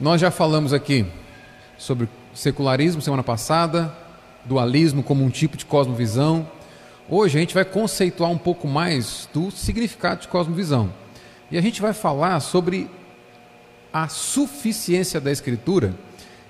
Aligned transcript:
nós 0.00 0.20
já 0.20 0.30
falamos 0.30 0.72
aqui 0.72 1.06
sobre 1.78 2.08
secularismo 2.34 3.00
semana 3.00 3.22
passada, 3.22 3.94
dualismo 4.44 5.04
como 5.04 5.24
um 5.24 5.30
tipo 5.30 5.56
de 5.56 5.64
cosmovisão. 5.64 6.48
Hoje 7.08 7.38
a 7.38 7.40
gente 7.40 7.54
vai 7.54 7.64
conceituar 7.64 8.30
um 8.30 8.38
pouco 8.38 8.66
mais 8.66 9.28
do 9.32 9.52
significado 9.52 10.22
de 10.22 10.28
cosmovisão. 10.28 10.92
E 11.48 11.56
a 11.56 11.60
gente 11.60 11.80
vai 11.80 11.92
falar 11.92 12.40
sobre 12.40 12.90
a 13.92 14.08
suficiência 14.08 15.20
da 15.20 15.30
escritura, 15.30 15.94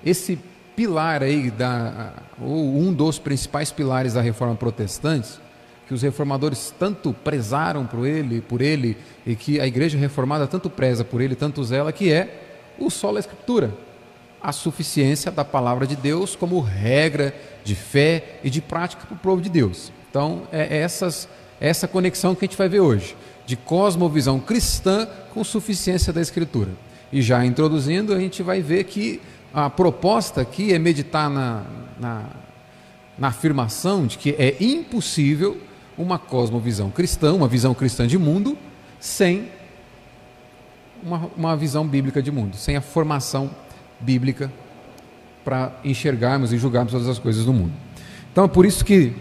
esse 0.03 0.39
pilar 0.75 1.21
aí 1.21 1.51
da 1.51 2.13
ou 2.41 2.79
um 2.79 2.91
dos 2.91 3.19
principais 3.19 3.71
pilares 3.71 4.13
da 4.13 4.21
reforma 4.21 4.55
protestante, 4.55 5.39
que 5.87 5.93
os 5.93 6.01
reformadores 6.01 6.73
tanto 6.79 7.13
prezaram 7.13 7.85
por 7.85 8.07
ele, 8.07 8.41
por 8.41 8.59
ele 8.59 8.97
e 9.23 9.35
que 9.35 9.59
a 9.59 9.67
igreja 9.67 9.99
reformada 9.99 10.47
tanto 10.47 10.67
preza 10.67 11.05
por 11.05 11.21
ele, 11.21 11.35
tanto 11.35 11.63
zela, 11.63 11.91
que 11.91 12.11
é 12.11 12.44
o 12.79 12.89
solo 12.89 13.17
escritura, 13.17 13.73
a 14.41 14.51
suficiência 14.51 15.31
da 15.31 15.43
palavra 15.43 15.87
de 15.87 15.95
Deus 15.95 16.35
como 16.35 16.59
regra 16.59 17.33
de 17.63 17.75
fé 17.75 18.39
e 18.43 18.49
de 18.49 18.61
prática 18.61 19.05
para 19.05 19.15
o 19.15 19.19
povo 19.19 19.41
de 19.41 19.49
Deus. 19.49 19.91
Então, 20.09 20.43
é 20.51 20.77
essas, 20.77 21.27
essa 21.59 21.87
conexão 21.87 22.35
que 22.35 22.45
a 22.45 22.47
gente 22.47 22.57
vai 22.57 22.69
ver 22.69 22.79
hoje, 22.79 23.15
de 23.45 23.55
cosmovisão 23.55 24.39
cristã 24.39 25.07
com 25.33 25.43
suficiência 25.43 26.13
da 26.13 26.21
Escritura. 26.21 26.71
E 27.11 27.21
já 27.21 27.45
introduzindo, 27.45 28.13
a 28.13 28.19
gente 28.19 28.43
vai 28.43 28.61
ver 28.61 28.83
que 28.85 29.21
a 29.53 29.69
proposta 29.69 30.41
aqui 30.41 30.73
é 30.73 30.79
meditar 30.79 31.29
na, 31.29 31.63
na, 31.99 32.25
na 33.17 33.27
afirmação 33.29 34.05
de 34.05 34.17
que 34.17 34.31
é 34.31 34.55
impossível 34.59 35.57
uma 35.97 36.19
cosmovisão 36.19 36.89
cristã, 36.89 37.33
uma 37.33 37.47
visão 37.47 37.73
cristã 37.73 38.05
de 38.05 38.17
mundo, 38.17 38.57
sem 38.99 39.49
uma, 41.05 41.29
uma 41.37 41.55
visão 41.55 41.87
bíblica 41.87 42.21
de 42.21 42.31
mundo, 42.31 42.57
sem 42.57 42.75
a 42.75 42.81
formação 42.81 43.51
bíblica 43.99 44.51
para 45.43 45.71
enxergarmos 45.83 46.51
e 46.51 46.57
julgarmos 46.57 46.91
todas 46.91 47.07
as 47.07 47.19
coisas 47.19 47.45
do 47.45 47.53
mundo. 47.53 47.73
Então 48.31 48.45
é 48.45 48.47
por 48.47 48.65
isso 48.65 48.83
que 48.83 49.13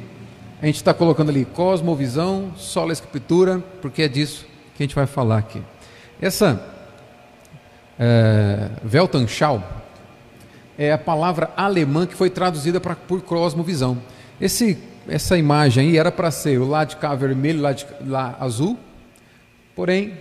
a 0.62 0.66
gente 0.66 0.76
está 0.76 0.94
colocando 0.94 1.28
ali 1.28 1.44
cosmovisão, 1.44 2.52
sola 2.56 2.92
escritura, 2.92 3.62
porque 3.82 4.02
é 4.02 4.08
disso 4.08 4.46
que 4.74 4.82
a 4.82 4.86
gente 4.86 4.94
vai 4.94 5.06
falar 5.06 5.38
aqui. 5.38 5.62
Essa 6.20 6.66
é, 7.98 8.70
Weltanschauung 8.90 9.62
é 10.78 10.90
a 10.90 10.98
palavra 10.98 11.52
alemã 11.54 12.06
que 12.06 12.14
foi 12.14 12.30
traduzida 12.30 12.80
pra, 12.80 12.96
por 12.96 13.20
cosmovisão. 13.20 13.98
Esse, 14.40 14.78
essa 15.06 15.36
imagem 15.36 15.90
aí 15.90 15.98
era 15.98 16.10
para 16.10 16.30
ser 16.30 16.58
o 16.58 16.66
lado 16.66 16.88
de 16.90 16.96
cá 16.96 17.14
vermelho, 17.14 17.60
lado 17.60 17.76
de 17.76 18.08
lá 18.08 18.34
azul, 18.40 18.78
porém 19.76 20.14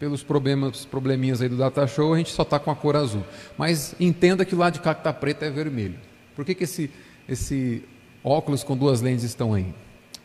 pelos 0.00 0.22
problemas, 0.22 0.86
probleminhas 0.86 1.42
aí 1.42 1.48
do 1.48 1.58
data 1.58 1.86
show, 1.86 2.14
a 2.14 2.18
gente 2.18 2.32
só 2.32 2.40
está 2.40 2.58
com 2.58 2.70
a 2.70 2.74
cor 2.74 2.96
azul. 2.96 3.22
Mas 3.58 3.94
entenda 4.00 4.46
que 4.46 4.54
o 4.54 4.58
lado 4.58 4.72
de 4.72 4.80
cá 4.80 4.94
que 4.94 5.00
está 5.00 5.12
preto 5.12 5.44
é 5.44 5.50
vermelho. 5.50 5.98
Por 6.34 6.42
que, 6.42 6.54
que 6.54 6.64
esse, 6.64 6.90
esse 7.28 7.84
óculos 8.24 8.64
com 8.64 8.74
duas 8.74 9.02
lentes 9.02 9.24
estão 9.24 9.52
aí? 9.52 9.66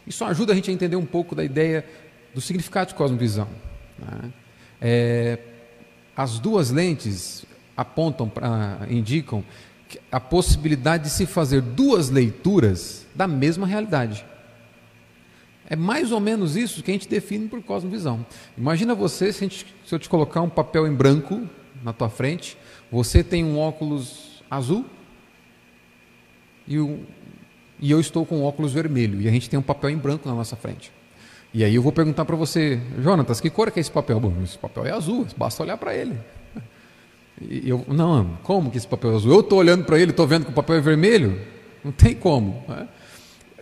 Isso 0.07 0.23
ajuda 0.23 0.53
a 0.53 0.55
gente 0.55 0.71
a 0.71 0.73
entender 0.73 0.95
um 0.95 1.05
pouco 1.05 1.35
da 1.35 1.43
ideia 1.43 1.85
do 2.33 2.39
significado 2.39 2.87
de 2.87 2.95
cosmovisão. 2.95 3.49
Né? 3.99 4.31
É, 4.79 5.39
as 6.15 6.39
duas 6.39 6.71
lentes 6.71 7.45
apontam, 7.75 8.29
pra, 8.29 8.79
indicam 8.89 9.43
a 10.09 10.21
possibilidade 10.21 11.03
de 11.03 11.09
se 11.09 11.25
fazer 11.25 11.61
duas 11.61 12.09
leituras 12.09 13.05
da 13.13 13.27
mesma 13.27 13.67
realidade. 13.67 14.25
É 15.67 15.75
mais 15.75 16.11
ou 16.11 16.19
menos 16.19 16.55
isso 16.55 16.83
que 16.83 16.91
a 16.91 16.93
gente 16.93 17.07
define 17.07 17.47
por 17.47 17.61
cosmovisão. 17.63 18.25
Imagina 18.57 18.93
você, 18.93 19.33
se, 19.33 19.39
gente, 19.39 19.65
se 19.85 19.95
eu 19.95 19.99
te 19.99 20.07
colocar 20.07 20.41
um 20.41 20.49
papel 20.49 20.85
em 20.85 20.93
branco 20.93 21.41
na 21.83 21.91
tua 21.91 22.09
frente, 22.09 22.57
você 22.91 23.23
tem 23.23 23.43
um 23.43 23.57
óculos 23.57 24.43
azul 24.49 24.85
e, 26.67 26.79
um, 26.79 27.03
e 27.79 27.89
eu 27.89 27.99
estou 27.99 28.25
com 28.25 28.39
um 28.39 28.43
óculos 28.43 28.73
vermelho, 28.73 29.21
e 29.21 29.27
a 29.27 29.31
gente 29.31 29.49
tem 29.49 29.57
um 29.57 29.63
papel 29.63 29.89
em 29.89 29.97
branco 29.97 30.27
na 30.27 30.35
nossa 30.35 30.55
frente. 30.55 30.91
E 31.53 31.63
aí 31.63 31.73
eu 31.73 31.81
vou 31.81 31.91
perguntar 31.91 32.25
para 32.25 32.35
você, 32.35 32.79
Jonatas, 33.01 33.39
que 33.39 33.49
cor 33.49 33.67
é, 33.67 33.71
que 33.71 33.79
é 33.79 33.81
esse 33.81 33.91
papel? 33.91 34.19
Bom, 34.19 34.33
esse 34.43 34.57
papel 34.57 34.85
é 34.85 34.91
azul, 34.91 35.25
basta 35.37 35.63
olhar 35.63 35.77
para 35.77 35.95
ele. 35.95 36.17
E 37.41 37.67
eu, 37.67 37.83
não, 37.89 38.37
como 38.43 38.71
que 38.71 38.77
esse 38.77 38.87
papel 38.87 39.11
é 39.11 39.15
azul? 39.15 39.33
Eu 39.33 39.41
estou 39.41 39.59
olhando 39.59 39.83
para 39.83 39.99
ele, 39.99 40.11
estou 40.11 40.25
vendo 40.25 40.45
que 40.45 40.51
o 40.51 40.53
papel 40.53 40.77
é 40.77 40.79
vermelho? 40.79 41.37
Não 41.83 41.91
tem 41.91 42.15
como. 42.15 42.63
Né? 42.65 42.87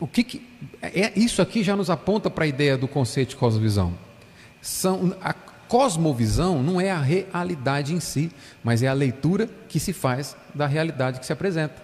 o 0.04 0.08
que, 0.08 0.24
que 0.24 0.42
é, 0.88 1.14
isso 1.16 1.42
aqui 1.42 1.64
já 1.64 1.76
nos 1.76 1.90
aponta 1.90 2.30
para 2.30 2.44
a 2.44 2.48
ideia 2.48 2.78
do 2.78 2.88
conceito 2.88 3.30
de 3.30 3.36
cosmovisão. 3.36 3.94
São, 4.62 5.16
a 5.22 5.34
cosmovisão 5.34 6.62
não 6.62 6.80
é 6.80 6.92
a 6.92 7.02
realidade 7.02 7.94
em 7.94 8.00
si, 8.00 8.30
mas 8.64 8.84
é 8.84 8.88
a 8.88 8.94
leitura 8.94 9.50
que 9.68 9.80
se 9.80 9.94
faz 9.94 10.36
da 10.54 10.68
realidade 10.68 11.20
que 11.20 11.26
se 11.26 11.34
apresenta. 11.34 11.82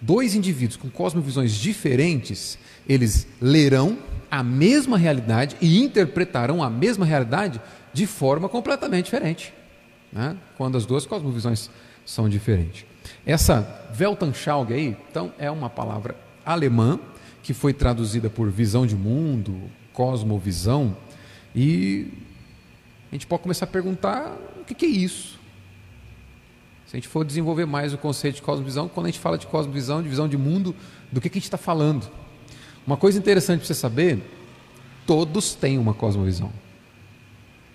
Dois 0.00 0.34
indivíduos 0.34 0.76
com 0.76 0.88
cosmovisões 0.88 1.52
diferentes, 1.52 2.58
eles 2.88 3.26
lerão 3.40 3.98
a 4.30 4.42
mesma 4.42 4.96
realidade 4.96 5.56
e 5.60 5.82
interpretarão 5.82 6.62
a 6.62 6.70
mesma 6.70 7.04
realidade 7.04 7.60
de 7.92 8.06
forma 8.06 8.48
completamente 8.48 9.06
diferente, 9.06 9.52
né? 10.12 10.36
quando 10.56 10.78
as 10.78 10.86
duas 10.86 11.04
cosmovisões 11.04 11.68
são 12.06 12.28
diferentes. 12.28 12.86
Essa 13.26 13.90
Weltanschauung 13.98 14.72
aí, 14.72 14.96
então, 15.10 15.32
é 15.38 15.50
uma 15.50 15.68
palavra 15.68 16.16
alemã 16.44 16.98
que 17.50 17.54
foi 17.54 17.72
traduzida 17.72 18.30
por 18.30 18.48
visão 18.48 18.86
de 18.86 18.94
mundo, 18.94 19.60
cosmovisão, 19.92 20.96
e 21.52 22.06
a 23.10 23.14
gente 23.16 23.26
pode 23.26 23.42
começar 23.42 23.64
a 23.64 23.68
perguntar 23.68 24.38
o 24.60 24.64
que, 24.64 24.86
é 24.86 24.88
isso. 24.88 25.36
Se 26.86 26.94
a 26.94 26.96
gente 26.96 27.08
for 27.08 27.24
desenvolver 27.24 27.66
mais 27.66 27.92
o 27.92 27.98
conceito 27.98 28.36
de 28.36 28.42
cosmovisão, 28.42 28.88
quando 28.88 29.06
a 29.06 29.08
gente 29.08 29.18
fala 29.18 29.36
de 29.36 29.48
cosmovisão, 29.48 30.00
de 30.00 30.08
visão 30.08 30.28
de 30.28 30.38
mundo, 30.38 30.76
do 31.10 31.20
que, 31.20 31.28
que 31.28 31.38
a 31.38 31.40
gente 31.40 31.48
está 31.48 31.58
falando? 31.58 32.08
Uma 32.86 32.96
coisa 32.96 33.18
interessante 33.18 33.58
para 33.58 33.66
você 33.66 33.74
saber: 33.74 34.22
todos 35.04 35.52
têm 35.52 35.76
uma 35.76 35.92
cosmovisão. 35.92 36.52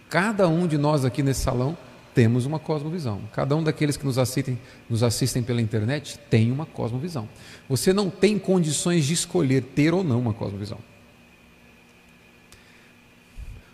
Cada 0.09 0.47
um 0.47 0.68
de 0.68 0.78
nós 0.78 1.03
aqui 1.03 1.22
nesse 1.22 1.42
salão 1.42 1.78
temos 2.15 2.45
uma 2.45 2.57
cosmovisão. 2.57 3.21
Cada 3.33 3.55
um 3.57 3.61
daqueles 3.61 3.97
que 3.97 4.05
nos 4.05 4.17
assistem, 4.17 4.57
nos 4.89 5.03
assistem 5.03 5.43
pela 5.43 5.61
internet 5.61 6.17
tem 6.29 6.49
uma 6.49 6.65
cosmovisão. 6.65 7.27
Você 7.67 7.91
não 7.91 8.09
tem 8.09 8.39
condições 8.39 9.05
de 9.05 9.13
escolher 9.13 9.61
ter 9.61 9.93
ou 9.93 10.03
não 10.03 10.21
uma 10.21 10.33
cosmovisão. 10.33 10.79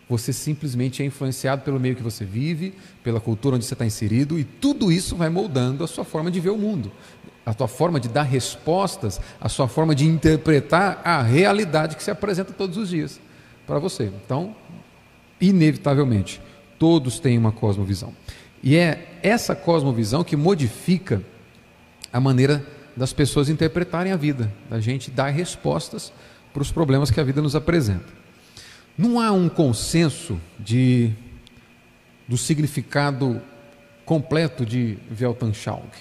Você 0.09 0.33
simplesmente 0.33 1.01
é 1.01 1.05
influenciado 1.05 1.61
pelo 1.61 1.79
meio 1.79 1.95
que 1.95 2.03
você 2.03 2.25
vive, 2.25 2.73
pela 3.01 3.21
cultura 3.21 3.55
onde 3.55 3.63
você 3.63 3.75
está 3.75 3.85
inserido, 3.85 4.37
e 4.37 4.43
tudo 4.43 4.91
isso 4.91 5.15
vai 5.15 5.29
moldando 5.29 5.85
a 5.85 5.87
sua 5.87 6.03
forma 6.03 6.29
de 6.29 6.39
ver 6.41 6.49
o 6.49 6.57
mundo, 6.57 6.91
a 7.45 7.53
sua 7.53 7.67
forma 7.67 7.97
de 7.97 8.09
dar 8.09 8.23
respostas, 8.23 9.21
a 9.39 9.47
sua 9.47 9.69
forma 9.69 9.95
de 9.95 10.05
interpretar 10.05 10.99
a 11.05 11.21
realidade 11.21 11.95
que 11.95 12.03
se 12.03 12.11
apresenta 12.11 12.51
todos 12.51 12.75
os 12.75 12.89
dias 12.89 13.21
para 13.65 13.79
você. 13.79 14.11
Então, 14.25 14.53
inevitavelmente, 15.39 16.41
todos 16.81 17.19
têm 17.19 17.37
uma 17.37 17.51
cosmovisão. 17.51 18.11
E 18.63 18.75
é 18.75 19.19
essa 19.21 19.55
cosmovisão 19.55 20.23
que 20.23 20.35
modifica 20.35 21.21
a 22.11 22.19
maneira 22.19 22.65
das 22.97 23.13
pessoas 23.13 23.49
interpretarem 23.49 24.11
a 24.11 24.15
vida, 24.15 24.51
da 24.67 24.79
gente 24.79 25.11
dar 25.11 25.29
respostas 25.29 26.11
para 26.51 26.63
os 26.63 26.71
problemas 26.71 27.11
que 27.11 27.19
a 27.19 27.23
vida 27.23 27.39
nos 27.39 27.55
apresenta. 27.55 28.07
Não 28.97 29.19
há 29.19 29.31
um 29.31 29.47
consenso 29.47 30.41
de, 30.57 31.13
do 32.27 32.35
significado 32.35 33.39
completo 34.03 34.65
de 34.65 34.97
Weltanschauung. 35.19 35.91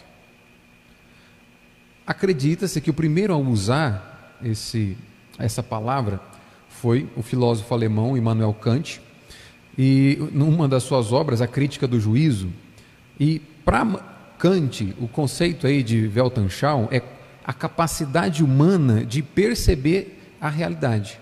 Acredita-se 2.06 2.80
que 2.80 2.88
o 2.88 2.94
primeiro 2.94 3.34
a 3.34 3.36
usar 3.36 4.38
esse, 4.42 4.96
essa 5.38 5.62
palavra 5.62 6.19
foi 6.70 7.06
o 7.14 7.22
filósofo 7.22 7.74
alemão 7.74 8.16
Immanuel 8.16 8.54
Kant, 8.54 9.02
e 9.78 10.19
numa 10.32 10.69
das 10.69 10.82
suas 10.82 11.12
obras, 11.12 11.41
A 11.41 11.47
Crítica 11.47 11.86
do 11.86 11.98
Juízo, 12.00 12.50
e 13.19 13.41
para 13.64 13.84
Kant, 14.38 14.94
o 14.99 15.06
conceito 15.06 15.67
aí 15.67 15.82
de 15.82 16.11
Weltanschauung 16.14 16.88
é 16.90 17.02
a 17.44 17.52
capacidade 17.52 18.43
humana 18.43 19.05
de 19.05 19.22
perceber 19.22 20.37
a 20.40 20.49
realidade. 20.49 21.20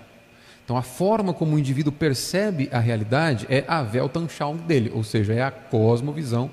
Então, 0.65 0.77
a 0.77 0.83
forma 0.83 1.33
como 1.33 1.57
o 1.57 1.59
indivíduo 1.59 1.91
percebe 1.93 2.69
a 2.71 2.79
realidade 2.79 3.47
é 3.49 3.65
a 3.67 3.81
Weltanschauung 3.81 4.59
dele, 4.59 4.91
ou 4.95 5.03
seja, 5.03 5.33
é 5.33 5.43
a 5.43 5.51
cosmovisão 5.51 6.51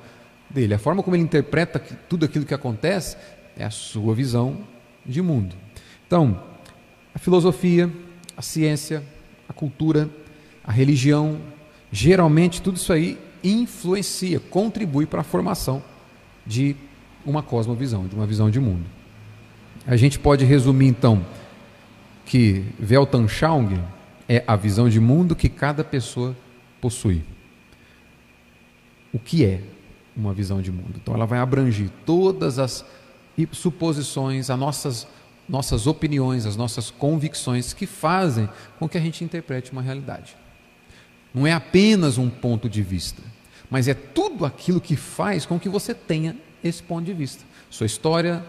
dele. 0.50 0.74
A 0.74 0.80
forma 0.80 1.03
como 1.03 1.15
ele 1.15 1.24
interpreta 1.24 1.80
tudo 2.09 2.25
aquilo 2.25 2.45
que 2.45 2.53
acontece 2.53 3.18
é 3.57 3.65
a 3.65 3.69
sua 3.69 4.15
visão 4.15 4.59
de 5.06 5.21
mundo. 5.21 5.56
Então, 6.07 6.42
a 7.13 7.19
filosofia, 7.19 7.92
a 8.36 8.42
ciência, 8.42 9.03
a 9.47 9.53
cultura, 9.53 10.09
a 10.63 10.71
religião, 10.71 11.39
Geralmente, 11.97 12.62
tudo 12.62 12.75
isso 12.75 12.92
aí 12.92 13.18
influencia, 13.42 14.38
contribui 14.38 15.06
para 15.06 15.21
a 15.21 15.24
formação 15.24 15.81
de 16.45 16.75
uma 17.25 17.42
cosmovisão, 17.42 18.06
de 18.06 18.13
uma 18.13 18.25
visão 18.25 18.50
de 18.50 18.59
mundo. 18.59 18.83
A 19.88 19.95
gente 19.95 20.19
pode 20.19 20.44
resumir 20.44 20.88
então 20.88 21.25
que 22.25 22.65
Weltanschauung 22.81 23.81
é 24.27 24.44
a 24.45 24.57
visão 24.57 24.89
de 24.89 25.00
mundo 25.00 25.38
que 25.38 25.47
cada 25.47 25.86
pessoa 25.86 26.36
possui. 26.81 27.24
O 29.13 29.19
que 29.19 29.45
é? 29.45 29.62
uma 30.15 30.33
visão 30.33 30.62
de 30.62 30.71
mundo. 30.71 30.94
Então 30.95 31.13
ela 31.13 31.25
vai 31.25 31.39
abranger 31.39 31.89
todas 32.06 32.57
as 32.57 32.86
suposições, 33.51 34.50
as 34.50 34.57
nossas, 34.57 35.07
nossas 35.47 35.88
opiniões, 35.88 36.45
as 36.45 36.56
nossas 36.56 36.89
convicções 36.89 37.74
que 37.74 37.86
fazem 37.86 38.47
com 38.80 38.88
que 38.88 38.97
a 38.97 39.01
gente 39.01 39.24
interprete 39.24 39.71
uma 39.71 39.81
realidade. 39.81 40.36
Não 41.35 41.45
é 41.45 41.51
apenas 41.51 42.17
um 42.17 42.29
ponto 42.29 42.69
de 42.69 42.81
vista, 42.81 43.21
mas 43.69 43.89
é 43.89 43.93
tudo 43.93 44.45
aquilo 44.45 44.79
que 44.79 44.95
faz 44.95 45.45
com 45.45 45.59
que 45.59 45.67
você 45.67 45.93
tenha 45.93 46.33
esse 46.63 46.81
ponto 46.81 47.03
de 47.03 47.13
vista. 47.13 47.43
Sua 47.69 47.85
história, 47.85 48.41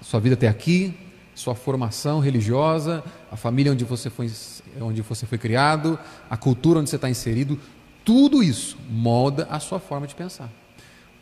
sua 0.00 0.18
vida 0.18 0.34
até 0.34 0.48
aqui, 0.48 0.94
sua 1.34 1.54
formação 1.54 2.18
religiosa, 2.18 3.04
a 3.30 3.36
família 3.36 3.70
onde 3.70 3.84
você 3.84 4.08
foi, 4.08 4.32
onde 4.80 5.02
você 5.02 5.26
foi 5.26 5.36
criado, 5.36 5.98
a 6.30 6.38
cultura 6.38 6.80
onde 6.80 6.88
você 6.88 6.96
está 6.96 7.10
inserido, 7.10 7.60
tudo 8.02 8.42
isso 8.42 8.78
molda 8.88 9.46
a 9.50 9.60
sua 9.60 9.78
forma 9.78 10.06
de 10.06 10.14
pensar. 10.14 10.50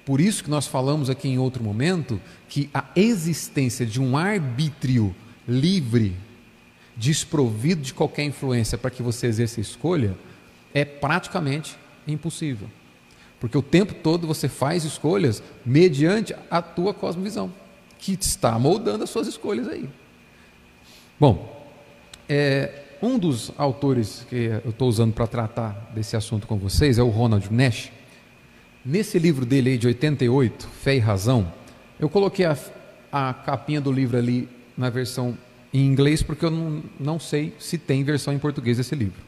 Por 0.06 0.20
isso 0.20 0.44
que 0.44 0.50
nós 0.50 0.68
falamos 0.68 1.10
aqui 1.10 1.28
em 1.28 1.38
outro 1.38 1.62
momento 1.62 2.20
que 2.48 2.70
a 2.72 2.84
existência 2.94 3.84
de 3.84 4.00
um 4.00 4.16
arbítrio 4.16 5.14
livre, 5.46 6.16
desprovido 6.96 7.82
de 7.82 7.92
qualquer 7.92 8.22
influência 8.22 8.78
para 8.78 8.90
que 8.90 9.02
você 9.02 9.26
exerça 9.26 9.60
a 9.60 9.62
escolha, 9.62 10.16
é 10.78 10.84
praticamente 10.84 11.76
impossível. 12.06 12.68
Porque 13.40 13.56
o 13.56 13.62
tempo 13.62 13.94
todo 13.94 14.26
você 14.26 14.48
faz 14.48 14.84
escolhas 14.84 15.42
mediante 15.64 16.34
a 16.50 16.60
tua 16.60 16.92
cosmovisão, 16.92 17.52
que 17.98 18.12
está 18.12 18.58
moldando 18.58 19.04
as 19.04 19.10
suas 19.10 19.28
escolhas 19.28 19.68
aí. 19.68 19.88
Bom, 21.20 21.66
é, 22.28 22.84
um 23.00 23.18
dos 23.18 23.52
autores 23.56 24.26
que 24.28 24.50
eu 24.64 24.70
estou 24.70 24.88
usando 24.88 25.12
para 25.12 25.26
tratar 25.26 25.90
desse 25.94 26.16
assunto 26.16 26.46
com 26.46 26.56
vocês 26.56 26.98
é 26.98 27.02
o 27.02 27.08
Ronald 27.08 27.48
Nash. 27.52 27.92
Nesse 28.84 29.18
livro 29.18 29.46
dele 29.46 29.70
aí 29.70 29.78
de 29.78 29.86
88, 29.86 30.66
Fé 30.66 30.96
e 30.96 30.98
Razão, 30.98 31.52
eu 31.98 32.08
coloquei 32.08 32.44
a, 32.44 32.56
a 33.12 33.34
capinha 33.34 33.80
do 33.80 33.92
livro 33.92 34.16
ali 34.16 34.48
na 34.76 34.90
versão 34.90 35.36
em 35.72 35.84
inglês, 35.84 36.22
porque 36.22 36.44
eu 36.44 36.50
não, 36.50 36.82
não 36.98 37.20
sei 37.20 37.54
se 37.58 37.76
tem 37.78 38.02
versão 38.02 38.32
em 38.32 38.38
português 38.38 38.78
desse 38.78 38.94
livro. 38.94 39.20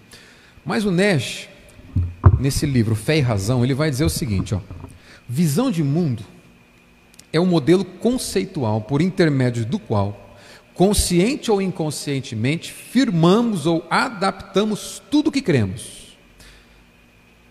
Mas 0.65 0.85
o 0.85 0.91
Nash, 0.91 1.49
nesse 2.39 2.67
livro 2.67 2.95
Fé 2.95 3.19
e 3.19 3.21
Razão, 3.21 3.65
ele 3.65 3.75
vai 3.75 3.91
dizer 3.91 4.05
o 4.05 4.11
seguinte: 4.11 4.55
ó, 4.55 4.61
visão 5.29 5.71
de 5.71 5.83
mundo 5.83 6.23
é 7.33 7.41
um 7.41 7.47
modelo 7.47 7.85
conceitual 7.85 8.81
por 8.81 9.01
intermédio 9.01 9.65
do 9.65 9.79
qual, 9.79 10.37
consciente 10.75 11.51
ou 11.51 11.61
inconscientemente, 11.61 12.73
firmamos 12.73 13.67
ou 13.67 13.87
adaptamos 13.91 15.03
tudo 15.11 15.29
o 15.29 15.33
que 15.33 15.43
cremos 15.43 16.01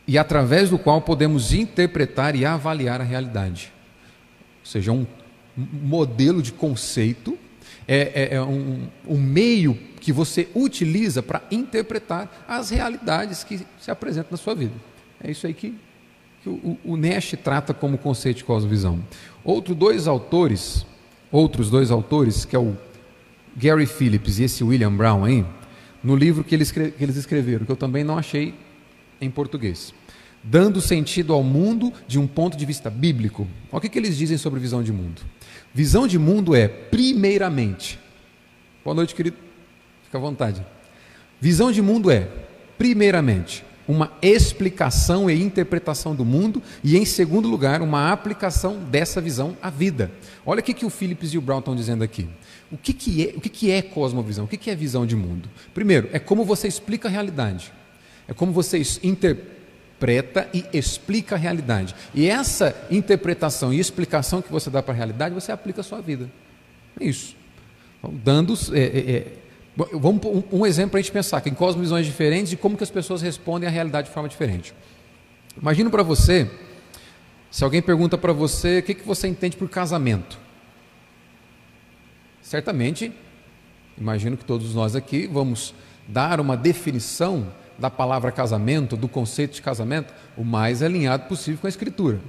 e 0.10 0.18
através 0.18 0.72
do 0.72 0.80
qual 0.80 1.04
podemos 1.04 1.54
interpretar 1.54 2.36
e 2.36 2.44
avaliar 2.44 3.00
a 3.00 3.04
realidade. 3.04 3.72
Ou 4.62 4.66
seja, 4.66 4.92
um 4.92 5.06
modelo 5.56 6.42
de 6.42 6.52
conceito, 6.52 7.38
é, 7.92 8.12
é, 8.14 8.36
é 8.36 8.42
um, 8.42 8.88
um 9.08 9.18
meio 9.18 9.74
que 10.00 10.14
você 10.14 10.48
utiliza 10.54 11.24
para 11.24 11.42
interpretar 11.50 12.46
as 12.48 12.70
realidades 12.70 13.44
que 13.44 13.66
se 13.80 13.90
apresentam 13.90 14.30
na 14.30 14.38
sua 14.38 14.54
vida. 14.54 14.74
É 15.22 15.32
isso 15.32 15.48
aí 15.48 15.56
que, 15.56 15.74
que 16.44 16.50
o, 16.50 16.78
o 16.86 16.96
Nash 16.96 17.34
trata 17.44 17.74
como 17.74 17.98
conceito 17.98 18.38
de 18.38 18.44
cosmovisão. 18.44 19.04
Outros 19.44 19.76
dois 19.76 20.08
autores, 20.08 20.86
outros 21.32 21.72
dois 21.72 21.90
autores, 21.90 22.46
que 22.46 22.56
é 22.56 22.60
o 22.60 22.78
Gary 23.58 23.88
Phillips 23.88 24.38
e 24.38 24.44
esse 24.44 24.64
William 24.64 24.96
Brown 24.96 25.26
aí, 25.26 25.44
no 26.04 26.16
livro 26.16 26.44
que 26.44 26.54
eles, 26.54 26.72
que 26.72 26.94
eles 27.00 27.16
escreveram, 27.16 27.66
que 27.66 27.72
eu 27.72 27.76
também 27.76 28.04
não 28.04 28.20
achei 28.20 28.54
em 29.20 29.32
português 29.32 29.94
dando 30.44 30.80
sentido 30.80 31.34
ao 31.34 31.44
mundo 31.44 31.92
de 32.08 32.18
um 32.18 32.26
ponto 32.26 32.58
de 32.58 32.66
vista 32.66 32.90
bíblico. 32.90 33.48
Olha 33.72 33.78
o 33.78 33.82
que, 33.82 33.90
que 33.90 34.00
eles 34.00 34.18
dizem 34.18 34.38
sobre 34.38 34.60
visão 34.60 34.82
de 34.82 34.92
mundo. 34.92 35.22
Visão 35.74 36.08
de 36.08 36.18
mundo 36.18 36.56
é, 36.56 36.68
primeiramente, 36.68 38.00
boa 38.84 38.96
noite, 38.96 39.14
querido, 39.14 39.38
fica 40.04 40.18
à 40.18 40.22
vontade. 40.22 40.66
Visão 41.40 41.72
de 41.72 41.82
mundo 41.82 42.10
é, 42.10 42.28
primeiramente, 42.78 43.64
uma 43.88 44.12
explicação 44.22 45.30
e 45.30 45.42
interpretação 45.42 46.16
do 46.16 46.26
mundo, 46.26 46.62
e 46.84 46.98
em 46.98 47.06
segundo 47.06 47.48
lugar, 47.48 47.82
uma 47.82 48.12
aplicação 48.12 48.80
dessa 48.84 49.22
visão 49.22 49.56
à 49.62 49.70
vida. 49.70 50.12
Olha 50.46 50.60
o 50.60 50.64
que, 50.64 50.74
que 50.74 50.86
o 50.86 50.90
Phillips 50.90 51.34
e 51.34 51.38
o 51.38 51.42
Brown 51.42 51.60
estão 51.60 51.76
dizendo 51.76 52.04
aqui. 52.04 52.28
O 52.72 52.78
que, 52.78 52.92
que, 52.92 53.28
é, 53.28 53.38
o 53.38 53.42
que, 53.42 53.50
que 53.50 53.72
é 53.72 53.82
cosmovisão? 53.82 54.46
O 54.46 54.48
que, 54.48 54.58
que 54.58 54.72
é 54.72 54.76
visão 54.76 55.06
de 55.06 55.16
mundo? 55.16 55.50
Primeiro, 55.74 56.10
é 56.12 56.20
como 56.20 56.44
você 56.44 56.68
explica 56.68 57.08
a 57.08 57.12
realidade. 57.12 57.72
É 58.28 58.34
como 58.34 58.52
você 58.52 58.82
interpreta 59.04 59.59
interpreta 60.00 60.48
e 60.54 60.66
explica 60.72 61.36
a 61.36 61.38
realidade. 61.38 61.94
E 62.14 62.28
essa 62.28 62.76
interpretação 62.90 63.74
e 63.74 63.80
explicação 63.80 64.42
que 64.42 64.52
você 64.52 64.70
dá 64.70 64.82
para 64.82 64.94
a 64.94 64.98
realidade, 64.98 65.36
você 65.36 65.52
aplica 65.52 65.82
à 65.82 65.84
sua 65.84 66.02
vida. 66.02 66.30
É 67.00 67.04
isso. 67.04 67.36
Então, 68.00 68.14
dando. 68.24 68.54
É, 68.74 68.80
é, 68.80 69.12
é, 69.12 69.28
vamos 69.94 70.26
um, 70.26 70.60
um 70.60 70.66
exemplo 70.66 70.92
para 70.92 71.00
a 71.00 71.02
gente 71.02 71.12
pensar, 71.12 71.42
que 71.42 71.50
em 71.50 71.54
cosmovisões 71.54 72.06
diferentes 72.06 72.54
e 72.54 72.58
como 72.58 72.78
que 72.78 72.84
as 72.84 72.90
pessoas 72.90 73.22
respondem 73.22 73.68
à 73.68 73.72
realidade 73.72 74.08
de 74.08 74.14
forma 74.14 74.30
diferente. 74.30 74.74
Imagina 75.62 75.90
para 75.90 76.04
você, 76.04 76.50
se 77.52 77.64
alguém 77.64 77.82
pergunta 77.82 78.18
para 78.18 78.32
você 78.32 78.80
o 78.80 78.84
que, 78.84 78.94
que 78.94 79.06
você 79.06 79.28
entende 79.28 79.58
por 79.58 79.70
casamento. 79.70 80.40
Certamente, 82.42 83.12
imagino 83.98 84.38
que 84.38 84.46
todos 84.46 84.74
nós 84.74 84.96
aqui 84.96 85.28
vamos 85.28 85.74
dar 86.08 86.40
uma 86.40 86.56
definição 86.58 87.48
da 87.80 87.90
palavra 87.90 88.32
casamento, 88.32 88.98
do 88.98 89.08
conceito 89.08 89.54
de 89.54 89.62
casamento, 89.62 90.14
o 90.38 90.44
mais 90.44 90.84
alinhado 90.84 91.28
possível 91.28 91.60
com 91.62 91.68
a 91.68 91.70
Escritura. 91.70 92.20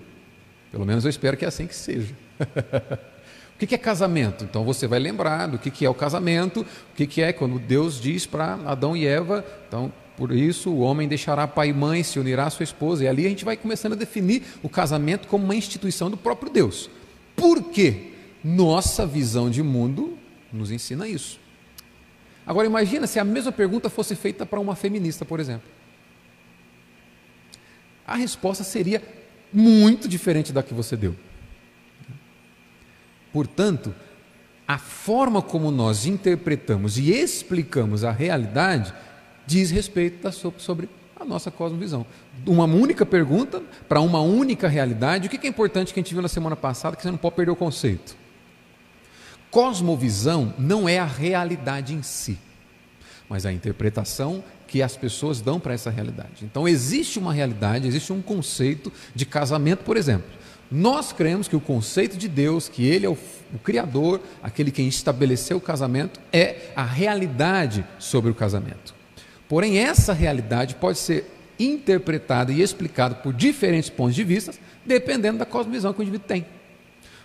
Pelo 0.71 0.87
menos 0.87 1.05
eu 1.05 1.11
espero 1.11 1.37
que 1.37 1.45
é 1.45 1.49
assim 1.49 1.67
que 1.67 1.75
seja. 1.75 2.15
o 3.55 3.67
que 3.67 3.75
é 3.75 3.79
casamento? 3.79 4.45
Então 4.45 4.65
você 4.65 4.87
vai 4.87 4.99
lembrar 4.99 5.49
do 5.49 5.59
que 5.59 5.85
é 5.85 5.91
o 5.91 5.95
casamento, 5.95 6.65
o 6.93 6.95
que 6.95 7.21
é 7.21 7.33
quando 7.33 7.59
Deus 7.59 8.01
diz 8.01 8.25
para 8.27 8.55
Adão 8.65 8.97
e 8.97 9.07
Eva, 9.07 9.45
então 9.67 9.93
por 10.17 10.33
isso 10.33 10.71
o 10.71 10.81
homem 10.81 11.09
deixará 11.09 11.49
pai 11.49 11.71
e 11.71 11.73
mãe, 11.73 12.03
se 12.03 12.19
unirá 12.19 12.47
à 12.47 12.51
sua 12.51 12.65
esposa, 12.65 13.05
e 13.05 13.09
ali 13.09 13.27
a 13.27 13.29
gente 13.29 13.45
vai 13.45 13.57
começando 13.57 13.95
a 13.95 13.97
definir 13.97 14.43
o 14.63 14.69
casamento 14.69 15.27
como 15.27 15.45
uma 15.45 15.57
instituição 15.57 16.11
do 16.11 16.17
próprio 16.17 16.53
Deus. 16.53 16.91
Por 17.35 17.65
quê? 17.65 18.13
Nossa 18.45 19.07
visão 19.07 19.51
de 19.51 19.63
mundo 19.63 20.17
nos 20.53 20.71
ensina 20.71 21.09
isso. 21.09 21.41
Agora 22.51 22.67
imagina 22.67 23.07
se 23.07 23.21
a 23.21 23.23
mesma 23.23 23.53
pergunta 23.53 23.89
fosse 23.89 24.17
feita 24.17 24.45
para 24.45 24.59
uma 24.59 24.75
feminista, 24.75 25.25
por 25.25 25.39
exemplo. 25.39 25.69
A 28.05 28.17
resposta 28.17 28.65
seria 28.65 29.01
muito 29.53 30.09
diferente 30.09 30.53
da 30.53 30.61
que 30.61 30.75
você 30.75 30.97
deu. 30.97 31.15
Portanto, 33.33 33.95
a 34.67 34.79
forma 34.79 35.41
como 35.41 35.71
nós 35.71 36.07
interpretamos 36.07 36.99
e 36.99 37.13
explicamos 37.13 38.03
a 38.03 38.11
realidade 38.11 38.93
diz 39.47 39.71
respeito 39.71 40.29
sobre 40.59 40.89
a 41.15 41.25
nossa 41.25 41.53
cosmovisão. 41.53 42.05
Uma 42.45 42.65
única 42.65 43.07
pergunta 43.07 43.63
para 43.89 44.01
uma 44.01 44.21
única 44.23 44.67
realidade. 44.67 45.29
O 45.29 45.31
que 45.31 45.47
é 45.47 45.49
importante 45.49 45.95
que 45.95 46.01
a 46.01 46.03
gente 46.03 46.13
viu 46.13 46.23
na 46.23 46.29
semana 46.29 46.57
passada, 46.57 46.97
que 46.97 47.03
você 47.05 47.13
não 47.13 47.17
pode 47.17 47.37
perder 47.37 47.53
o 47.53 47.57
conceito. 47.57 48.19
Cosmovisão 49.51 50.55
não 50.59 50.89
é 50.89 50.99
a 50.99 51.05
realidade 51.05 51.95
em 51.95 52.03
si, 52.03 52.39
mas 53.29 53.45
a 53.45 53.53
interpretação 53.53 54.45
que 54.67 54.83
as 54.83 54.97
pessoas 54.97 55.41
dão 55.41 55.59
para 55.59 55.75
essa 55.75 55.91
realidade. 55.91 56.45
Então, 56.45 56.69
existe 56.69 57.19
uma 57.19 57.33
realidade, 57.33 57.89
existe 57.89 58.13
um 58.13 58.23
conceito 58.23 58.93
de 59.15 59.27
casamento, 59.27 59.83
por 59.83 59.97
exemplo. 59.97 60.31
Nós 60.71 61.13
cremos 61.13 61.49
que 61.49 61.57
o 61.57 61.61
conceito 61.61 62.17
de 62.17 62.29
Deus, 62.29 62.69
que 62.69 62.87
Ele 62.87 63.05
é 63.05 63.09
o, 63.09 63.19
o 63.53 63.59
Criador, 63.59 64.21
aquele 64.41 64.71
que 64.71 64.83
estabeleceu 64.83 65.57
o 65.57 65.61
casamento, 65.61 66.21
é 66.33 66.71
a 66.77 66.85
realidade 66.85 67.85
sobre 67.99 68.31
o 68.31 68.35
casamento. 68.35 68.95
Porém, 69.49 69.79
essa 69.79 70.13
realidade 70.13 70.77
pode 70.77 70.99
ser 70.99 71.29
interpretada 71.59 72.53
e 72.53 72.63
explicada 72.63 73.17
por 73.17 73.35
diferentes 73.35 73.91
pontos 73.91 74.15
de 74.15 74.23
vista, 74.23 74.53
dependendo 74.87 75.39
da 75.39 75.45
cosmovisão 75.45 75.93
que 75.93 75.99
o 75.99 76.03
indivíduo 76.03 76.29
tem. 76.29 76.47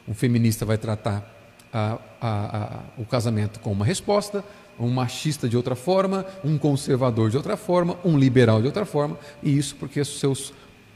Um 0.07 0.15
feminista 0.15 0.65
vai 0.65 0.79
tratar 0.79 1.34
a, 1.75 1.99
a, 2.21 2.79
o 2.97 3.05
casamento 3.05 3.59
com 3.59 3.71
uma 3.71 3.83
resposta, 3.83 4.43
um 4.79 4.89
machista 4.89 5.49
de 5.49 5.57
outra 5.57 5.75
forma, 5.75 6.25
um 6.43 6.57
conservador 6.57 7.29
de 7.29 7.35
outra 7.35 7.57
forma, 7.57 7.97
um 8.03 8.17
liberal 8.17 8.61
de 8.61 8.67
outra 8.67 8.85
forma, 8.85 9.17
e 9.43 9.57
isso 9.57 9.75
porque 9.75 9.99
os 9.99 10.19
seus 10.19 10.53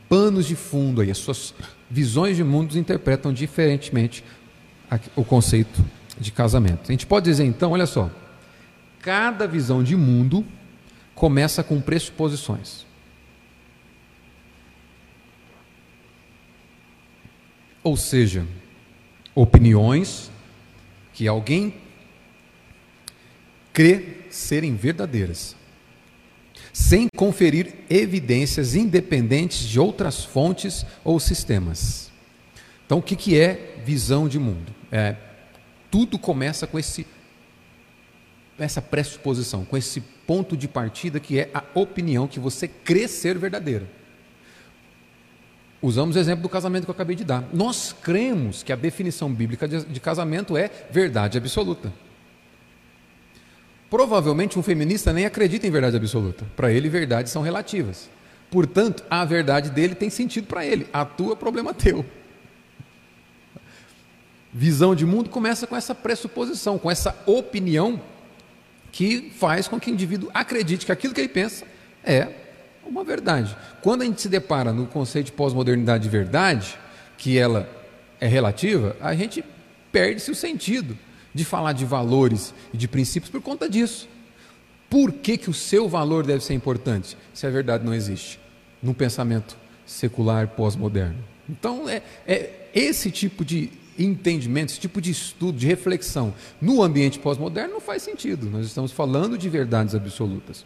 panos 0.08 0.46
de 0.48 0.56
fundo, 0.56 1.02
aí, 1.02 1.12
as 1.12 1.18
suas 1.18 1.54
visões 1.90 2.38
de 2.38 2.44
mundo 2.44 2.78
interpretam 2.78 3.34
diferentemente 3.34 4.24
o 5.16 5.24
conceito 5.24 5.84
de 6.18 6.32
casamento. 6.32 6.90
A 6.90 6.92
gente 6.92 7.06
pode 7.06 7.26
dizer 7.26 7.44
então, 7.44 7.72
olha 7.72 7.86
só, 7.86 8.10
cada 9.02 9.46
visão 9.48 9.84
de 9.84 9.96
mundo 9.96 10.46
começa 11.14 11.62
com 11.62 11.82
pressuposições. 11.82 12.86
Ou 17.84 17.96
seja, 17.96 18.46
opiniões 19.36 20.32
que 21.20 21.28
alguém 21.28 21.74
crê 23.74 24.20
serem 24.30 24.74
verdadeiras, 24.74 25.54
sem 26.72 27.10
conferir 27.14 27.74
evidências 27.90 28.74
independentes 28.74 29.68
de 29.68 29.82
outras 29.82 30.24
fontes 30.24 30.86
ou 31.04 31.20
sistemas. 31.20 32.10
Então, 32.86 33.00
o 33.00 33.02
que, 33.02 33.18
que 33.18 33.38
é 33.38 33.82
visão 33.84 34.30
de 34.30 34.40
mundo? 34.40 34.74
É, 34.90 35.18
tudo 35.92 36.18
começa 36.18 36.66
com 36.66 36.80
esse, 36.80 37.06
essa 38.58 38.82
pressuposição, 38.82 39.66
com 39.66 39.76
esse 39.76 40.00
ponto 40.26 40.56
de 40.56 40.70
partida 40.70 41.20
que 41.20 41.38
é 41.38 41.50
a 41.54 41.66
opinião 41.74 42.30
que 42.30 42.40
você 42.40 42.66
crê 42.66 43.10
ser 43.10 43.38
verdadeira. 43.38 43.90
Usamos 45.82 46.16
o 46.16 46.20
exemplo 46.20 46.44
do 46.44 46.50
casamento 46.50 46.84
que 46.84 46.90
eu 46.90 46.96
acabei 46.96 47.16
de 47.16 47.24
dar. 47.24 47.44
Nós 47.54 47.96
cremos 48.02 48.64
que 48.64 48.74
a 48.74 48.76
definição 48.76 49.34
bíblica 49.34 49.68
de, 49.68 50.00
casamento 50.00 50.58
é 50.58 50.70
verdade 50.92 51.38
absoluta. 51.38 51.92
Provavelmente 53.90 54.60
um 54.60 54.64
feminista 54.64 55.14
nem 55.14 55.26
acredita 55.26 55.66
em 55.66 55.72
verdade 55.72 55.96
absoluta. 55.96 56.46
Para 56.56 56.72
ele, 56.72 56.90
verdades 56.90 57.32
são 57.32 57.42
relativas. 57.42 58.10
Portanto, 58.52 59.04
a 59.10 59.24
verdade 59.24 59.70
dele 59.70 59.96
tem 59.96 60.10
sentido 60.10 60.48
para 60.48 60.66
ele. 60.66 60.88
A 60.92 61.06
tua 61.06 61.34
é 61.34 61.36
problema 61.36 61.74
teu. 61.74 62.06
Visão 64.52 64.94
de 64.94 65.06
mundo 65.06 65.30
começa 65.30 65.66
com 65.66 65.76
essa 65.76 65.96
pressuposição, 65.96 66.78
com 66.78 66.92
essa 66.92 67.16
opinião 67.26 68.02
que 68.92 69.32
faz 69.38 69.68
com 69.68 69.80
que 69.80 69.90
o 69.90 69.94
indivíduo 69.94 70.30
acredite 70.34 70.86
que 70.86 70.92
aquilo 70.92 71.14
que 71.14 71.22
ele 71.22 71.30
pensa 71.30 71.66
é 72.04 72.49
uma 72.86 73.04
verdade. 73.04 73.56
Quando 73.82 74.02
a 74.02 74.06
gente 74.06 74.22
se 74.22 74.30
depara 74.30 74.74
no 74.74 74.86
conceito 74.86 75.28
de 75.28 75.32
pós-modernidade 75.32 76.04
de 76.04 76.10
verdade, 76.10 76.78
que 77.18 77.38
ela 77.38 77.70
é 78.20 78.28
relativa, 78.28 78.96
a 79.00 79.16
gente 79.16 79.44
perde-se 79.92 80.32
o 80.32 80.36
sentido 80.36 80.98
de 81.34 81.46
falar 81.46 81.74
de 81.74 81.86
valores 81.86 82.54
e 82.74 82.78
de 82.78 82.88
princípios 82.88 83.32
por 83.32 83.42
conta 83.42 83.70
disso. 83.70 84.08
Por 84.90 85.12
que, 85.12 85.38
que 85.38 85.50
o 85.50 85.54
seu 85.54 85.88
valor 85.88 86.26
deve 86.26 86.44
ser 86.44 86.56
importante 86.56 87.16
se 87.34 87.46
a 87.46 87.50
verdade 87.50 87.86
não 87.86 87.94
existe 87.94 88.40
no 88.82 88.94
pensamento 88.94 89.56
secular 89.86 90.48
pós-moderno? 90.48 91.24
Então, 91.48 91.88
é, 91.88 92.02
é 92.28 92.70
esse 92.74 93.12
tipo 93.12 93.46
de 93.46 93.72
entendimento, 93.98 94.70
esse 94.70 94.80
tipo 94.80 95.02
de 95.02 95.12
estudo, 95.12 95.58
de 95.58 95.68
reflexão 95.68 96.34
no 96.62 96.82
ambiente 96.82 97.20
pós-moderno 97.20 97.74
não 97.74 97.82
faz 97.82 98.02
sentido. 98.02 98.50
Nós 98.50 98.66
estamos 98.66 98.92
falando 98.92 99.38
de 99.38 99.50
verdades 99.50 99.94
absolutas. 99.94 100.66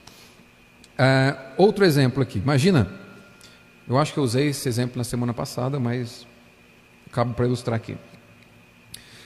Uh, 0.94 1.54
outro 1.58 1.84
exemplo 1.86 2.22
aqui. 2.22 2.40
Imagina, 2.40 2.88
eu 3.88 3.98
acho 3.98 4.14
que 4.14 4.20
eu 4.20 4.24
usei 4.24 4.48
esse 4.48 4.68
exemplo 4.70 4.98
na 4.98 5.04
semana 5.04 5.34
passada, 5.34 5.80
mas 5.80 6.26
cabe 7.12 7.34
para 7.34 7.46
ilustrar 7.46 7.76
aqui. 7.76 7.98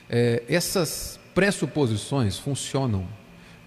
É, 0.09 0.43
essas 0.47 1.19
pressuposições 1.35 2.37
funcionam 2.37 3.07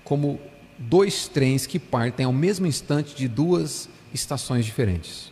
como 0.02 0.40
dois 0.78 1.28
trens 1.28 1.66
que 1.66 1.78
partem 1.78 2.26
ao 2.26 2.32
mesmo 2.32 2.66
instante 2.66 3.14
de 3.14 3.28
duas 3.28 3.88
estações 4.12 4.64
diferentes. 4.64 5.30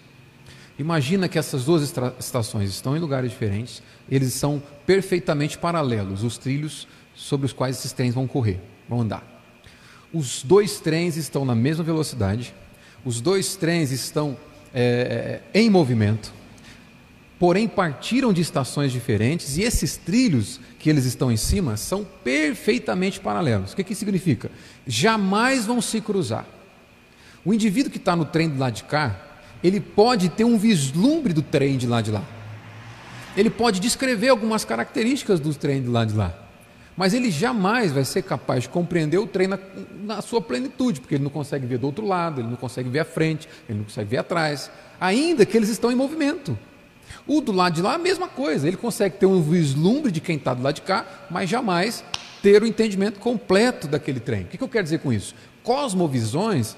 Imagina 0.78 1.28
que 1.28 1.38
essas 1.38 1.64
duas 1.64 1.82
estações 2.20 2.70
estão 2.70 2.96
em 2.96 3.00
lugares 3.00 3.30
diferentes, 3.30 3.82
eles 4.08 4.32
são 4.34 4.62
perfeitamente 4.86 5.58
paralelos, 5.58 6.22
os 6.22 6.38
trilhos 6.38 6.86
sobre 7.14 7.46
os 7.46 7.52
quais 7.52 7.78
esses 7.78 7.92
trens 7.92 8.14
vão 8.14 8.28
correr, 8.28 8.60
vão 8.88 9.00
andar. 9.00 9.37
Os 10.12 10.42
dois 10.42 10.80
trens 10.80 11.16
estão 11.16 11.44
na 11.44 11.54
mesma 11.54 11.84
velocidade, 11.84 12.54
os 13.04 13.20
dois 13.20 13.56
trens 13.56 13.90
estão 13.90 14.36
é, 14.74 15.40
em 15.52 15.68
movimento, 15.68 16.32
porém 17.38 17.68
partiram 17.68 18.32
de 18.32 18.40
estações 18.40 18.90
diferentes 18.90 19.56
e 19.58 19.62
esses 19.62 19.96
trilhos 19.96 20.60
que 20.78 20.88
eles 20.88 21.04
estão 21.04 21.30
em 21.30 21.36
cima 21.36 21.76
são 21.76 22.06
perfeitamente 22.24 23.20
paralelos. 23.20 23.72
O 23.72 23.76
que, 23.76 23.84
que 23.84 23.94
significa? 23.94 24.50
Jamais 24.86 25.66
vão 25.66 25.80
se 25.80 26.00
cruzar. 26.00 26.46
O 27.44 27.52
indivíduo 27.52 27.90
que 27.90 27.98
está 27.98 28.16
no 28.16 28.24
trem 28.24 28.48
do 28.48 28.58
lado 28.58 28.74
de 28.74 28.84
cá, 28.84 29.20
ele 29.62 29.80
pode 29.80 30.28
ter 30.28 30.44
um 30.44 30.58
vislumbre 30.58 31.32
do 31.32 31.42
trem 31.42 31.76
de 31.76 31.86
lá 31.86 32.00
de 32.00 32.10
lá. 32.10 32.24
Ele 33.36 33.50
pode 33.50 33.78
descrever 33.78 34.28
algumas 34.28 34.64
características 34.64 35.38
do 35.38 35.54
trem 35.54 35.82
de 35.82 35.88
lá 35.88 36.04
de 36.04 36.14
lá. 36.14 36.47
Mas 36.98 37.14
ele 37.14 37.30
jamais 37.30 37.92
vai 37.92 38.04
ser 38.04 38.22
capaz 38.22 38.64
de 38.64 38.68
compreender 38.68 39.16
o 39.16 39.26
trem 39.26 39.46
na, 39.46 39.58
na 40.02 40.20
sua 40.20 40.42
plenitude, 40.42 41.00
porque 41.00 41.14
ele 41.14 41.24
não 41.24 41.30
consegue 41.30 41.64
ver 41.64 41.78
do 41.78 41.86
outro 41.86 42.04
lado, 42.04 42.40
ele 42.40 42.48
não 42.48 42.56
consegue 42.56 42.90
ver 42.90 42.98
a 42.98 43.04
frente, 43.04 43.48
ele 43.66 43.78
não 43.78 43.84
consegue 43.84 44.10
ver 44.10 44.18
atrás, 44.18 44.70
ainda 45.00 45.46
que 45.46 45.56
eles 45.56 45.70
estão 45.70 45.90
em 45.90 45.94
movimento. 45.94 46.58
O 47.26 47.40
do 47.40 47.52
lado 47.52 47.74
de 47.74 47.82
lá, 47.82 47.94
a 47.94 47.98
mesma 47.98 48.28
coisa, 48.28 48.68
ele 48.68 48.76
consegue 48.76 49.16
ter 49.16 49.26
um 49.26 49.40
vislumbre 49.40 50.12
de 50.12 50.20
quem 50.20 50.36
está 50.36 50.52
do 50.52 50.62
lado 50.62 50.74
de 50.74 50.82
cá, 50.82 51.06
mas 51.30 51.48
jamais 51.48 52.04
ter 52.42 52.62
o 52.62 52.66
entendimento 52.66 53.18
completo 53.18 53.86
daquele 53.86 54.20
trem. 54.20 54.42
O 54.42 54.46
que, 54.46 54.58
que 54.58 54.64
eu 54.64 54.68
quero 54.68 54.84
dizer 54.84 54.98
com 54.98 55.12
isso? 55.12 55.34
Cosmovisões 55.62 56.76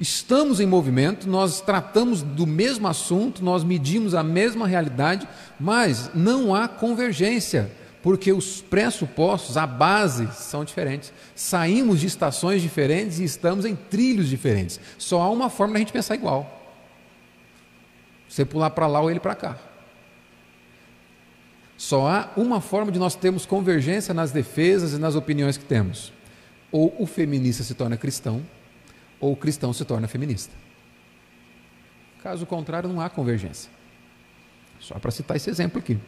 Estamos 0.00 0.60
em 0.60 0.66
movimento, 0.66 1.28
nós 1.28 1.60
tratamos 1.60 2.22
do 2.22 2.46
mesmo 2.46 2.88
assunto, 2.88 3.44
nós 3.44 3.62
medimos 3.62 4.14
a 4.14 4.22
mesma 4.22 4.66
realidade, 4.66 5.28
mas 5.60 6.10
não 6.14 6.54
há 6.54 6.66
convergência, 6.66 7.70
porque 8.02 8.32
os 8.32 8.62
pressupostos, 8.62 9.56
a 9.56 9.66
base 9.66 10.28
são 10.32 10.64
diferentes. 10.64 11.12
Saímos 11.34 12.00
de 12.00 12.06
estações 12.06 12.62
diferentes 12.62 13.18
e 13.18 13.24
estamos 13.24 13.64
em 13.64 13.76
trilhos 13.76 14.28
diferentes. 14.28 14.80
Só 14.96 15.20
há 15.20 15.30
uma 15.30 15.50
forma 15.50 15.74
da 15.74 15.80
gente 15.80 15.92
pensar 15.92 16.14
igual. 16.14 16.58
Você 18.28 18.44
pular 18.44 18.70
para 18.70 18.86
lá 18.86 19.00
ou 19.00 19.10
ele 19.10 19.20
para 19.20 19.34
cá. 19.34 19.58
Só 21.76 22.06
há 22.06 22.30
uma 22.36 22.60
forma 22.60 22.92
de 22.92 22.98
nós 22.98 23.14
termos 23.14 23.44
convergência 23.44 24.14
nas 24.14 24.30
defesas 24.30 24.92
e 24.92 24.98
nas 24.98 25.14
opiniões 25.14 25.56
que 25.56 25.64
temos. 25.64 26.12
Ou 26.70 26.94
o 26.98 27.06
feminista 27.06 27.64
se 27.64 27.74
torna 27.74 27.96
cristão, 27.96 28.44
ou 29.18 29.32
o 29.32 29.36
cristão 29.36 29.72
se 29.72 29.84
torna 29.84 30.06
feminista. 30.06 30.54
Caso 32.22 32.46
contrário, 32.46 32.88
não 32.88 33.00
há 33.00 33.08
convergência. 33.08 33.70
Só 34.78 34.98
para 34.98 35.10
citar 35.10 35.36
esse 35.36 35.50
exemplo 35.50 35.78
aqui. 35.78 35.98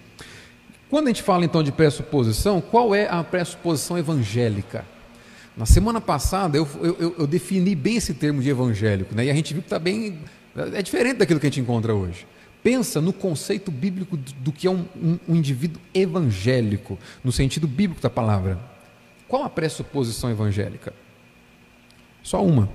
Quando 0.93 1.07
a 1.07 1.09
gente 1.09 1.23
fala 1.23 1.43
então 1.43 1.63
de 1.63 1.73
pressuposição, 1.73 2.61
qual 2.61 2.95
é 2.95 3.09
a 3.09 3.25
pressuposição 3.25 3.97
evangélica? 3.97 4.85
Na 5.57 5.65
semana 5.65 6.03
passada 6.03 6.59
eu, 6.59 6.69
eu, 6.83 7.15
eu 7.21 7.27
defini 7.27 7.75
bem 7.75 7.97
esse 7.97 8.13
termo 8.13 8.43
de 8.43 8.51
evangélico, 8.51 9.15
né? 9.15 9.25
e 9.25 9.31
a 9.31 9.35
gente 9.35 9.55
viu 9.55 9.63
que 9.63 9.69
está 9.69 9.79
bem. 9.79 10.19
É 10.55 10.83
diferente 10.83 11.17
daquilo 11.17 11.41
que 11.41 11.47
a 11.47 11.49
gente 11.49 11.61
encontra 11.61 11.95
hoje. 11.95 12.27
Pensa 12.63 13.01
no 13.01 13.11
conceito 13.11 13.71
bíblico 13.71 14.19
do, 14.19 14.53
que 14.53 14.67
é 14.67 14.71
um, 14.71 14.85
um, 14.95 15.19
um 15.31 15.35
indivíduo 15.35 15.81
evangélico, 15.95 16.99
no 17.25 17.33
sentido 17.33 17.67
bíblico 17.67 18.03
da 18.03 18.11
palavra. 18.11 18.61
Qual 19.27 19.45
a 19.45 19.49
pressuposição 19.49 20.31
evangélica? 20.31 20.93
Só 22.23 22.45
uma 22.45 22.69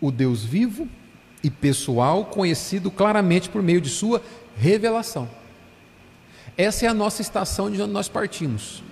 o 0.00 0.10
Deus 0.10 0.42
vivo 0.42 0.88
e 1.44 1.50
pessoal, 1.50 2.24
conhecido 2.24 2.90
claramente 2.90 3.50
por 3.50 3.62
meio 3.62 3.82
de 3.82 3.90
sua 3.90 4.22
revelação. 4.56 5.28
Essa 6.56 6.86
é 6.86 6.88
a 6.88 6.94
nossa 6.94 7.20
estação 7.20 7.70
de 7.70 7.80
onde 7.82 7.92
nós 7.92 8.08
partimos. 8.08 8.82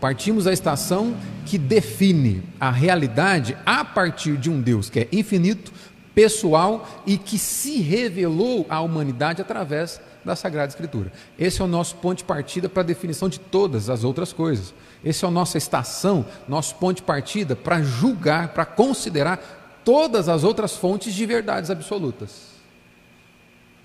Partimos 0.00 0.44
da 0.44 0.52
estação 0.52 1.16
que 1.46 1.58
define 1.58 2.42
a 2.60 2.70
realidade 2.70 3.56
a 3.66 3.84
partir 3.84 4.36
de 4.36 4.50
um 4.50 4.60
Deus 4.60 4.88
que 4.88 5.00
é 5.00 5.08
infinito, 5.12 5.72
pessoal 6.14 7.02
e 7.06 7.16
que 7.16 7.38
se 7.38 7.80
revelou 7.80 8.66
à 8.68 8.80
humanidade 8.80 9.40
através 9.40 10.00
da 10.24 10.36
Sagrada 10.36 10.68
Escritura. 10.68 11.12
Esse 11.38 11.60
é 11.60 11.64
o 11.64 11.68
nosso 11.68 11.96
ponto 11.96 12.18
de 12.18 12.24
partida 12.24 12.68
para 12.68 12.82
a 12.82 12.86
definição 12.86 13.28
de 13.28 13.40
todas 13.40 13.90
as 13.90 14.04
outras 14.04 14.32
coisas. 14.32 14.72
Esse 15.04 15.24
é 15.24 15.28
a 15.28 15.30
nossa 15.30 15.58
estação, 15.58 16.24
nosso 16.46 16.76
ponto 16.76 16.96
de 16.96 17.02
partida 17.02 17.56
para 17.56 17.82
julgar, 17.82 18.48
para 18.48 18.64
considerar 18.64 19.80
todas 19.84 20.28
as 20.28 20.44
outras 20.44 20.76
fontes 20.76 21.12
de 21.12 21.26
verdades 21.26 21.70
absolutas. 21.70 22.51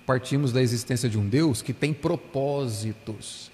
Partimos 0.07 0.53
da 0.53 0.61
existência 0.61 1.09
de 1.09 1.19
um 1.19 1.27
Deus 1.27 1.61
que 1.61 1.73
tem 1.73 1.93
propósitos 1.93 3.51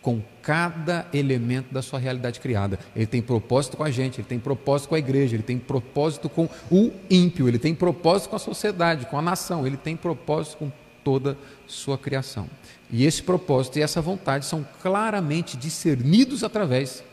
com 0.00 0.22
cada 0.40 1.06
elemento 1.12 1.74
da 1.74 1.82
sua 1.82 1.98
realidade 1.98 2.40
criada. 2.40 2.78
Ele 2.96 3.04
tem 3.04 3.20
propósito 3.20 3.76
com 3.76 3.84
a 3.84 3.90
gente, 3.90 4.18
ele 4.18 4.26
tem 4.26 4.38
propósito 4.38 4.88
com 4.88 4.94
a 4.94 4.98
igreja, 4.98 5.36
ele 5.36 5.42
tem 5.42 5.58
propósito 5.58 6.30
com 6.30 6.48
o 6.70 6.90
ímpio, 7.10 7.46
ele 7.46 7.58
tem 7.58 7.74
propósito 7.74 8.30
com 8.30 8.36
a 8.36 8.38
sociedade, 8.38 9.04
com 9.04 9.18
a 9.18 9.22
nação, 9.22 9.66
ele 9.66 9.76
tem 9.76 9.94
propósito 9.94 10.56
com 10.56 10.72
toda 11.04 11.36
sua 11.66 11.98
criação. 11.98 12.48
E 12.90 13.04
esse 13.04 13.22
propósito 13.22 13.78
e 13.78 13.82
essa 13.82 14.00
vontade 14.00 14.46
são 14.46 14.66
claramente 14.80 15.54
discernidos 15.54 16.42
através 16.42 17.04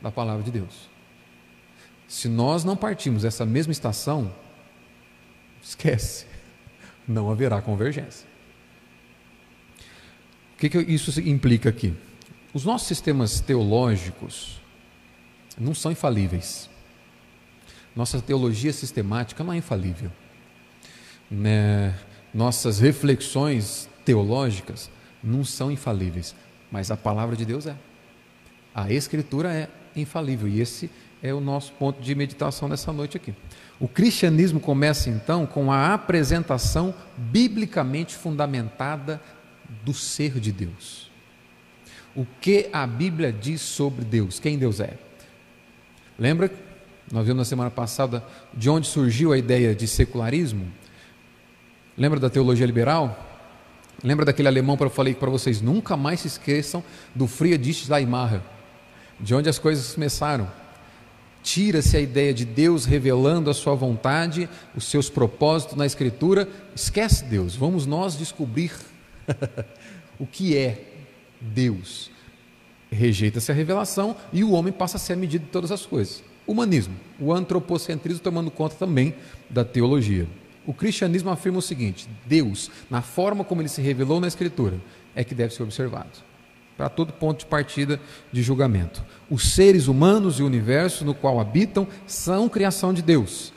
da 0.00 0.10
palavra 0.10 0.42
de 0.42 0.50
Deus. 0.50 0.88
Se 2.08 2.26
nós 2.26 2.64
não 2.64 2.74
partimos 2.74 3.20
dessa 3.20 3.44
mesma 3.44 3.72
estação, 3.72 4.32
esquece, 5.62 6.24
não 7.06 7.30
haverá 7.30 7.60
convergência. 7.60 8.26
O 10.54 10.58
que, 10.58 10.68
que 10.68 10.78
isso 10.78 11.20
implica 11.20 11.68
aqui? 11.68 11.94
Os 12.52 12.64
nossos 12.64 12.86
sistemas 12.86 13.40
teológicos 13.40 14.60
não 15.58 15.74
são 15.74 15.90
infalíveis. 15.90 16.70
Nossa 17.94 18.20
teologia 18.20 18.72
sistemática 18.72 19.44
não 19.44 19.52
é 19.52 19.56
infalível. 19.56 20.10
Né? 21.30 21.94
Nossas 22.32 22.80
reflexões 22.80 23.88
teológicas 24.04 24.90
não 25.22 25.44
são 25.44 25.70
infalíveis, 25.70 26.34
mas 26.70 26.90
a 26.90 26.96
palavra 26.96 27.36
de 27.36 27.44
Deus 27.44 27.66
é. 27.66 27.76
A 28.74 28.92
Escritura 28.92 29.52
é 29.52 29.68
infalível 29.96 30.48
e 30.48 30.60
esse 30.60 30.90
é 31.22 31.32
o 31.32 31.40
nosso 31.40 31.72
ponto 31.72 32.00
de 32.02 32.14
meditação 32.14 32.68
nessa 32.68 32.92
noite 32.92 33.16
aqui. 33.16 33.34
O 33.78 33.88
cristianismo 33.88 34.60
começa 34.60 35.10
então 35.10 35.46
com 35.46 35.70
a 35.70 35.92
apresentação 35.92 36.94
biblicamente 37.16 38.14
fundamentada 38.14 39.20
do 39.84 39.92
ser 39.92 40.38
de 40.38 40.52
Deus. 40.52 41.10
O 42.14 42.24
que 42.40 42.68
a 42.72 42.86
Bíblia 42.86 43.32
diz 43.32 43.60
sobre 43.60 44.04
Deus, 44.04 44.38
quem 44.38 44.56
Deus 44.56 44.78
é. 44.78 44.94
Lembra? 46.18 46.50
Nós 47.10 47.26
vimos 47.26 47.38
na 47.38 47.44
semana 47.44 47.70
passada 47.70 48.24
de 48.54 48.70
onde 48.70 48.86
surgiu 48.86 49.32
a 49.32 49.38
ideia 49.38 49.74
de 49.74 49.86
secularismo? 49.86 50.72
Lembra 51.98 52.20
da 52.20 52.30
teologia 52.30 52.64
liberal? 52.64 53.18
Lembra 54.02 54.24
daquele 54.24 54.48
alemão 54.48 54.76
que 54.76 54.84
eu 54.84 54.90
falei 54.90 55.14
para 55.14 55.30
vocês? 55.30 55.60
Nunca 55.60 55.96
mais 55.96 56.20
se 56.20 56.28
esqueçam 56.28 56.82
do 57.14 57.26
Friedrich 57.26 57.90
Weimar, 57.90 58.42
de 59.18 59.34
onde 59.34 59.48
as 59.48 59.58
coisas 59.58 59.94
começaram. 59.94 60.48
Tira-se 61.44 61.94
a 61.94 62.00
ideia 62.00 62.32
de 62.32 62.46
Deus 62.46 62.86
revelando 62.86 63.50
a 63.50 63.54
sua 63.54 63.74
vontade, 63.74 64.48
os 64.74 64.86
seus 64.86 65.10
propósitos 65.10 65.76
na 65.76 65.84
Escritura. 65.84 66.48
Esquece 66.74 67.22
Deus, 67.26 67.54
vamos 67.54 67.84
nós 67.84 68.16
descobrir 68.16 68.72
o 70.18 70.26
que 70.26 70.56
é 70.56 70.82
Deus. 71.38 72.10
Rejeita-se 72.90 73.52
a 73.52 73.54
revelação 73.54 74.16
e 74.32 74.42
o 74.42 74.52
homem 74.52 74.72
passa 74.72 74.96
a 74.96 75.00
ser 75.00 75.12
a 75.12 75.16
medida 75.16 75.44
de 75.44 75.50
todas 75.50 75.70
as 75.70 75.84
coisas. 75.84 76.24
Humanismo, 76.46 76.94
o 77.20 77.30
antropocentrismo 77.30 78.22
tomando 78.22 78.50
conta 78.50 78.76
também 78.76 79.14
da 79.50 79.66
teologia. 79.66 80.26
O 80.66 80.72
cristianismo 80.72 81.28
afirma 81.28 81.58
o 81.58 81.62
seguinte: 81.62 82.08
Deus, 82.24 82.70
na 82.88 83.02
forma 83.02 83.44
como 83.44 83.60
ele 83.60 83.68
se 83.68 83.82
revelou 83.82 84.18
na 84.18 84.28
Escritura, 84.28 84.80
é 85.14 85.22
que 85.22 85.34
deve 85.34 85.52
ser 85.52 85.62
observado. 85.62 86.24
Para 86.76 86.88
todo 86.88 87.12
ponto 87.12 87.40
de 87.40 87.46
partida 87.46 88.00
de 88.32 88.42
julgamento. 88.42 89.04
Os 89.30 89.52
seres 89.52 89.86
humanos 89.86 90.38
e 90.38 90.42
o 90.42 90.46
universo 90.46 91.04
no 91.04 91.14
qual 91.14 91.38
habitam 91.38 91.86
são 92.06 92.48
criação 92.48 92.92
de 92.92 93.00
Deus, 93.00 93.52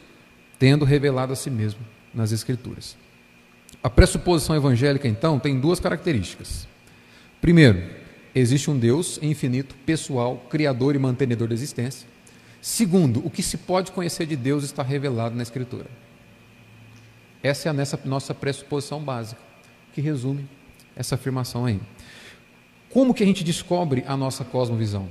tendo 0.60 0.86
revelado 0.86 1.34
a 1.34 1.36
si 1.36 1.50
mesmo 1.50 1.80
nas 2.14 2.32
Escrituras. 2.32 2.96
A 3.82 3.90
pressuposição 3.90 4.56
evangélica, 4.56 5.08
então, 5.08 5.40
tem 5.40 5.60
duas 5.60 5.80
características. 5.80 6.68
Primeiro, 7.42 7.84
existe 8.34 8.70
um 8.70 8.78
Deus 8.78 9.20
infinito, 9.22 9.76
pessoal, 9.86 10.38
criador 10.50 10.96
e 10.96 11.00
mantenedor 11.00 11.48
da 11.48 11.54
existência. 11.54 12.08
Segundo, 12.62 13.26
o 13.26 13.30
que 13.30 13.44
se 13.44 13.58
pode 13.58 13.92
conhecer 13.92 14.26
de 14.26 14.36
Deus 14.36 14.64
está 14.64 14.84
revelado 14.84 15.36
na 15.36 15.44
Escritura. 15.44 15.86
Essa 17.42 17.70
é 17.70 17.72
a 17.72 18.06
nossa, 18.06 18.34
pressuposição 18.34 19.02
básica, 19.02 19.40
que 19.94 20.02
resume 20.02 20.46
essa 20.96 21.16
afirmação 21.16 21.66
aí. 21.66 21.80
Como 22.98 23.14
que 23.14 23.22
a 23.22 23.28
gente 23.28 23.44
descobre 23.44 24.04
a 24.08 24.18
nossa 24.18 24.44
cosmovisão? 24.44 25.08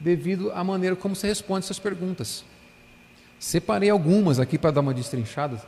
Devido 0.00 0.50
à 0.50 0.64
maneira 0.64 0.96
como 0.96 1.14
você 1.14 1.28
responde 1.28 1.64
essas 1.64 1.78
perguntas. 1.78 2.44
Separei 3.38 3.90
algumas 3.90 4.40
aqui 4.40 4.58
para 4.58 4.72
dar 4.72 4.80
uma 4.80 4.92
destrinchada. 4.92 5.62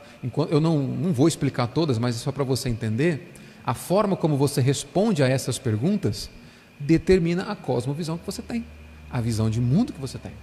Eu 0.49 0.59
não, 0.59 0.79
não 0.79 1.13
vou 1.13 1.29
explicar 1.29 1.67
todas, 1.67 1.97
mas 1.97 2.17
é 2.17 2.19
só 2.19 2.29
para 2.29 2.43
você 2.43 2.67
entender. 2.67 3.31
A 3.65 3.73
forma 3.73 4.17
como 4.17 4.35
você 4.35 4.59
responde 4.59 5.23
a 5.23 5.29
essas 5.29 5.57
perguntas 5.57 6.29
determina 6.77 7.43
a 7.43 7.55
cosmovisão 7.55 8.17
que 8.17 8.25
você 8.25 8.41
tem, 8.41 8.65
a 9.09 9.21
visão 9.21 9.49
de 9.49 9.61
mundo 9.61 9.93
que 9.93 10.01
você 10.01 10.17
tem. 10.17 10.33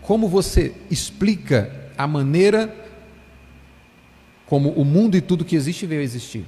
Como 0.00 0.26
você 0.26 0.74
explica 0.90 1.88
a 1.96 2.08
maneira 2.08 2.74
como 4.44 4.70
o 4.70 4.84
mundo 4.84 5.16
e 5.16 5.20
tudo 5.20 5.44
que 5.44 5.54
existe 5.54 5.86
veio 5.86 6.00
a 6.00 6.04
existir? 6.04 6.46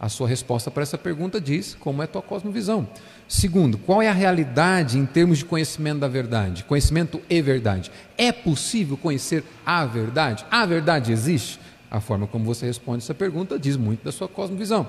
A 0.00 0.08
sua 0.08 0.26
resposta 0.26 0.70
para 0.70 0.82
essa 0.82 0.96
pergunta 0.96 1.38
diz 1.38 1.76
como 1.78 2.00
é 2.00 2.06
a 2.06 2.08
tua 2.08 2.22
cosmovisão. 2.22 2.88
Segundo, 3.28 3.76
qual 3.76 4.00
é 4.00 4.08
a 4.08 4.14
realidade 4.14 4.98
em 4.98 5.04
termos 5.04 5.38
de 5.38 5.44
conhecimento 5.44 6.00
da 6.00 6.08
verdade? 6.08 6.64
Conhecimento 6.64 7.20
e 7.28 7.42
verdade. 7.42 7.92
É 8.16 8.32
possível 8.32 8.96
conhecer 8.96 9.44
a 9.64 9.84
verdade? 9.84 10.46
A 10.50 10.64
verdade 10.64 11.12
existe? 11.12 11.60
A 11.90 12.00
forma 12.00 12.26
como 12.26 12.46
você 12.46 12.64
responde 12.64 13.04
essa 13.04 13.12
pergunta 13.12 13.58
diz 13.58 13.76
muito 13.76 14.02
da 14.02 14.10
sua 14.10 14.26
cosmovisão. 14.26 14.88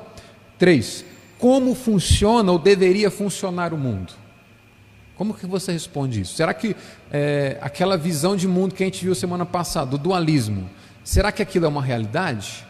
Três, 0.57 1.03
como 1.37 1.75
funciona 1.75 2.49
ou 2.49 2.57
deveria 2.57 3.11
funcionar 3.11 3.73
o 3.73 3.77
mundo? 3.77 4.13
Como 5.17 5.33
que 5.33 5.45
você 5.45 5.73
responde 5.73 6.21
isso? 6.21 6.35
Será 6.35 6.53
que 6.53 6.73
é, 7.11 7.57
aquela 7.59 7.97
visão 7.97 8.35
de 8.35 8.47
mundo 8.47 8.73
que 8.73 8.81
a 8.81 8.85
gente 8.85 9.03
viu 9.03 9.13
semana 9.13 9.45
passada, 9.45 9.95
o 9.95 9.97
dualismo, 9.97 10.69
Será 11.03 11.31
que 11.31 11.41
aquilo 11.41 11.65
é 11.65 11.67
uma 11.67 11.81
realidade? 11.81 12.65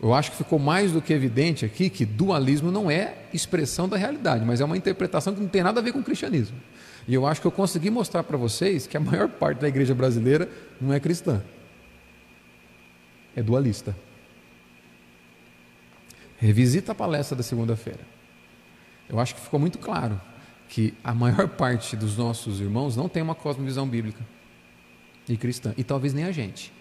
Eu 0.00 0.12
acho 0.12 0.30
que 0.30 0.36
ficou 0.36 0.58
mais 0.58 0.92
do 0.92 1.00
que 1.00 1.12
evidente 1.12 1.64
aqui 1.64 1.88
que 1.88 2.04
dualismo 2.04 2.70
não 2.70 2.90
é 2.90 3.14
expressão 3.32 3.88
da 3.88 3.96
realidade, 3.96 4.44
mas 4.44 4.60
é 4.60 4.64
uma 4.64 4.76
interpretação 4.76 5.34
que 5.34 5.40
não 5.40 5.48
tem 5.48 5.62
nada 5.62 5.80
a 5.80 5.82
ver 5.82 5.92
com 5.92 6.00
o 6.00 6.04
cristianismo. 6.04 6.56
E 7.08 7.14
eu 7.14 7.26
acho 7.26 7.40
que 7.40 7.46
eu 7.46 7.52
consegui 7.52 7.90
mostrar 7.90 8.22
para 8.22 8.36
vocês 8.36 8.86
que 8.86 8.96
a 8.96 9.00
maior 9.00 9.28
parte 9.28 9.60
da 9.60 9.68
igreja 9.68 9.94
brasileira 9.94 10.48
não 10.80 10.92
é 10.92 11.00
cristã, 11.00 11.42
é 13.34 13.42
dualista. 13.42 13.96
Revisita 16.38 16.92
a 16.92 16.94
palestra 16.94 17.34
da 17.34 17.42
segunda-feira. 17.42 18.00
Eu 19.08 19.18
acho 19.18 19.34
que 19.34 19.40
ficou 19.40 19.58
muito 19.58 19.78
claro 19.78 20.20
que 20.68 20.92
a 21.02 21.14
maior 21.14 21.48
parte 21.48 21.96
dos 21.96 22.16
nossos 22.16 22.60
irmãos 22.60 22.96
não 22.96 23.08
tem 23.08 23.22
uma 23.22 23.34
cosmovisão 23.34 23.88
bíblica 23.88 24.22
e 25.28 25.36
cristã, 25.36 25.72
e 25.76 25.84
talvez 25.84 26.12
nem 26.12 26.24
a 26.24 26.32
gente. 26.32 26.72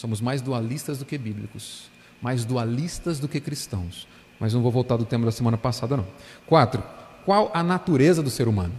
Somos 0.00 0.18
mais 0.18 0.40
dualistas 0.40 0.96
do 0.96 1.04
que 1.04 1.18
bíblicos, 1.18 1.90
mais 2.22 2.42
dualistas 2.42 3.20
do 3.20 3.28
que 3.28 3.38
cristãos. 3.38 4.08
Mas 4.40 4.54
não 4.54 4.62
vou 4.62 4.72
voltar 4.72 4.96
do 4.96 5.04
tema 5.04 5.26
da 5.26 5.30
semana 5.30 5.58
passada, 5.58 5.94
não. 5.94 6.06
Quatro, 6.46 6.82
qual 7.26 7.50
a 7.52 7.62
natureza 7.62 8.22
do 8.22 8.30
ser 8.30 8.48
humano? 8.48 8.72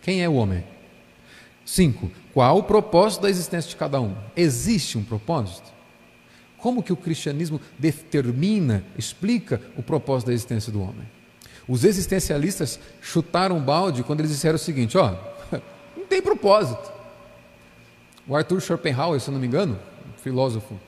Quem 0.00 0.22
é 0.22 0.28
o 0.28 0.34
homem? 0.34 0.62
Cinco, 1.66 2.08
qual 2.32 2.58
o 2.58 2.62
propósito 2.62 3.22
da 3.22 3.30
existência 3.30 3.68
de 3.68 3.74
cada 3.74 4.00
um? 4.00 4.14
Existe 4.36 4.96
um 4.96 5.02
propósito? 5.02 5.72
Como 6.56 6.80
que 6.80 6.92
o 6.92 6.96
cristianismo 6.96 7.60
determina, 7.76 8.84
explica 8.96 9.60
o 9.76 9.82
propósito 9.82 10.28
da 10.28 10.34
existência 10.34 10.70
do 10.70 10.80
homem? 10.80 11.08
Os 11.66 11.82
existencialistas 11.82 12.78
chutaram 13.02 13.60
balde 13.60 14.04
quando 14.04 14.20
eles 14.20 14.30
disseram 14.30 14.54
o 14.54 14.58
seguinte: 14.58 14.96
ó, 14.96 15.16
não 15.98 16.06
tem 16.06 16.22
propósito. 16.22 16.93
O 18.26 18.34
Arthur 18.34 18.60
Schopenhauer, 18.60 19.20
se 19.20 19.30
não 19.30 19.38
me 19.38 19.46
engano, 19.46 19.78
filósofo 20.18 20.78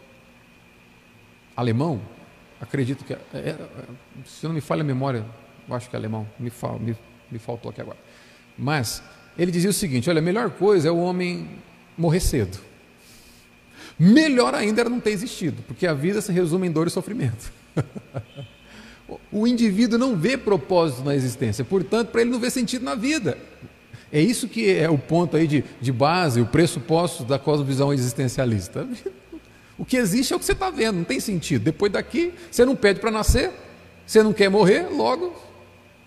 alemão, 1.57 2.01
acredito 2.61 3.05
que, 3.05 3.13
é, 3.13 3.19
é, 3.35 3.57
se 4.25 4.47
não 4.47 4.55
me 4.55 4.61
falha 4.61 4.81
a 4.81 4.85
memória, 4.85 5.25
eu 5.69 5.75
acho 5.75 5.91
que 5.91 5.97
é 5.97 5.99
alemão, 5.99 6.27
me, 6.39 6.51
fal, 6.51 6.79
me, 6.79 6.97
me 7.31 7.39
faltou 7.39 7.71
aqui 7.71 7.81
agora. 7.81 7.99
Mas 8.57 9.03
ele 9.39 9.51
dizia 9.51 9.71
o 9.71 9.73
seguinte: 9.73 10.09
olha, 10.09 10.21
a 10.21 10.23
melhor 10.23 10.51
coisa 10.51 10.89
é 10.89 10.91
o 10.91 10.99
homem 10.99 11.49
morrer 11.97 12.21
cedo. 12.21 12.59
Melhor 13.99 14.55
ainda 14.55 14.83
era 14.83 14.91
não 14.91 15.01
ter 15.01 15.11
existido, 15.11 15.63
porque 15.63 15.87
a 15.87 15.95
vida 15.95 16.21
se 16.21 16.31
resume 16.33 16.67
em 16.67 16.71
dor 16.71 16.87
e 16.87 16.91
sofrimento. 16.91 17.51
o 19.33 19.47
indivíduo 19.47 19.99
não 19.99 20.17
vê 20.17 20.37
propósito 20.37 21.03
na 21.05 21.15
existência, 21.15 21.65
portanto, 21.65 22.11
para 22.11 22.21
ele 22.21 22.31
não 22.31 22.39
vê 22.39 22.51
sentido 22.51 22.85
na 22.85 22.95
vida. 22.95 23.39
É 24.17 24.21
isso 24.23 24.49
que 24.49 24.75
é 24.75 24.89
o 24.89 24.97
ponto 24.97 25.37
aí 25.37 25.47
de, 25.47 25.63
de 25.79 25.93
base, 25.93 26.41
o 26.41 26.47
pressuposto 26.47 27.23
da 27.23 27.39
cosmovisão 27.39 27.93
existencialista. 27.93 28.89
O 29.77 29.85
que 29.85 29.99
existe 29.99 30.33
é 30.33 30.37
o 30.37 30.39
que 30.39 30.45
você 30.47 30.53
está 30.53 30.71
vendo, 30.71 30.97
não 30.97 31.05
tem 31.05 31.21
sentido. 31.21 31.65
Depois 31.65 31.93
daqui, 31.93 32.33
você 32.51 32.65
não 32.65 32.75
pede 32.75 32.99
para 32.99 33.11
nascer, 33.11 33.51
você 34.07 34.23
não 34.23 34.33
quer 34.33 34.49
morrer, 34.49 34.89
logo, 34.91 35.35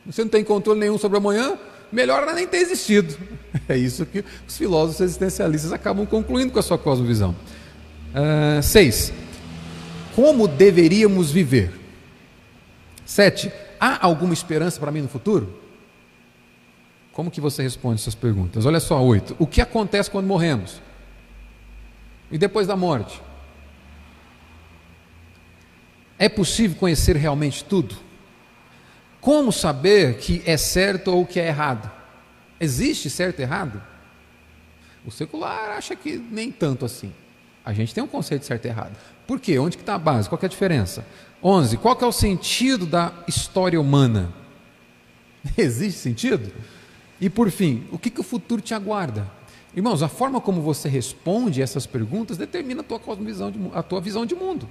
você 0.04 0.24
não 0.24 0.30
tem 0.30 0.44
controle 0.44 0.80
nenhum 0.80 0.98
sobre 0.98 1.20
amanhã, 1.20 1.56
melhor 1.92 2.24
era 2.24 2.34
nem 2.34 2.48
ter 2.48 2.58
existido. 2.58 3.16
É 3.70 3.78
isso 3.78 4.08
que 4.08 4.26
os 4.48 4.58
filósofos 4.58 5.02
existencialistas 5.02 5.72
acabam 5.72 6.04
concluindo 6.04 6.52
com 6.52 6.58
a 6.58 6.64
sua 6.64 6.80
cosmovisão. 6.80 7.36
Uh, 8.10 8.64
seis, 8.64 9.14
como 10.16 10.48
deveríamos 10.48 11.30
viver? 11.30 11.72
Sete, 13.06 13.52
há 13.80 14.04
alguma 14.04 14.34
esperança 14.34 14.80
para 14.80 14.92
mim 14.92 15.02
no 15.02 15.08
futuro? 15.08 15.59
Como 17.14 17.32
que 17.32 17.42
você 17.42 17.62
responde 17.62 18.02
essas 18.02 18.16
perguntas? 18.16 18.66
Olha 18.66 18.80
só, 18.80 19.02
oito. 19.04 19.36
O 19.40 19.48
que 19.48 19.62
acontece 19.62 20.10
quando 20.10 20.28
morremos? 20.28 20.82
E 22.32 22.38
depois 22.38 22.68
da 22.68 22.76
morte? 22.76 23.22
É 26.18 26.30
possível 26.30 26.78
conhecer 26.78 27.16
realmente 27.16 27.64
tudo? 27.64 27.96
Como 29.22 29.52
saber 29.52 30.18
que 30.18 30.42
é 30.46 30.58
certo 30.58 31.10
ou 31.12 31.26
que 31.26 31.40
é 31.40 31.48
errado? 31.48 31.90
Existe 32.60 33.10
certo 33.10 33.40
e 33.40 33.44
errado? 33.44 33.82
O 35.06 35.12
secular 35.12 35.72
acha 35.72 35.96
que 35.96 36.18
nem 36.18 36.52
tanto 36.52 36.86
assim. 36.86 37.14
A 37.66 37.74
gente 37.74 37.94
tem 37.94 38.04
um 38.04 38.08
conceito 38.08 38.42
de 38.42 38.48
certo 38.48 38.66
e 38.66 38.68
errado. 38.68 38.96
Por 39.26 39.40
quê? 39.40 39.60
Onde 39.60 39.78
que 39.78 39.84
está 39.84 39.96
a 39.96 40.00
base? 40.00 40.28
Qual 40.28 40.40
é 40.42 40.46
a 40.46 40.50
diferença? 40.50 41.06
11. 41.44 41.78
Qual 41.78 41.98
é 42.00 42.06
o 42.06 42.12
sentido 42.12 42.86
da 42.86 43.14
história 43.28 43.80
humana? 43.80 44.34
Existe 45.58 46.00
sentido? 46.00 46.52
E 47.20 47.30
por 47.30 47.52
fim, 47.52 47.86
o 47.92 47.98
que, 47.98 48.10
que 48.10 48.22
o 48.22 48.24
futuro 48.24 48.62
te 48.62 48.74
aguarda? 48.74 49.30
Irmãos, 49.76 50.02
a 50.02 50.08
forma 50.08 50.42
como 50.42 50.62
você 50.62 50.90
responde 50.90 51.62
essas 51.62 51.86
perguntas 51.86 52.38
determina 52.38 52.82
a 52.82 52.84
tua, 52.84 53.00
cosmovisão 53.00 53.52
de, 53.52 53.60
a 53.74 53.84
tua 53.84 54.02
visão 54.02 54.26
de 54.26 54.34
mundo. 54.34 54.68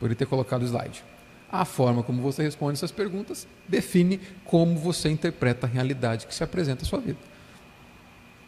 Poderia 0.00 0.16
ter 0.16 0.26
colocado 0.26 0.62
o 0.62 0.64
slide. 0.64 1.04
A 1.52 1.64
forma 1.64 2.02
como 2.02 2.20
você 2.20 2.42
responde 2.42 2.72
essas 2.72 2.90
perguntas 2.90 3.46
define 3.68 4.18
como 4.44 4.76
você 4.76 5.08
interpreta 5.08 5.66
a 5.66 5.70
realidade 5.70 6.26
que 6.26 6.34
se 6.34 6.42
apresenta 6.42 6.82
à 6.82 6.86
sua 6.86 6.98
vida. 6.98 7.18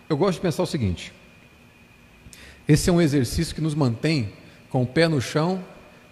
Eu 0.08 0.16
gosto 0.16 0.38
de 0.38 0.42
pensar 0.42 0.64
o 0.64 0.66
seguinte: 0.66 1.12
esse 2.66 2.90
é 2.90 2.92
um 2.92 3.00
exercício 3.00 3.54
que 3.54 3.60
nos 3.60 3.76
mantém 3.76 4.32
com 4.70 4.82
o 4.82 4.86
pé 4.86 5.06
no 5.06 5.20
chão 5.20 5.64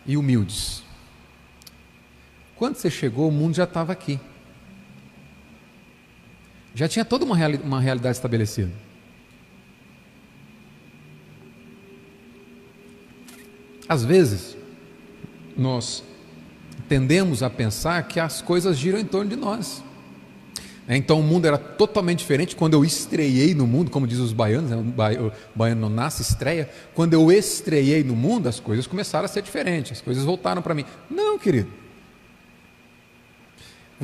e 0.06 0.16
humildes. 0.16 0.83
Quando 2.56 2.76
você 2.76 2.90
chegou, 2.90 3.28
o 3.28 3.32
mundo 3.32 3.54
já 3.54 3.64
estava 3.64 3.92
aqui. 3.92 4.18
Já 6.74 6.88
tinha 6.88 7.04
toda 7.04 7.24
uma, 7.24 7.36
reali 7.36 7.60
uma 7.62 7.80
realidade 7.80 8.16
estabelecida. 8.16 8.70
Às 13.88 14.04
vezes, 14.04 14.56
nós 15.56 16.02
tendemos 16.88 17.42
a 17.42 17.50
pensar 17.50 18.02
que 18.08 18.18
as 18.18 18.40
coisas 18.40 18.76
giram 18.76 18.98
em 18.98 19.04
torno 19.04 19.30
de 19.30 19.36
nós. 19.36 19.82
É, 20.86 20.96
então 20.96 21.18
o 21.18 21.22
mundo 21.22 21.46
era 21.46 21.56
totalmente 21.56 22.18
diferente 22.18 22.54
quando 22.54 22.74
eu 22.74 22.84
estreiei 22.84 23.54
no 23.54 23.66
mundo, 23.66 23.90
como 23.90 24.06
diz 24.06 24.18
os 24.18 24.34
baianos, 24.34 24.70
né? 24.70 24.76
o 24.76 25.32
baiano 25.54 25.80
não 25.80 25.88
nasce, 25.88 26.22
estreia. 26.22 26.68
Quando 26.94 27.14
eu 27.14 27.32
estreiei 27.32 28.04
no 28.04 28.14
mundo, 28.14 28.48
as 28.48 28.60
coisas 28.60 28.86
começaram 28.86 29.24
a 29.24 29.28
ser 29.28 29.42
diferentes, 29.42 29.92
as 29.92 30.00
coisas 30.00 30.24
voltaram 30.24 30.60
para 30.60 30.74
mim. 30.74 30.84
Não, 31.08 31.38
querido. 31.38 31.83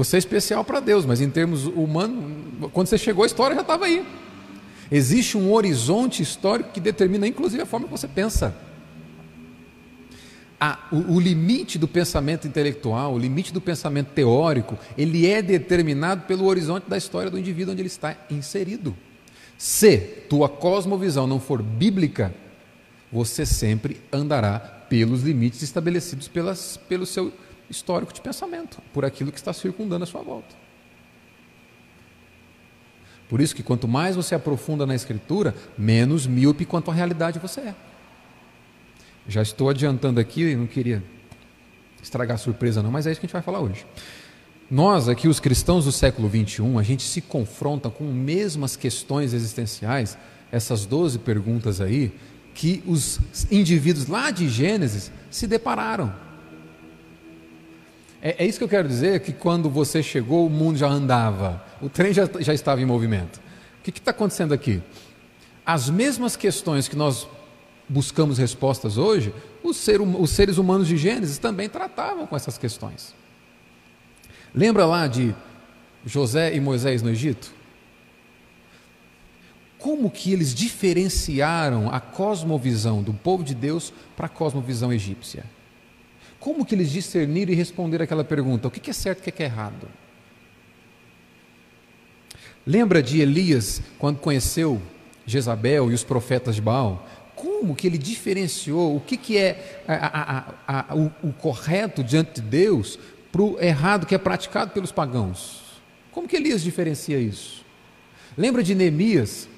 Você 0.00 0.16
é 0.16 0.18
especial 0.18 0.64
para 0.64 0.80
Deus, 0.80 1.04
mas 1.04 1.20
em 1.20 1.28
termos 1.28 1.66
humanos, 1.66 2.24
quando 2.72 2.86
você 2.86 2.96
chegou, 2.96 3.22
a 3.22 3.26
história 3.26 3.54
já 3.54 3.60
estava 3.60 3.84
aí. 3.84 4.02
Existe 4.90 5.36
um 5.36 5.52
horizonte 5.52 6.22
histórico 6.22 6.70
que 6.72 6.80
determina, 6.80 7.26
inclusive, 7.26 7.62
a 7.62 7.66
forma 7.66 7.84
que 7.86 7.92
você 7.92 8.08
pensa 8.08 8.56
a, 10.58 10.88
o, 10.90 11.16
o, 11.16 11.20
limite 11.20 11.78
do 11.78 11.86
pensamento 11.86 12.48
intelectual, 12.48 13.12
o 13.12 13.18
limite 13.18 13.52
do 13.52 13.60
pensamento 13.60 14.08
teórico, 14.14 14.78
ele 14.96 15.26
é 15.26 15.42
determinado 15.42 16.22
pelo 16.22 16.46
horizonte 16.46 16.88
da 16.88 16.96
história 16.96 17.30
do 17.30 17.38
indivíduo 17.38 17.72
onde 17.72 17.82
ele 17.82 17.88
está 17.88 18.16
inserido. 18.30 18.96
Se 19.58 19.98
tua 20.30 20.48
cosmovisão 20.48 21.26
não 21.26 21.38
for 21.38 21.62
bíblica, 21.62 22.34
você 23.12 23.44
sempre 23.44 24.00
andará 24.10 24.58
pelos 24.88 25.24
limites 25.24 25.60
estabelecidos 25.60 26.26
pelas, 26.26 26.78
pelo 26.88 27.04
seu 27.04 27.30
histórico 27.70 28.12
de 28.12 28.20
pensamento, 28.20 28.82
por 28.92 29.04
aquilo 29.04 29.30
que 29.30 29.38
está 29.38 29.52
circundando 29.52 30.04
a 30.04 30.06
sua 30.06 30.22
volta. 30.22 30.54
Por 33.28 33.40
isso 33.40 33.54
que 33.54 33.62
quanto 33.62 33.86
mais 33.86 34.16
você 34.16 34.34
aprofunda 34.34 34.84
na 34.84 34.94
escritura, 34.94 35.54
menos 35.78 36.26
míope 36.26 36.64
quanto 36.64 36.90
à 36.90 36.94
realidade 36.94 37.38
você 37.38 37.60
é. 37.60 37.74
Já 39.28 39.40
estou 39.40 39.70
adiantando 39.70 40.18
aqui, 40.18 40.56
não 40.56 40.66
queria 40.66 41.00
estragar 42.02 42.34
a 42.34 42.38
surpresa 42.38 42.82
não, 42.82 42.90
mas 42.90 43.06
é 43.06 43.12
isso 43.12 43.20
que 43.20 43.26
a 43.26 43.28
gente 43.28 43.32
vai 43.32 43.42
falar 43.42 43.60
hoje. 43.60 43.86
Nós 44.68 45.08
aqui, 45.08 45.28
os 45.28 45.38
cristãos 45.38 45.84
do 45.84 45.92
século 45.92 46.28
21, 46.28 46.78
a 46.78 46.82
gente 46.82 47.04
se 47.04 47.20
confronta 47.20 47.88
com 47.88 48.04
mesmas 48.04 48.74
questões 48.74 49.32
existenciais, 49.32 50.18
essas 50.50 50.84
12 50.84 51.20
perguntas 51.20 51.80
aí, 51.80 52.12
que 52.54 52.82
os 52.86 53.20
indivíduos 53.50 54.06
lá 54.06 54.30
de 54.30 54.48
Gênesis 54.48 55.12
se 55.30 55.46
depararam. 55.46 56.12
É, 58.22 58.44
é 58.44 58.46
isso 58.46 58.58
que 58.58 58.64
eu 58.64 58.68
quero 58.68 58.86
dizer, 58.86 59.20
que 59.20 59.32
quando 59.32 59.70
você 59.70 60.02
chegou, 60.02 60.46
o 60.46 60.50
mundo 60.50 60.78
já 60.78 60.88
andava, 60.88 61.64
o 61.80 61.88
trem 61.88 62.12
já, 62.12 62.28
já 62.40 62.52
estava 62.52 62.80
em 62.80 62.84
movimento. 62.84 63.40
O 63.78 63.82
que 63.82 63.90
está 63.90 64.10
acontecendo 64.10 64.52
aqui? 64.52 64.82
As 65.64 65.88
mesmas 65.88 66.36
questões 66.36 66.88
que 66.88 66.96
nós 66.96 67.26
buscamos 67.88 68.38
respostas 68.38 68.98
hoje, 68.98 69.34
os, 69.62 69.76
ser, 69.76 70.00
os 70.00 70.30
seres 70.30 70.58
humanos 70.58 70.86
de 70.86 70.96
Gênesis 70.96 71.38
também 71.38 71.68
tratavam 71.68 72.26
com 72.26 72.36
essas 72.36 72.56
questões. 72.56 73.14
Lembra 74.54 74.84
lá 74.84 75.06
de 75.06 75.34
José 76.04 76.54
e 76.54 76.60
Moisés 76.60 77.02
no 77.02 77.10
Egito? 77.10 77.52
Como 79.78 80.10
que 80.10 80.32
eles 80.32 80.54
diferenciaram 80.54 81.90
a 81.90 82.00
cosmovisão 82.00 83.02
do 83.02 83.14
povo 83.14 83.42
de 83.42 83.54
Deus 83.54 83.92
para 84.14 84.26
a 84.26 84.28
cosmovisão 84.28 84.92
egípcia? 84.92 85.44
Como 86.40 86.64
que 86.64 86.74
eles 86.74 86.90
discerniram 86.90 87.52
e 87.52 87.54
responderam 87.54 88.02
aquela 88.02 88.24
pergunta: 88.24 88.66
o 88.66 88.70
que 88.70 88.90
é 88.90 88.92
certo 88.92 89.18
e 89.18 89.28
o 89.28 89.32
que 89.32 89.42
é 89.42 89.46
errado? 89.46 89.86
Lembra 92.66 93.02
de 93.02 93.20
Elias 93.20 93.80
quando 93.98 94.18
conheceu 94.18 94.80
Jezabel 95.24 95.90
e 95.90 95.94
os 95.94 96.02
profetas 96.02 96.56
de 96.56 96.60
Baal? 96.60 97.06
como 97.40 97.74
que 97.74 97.86
ele 97.86 97.96
diferenciou 97.96 98.96
o 98.96 99.00
que, 99.00 99.38
é 99.38 99.82
a, 99.88 100.54
a, 100.66 100.90
a, 100.90 100.94
o, 100.94 101.10
o, 101.22 101.32
correto 101.32 102.04
diante 102.04 102.40
de 102.40 102.46
Deus 102.46 102.98
para 103.32 103.40
o 103.40 103.58
errado 103.58 104.06
que 104.06 104.14
é 104.14 104.18
praticado 104.18 104.72
pelos 104.72 104.92
pagãos. 104.92 105.80
Como 106.12 106.28
que 106.28 106.36
Elias 106.36 106.62
diferencia 106.62 107.18
isso? 107.18 107.64
Lembra 108.36 108.62
de 108.62 108.74
Neemias, 108.74 109.48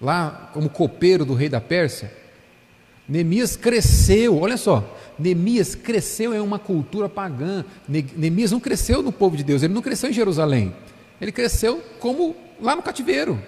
lá 0.00 0.50
como 0.52 0.70
copeiro 0.70 1.24
do 1.24 1.34
rei 1.34 1.48
da 1.48 1.60
Pérsia? 1.60 2.12
Neemias 3.08 3.56
cresceu, 3.56 4.38
olha 4.38 4.56
só, 4.56 4.96
Neemias 5.18 5.74
cresceu 5.74 6.34
em 6.34 6.40
uma 6.40 6.58
cultura 6.58 7.08
pagã. 7.08 7.64
Neemias 7.88 8.52
não 8.52 8.60
cresceu 8.60 9.02
no 9.02 9.10
povo 9.10 9.36
de 9.36 9.42
Deus, 9.42 9.62
ele 9.62 9.74
não 9.74 9.82
cresceu 9.82 10.10
em 10.10 10.12
Jerusalém. 10.12 10.74
Ele 11.20 11.32
cresceu 11.32 11.82
como 11.98 12.36
lá 12.60 12.76
no 12.76 12.82
cativeiro. 12.82 13.38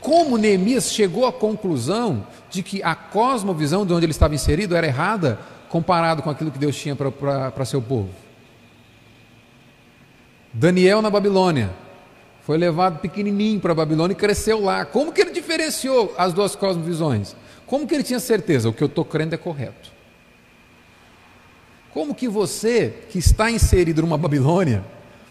Como 0.00 0.38
Neemias 0.38 0.90
chegou 0.92 1.26
à 1.26 1.32
conclusão 1.32 2.26
de 2.48 2.62
que 2.62 2.82
a 2.82 2.94
cosmovisão 2.94 3.84
de 3.84 3.92
onde 3.92 4.06
ele 4.06 4.12
estava 4.12 4.34
inserido 4.34 4.74
era 4.74 4.86
errada 4.86 5.38
comparado 5.68 6.22
com 6.22 6.30
aquilo 6.30 6.50
que 6.50 6.58
Deus 6.58 6.74
tinha 6.74 6.96
para 6.96 7.64
seu 7.66 7.82
povo? 7.82 8.08
Daniel 10.52 11.02
na 11.02 11.10
Babilônia 11.10 11.70
foi 12.42 12.56
levado 12.56 12.98
pequenininho 12.98 13.60
para 13.60 13.72
a 13.72 13.74
Babilônia 13.74 14.14
e 14.14 14.16
cresceu 14.16 14.60
lá. 14.64 14.84
Como 14.84 15.12
que 15.12 15.20
ele 15.20 15.30
diferenciou 15.30 16.14
as 16.16 16.32
duas 16.32 16.56
cosmovisões? 16.56 17.36
Como 17.66 17.86
que 17.86 17.94
ele 17.94 18.02
tinha 18.02 18.18
certeza? 18.18 18.68
O 18.68 18.72
que 18.72 18.82
eu 18.82 18.88
estou 18.88 19.04
crendo 19.04 19.34
é 19.34 19.38
correto. 19.38 19.92
Como 21.92 22.14
que 22.14 22.28
você, 22.28 23.04
que 23.10 23.18
está 23.18 23.50
inserido 23.50 24.02
numa 24.02 24.16
Babilônia, 24.16 24.84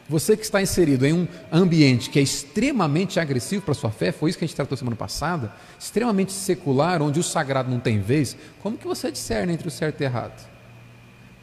você 0.09 0.35
que 0.35 0.43
está 0.43 0.59
inserido 0.59 1.05
em 1.05 1.13
um 1.13 1.27
ambiente 1.51 2.09
que 2.09 2.17
é 2.17 2.21
extremamente 2.21 3.19
agressivo 3.19 3.61
para 3.61 3.73
a 3.73 3.75
sua 3.75 3.91
fé, 3.91 4.11
foi 4.11 4.31
isso 4.31 4.39
que 4.39 4.43
a 4.43 4.47
gente 4.47 4.55
tratou 4.55 4.75
semana 4.75 4.95
passada, 4.95 5.53
extremamente 5.79 6.31
secular, 6.31 6.99
onde 7.01 7.19
o 7.19 7.23
sagrado 7.23 7.69
não 7.69 7.79
tem 7.79 8.01
vez, 8.01 8.35
como 8.59 8.75
que 8.75 8.87
você 8.87 9.11
discerne 9.11 9.53
entre 9.53 9.67
o 9.67 9.71
certo 9.71 10.01
e 10.01 10.03
o 10.03 10.07
errado? 10.07 10.49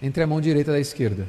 Entre 0.02 0.20
a 0.20 0.26
mão 0.26 0.40
direita 0.40 0.72
e 0.72 0.74
a 0.74 0.80
esquerda? 0.80 1.28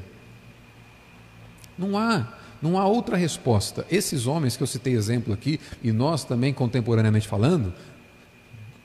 Não 1.77 1.95
há, 1.95 2.33
não 2.59 2.77
há 2.77 2.87
outra 2.87 3.15
resposta. 3.15 3.85
Esses 3.89 4.25
homens 4.25 4.57
que 4.57 4.63
eu 4.63 4.67
citei 4.67 4.95
exemplo 4.95 5.31
aqui, 5.31 5.59
e 5.83 5.91
nós 5.91 6.23
também 6.23 6.51
contemporaneamente 6.51 7.27
falando, 7.27 7.71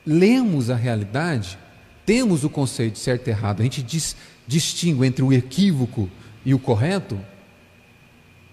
lemos 0.05 0.69
a 0.69 0.77
realidade, 0.77 1.59
temos 2.05 2.45
o 2.45 2.51
conceito 2.51 2.95
de 2.95 2.99
certo 2.99 3.29
e 3.29 3.31
errado, 3.31 3.61
a 3.61 3.63
gente 3.63 3.83
diz, 3.83 4.15
distingue 4.47 5.07
entre 5.07 5.23
o 5.23 5.33
equívoco 5.33 6.09
e 6.45 6.55
o 6.55 6.59
correto, 6.59 7.19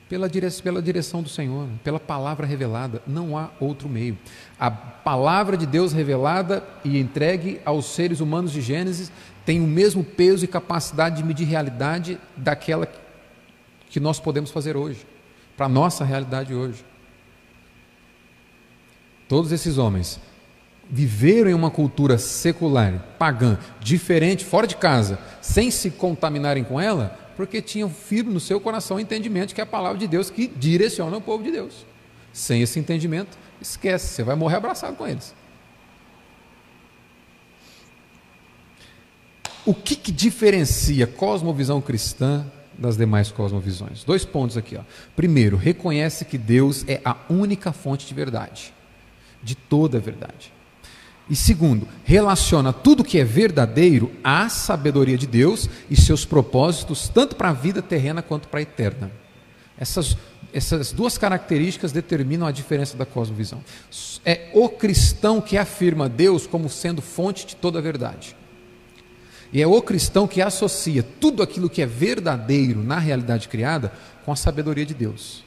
pela 0.07 0.27
direção, 0.27 0.63
pela 0.63 0.81
direção 0.81 1.21
do 1.21 1.29
Senhor, 1.29 1.67
pela 1.83 1.99
palavra 1.99 2.47
revelada, 2.47 3.01
não 3.05 3.37
há 3.37 3.51
outro 3.59 3.87
meio. 3.87 4.17
A 4.59 4.71
palavra 4.71 5.55
de 5.55 5.67
Deus 5.67 5.93
revelada 5.93 6.63
e 6.83 6.97
entregue 6.97 7.61
aos 7.63 7.85
seres 7.85 8.19
humanos 8.19 8.51
de 8.51 8.59
Gênesis 8.59 9.11
tem 9.45 9.61
o 9.61 9.67
mesmo 9.67 10.03
peso 10.03 10.43
e 10.43 10.47
capacidade 10.47 11.17
de 11.17 11.23
medir 11.23 11.45
realidade 11.45 12.19
daquela 12.35 12.87
que 13.89 13.99
nós 13.99 14.19
podemos 14.19 14.49
fazer 14.51 14.75
hoje, 14.75 15.05
para 15.55 15.67
a 15.67 15.69
nossa 15.69 16.03
realidade 16.03 16.53
hoje. 16.53 16.83
Todos 19.27 19.51
esses 19.51 19.77
homens 19.77 20.19
viveram 20.89 21.51
em 21.51 21.53
uma 21.53 21.69
cultura 21.69 22.17
secular, 22.17 23.15
pagã, 23.19 23.57
diferente, 23.79 24.43
fora 24.43 24.65
de 24.65 24.75
casa, 24.75 25.19
sem 25.41 25.69
se 25.69 25.91
contaminarem 25.91 26.63
com 26.63 26.81
ela, 26.81 27.17
porque 27.37 27.61
tinham 27.61 27.89
firme 27.89 28.33
no 28.33 28.39
seu 28.39 28.59
coração 28.59 28.97
o 28.97 28.99
entendimento 28.99 29.53
que 29.53 29.61
é 29.61 29.63
a 29.63 29.67
palavra 29.67 29.97
de 29.97 30.07
Deus 30.07 30.29
que 30.29 30.47
direciona 30.47 31.15
o 31.15 31.21
povo 31.21 31.43
de 31.43 31.51
Deus. 31.51 31.85
Sem 32.33 32.61
esse 32.61 32.79
entendimento, 32.79 33.37
esquece, 33.61 34.07
você 34.07 34.23
vai 34.23 34.35
morrer 34.35 34.57
abraçado 34.57 34.95
com 34.95 35.07
eles. 35.07 35.33
O 39.65 39.73
que, 39.73 39.95
que 39.95 40.11
diferencia 40.11 41.05
cosmovisão 41.05 41.79
cristã 41.79 42.45
das 42.77 42.97
demais 42.97 43.31
cosmovisões? 43.31 44.03
Dois 44.03 44.25
pontos 44.25 44.57
aqui. 44.57 44.75
Ó. 44.75 44.81
Primeiro, 45.15 45.57
reconhece 45.57 46.25
que 46.25 46.37
Deus 46.37 46.83
é 46.87 46.99
a 47.05 47.15
única 47.29 47.71
fonte 47.71 48.07
de 48.07 48.13
verdade, 48.13 48.73
de 49.43 49.53
toda 49.53 49.97
a 49.97 50.01
verdade. 50.01 50.51
E 51.29 51.35
segundo, 51.35 51.87
relaciona 52.03 52.73
tudo 52.73 53.03
que 53.03 53.19
é 53.19 53.23
verdadeiro 53.23 54.11
à 54.23 54.49
sabedoria 54.49 55.17
de 55.17 55.27
Deus 55.27 55.69
e 55.89 55.95
seus 55.95 56.25
propósitos, 56.25 57.07
tanto 57.07 57.35
para 57.35 57.49
a 57.49 57.53
vida 57.53 57.81
terrena 57.81 58.23
quanto 58.23 58.47
para 58.47 58.59
a 58.59 58.63
eterna. 58.63 59.11
Essas, 59.77 60.17
essas 60.51 60.91
duas 60.91 61.17
características 61.19 61.91
determinam 61.91 62.47
a 62.47 62.51
diferença 62.51 62.97
da 62.97 63.05
cosmovisão. 63.05 63.63
É 64.25 64.49
o 64.53 64.67
cristão 64.67 65.39
que 65.39 65.55
afirma 65.55 66.09
Deus 66.09 66.47
como 66.47 66.67
sendo 66.67 67.01
fonte 67.01 67.45
de 67.45 67.55
toda 67.55 67.77
a 67.77 67.81
verdade. 67.81 68.35
E 69.53 69.61
é 69.61 69.67
o 69.67 69.81
cristão 69.81 70.27
que 70.27 70.41
associa 70.41 71.03
tudo 71.19 71.43
aquilo 71.43 71.69
que 71.69 71.81
é 71.81 71.85
verdadeiro 71.85 72.83
na 72.83 72.97
realidade 72.97 73.47
criada 73.47 73.91
com 74.25 74.31
a 74.31 74.35
sabedoria 74.35 74.85
de 74.85 74.93
Deus. 74.93 75.43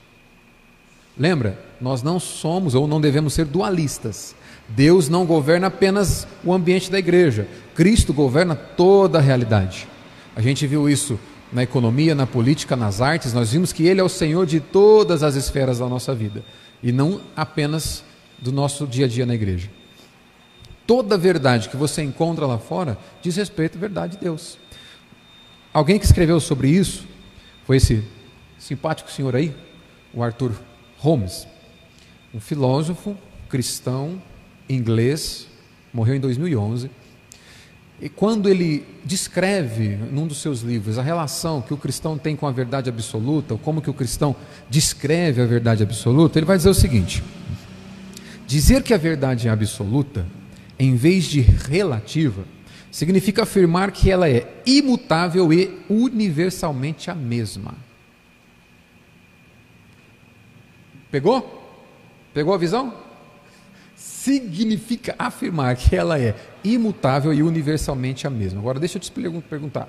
Lembra? 1.19 1.59
Nós 1.81 2.03
não 2.03 2.19
somos 2.19 2.75
ou 2.75 2.87
não 2.87 3.01
devemos 3.01 3.35
ser 3.35 3.45
dualistas. 3.45 4.35
Deus 4.75 5.09
não 5.09 5.27
governa 5.27 5.67
apenas 5.67 6.27
o 6.43 6.53
ambiente 6.53 6.91
da 6.91 6.99
igreja, 6.99 7.47
Cristo 7.75 8.13
governa 8.13 8.55
toda 8.55 9.19
a 9.19 9.21
realidade. 9.21 9.87
A 10.35 10.41
gente 10.41 10.67
viu 10.67 10.89
isso 10.89 11.19
na 11.53 11.63
economia, 11.63 12.15
na 12.15 12.27
política, 12.27 12.75
nas 12.75 13.03
artes, 13.03 13.35
nós 13.35 13.53
vimos 13.53 13.73
que 13.73 13.87
Ele 13.87 14.01
é 14.01 14.05
o 14.05 14.09
Senhor 14.09 14.47
de 14.47 14.61
todas 14.61 15.23
as 15.23 15.35
esferas 15.35 15.79
da 15.79 15.87
nossa 15.87 16.15
vida 16.15 16.43
e 16.83 16.91
não 16.91 17.21
apenas 17.37 18.03
do 18.39 18.51
nosso 18.51 18.87
dia 18.87 19.05
a 19.05 19.09
dia 19.09 19.27
na 19.27 19.35
igreja. 19.35 19.71
Toda 20.87 21.19
verdade 21.19 21.69
que 21.69 21.77
você 21.77 22.03
encontra 22.03 22.47
lá 22.47 22.59
fora 22.59 22.97
diz 23.21 23.37
respeito 23.37 23.77
à 23.77 23.81
verdade 23.81 24.17
de 24.17 24.23
Deus. 24.25 24.59
Alguém 25.73 25.99
que 25.99 26.07
escreveu 26.07 26.41
sobre 26.41 26.69
isso 26.69 27.07
foi 27.67 27.77
esse 27.77 28.03
simpático 28.59 29.11
senhor 29.11 29.37
aí, 29.37 29.55
o 30.15 30.23
Arthur 30.23 30.53
Holmes, 30.99 31.47
um 32.35 32.41
filósofo 32.41 33.17
cristão 33.49 34.21
inglês, 34.75 35.47
morreu 35.93 36.15
em 36.15 36.21
2011. 36.21 36.91
E 38.01 38.09
quando 38.09 38.49
ele 38.49 38.85
descreve 39.05 39.97
num 40.11 40.27
dos 40.27 40.39
seus 40.39 40.61
livros 40.61 40.99
a 40.99 41.03
relação 41.03 41.63
que 41.63 41.73
o 41.73 41.77
cristão 41.77 42.19
tem 42.19 42.35
com 42.35 42.47
a 42.49 42.51
verdade 42.51 42.89
absoluta, 42.89 43.55
ou 43.55 43.59
como 43.59 43.81
que 43.81 43.91
o 43.91 43.95
cristão 43.95 44.35
descreve 44.69 45.41
a 45.41 45.47
verdade 45.47 45.85
absoluta, 45.85 46.39
ele 46.39 46.47
vai 46.47 46.57
dizer 46.57 46.71
o 46.71 46.75
seguinte: 46.75 47.23
dizer 48.47 48.83
que 48.83 48.93
a 48.93 48.99
verdade 48.99 49.47
é 49.47 49.51
absoluta, 49.53 50.27
em 50.79 50.97
vez 50.97 51.27
de 51.27 51.41
relativa, 51.41 52.45
significa 52.91 53.45
afirmar 53.45 53.93
que 53.93 54.11
ela 54.11 54.29
é 54.29 54.53
imutável 54.67 55.53
e 55.53 55.79
universalmente 55.89 57.09
a 57.11 57.15
mesma. 57.15 57.75
Pegou? 61.11 61.63
Pegou 62.35 62.53
a 62.53 62.59
visão? 62.59 63.02
Significa 64.03 65.15
afirmar 65.17 65.77
que 65.77 65.95
ela 65.95 66.19
é 66.19 66.35
imutável 66.65 67.33
e 67.33 67.43
universalmente 67.43 68.27
a 68.27 68.31
mesma. 68.31 68.61
Agora, 68.61 68.81
deixa 68.81 68.99
eu 68.99 69.01
te 69.01 69.11
perguntar: 69.11 69.89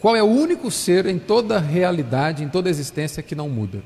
qual 0.00 0.14
é 0.14 0.22
o 0.22 0.26
único 0.26 0.70
ser 0.70 1.06
em 1.06 1.18
toda 1.18 1.58
realidade, 1.58 2.44
em 2.44 2.48
toda 2.48 2.68
existência, 2.68 3.22
que 3.22 3.34
não 3.34 3.48
muda? 3.48 3.82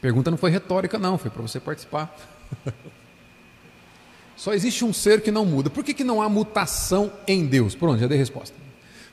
Pergunta 0.00 0.30
não 0.30 0.38
foi 0.38 0.50
retórica, 0.50 0.98
não, 0.98 1.16
foi 1.16 1.30
para 1.30 1.42
você 1.42 1.60
participar. 1.60 2.14
Só 4.36 4.52
existe 4.52 4.84
um 4.84 4.92
ser 4.92 5.22
que 5.22 5.30
não 5.30 5.46
muda. 5.46 5.70
Por 5.70 5.84
que, 5.84 5.94
que 5.94 6.04
não 6.04 6.20
há 6.20 6.28
mutação 6.28 7.12
em 7.26 7.46
Deus? 7.46 7.74
Pronto, 7.74 8.00
já 8.00 8.08
dei 8.08 8.18
resposta. 8.18 8.56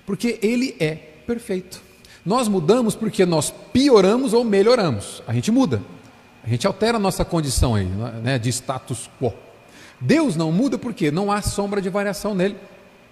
Porque 0.06 0.39
ele 0.42 0.76
é 0.80 1.19
perfeito. 1.30 1.80
Nós 2.26 2.48
mudamos 2.48 2.96
porque 2.96 3.24
nós 3.24 3.54
pioramos 3.72 4.34
ou 4.34 4.44
melhoramos. 4.44 5.22
A 5.28 5.34
gente 5.34 5.52
muda. 5.52 5.80
A 6.44 6.50
gente 6.50 6.65
altera 6.65 6.98
a 6.98 7.00
nossa 7.00 7.24
condição 7.24 7.76
aí, 7.76 7.86
né, 7.86 8.39
de 8.39 8.50
status 8.50 9.08
quo. 9.22 9.32
Deus 10.02 10.36
não 10.36 10.52
muda 10.52 10.76
porque 10.76 11.12
não 11.12 11.32
há 11.32 11.39
sombra 11.44 11.80
de 11.80 11.88
variação 11.88 12.34
nele. 12.34 12.58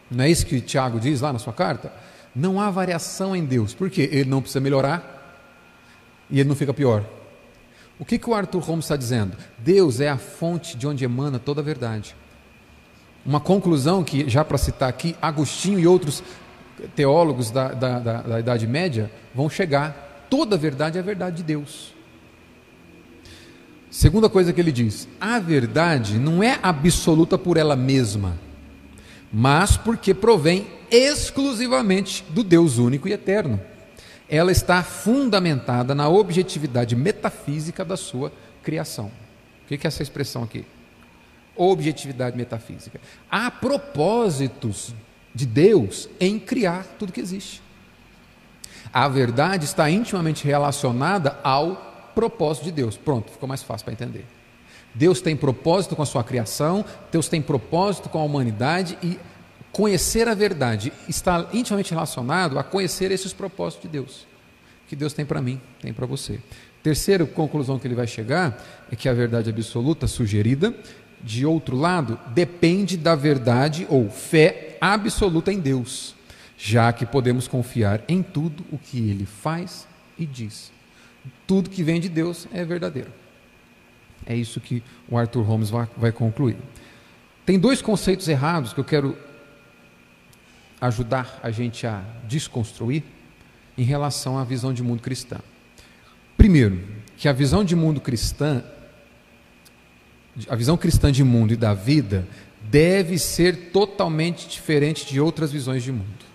Não 0.09 0.23
é 0.23 0.29
isso 0.31 0.47
que 0.47 0.59
Tiago 0.59 0.99
diz 0.99 1.21
lá 1.21 1.31
na 1.31 1.37
sua 1.37 1.53
carta? 1.53 1.93
Não 2.35 2.59
há 2.59 2.71
variação 2.71 3.35
em 3.35 3.45
Deus. 3.45 3.75
Por 3.75 3.87
quê? 3.87 4.09
Ele 4.11 4.29
não 4.29 4.41
precisa 4.41 4.59
melhorar 4.59 5.45
e 6.27 6.39
ele 6.39 6.49
não 6.49 6.55
fica 6.55 6.73
pior. 6.73 7.05
O 7.99 8.05
que, 8.05 8.17
que 8.17 8.29
o 8.29 8.33
Arthur 8.33 8.61
Holmes 8.63 8.85
está 8.85 8.95
dizendo? 8.95 9.37
Deus 9.59 9.99
é 9.99 10.09
a 10.09 10.17
fonte 10.17 10.75
de 10.75 10.87
onde 10.87 11.05
emana 11.05 11.37
toda 11.37 11.61
a 11.61 11.63
verdade. 11.63 12.15
Uma 13.23 13.39
conclusão 13.39 14.03
que, 14.03 14.27
já 14.27 14.43
para 14.43 14.57
citar 14.57 14.89
aqui, 14.89 15.15
Agostinho 15.21 15.79
e 15.79 15.85
outros 15.85 16.23
teólogos 16.95 17.51
da, 17.51 17.69
da, 17.69 17.99
da, 17.99 18.21
da 18.21 18.39
Idade 18.39 18.67
Média 18.67 19.11
vão 19.33 19.49
chegar. 19.49 20.25
Toda 20.29 20.55
a 20.55 20.59
verdade 20.59 20.97
é 20.97 21.01
a 21.01 21.03
verdade 21.03 21.37
de 21.37 21.43
Deus. 21.43 21.93
Segunda 23.89 24.29
coisa 24.29 24.53
que 24.53 24.61
ele 24.61 24.71
diz: 24.71 25.07
a 25.19 25.39
verdade 25.39 26.17
não 26.17 26.43
é 26.43 26.59
absoluta 26.61 27.37
por 27.37 27.57
ela 27.57 27.75
mesma, 27.75 28.37
mas 29.31 29.77
porque 29.77 30.13
provém 30.13 30.67
exclusivamente 30.91 32.23
do 32.29 32.43
Deus 32.43 32.77
único 32.77 33.07
e 33.07 33.13
eterno. 33.13 33.59
Ela 34.29 34.51
está 34.51 34.83
fundamentada 34.83 35.95
na 35.95 36.09
objetividade 36.09 36.95
metafísica 36.95 37.85
da 37.85 37.95
sua 37.95 38.31
criação. 38.61 39.09
O 39.63 39.67
que 39.67 39.75
é 39.75 39.87
essa 39.87 40.03
expressão 40.03 40.43
aqui? 40.43 40.65
Objetividade 41.55 42.37
metafísica. 42.37 42.99
Há 43.31 43.49
propósitos 43.49 44.93
de 45.37 45.45
Deus 45.45 46.09
em 46.19 46.39
criar 46.39 46.83
tudo 46.97 47.13
que 47.13 47.21
existe. 47.21 47.61
A 48.91 49.07
verdade 49.07 49.65
está 49.65 49.87
intimamente 49.87 50.43
relacionada 50.45 51.37
ao 51.43 52.11
propósito 52.15 52.63
de 52.63 52.71
Deus. 52.71 52.97
Pronto, 52.97 53.31
ficou 53.31 53.47
mais 53.47 53.61
fácil 53.61 53.85
para 53.85 53.93
entender. 53.93 54.25
Deus 54.95 55.21
tem 55.21 55.35
propósito 55.35 55.95
com 55.95 56.01
a 56.01 56.07
sua 56.07 56.23
criação, 56.23 56.83
Deus 57.11 57.29
tem 57.29 57.39
propósito 57.39 58.09
com 58.09 58.17
a 58.17 58.23
humanidade 58.23 58.97
e 59.03 59.19
conhecer 59.71 60.27
a 60.27 60.33
verdade 60.33 60.91
está 61.07 61.47
intimamente 61.53 61.91
relacionado 61.91 62.57
a 62.57 62.63
conhecer 62.63 63.11
esses 63.11 63.31
propósitos 63.31 63.83
de 63.83 63.89
Deus, 63.89 64.25
que 64.87 64.95
Deus 64.95 65.13
tem 65.13 65.23
para 65.23 65.39
mim, 65.39 65.61
tem 65.79 65.93
para 65.93 66.07
você. 66.07 66.39
Terceira 66.81 67.23
conclusão 67.27 67.77
que 67.77 67.85
ele 67.85 67.93
vai 67.93 68.07
chegar 68.07 68.59
é 68.91 68.95
que 68.95 69.07
a 69.07 69.13
verdade 69.13 69.51
absoluta 69.51 70.07
sugerida 70.07 70.73
de 71.23 71.45
outro 71.45 71.75
lado, 71.75 72.19
depende 72.33 72.97
da 72.97 73.15
verdade 73.15 73.85
ou 73.89 74.09
fé 74.09 74.66
absoluta 74.79 75.51
em 75.51 75.59
Deus, 75.59 76.15
já 76.57 76.91
que 76.91 77.05
podemos 77.05 77.47
confiar 77.47 78.01
em 78.07 78.21
tudo 78.21 78.65
o 78.71 78.77
que 78.77 79.09
ele 79.09 79.25
faz 79.25 79.87
e 80.17 80.25
diz. 80.25 80.71
Tudo 81.45 81.69
que 81.69 81.83
vem 81.83 81.99
de 81.99 82.09
Deus 82.09 82.47
é 82.51 82.63
verdadeiro. 82.63 83.11
É 84.25 84.35
isso 84.35 84.59
que 84.59 84.83
o 85.07 85.17
Arthur 85.17 85.43
Holmes 85.43 85.69
vai, 85.69 86.11
concluir. 86.11 86.57
Tem 87.45 87.57
dois 87.57 87.81
conceitos 87.81 88.27
errados 88.27 88.73
que 88.73 88.79
eu 88.79 88.83
quero 88.83 89.17
ajudar 90.81 91.39
a 91.41 91.49
gente 91.49 91.87
a 91.87 92.03
desconstruir 92.27 93.03
em 93.77 93.83
relação 93.83 94.37
à 94.37 94.43
visão 94.43 94.73
de 94.73 94.83
mundo 94.83 95.01
cristã. 95.01 95.39
Primeiro, 96.35 96.83
que 97.15 97.27
a 97.27 97.33
visão 97.33 97.63
de 97.63 97.75
mundo 97.75 98.01
cristã 98.01 98.63
a 100.47 100.55
visão 100.55 100.77
cristã 100.77 101.11
de 101.11 101.23
mundo 101.23 101.53
e 101.53 101.57
da 101.57 101.73
vida 101.73 102.27
deve 102.69 103.17
ser 103.17 103.71
totalmente 103.71 104.47
diferente 104.47 105.05
de 105.05 105.19
outras 105.19 105.51
visões 105.51 105.83
de 105.83 105.91
mundo. 105.91 106.25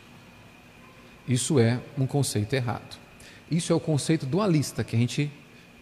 Isso 1.27 1.59
é 1.59 1.81
um 1.99 2.07
conceito 2.07 2.53
errado. 2.55 2.99
Isso 3.51 3.73
é 3.73 3.77
o 3.77 3.81
conceito 3.81 4.27
dualista 4.27 4.83
que 4.83 4.97
a 4.97 4.99
gente 4.99 5.31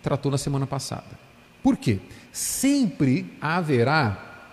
tratou 0.02 0.30
na 0.30 0.38
semana 0.38 0.66
passada. 0.66 1.18
Por 1.62 1.76
quê? 1.76 1.98
Sempre 2.32 3.32
haverá 3.40 4.46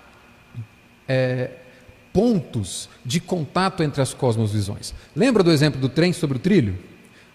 é, 1.08 1.52
pontos 2.14 2.90
de 3.04 3.20
contato 3.20 3.84
entre 3.84 4.02
as 4.02 4.14
cosmovisões. 4.14 4.94
Lembra 5.16 5.44
do 5.44 5.52
exemplo 5.52 5.80
do 5.80 5.90
trem 5.90 6.14
sobre 6.14 6.38
o 6.38 6.40
trilho? 6.40 6.78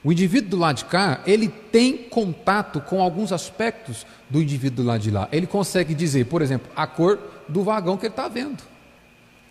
O 0.05 0.11
indivíduo 0.11 0.51
do 0.51 0.57
lado 0.59 0.79
de 0.79 0.85
cá, 0.87 1.23
ele 1.27 1.49
tem 1.49 1.97
contato 1.97 2.81
com 2.81 3.01
alguns 3.01 3.31
aspectos 3.31 4.05
do 4.29 4.43
indivíduo 4.43 4.85
do 4.85 4.89
lado 4.89 5.01
de 5.01 5.11
lá. 5.11 5.29
Ele 5.31 5.47
consegue 5.47 5.95
dizer, 5.95 6.27
por 6.27 6.43
exemplo, 6.43 6.71
a 6.75 6.87
cor 6.87 7.32
do 7.49 7.63
vagão 7.63 7.97
que 7.97 8.07
ele 8.07 8.13
está 8.13 8.29
vendo. 8.29 8.63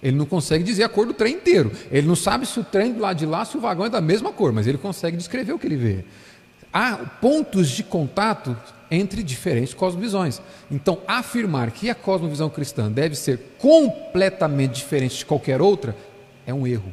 Ele 0.02 0.18
não 0.18 0.26
consegue 0.26 0.64
dizer 0.64 0.84
a 0.84 0.90
cor 0.90 1.06
do 1.06 1.14
trem 1.14 1.36
inteiro. 1.36 1.72
Ele 1.92 2.08
não 2.08 2.16
sabe 2.16 2.46
se 2.46 2.60
o 2.60 2.64
trem 2.64 2.94
do 2.94 3.00
lado 3.00 3.18
de 3.18 3.26
lá, 3.26 3.46
se 3.46 3.58
o 3.58 3.60
vagão 3.62 3.86
é 3.86 3.90
da 3.90 4.02
mesma 4.02 4.32
cor, 4.32 4.52
mas 4.52 4.66
ele 4.66 4.78
consegue 4.78 5.16
descrever 5.16 5.54
o 5.54 5.60
que 5.60 5.68
ele 5.68 5.76
vê. 5.76 6.06
Há 6.74 6.98
pontos 7.22 7.70
de 7.70 7.84
contato 7.84 8.58
entre 8.90 9.22
diferentes 9.22 9.74
cosmovisões. 9.74 10.42
Então, 10.70 11.00
afirmar 11.08 11.72
que 11.72 11.90
a 11.90 11.96
cosmovisão 11.96 12.50
cristã 12.50 12.92
deve 12.92 13.16
ser 13.16 13.40
completamente 13.58 14.76
diferente 14.76 15.18
de 15.20 15.26
qualquer 15.26 15.62
outra 15.62 15.96
é 16.46 16.54
um 16.54 16.66
erro 16.66 16.92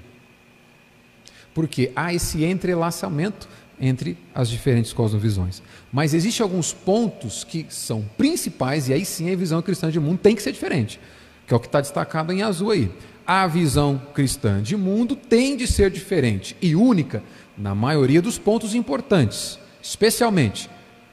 porque 1.59 1.91
há 1.97 2.15
esse 2.15 2.45
entrelaçamento 2.45 3.49
entre 3.81 4.17
as 4.35 4.49
diferentes 4.49 4.93
cosmovisões. 4.93 5.63
Mas 5.93 6.15
existem 6.15 6.43
alguns 6.43 6.73
pontos 6.73 7.45
que 7.45 7.67
são 7.69 8.05
principais, 8.17 8.89
e 8.89 8.93
aí 8.93 9.05
sim 9.05 9.33
a 9.33 9.37
visão 9.37 9.63
cristã 9.63 9.91
de 9.91 10.01
mundo 10.01 10.19
tem 10.19 10.35
que 10.35 10.43
ser 10.43 10.53
diferente, 10.53 11.01
que 11.47 11.55
é 11.55 11.57
o 11.57 11.61
que 11.61 11.67
está 11.67 11.81
destacado 11.81 12.33
em 12.33 12.43
azul 12.43 12.71
aí. 12.71 12.91
A 13.27 13.47
visão 13.47 14.01
cristã 14.15 14.63
de 14.63 14.77
mundo 14.77 15.15
tem 15.15 15.57
de 15.57 15.67
ser 15.67 15.91
diferente 15.91 16.57
e 16.63 16.75
única 16.75 17.23
na 17.57 17.75
maioria 17.75 18.23
dos 18.23 18.39
pontos 18.39 18.75
importantes, 18.75 19.59
especialmente 19.83 20.71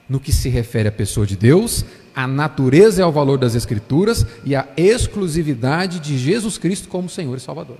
no 0.07 0.19
que 0.19 0.31
se 0.31 0.47
refere 0.47 0.87
à 0.87 0.91
pessoa 0.91 1.25
de 1.25 1.35
Deus, 1.35 1.83
à 2.15 2.27
natureza 2.27 3.01
e 3.01 3.03
ao 3.03 3.11
valor 3.11 3.37
das 3.37 3.55
Escrituras 3.55 4.25
e 4.45 4.55
à 4.55 4.67
exclusividade 4.77 5.99
de 5.99 6.17
Jesus 6.17 6.57
Cristo 6.57 6.87
como 6.87 7.09
Senhor 7.09 7.35
e 7.35 7.41
Salvador. 7.41 7.79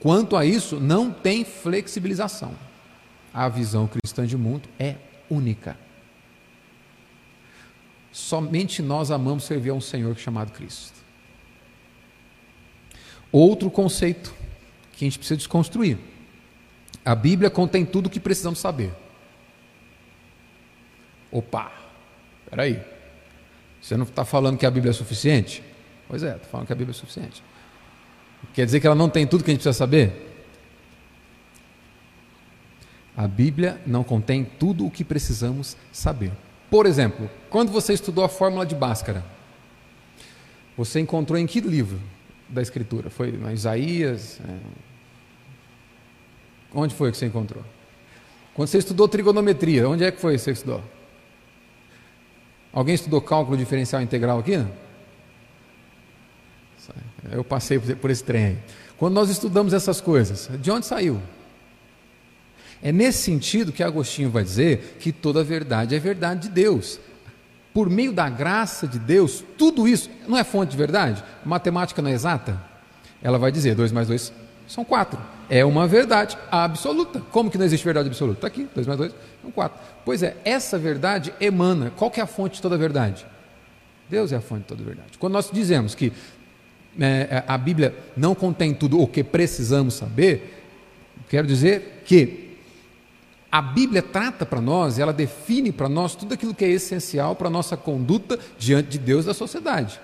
Quanto 0.00 0.36
a 0.36 0.44
isso, 0.44 0.80
não 0.80 1.10
tem 1.10 1.44
flexibilização. 1.44 2.52
A 3.32 3.48
visão 3.48 3.88
cristã 3.88 4.26
de 4.26 4.36
mundo 4.36 4.68
é 4.78 4.96
única. 5.30 5.76
somente 8.12 8.82
nós 8.82 9.10
amamos 9.10 9.44
servir 9.44 9.70
a 9.70 9.74
um 9.74 9.80
Senhor 9.80 10.14
chamado 10.18 10.52
Cristo. 10.52 11.00
Outro 13.30 13.70
conceito 13.70 14.34
que 14.92 15.04
a 15.04 15.06
gente 15.06 15.18
precisa 15.18 15.38
desconstruir. 15.38 15.98
A 17.02 17.14
Bíblia 17.14 17.48
contém 17.48 17.86
tudo 17.86 18.06
o 18.06 18.10
que 18.10 18.20
precisamos 18.20 18.58
saber. 18.58 18.92
Opa, 21.30 21.72
peraí. 22.50 22.82
Você 23.80 23.96
não 23.96 24.04
está 24.04 24.24
falando 24.26 24.58
que 24.58 24.66
a 24.66 24.70
Bíblia 24.70 24.90
é 24.90 24.92
suficiente? 24.92 25.62
Pois 26.06 26.22
é, 26.22 26.36
estou 26.36 26.50
falando 26.50 26.66
que 26.66 26.72
a 26.74 26.76
Bíblia 26.76 26.92
é 26.92 26.94
suficiente. 26.94 27.42
Quer 28.52 28.66
dizer 28.66 28.78
que 28.78 28.86
ela 28.86 28.94
não 28.94 29.08
tem 29.08 29.26
tudo 29.26 29.42
que 29.42 29.50
a 29.50 29.54
gente 29.54 29.62
precisa 29.62 29.76
saber? 29.76 30.31
A 33.16 33.28
Bíblia 33.28 33.80
não 33.86 34.02
contém 34.02 34.44
tudo 34.44 34.86
o 34.86 34.90
que 34.90 35.04
precisamos 35.04 35.76
saber. 35.92 36.32
Por 36.70 36.86
exemplo, 36.86 37.28
quando 37.50 37.70
você 37.70 37.92
estudou 37.92 38.24
a 38.24 38.28
fórmula 38.28 38.64
de 38.64 38.74
Bhaskara, 38.74 39.24
você 40.76 41.00
encontrou 41.00 41.38
em 41.38 41.46
que 41.46 41.60
livro 41.60 42.00
da 42.48 42.62
Escritura? 42.62 43.10
Foi 43.10 43.32
na 43.32 43.52
Isaías? 43.52 44.40
É... 44.40 44.58
Onde 46.74 46.94
foi 46.94 47.10
que 47.10 47.18
você 47.18 47.26
encontrou? 47.26 47.62
Quando 48.54 48.68
você 48.68 48.78
estudou 48.78 49.06
trigonometria, 49.06 49.88
onde 49.88 50.04
é 50.04 50.10
que 50.10 50.20
foi 50.20 50.32
que 50.34 50.38
você 50.38 50.52
estudou? 50.52 50.82
Alguém 52.72 52.94
estudou 52.94 53.20
cálculo 53.20 53.56
diferencial 53.56 54.00
integral 54.00 54.38
aqui? 54.38 54.64
Eu 57.30 57.44
passei 57.44 57.78
por 57.78 58.10
esse 58.10 58.24
trem 58.24 58.44
aí. 58.44 58.58
Quando 58.96 59.14
nós 59.14 59.30
estudamos 59.30 59.72
essas 59.72 60.00
coisas, 60.00 60.50
de 60.60 60.70
onde 60.70 60.86
saiu? 60.86 61.20
É 62.82 62.90
nesse 62.90 63.18
sentido 63.18 63.72
que 63.72 63.82
Agostinho 63.82 64.28
vai 64.28 64.42
dizer 64.42 64.96
que 64.98 65.12
toda 65.12 65.44
verdade 65.44 65.94
é 65.94 65.98
verdade 65.98 66.48
de 66.48 66.48
Deus. 66.48 66.98
Por 67.72 67.88
meio 67.88 68.12
da 68.12 68.28
graça 68.28 68.86
de 68.86 68.98
Deus, 68.98 69.44
tudo 69.56 69.86
isso 69.86 70.10
não 70.26 70.36
é 70.36 70.44
fonte 70.44 70.72
de 70.72 70.76
verdade? 70.76 71.22
matemática 71.44 72.02
não 72.02 72.10
é 72.10 72.12
exata? 72.12 72.60
Ela 73.22 73.38
vai 73.38 73.52
dizer 73.52 73.74
2 73.74 73.92
mais 73.92 74.08
2 74.08 74.32
são 74.66 74.84
4. 74.84 75.18
É 75.48 75.64
uma 75.64 75.86
verdade 75.86 76.36
absoluta. 76.50 77.20
Como 77.30 77.50
que 77.50 77.58
não 77.58 77.64
existe 77.64 77.84
verdade 77.84 78.08
absoluta? 78.08 78.38
Está 78.38 78.46
aqui, 78.48 78.68
2 78.74 78.86
mais 78.86 78.98
2 78.98 79.14
são 79.42 79.50
4. 79.50 79.78
Pois 80.04 80.22
é, 80.22 80.36
essa 80.44 80.78
verdade 80.78 81.32
emana. 81.40 81.92
Qual 81.96 82.10
que 82.10 82.20
é 82.20 82.22
a 82.22 82.26
fonte 82.26 82.56
de 82.56 82.62
toda 82.62 82.76
verdade? 82.76 83.24
Deus 84.10 84.32
é 84.32 84.36
a 84.36 84.40
fonte 84.40 84.62
de 84.62 84.66
toda 84.68 84.82
verdade. 84.82 85.18
Quando 85.18 85.34
nós 85.34 85.50
dizemos 85.52 85.94
que 85.94 86.12
é, 86.98 87.44
a 87.46 87.56
Bíblia 87.56 87.94
não 88.16 88.34
contém 88.34 88.74
tudo 88.74 89.00
o 89.00 89.06
que 89.06 89.22
precisamos 89.22 89.94
saber, 89.94 90.64
quero 91.28 91.46
dizer 91.46 92.02
que 92.04 92.51
a 93.52 93.60
Bíblia 93.60 94.00
trata 94.00 94.46
para 94.46 94.62
nós, 94.62 94.98
ela 94.98 95.12
define 95.12 95.70
para 95.70 95.86
nós 95.86 96.14
tudo 96.14 96.32
aquilo 96.32 96.54
que 96.54 96.64
é 96.64 96.70
essencial 96.70 97.36
para 97.36 97.48
a 97.48 97.50
nossa 97.50 97.76
conduta 97.76 98.38
diante 98.58 98.88
de 98.88 98.98
Deus 98.98 99.24
e 99.24 99.28
da 99.28 99.34
sociedade. 99.34 100.00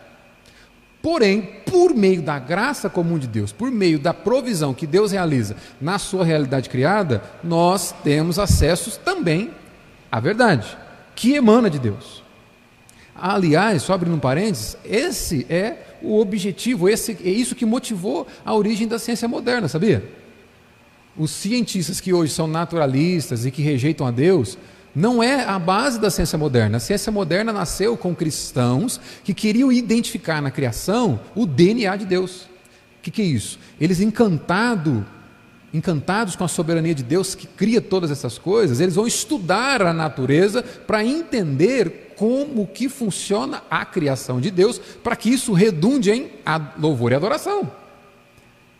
Porém, 1.00 1.40
por 1.64 1.94
meio 1.94 2.20
da 2.20 2.38
graça 2.38 2.90
comum 2.90 3.18
de 3.18 3.26
Deus, 3.26 3.50
por 3.50 3.70
meio 3.70 3.98
da 3.98 4.12
provisão 4.12 4.74
que 4.74 4.86
Deus 4.86 5.12
realiza 5.12 5.56
na 5.80 5.98
sua 5.98 6.26
realidade 6.26 6.68
criada, 6.68 7.22
nós 7.42 7.94
temos 8.04 8.38
acesso 8.38 9.00
também 9.02 9.50
à 10.12 10.20
verdade, 10.20 10.76
que 11.14 11.32
emana 11.32 11.70
de 11.70 11.78
Deus. 11.78 12.22
Aliás, 13.14 13.82
só 13.82 13.94
abrindo 13.94 14.14
um 14.14 14.20
parênteses, 14.20 14.76
esse 14.84 15.46
é 15.48 15.96
o 16.02 16.20
objetivo, 16.20 16.86
esse, 16.86 17.16
é 17.24 17.30
isso 17.30 17.54
que 17.54 17.64
motivou 17.64 18.26
a 18.44 18.54
origem 18.54 18.86
da 18.86 18.98
ciência 18.98 19.26
moderna, 19.26 19.68
sabia? 19.68 20.17
Os 21.18 21.30
cientistas 21.32 22.00
que 22.00 22.12
hoje 22.12 22.32
são 22.32 22.46
naturalistas 22.46 23.44
e 23.44 23.50
que 23.50 23.60
rejeitam 23.60 24.06
a 24.06 24.10
Deus, 24.10 24.56
não 24.94 25.22
é 25.22 25.44
a 25.44 25.58
base 25.58 26.00
da 26.00 26.10
ciência 26.10 26.38
moderna. 26.38 26.78
A 26.78 26.80
ciência 26.80 27.12
moderna 27.12 27.52
nasceu 27.52 27.96
com 27.96 28.14
cristãos 28.14 29.00
que 29.24 29.34
queriam 29.34 29.70
identificar 29.70 30.40
na 30.40 30.50
criação 30.50 31.20
o 31.34 31.44
DNA 31.44 31.96
de 31.96 32.06
Deus. 32.06 32.42
O 32.98 33.02
que, 33.02 33.10
que 33.10 33.22
é 33.22 33.24
isso? 33.24 33.58
Eles 33.80 34.00
encantado, 34.00 35.04
encantados 35.72 36.34
com 36.34 36.44
a 36.44 36.48
soberania 36.48 36.94
de 36.94 37.02
Deus 37.02 37.34
que 37.34 37.46
cria 37.46 37.80
todas 37.80 38.10
essas 38.10 38.38
coisas, 38.38 38.80
eles 38.80 38.94
vão 38.94 39.06
estudar 39.06 39.82
a 39.82 39.92
natureza 39.92 40.62
para 40.62 41.04
entender 41.04 42.14
como 42.16 42.66
que 42.66 42.88
funciona 42.88 43.62
a 43.70 43.84
criação 43.84 44.40
de 44.40 44.50
Deus, 44.50 44.78
para 44.78 45.14
que 45.14 45.30
isso 45.30 45.52
redunde 45.52 46.10
em 46.10 46.30
louvor 46.76 47.12
e 47.12 47.14
adoração. 47.14 47.70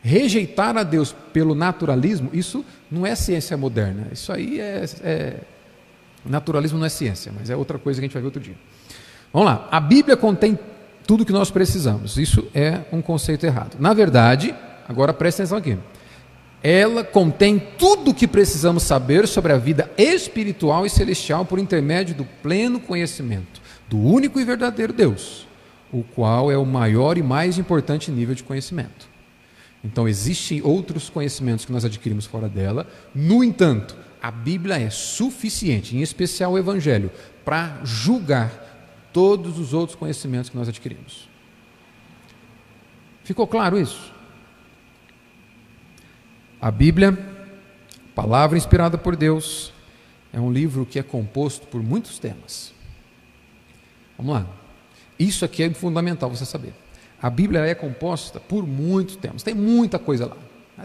Rejeitar 0.03 0.77
a 0.77 0.83
Deus 0.83 1.15
pelo 1.33 1.55
naturalismo, 1.55 2.31
isso 2.33 2.65
não 2.91 3.05
é 3.07 3.15
ciência 3.15 3.57
moderna. 3.57 4.09
Isso 4.13 4.33
aí 4.33 4.61
é, 4.61 4.85
é. 5.03 5.37
Naturalismo 6.25 6.79
não 6.79 6.87
é 6.87 6.89
ciência, 6.89 7.33
mas 7.37 7.51
é 7.51 7.57
outra 7.57 7.79
coisa 7.79 8.01
que 8.01 8.05
a 8.05 8.07
gente 8.07 8.13
vai 8.13 8.23
ver 8.23 8.27
outro 8.27 8.41
dia. 8.41 8.57
Vamos 9.33 9.47
lá. 9.47 9.69
A 9.71 9.81
Bíblia 9.81 10.17
contém 10.17 10.59
tudo 11.07 11.25
que 11.25 11.33
nós 11.33 11.51
precisamos. 11.51 12.17
Isso 12.17 12.47
é 12.55 12.81
um 12.93 13.01
conceito 13.01 13.45
errado. 13.45 13.77
Na 13.79 13.93
verdade, 13.93 14.55
agora 14.89 15.13
presta 15.13 15.43
atenção 15.43 15.59
aqui. 15.59 15.79
Ela 16.63 17.05
contém 17.05 17.59
tudo 17.79 18.11
o 18.11 18.15
que 18.15 18.27
precisamos 18.27 18.83
saber 18.83 19.27
sobre 19.29 19.53
a 19.53 19.57
vida 19.57 19.91
espiritual 19.97 20.85
e 20.85 20.91
celestial 20.91 21.45
por 21.45 21.59
intermédio 21.59 22.15
do 22.15 22.25
pleno 22.43 22.81
conhecimento 22.81 23.61
do 23.89 23.99
único 23.99 24.39
e 24.39 24.45
verdadeiro 24.45 24.93
Deus, 24.93 25.47
o 25.91 26.03
qual 26.03 26.53
é 26.53 26.59
o 26.59 26.67
maior 26.67 27.17
e 27.17 27.23
mais 27.23 27.59
importante 27.59 28.11
nível 28.11 28.35
de 28.35 28.45
conhecimento. 28.45 29.08
Então, 29.85 30.09
existem 30.09 30.61
outros 30.63 31.09
conhecimentos 31.09 31.65
que 31.65 31.73
nós 31.73 31.85
adquirimos 31.85 32.27
fora 32.27 32.49
dela. 32.49 32.87
No 33.15 33.45
entanto, 33.45 33.97
a 34.21 34.31
Bíblia 34.31 34.79
é 34.79 34.91
suficiente, 34.91 35.97
em 35.97 36.03
especial 36.03 36.53
o 36.53 36.59
Evangelho, 36.59 37.11
para 37.45 37.81
julgar 37.85 38.51
todos 39.13 39.59
os 39.59 39.73
outros 39.73 39.97
conhecimentos 39.97 40.51
que 40.51 40.57
nós 40.57 40.69
adquirimos. 40.69 41.29
Ficou 43.25 43.47
claro 43.47 43.79
isso? 43.79 44.13
A 46.61 46.71
Bíblia, 46.71 47.17
palavra 48.15 48.59
inspirada 48.59 48.99
por 48.99 49.15
Deus, 49.15 49.73
é 50.33 50.41
um 50.41 50.53
livro 50.53 50.85
que 50.85 50.99
é 50.99 51.03
composto 51.03 51.67
por 51.69 51.83
muitos 51.83 52.19
temas. 52.19 52.73
Vamos 54.17 54.35
lá. 54.35 54.47
Isso 55.19 55.45
aqui 55.45 55.63
é 55.63 55.71
fundamental 55.73 56.29
você 56.29 56.45
saber. 56.45 56.75
A 57.21 57.29
Bíblia 57.29 57.61
é 57.61 57.75
composta 57.75 58.39
por 58.39 58.67
muitos 58.67 59.17
temas, 59.17 59.43
tem 59.43 59.55
muita 59.55 59.99
coisa 59.99 60.27
lá. 60.27 60.37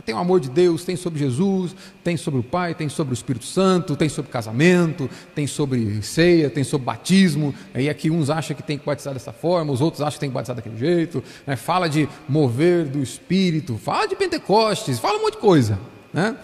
Tem 0.02 0.16
o 0.16 0.18
amor 0.18 0.40
de 0.40 0.50
Deus, 0.50 0.84
tem 0.84 0.96
sobre 0.96 1.20
Jesus, 1.20 1.76
tem 2.04 2.18
sobre 2.18 2.40
o 2.40 2.44
Pai, 2.44 2.74
tem 2.74 2.90
sobre 2.90 3.14
o 3.14 3.16
Espírito 3.16 3.46
Santo, 3.46 3.96
tem 3.96 4.10
sobre 4.10 4.32
casamento, 4.32 5.08
tem 5.36 5.46
sobre 5.46 6.02
ceia, 6.02 6.50
tem 6.50 6.64
sobre 6.64 6.86
batismo. 6.86 7.54
Aí 7.76 7.88
aqui 7.88 8.10
uns 8.10 8.32
acham 8.32 8.56
que 8.56 8.64
tem 8.64 8.78
que 8.78 8.86
batizar 8.86 9.14
dessa 9.14 9.32
forma, 9.32 9.72
os 9.72 9.82
outros 9.82 10.02
acham 10.02 10.14
que 10.14 10.20
tem 10.22 10.30
que 10.30 10.34
batizar 10.34 10.56
daquele 10.56 10.78
jeito. 10.78 11.24
Né? 11.46 11.56
Fala 11.56 11.88
de 11.88 12.10
mover 12.28 12.86
do 12.86 13.04
Espírito, 13.04 13.78
fala 13.78 14.08
de 14.08 14.16
Pentecostes, 14.16 14.98
fala 14.98 15.20
um 15.20 15.22
monte 15.22 15.34
de 15.34 15.40
coisa. 15.40 15.80
Né? 16.12 16.36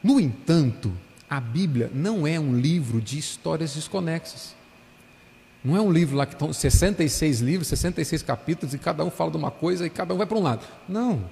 No 0.00 0.20
entanto, 0.20 0.92
a 1.28 1.40
Bíblia 1.40 1.90
não 1.92 2.24
é 2.24 2.38
um 2.38 2.56
livro 2.56 3.00
de 3.00 3.18
histórias 3.18 3.74
desconexas. 3.74 4.55
Não 5.66 5.76
é 5.76 5.80
um 5.80 5.90
livro 5.90 6.14
lá 6.16 6.24
que 6.24 6.34
estão 6.34 6.52
66 6.52 7.40
livros, 7.40 7.66
66 7.66 8.22
capítulos 8.22 8.72
e 8.72 8.78
cada 8.78 9.04
um 9.04 9.10
fala 9.10 9.32
de 9.32 9.36
uma 9.36 9.50
coisa 9.50 9.84
e 9.84 9.90
cada 9.90 10.14
um 10.14 10.16
vai 10.16 10.24
para 10.24 10.38
um 10.38 10.42
lado. 10.42 10.64
Não. 10.88 11.24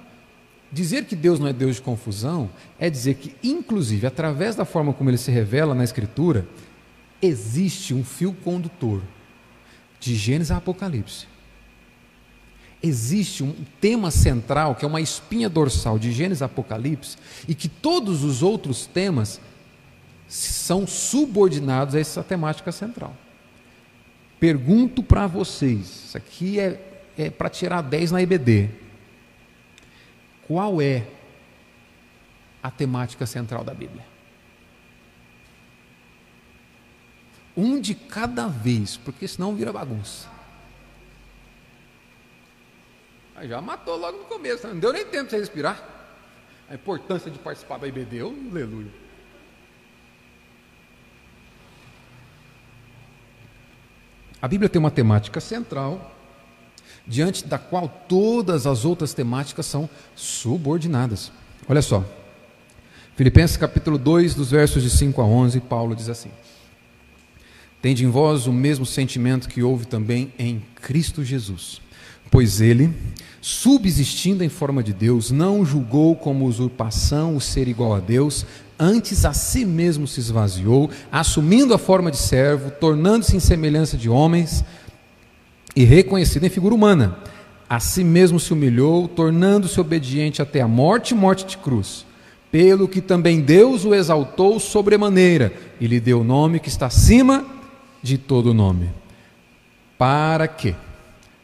Dizer 0.69 1.05
que 1.05 1.15
Deus 1.15 1.39
não 1.39 1.47
é 1.47 1.53
Deus 1.53 1.77
de 1.77 1.81
confusão 1.81 2.49
é 2.77 2.89
dizer 2.89 3.13
que, 3.13 3.33
inclusive, 3.41 4.05
através 4.05 4.53
da 4.53 4.65
forma 4.65 4.91
como 4.91 5.09
ele 5.09 5.17
se 5.17 5.31
revela 5.31 5.73
na 5.73 5.85
Escritura, 5.85 6.45
existe 7.21 7.93
um 7.93 8.03
fio 8.03 8.33
condutor 8.43 9.01
de 10.01 10.13
Gênesis 10.15 10.51
a 10.51 10.57
Apocalipse. 10.57 11.27
Existe 12.83 13.41
um 13.41 13.55
tema 13.79 14.11
central, 14.11 14.75
que 14.75 14.83
é 14.83 14.87
uma 14.87 14.99
espinha 14.99 15.47
dorsal 15.47 15.97
de 15.97 16.11
Gênesis 16.11 16.41
a 16.41 16.47
Apocalipse, 16.47 17.15
e 17.47 17.55
que 17.55 17.69
todos 17.69 18.25
os 18.25 18.43
outros 18.43 18.85
temas 18.85 19.39
são 20.27 20.85
subordinados 20.85 21.95
a 21.95 22.01
essa 22.01 22.21
temática 22.21 22.73
central. 22.73 23.15
Pergunto 24.39 25.01
para 25.01 25.27
vocês, 25.27 25.79
isso 25.79 26.17
aqui 26.17 26.59
é, 26.59 27.01
é 27.17 27.29
para 27.29 27.49
tirar 27.49 27.81
10 27.81 28.11
na 28.11 28.21
EBD. 28.21 28.69
Qual 30.47 30.81
é 30.81 31.07
a 32.61 32.69
temática 32.69 33.25
central 33.25 33.63
da 33.63 33.73
Bíblia? 33.73 34.05
Um 37.55 37.79
de 37.79 37.95
cada 37.95 38.47
vez, 38.47 38.97
porque 38.97 39.27
senão 39.27 39.55
vira 39.55 39.71
bagunça. 39.71 40.27
Aí 43.35 43.47
já 43.47 43.61
matou 43.61 43.95
logo 43.97 44.17
no 44.19 44.25
começo, 44.25 44.67
não 44.67 44.79
deu 44.79 44.93
nem 44.93 45.05
tempo 45.05 45.29
de 45.29 45.37
respirar. 45.37 45.81
A 46.69 46.75
importância 46.75 47.29
de 47.29 47.37
participar 47.39 47.77
da 47.77 47.87
IBD, 47.87 48.21
aleluia. 48.21 49.04
A 54.45 54.47
Bíblia 54.47 54.69
tem 54.69 54.79
uma 54.79 54.91
temática 54.91 55.41
central, 55.41 56.15
diante 57.07 57.47
da 57.47 57.57
qual 57.57 57.89
todas 58.07 58.67
as 58.67 58.85
outras 58.85 59.11
temáticas 59.11 59.65
são 59.65 59.89
subordinadas. 60.15 61.31
Olha 61.67 61.81
só. 61.81 62.05
Filipenses 63.15 63.57
capítulo 63.57 63.97
2, 63.97 64.35
dos 64.35 64.51
versos 64.51 64.83
de 64.83 64.91
5 64.91 65.19
a 65.19 65.25
11, 65.25 65.61
Paulo 65.61 65.95
diz 65.95 66.09
assim: 66.09 66.29
Tende 67.81 68.05
em 68.05 68.07
vós 68.07 68.45
o 68.45 68.53
mesmo 68.53 68.85
sentimento 68.85 69.49
que 69.49 69.63
houve 69.63 69.87
também 69.87 70.31
em 70.37 70.63
Cristo 70.75 71.23
Jesus. 71.23 71.81
Pois 72.29 72.61
ele, 72.61 72.93
subsistindo 73.45 74.43
em 74.43 74.49
forma 74.49 74.81
de 74.81 74.91
Deus, 74.91 75.29
não 75.29 75.63
julgou 75.63 76.15
como 76.15 76.47
usurpação 76.47 77.35
o 77.35 77.39
ser 77.39 77.67
igual 77.67 77.93
a 77.93 77.99
Deus, 77.99 78.43
antes 78.79 79.23
a 79.23 79.33
si 79.33 79.63
mesmo 79.63 80.07
se 80.07 80.19
esvaziou, 80.19 80.89
assumindo 81.11 81.71
a 81.71 81.77
forma 81.77 82.09
de 82.09 82.17
servo, 82.17 82.71
tornando-se 82.71 83.37
em 83.37 83.39
semelhança 83.39 83.97
de 83.97 84.09
homens 84.09 84.65
e 85.75 85.83
reconhecido 85.83 86.43
em 86.43 86.49
figura 86.49 86.73
humana. 86.73 87.19
A 87.69 87.79
si 87.79 88.03
mesmo 88.03 88.39
se 88.39 88.51
humilhou, 88.51 89.07
tornando-se 89.07 89.79
obediente 89.79 90.41
até 90.41 90.61
a 90.61 90.67
morte 90.67 91.13
morte 91.13 91.45
de 91.45 91.57
cruz. 91.59 92.03
Pelo 92.51 92.87
que 92.87 92.99
também 92.99 93.41
Deus 93.41 93.85
o 93.85 93.93
exaltou 93.93 94.59
sobremaneira 94.59 95.53
e 95.79 95.85
lhe 95.85 95.99
deu 95.99 96.21
o 96.21 96.23
nome 96.23 96.59
que 96.59 96.69
está 96.69 96.87
acima 96.87 97.45
de 98.01 98.17
todo 98.17 98.55
nome. 98.55 98.89
Para 99.99 100.47
que, 100.47 100.75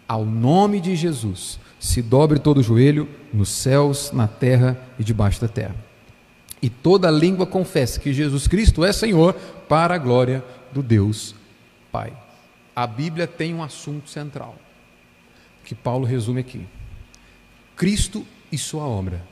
ao 0.08 0.26
nome 0.26 0.80
de 0.82 0.96
Jesus, 0.96 1.60
se 1.82 2.00
dobre 2.00 2.38
todo 2.38 2.60
o 2.60 2.64
joelho 2.64 3.10
nos 3.34 3.50
céus, 3.50 4.12
na 4.12 4.28
terra 4.28 4.80
e 5.00 5.04
debaixo 5.04 5.42
da 5.42 5.48
terra. 5.48 5.76
E 6.62 6.70
toda 6.70 7.10
língua 7.10 7.48
confesse 7.48 8.00
que 8.00 8.14
Jesus 8.14 8.48
Cristo 8.48 8.86
é 8.86 8.94
Senhor, 8.94 9.34
para 9.68 9.96
a 9.96 9.98
glória 9.98 10.46
do 10.72 10.84
Deus 10.84 11.34
Pai. 11.92 12.14
A 12.76 12.86
Bíblia 12.86 13.26
tem 13.26 13.56
um 13.56 13.64
assunto 13.64 14.12
central, 14.12 14.56
que 15.66 15.74
Paulo 15.74 16.06
resume 16.06 16.42
aqui. 16.42 16.68
Cristo 17.76 18.24
e 18.52 18.60
sua 18.60 18.84
obra 18.84 19.26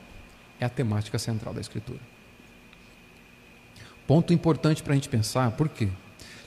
é 0.58 0.64
a 0.64 0.68
temática 0.68 1.20
central 1.20 1.54
da 1.54 1.60
Escritura. 1.60 2.00
Ponto 4.08 4.32
importante 4.32 4.82
para 4.82 4.92
a 4.92 4.96
gente 4.96 5.08
pensar, 5.08 5.52
por 5.52 5.68
quê? 5.68 5.88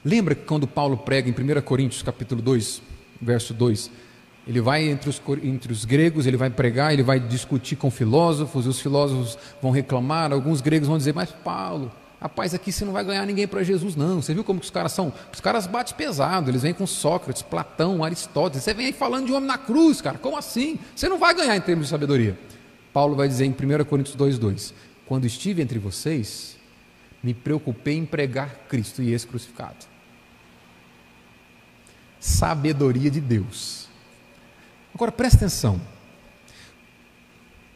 Lembra 0.03 0.35
que 0.35 0.43
quando 0.43 0.67
Paulo 0.67 0.97
prega 0.97 1.29
em 1.29 1.31
1 1.31 1.61
Coríntios 1.61 2.03
capítulo 2.03 2.41
2, 2.41 2.81
verso 3.21 3.53
2, 3.53 3.89
ele 4.45 4.59
vai 4.59 4.87
entre 4.89 5.09
os, 5.09 5.21
entre 5.41 5.71
os 5.71 5.85
gregos, 5.85 6.25
ele 6.25 6.35
vai 6.35 6.49
pregar, 6.49 6.91
ele 6.91 7.03
vai 7.03 7.19
discutir 7.19 7.77
com 7.77 7.89
filósofos, 7.89 8.65
e 8.65 8.69
os 8.69 8.79
filósofos 8.79 9.37
vão 9.61 9.71
reclamar, 9.71 10.33
alguns 10.33 10.59
gregos 10.59 10.87
vão 10.87 10.97
dizer, 10.97 11.13
mas 11.13 11.31
Paulo, 11.31 11.89
rapaz, 12.19 12.53
aqui 12.53 12.71
você 12.71 12.83
não 12.83 12.91
vai 12.91 13.05
ganhar 13.05 13.25
ninguém 13.25 13.47
para 13.47 13.63
Jesus, 13.63 13.95
não. 13.95 14.21
Você 14.21 14.33
viu 14.33 14.43
como 14.43 14.59
que 14.59 14.65
os 14.65 14.71
caras 14.71 14.91
são? 14.91 15.13
Os 15.31 15.39
caras 15.39 15.65
batem 15.65 15.95
pesado, 15.95 16.51
eles 16.51 16.61
vêm 16.61 16.73
com 16.73 16.85
Sócrates, 16.85 17.41
Platão, 17.41 18.03
Aristóteles. 18.03 18.63
Você 18.63 18.73
vem 18.73 18.87
aí 18.87 18.93
falando 18.93 19.27
de 19.27 19.33
homem 19.33 19.47
na 19.47 19.57
cruz, 19.57 20.01
cara, 20.01 20.17
como 20.17 20.37
assim? 20.37 20.77
Você 20.93 21.07
não 21.07 21.17
vai 21.17 21.33
ganhar 21.33 21.55
em 21.55 21.61
termos 21.61 21.85
de 21.85 21.91
sabedoria. 21.91 22.37
Paulo 22.91 23.15
vai 23.15 23.27
dizer 23.27 23.45
em 23.45 23.51
1 23.51 23.85
Coríntios 23.85 24.15
2,2: 24.15 24.73
Quando 25.05 25.25
estive 25.25 25.61
entre 25.61 25.79
vocês, 25.79 26.57
me 27.23 27.33
preocupei 27.33 27.97
em 27.97 28.05
pregar 28.05 28.49
Cristo 28.67 29.01
e 29.01 29.13
esse 29.13 29.25
crucificado. 29.25 29.85
Sabedoria 32.19 33.09
de 33.09 33.19
Deus 33.19 33.82
Agora 34.93 35.11
presta 35.11 35.37
atenção. 35.37 35.81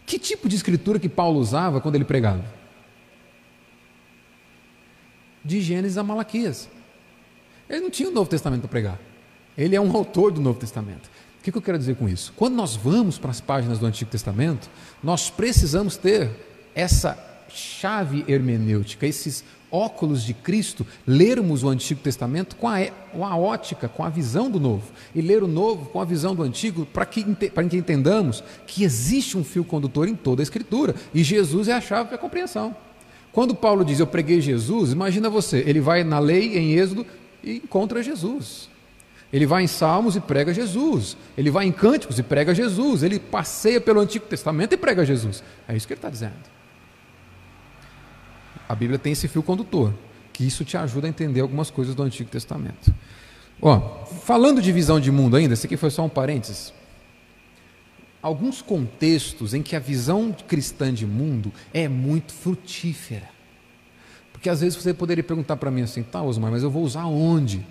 Que 0.05 0.17
tipo 0.17 0.47
de 0.47 0.55
escritura 0.55 0.99
que 0.99 1.09
Paulo 1.09 1.39
usava 1.39 1.81
quando 1.81 1.95
ele 1.95 2.05
pregava? 2.05 2.45
De 5.43 5.59
Gênesis 5.61 5.97
a 5.97 6.03
Malaquias. 6.03 6.69
Ele 7.69 7.81
não 7.81 7.89
tinha 7.89 8.09
o 8.09 8.11
Novo 8.13 8.29
Testamento 8.29 8.61
para 8.61 8.69
pregar. 8.69 8.99
Ele 9.57 9.75
é 9.75 9.81
um 9.81 9.95
autor 9.95 10.31
do 10.31 10.39
Novo 10.39 10.59
Testamento. 10.59 11.09
O 11.39 11.43
que 11.43 11.57
eu 11.57 11.61
quero 11.61 11.77
dizer 11.77 11.95
com 11.95 12.07
isso? 12.07 12.33
Quando 12.35 12.55
nós 12.55 12.75
vamos 12.75 13.17
para 13.17 13.31
as 13.31 13.41
páginas 13.41 13.79
do 13.79 13.85
Antigo 13.85 14.11
Testamento, 14.11 14.69
nós 15.01 15.29
precisamos 15.29 15.97
ter 15.97 16.29
essa 16.75 17.17
chave 17.49 18.23
hermenêutica, 18.27 19.05
esses 19.05 19.43
óculos 19.71 20.23
de 20.23 20.33
Cristo, 20.33 20.85
lermos 21.05 21.63
o 21.63 21.69
Antigo 21.69 22.01
Testamento 22.01 22.55
com 22.55 22.67
a, 22.67 22.85
com 23.11 23.25
a 23.25 23.37
ótica, 23.37 23.87
com 23.87 24.03
a 24.03 24.09
visão 24.09 24.49
do 24.49 24.59
Novo, 24.59 24.91
e 25.13 25.21
ler 25.21 25.43
o 25.43 25.47
Novo 25.47 25.87
com 25.87 25.99
a 25.99 26.05
visão 26.05 26.33
do 26.33 26.43
Antigo, 26.43 26.85
para 26.85 27.05
que, 27.05 27.23
para 27.49 27.63
que 27.63 27.77
entendamos 27.77 28.43
que 28.65 28.83
existe 28.83 29.37
um 29.37 29.43
fio 29.43 29.63
condutor 29.63 30.07
em 30.07 30.15
toda 30.15 30.41
a 30.41 30.43
Escritura, 30.43 30.95
e 31.13 31.23
Jesus 31.23 31.67
é 31.67 31.73
a 31.73 31.81
chave 31.81 32.07
para 32.07 32.15
a 32.15 32.19
compreensão. 32.19 32.75
Quando 33.31 33.53
Paulo 33.53 33.85
diz 33.85 33.99
eu 33.99 34.07
preguei 34.07 34.41
Jesus, 34.41 34.91
imagina 34.91 35.29
você, 35.29 35.63
ele 35.67 35.79
vai 35.79 36.03
na 36.03 36.19
lei, 36.19 36.57
em 36.57 36.73
Êxodo, 36.73 37.05
e 37.43 37.57
encontra 37.57 38.01
Jesus. 38.01 38.69
Ele 39.31 39.45
vai 39.45 39.63
em 39.63 39.67
Salmos 39.67 40.15
e 40.15 40.21
prega 40.21 40.53
Jesus. 40.53 41.17
Ele 41.37 41.51
vai 41.51 41.65
em 41.65 41.71
Cânticos 41.71 42.17
e 42.17 42.23
prega 42.23 42.55
Jesus. 42.55 43.03
Ele 43.03 43.19
passeia 43.19 43.81
pelo 43.81 43.99
Antigo 43.99 44.25
Testamento 44.25 44.73
e 44.73 44.77
prega 44.77 45.05
Jesus. 45.05 45.43
É 45.67 45.75
isso 45.75 45.85
que 45.85 45.93
ele 45.93 45.97
está 45.97 46.09
dizendo. 46.09 46.56
A 48.67 48.75
Bíblia 48.75 48.99
tem 48.99 49.13
esse 49.13 49.27
fio 49.27 49.41
condutor, 49.41 49.93
que 50.33 50.45
isso 50.45 50.65
te 50.65 50.77
ajuda 50.77 51.07
a 51.07 51.09
entender 51.09 51.41
algumas 51.41 51.69
coisas 51.69 51.95
do 51.95 52.03
Antigo 52.03 52.29
Testamento. 52.29 52.93
Ó, 53.61 54.05
falando 54.05 54.61
de 54.61 54.71
visão 54.71 54.99
de 54.99 55.11
mundo 55.11 55.35
ainda, 55.35 55.53
esse 55.53 55.65
aqui 55.65 55.77
foi 55.77 55.89
só 55.89 56.05
um 56.05 56.09
parênteses. 56.09 56.73
Alguns 58.21 58.61
contextos 58.61 59.53
em 59.53 59.63
que 59.63 59.75
a 59.75 59.79
visão 59.79 60.35
cristã 60.47 60.93
de 60.93 61.05
mundo 61.05 61.51
é 61.73 61.87
muito 61.87 62.33
frutífera. 62.33 63.29
Porque 64.33 64.49
às 64.49 64.61
vezes 64.61 64.77
você 64.77 64.93
poderia 64.93 65.23
perguntar 65.23 65.57
para 65.57 65.71
mim 65.71 65.81
assim, 65.81 66.03
tá, 66.03 66.21
Osmar, 66.21 66.51
mas 66.51 66.61
eu 66.61 66.69
vou 66.69 66.83
usar 66.83 67.05
onde? 67.05 67.65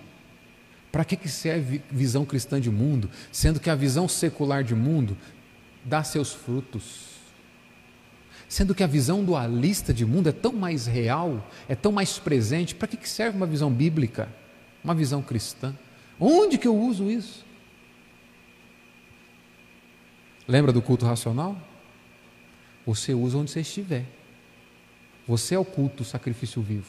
Para 0.91 1.05
que, 1.05 1.15
que 1.15 1.29
serve 1.29 1.81
visão 1.91 2.25
cristã 2.25 2.59
de 2.59 2.71
mundo, 2.71 3.09
sendo 3.31 3.59
que 3.59 3.69
a 3.69 3.75
visão 3.75 4.07
secular 4.07 4.63
de 4.63 4.75
mundo 4.75 5.15
dá 5.85 6.03
seus 6.03 6.33
frutos? 6.33 7.16
Sendo 8.47 8.73
que 8.73 8.83
a 8.83 8.87
visão 8.87 9.23
dualista 9.23 9.93
de 9.93 10.05
mundo 10.05 10.29
é 10.29 10.31
tão 10.31 10.53
mais 10.53 10.85
real, 10.85 11.45
é 11.67 11.75
tão 11.75 11.91
mais 11.91 12.17
presente, 12.17 12.73
para 12.73 12.87
que 12.87 13.07
serve 13.07 13.35
uma 13.35 13.45
visão 13.45 13.71
bíblica, 13.71 14.29
uma 14.83 14.95
visão 14.95 15.21
cristã? 15.21 15.75
Onde 16.19 16.57
que 16.57 16.67
eu 16.67 16.75
uso 16.75 17.11
isso? 17.11 17.45
Lembra 20.47 20.71
do 20.71 20.81
culto 20.81 21.05
racional? 21.05 21.57
Você 22.85 23.13
usa 23.13 23.37
onde 23.37 23.51
você 23.51 23.59
estiver. 23.59 24.05
Você 25.27 25.55
é 25.55 25.59
o 25.59 25.65
culto, 25.65 26.03
o 26.03 26.05
sacrifício 26.05 26.61
vivo. 26.61 26.87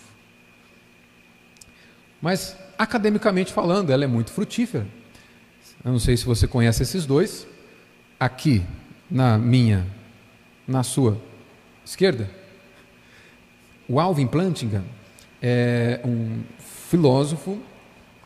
Mas, 2.23 2.57
academicamente 2.79 3.53
falando, 3.53 3.91
ela 3.91 4.05
é 4.05 4.07
muito 4.07 4.31
frutífera. 4.31 4.87
Eu 5.85 5.91
não 5.91 5.99
sei 5.99 6.17
se 6.17 6.25
você 6.25 6.47
conhece 6.47 6.85
esses 6.85 7.05
dois. 7.05 7.49
Aqui, 8.19 8.63
na 9.11 9.37
minha, 9.37 9.85
na 10.67 10.85
sua 10.85 11.21
esquerda. 11.89 12.30
O 13.89 13.99
Alvin 13.99 14.26
Plantinga 14.26 14.84
é 15.41 16.01
um 16.05 16.43
filósofo 16.59 17.59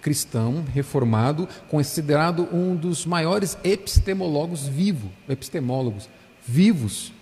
cristão 0.01 0.65
reformado, 0.75 1.49
considerado 1.69 2.49
um 2.53 2.75
dos 2.75 3.07
maiores 3.07 3.57
epistemólogos 3.63 4.67
vivos, 4.67 5.11
epistemólogos 5.29 6.09
vivos. 6.45 7.13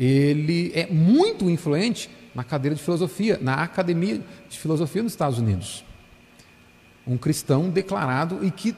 Ele 0.00 0.72
é 0.74 0.86
muito 0.86 1.50
influente 1.50 2.08
na 2.34 2.42
cadeira 2.42 2.74
de 2.74 2.82
filosofia, 2.82 3.38
na 3.40 3.56
academia 3.56 4.22
de 4.48 4.58
filosofia 4.58 5.02
nos 5.02 5.12
Estados 5.12 5.38
Unidos. 5.38 5.84
Um 7.06 7.18
cristão 7.18 7.68
declarado 7.68 8.42
e 8.42 8.50
que 8.50 8.74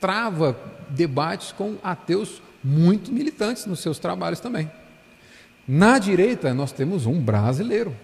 trava 0.00 0.56
debates 0.90 1.50
com 1.50 1.76
ateus 1.82 2.40
muito 2.62 3.10
militantes 3.10 3.66
nos 3.66 3.80
seus 3.80 3.98
trabalhos 3.98 4.38
também. 4.38 4.70
Na 5.66 5.98
direita, 5.98 6.52
nós 6.52 6.72
temos 6.72 7.06
um 7.06 7.18
brasileiro, 7.20 7.94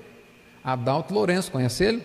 Adalto 0.65 1.13
Lourenço, 1.13 1.51
conhece 1.51 1.85
ele? 1.85 2.03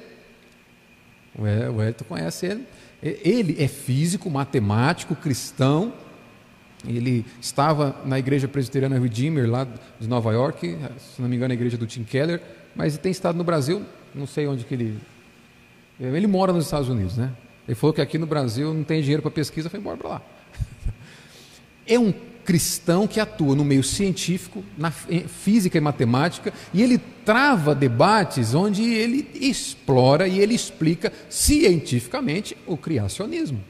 O 1.38 1.82
Elton 1.82 2.06
conhece 2.06 2.46
ele. 2.46 2.66
Ele 3.02 3.62
é 3.62 3.68
físico, 3.68 4.30
matemático, 4.30 5.16
cristão. 5.16 5.94
Ele 6.88 7.26
estava 7.42 7.96
na 8.06 8.18
igreja 8.18 8.48
presbiteriana 8.48 8.98
Redeemer, 9.00 9.50
lá 9.50 9.68
de 10.00 10.08
Nova 10.08 10.32
York, 10.32 10.78
se 10.98 11.22
não 11.22 11.28
me 11.28 11.36
engano, 11.36 11.52
a 11.52 11.56
igreja 11.56 11.78
do 11.78 11.86
Tim 11.86 12.04
Keller, 12.04 12.42
mas 12.76 12.94
ele 12.94 13.02
tem 13.02 13.12
estado 13.12 13.38
no 13.38 13.44
Brasil, 13.44 13.84
não 14.14 14.28
sei 14.28 14.48
onde 14.48 14.64
que 14.64 14.74
ele. 14.74 15.00
Ele 16.00 16.28
mora 16.28 16.54
nos 16.54 16.66
Estados 16.66 16.90
Unidos, 16.90 17.18
né? 17.18 17.32
Ele 17.68 17.76
falou 17.76 17.94
que 17.94 18.02
aqui 18.02 18.18
no 18.18 18.28
Brasil 18.28 18.74
não 18.74 18.84
tem 18.84 19.02
dinheiro 19.02 19.22
para 19.22 19.32
pesquisa, 19.32 19.70
foi 19.70 19.80
embora 19.80 19.98
para 19.98 20.10
lá. 20.10 20.22
É 21.88 22.00
um 22.00 22.12
cristão 22.46 23.08
que 23.08 23.20
atua 23.20 23.56
no 23.56 23.66
meio 23.66 23.84
científico, 23.84 24.64
na 24.78 24.92
física 24.92 25.78
e 25.78 25.82
matemática, 25.82 26.54
e 26.74 26.82
ele 26.82 27.00
trava 27.26 27.74
debates 27.74 28.54
onde 28.54 28.84
ele 28.84 29.28
explora 29.34 30.28
e 30.28 30.40
ele 30.40 30.54
explica 30.54 31.12
cientificamente 31.28 32.56
o 32.68 32.78
criacionismo. 32.78 33.62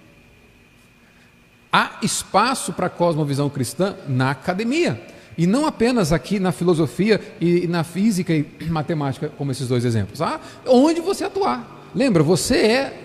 Há 1.71 1.99
espaço 2.03 2.73
para 2.73 2.87
a 2.87 2.89
cosmovisão 2.89 3.49
cristã 3.49 3.95
na 4.07 4.31
academia, 4.31 5.01
e 5.37 5.47
não 5.47 5.65
apenas 5.65 6.13
aqui 6.13 6.39
na 6.39 6.51
filosofia 6.51 7.19
e 7.41 7.67
na 7.67 7.83
física 7.83 8.33
e 8.33 8.45
matemática, 8.69 9.29
como 9.37 9.51
esses 9.51 9.67
dois 9.67 9.83
exemplos. 9.83 10.21
Há 10.21 10.39
onde 10.65 11.01
você 11.01 11.25
atuar. 11.25 11.89
Lembra, 11.93 12.23
você 12.23 12.57
é 12.57 13.04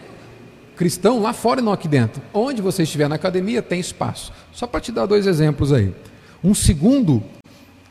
cristão 0.81 1.21
lá 1.21 1.35
fora 1.35 1.61
e 1.61 1.63
não 1.63 1.75
aqui 1.75 1.87
dentro. 1.87 2.23
Onde 2.33 2.63
você 2.63 2.85
estiver 2.85 3.07
na 3.07 3.17
academia, 3.17 3.61
tem 3.61 3.79
espaço. 3.79 4.33
Só 4.51 4.67
para 4.67 4.81
te 4.81 4.91
dar 4.91 5.05
dois 5.05 5.27
exemplos 5.27 5.75
aí. 5.75 5.95
Um 6.43 6.55
segundo 6.55 7.23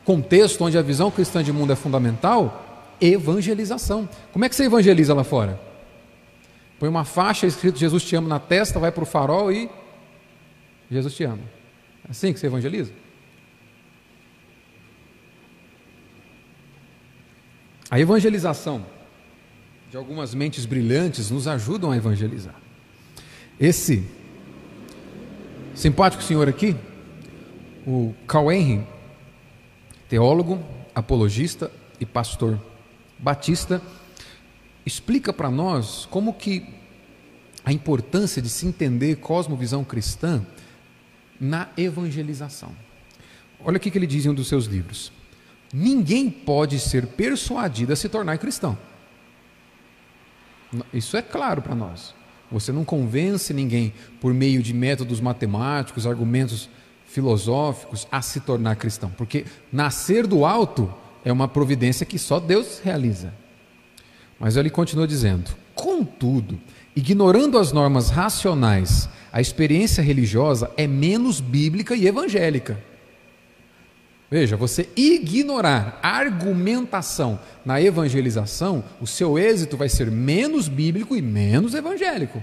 contexto 0.04 0.64
onde 0.64 0.76
a 0.76 0.82
visão 0.82 1.08
cristã 1.08 1.40
de 1.40 1.52
mundo 1.52 1.72
é 1.72 1.76
fundamental, 1.76 2.96
evangelização. 3.00 4.08
Como 4.32 4.44
é 4.44 4.48
que 4.48 4.56
você 4.56 4.64
evangeliza 4.64 5.14
lá 5.14 5.22
fora? 5.22 5.60
Põe 6.80 6.88
uma 6.88 7.04
faixa 7.04 7.46
escrito 7.46 7.78
Jesus 7.78 8.02
te 8.02 8.16
ama 8.16 8.28
na 8.28 8.40
testa, 8.40 8.80
vai 8.80 8.90
para 8.90 9.04
o 9.04 9.06
farol 9.06 9.52
e 9.52 9.70
Jesus 10.90 11.14
te 11.14 11.22
ama. 11.22 11.44
É 12.08 12.10
assim 12.10 12.32
que 12.32 12.40
você 12.40 12.46
evangeliza? 12.48 12.90
A 17.88 18.00
evangelização 18.00 18.84
de 19.88 19.96
algumas 19.96 20.34
mentes 20.34 20.66
brilhantes 20.66 21.30
nos 21.30 21.46
ajudam 21.46 21.92
a 21.92 21.96
evangelizar. 21.96 22.69
Esse 23.60 24.08
simpático 25.74 26.22
senhor 26.22 26.48
aqui, 26.48 26.74
o 27.86 28.14
Carl 28.26 28.50
Henry, 28.50 28.86
teólogo, 30.08 30.64
apologista 30.94 31.70
e 32.00 32.06
pastor 32.06 32.58
batista, 33.18 33.82
explica 34.86 35.30
para 35.30 35.50
nós 35.50 36.06
como 36.06 36.32
que 36.32 36.72
a 37.62 37.70
importância 37.70 38.40
de 38.40 38.48
se 38.48 38.66
entender 38.66 39.16
cosmovisão 39.16 39.84
cristã 39.84 40.42
na 41.38 41.68
evangelização. 41.76 42.74
Olha 43.62 43.76
o 43.76 43.80
que 43.80 43.90
ele 43.94 44.06
diz 44.06 44.24
em 44.24 44.30
um 44.30 44.34
dos 44.34 44.48
seus 44.48 44.64
livros. 44.64 45.12
Ninguém 45.70 46.30
pode 46.30 46.80
ser 46.80 47.06
persuadido 47.06 47.92
a 47.92 47.96
se 47.96 48.08
tornar 48.08 48.38
cristão. 48.38 48.78
Isso 50.94 51.14
é 51.14 51.20
claro 51.20 51.60
para 51.60 51.74
nós. 51.74 52.18
Você 52.50 52.72
não 52.72 52.84
convence 52.84 53.54
ninguém 53.54 53.92
por 54.20 54.34
meio 54.34 54.62
de 54.62 54.74
métodos 54.74 55.20
matemáticos, 55.20 56.06
argumentos 56.06 56.68
filosóficos 57.06 58.06
a 58.10 58.22
se 58.22 58.40
tornar 58.40 58.76
cristão, 58.76 59.10
porque 59.16 59.44
nascer 59.72 60.26
do 60.26 60.44
alto 60.44 60.92
é 61.24 61.32
uma 61.32 61.48
providência 61.48 62.06
que 62.06 62.18
só 62.18 62.38
Deus 62.40 62.80
realiza. 62.82 63.32
Mas 64.38 64.56
ele 64.56 64.70
continua 64.70 65.06
dizendo: 65.06 65.50
contudo, 65.74 66.58
ignorando 66.94 67.58
as 67.58 67.72
normas 67.72 68.10
racionais, 68.10 69.08
a 69.32 69.40
experiência 69.40 70.02
religiosa 70.02 70.70
é 70.76 70.86
menos 70.86 71.40
bíblica 71.40 71.94
e 71.94 72.06
evangélica. 72.06 72.89
Veja, 74.30 74.56
você 74.56 74.88
ignorar 74.94 75.98
argumentação 76.02 77.40
na 77.64 77.82
evangelização, 77.82 78.84
o 79.00 79.06
seu 79.06 79.36
êxito 79.36 79.76
vai 79.76 79.88
ser 79.88 80.08
menos 80.08 80.68
bíblico 80.68 81.16
e 81.16 81.22
menos 81.22 81.74
evangélico. 81.74 82.42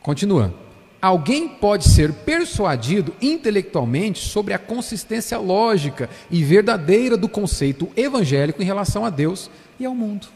Continua. 0.00 0.52
Alguém 1.00 1.48
pode 1.48 1.88
ser 1.88 2.12
persuadido 2.12 3.14
intelectualmente 3.22 4.20
sobre 4.20 4.54
a 4.54 4.58
consistência 4.58 5.38
lógica 5.38 6.10
e 6.28 6.42
verdadeira 6.42 7.16
do 7.16 7.28
conceito 7.28 7.88
evangélico 7.96 8.60
em 8.60 8.66
relação 8.66 9.04
a 9.04 9.10
Deus 9.10 9.48
e 9.78 9.86
ao 9.86 9.94
mundo. 9.94 10.26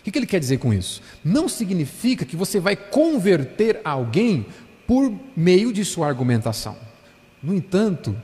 O 0.00 0.10
que 0.10 0.18
ele 0.18 0.26
quer 0.26 0.40
dizer 0.40 0.58
com 0.58 0.72
isso? 0.72 1.02
Não 1.22 1.48
significa 1.48 2.24
que 2.24 2.36
você 2.36 2.58
vai 2.58 2.74
converter 2.74 3.80
alguém 3.84 4.46
por 4.86 5.12
meio 5.36 5.72
de 5.72 5.84
sua 5.84 6.08
argumentação. 6.08 6.76
No 7.42 7.54
entanto, 7.54 8.16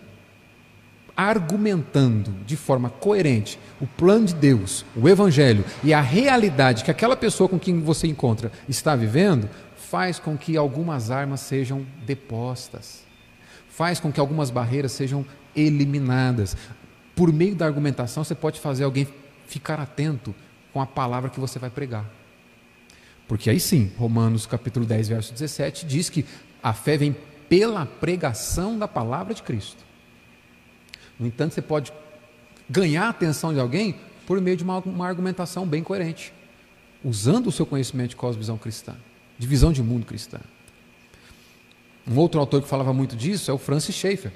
argumentando 1.18 2.30
de 2.46 2.56
forma 2.56 2.88
coerente 2.88 3.58
o 3.80 3.88
plano 3.88 4.26
de 4.26 4.34
Deus, 4.34 4.84
o 4.94 5.08
Evangelho 5.08 5.64
e 5.82 5.92
a 5.92 6.00
realidade 6.00 6.84
que 6.84 6.92
aquela 6.92 7.16
pessoa 7.16 7.48
com 7.48 7.58
quem 7.58 7.80
você 7.80 8.06
encontra 8.06 8.52
está 8.68 8.94
vivendo, 8.94 9.50
faz 9.76 10.20
com 10.20 10.38
que 10.38 10.56
algumas 10.56 11.10
armas 11.10 11.40
sejam 11.40 11.84
depostas, 12.06 13.02
faz 13.68 13.98
com 13.98 14.12
que 14.12 14.20
algumas 14.20 14.48
barreiras 14.48 14.92
sejam 14.92 15.26
eliminadas. 15.56 16.56
Por 17.16 17.32
meio 17.32 17.56
da 17.56 17.66
argumentação, 17.66 18.22
você 18.22 18.36
pode 18.36 18.60
fazer 18.60 18.84
alguém 18.84 19.08
ficar 19.44 19.80
atento 19.80 20.32
com 20.72 20.80
a 20.80 20.86
palavra 20.86 21.30
que 21.30 21.40
você 21.40 21.58
vai 21.58 21.70
pregar. 21.70 22.04
Porque 23.26 23.50
aí 23.50 23.58
sim, 23.58 23.90
Romanos 23.98 24.46
capítulo 24.46 24.86
10, 24.86 25.08
verso 25.08 25.32
17, 25.32 25.84
diz 25.84 26.08
que 26.08 26.24
a 26.62 26.72
fé 26.72 26.96
vem 26.96 27.16
pela 27.48 27.84
pregação 27.86 28.78
da 28.78 28.86
palavra 28.86 29.34
de 29.34 29.42
Cristo. 29.42 29.87
No 31.18 31.26
entanto, 31.26 31.54
você 31.54 31.62
pode 31.62 31.92
ganhar 32.68 33.06
a 33.06 33.08
atenção 33.08 33.52
de 33.52 33.60
alguém 33.60 33.96
por 34.26 34.40
meio 34.40 34.56
de 34.56 34.62
uma, 34.62 34.78
uma 34.80 35.06
argumentação 35.06 35.66
bem 35.66 35.82
coerente, 35.82 36.32
usando 37.02 37.46
o 37.46 37.52
seu 37.52 37.64
conhecimento 37.64 38.10
de 38.10 38.16
cosmovisão 38.16 38.58
cristã, 38.58 38.94
de 39.38 39.46
visão 39.46 39.72
de 39.72 39.82
mundo 39.82 40.04
cristã. 40.04 40.38
Um 42.06 42.16
outro 42.16 42.38
autor 42.38 42.62
que 42.62 42.68
falava 42.68 42.92
muito 42.92 43.16
disso 43.16 43.50
é 43.50 43.54
o 43.54 43.58
Francis 43.58 43.94
Schaeffer, 43.94 44.32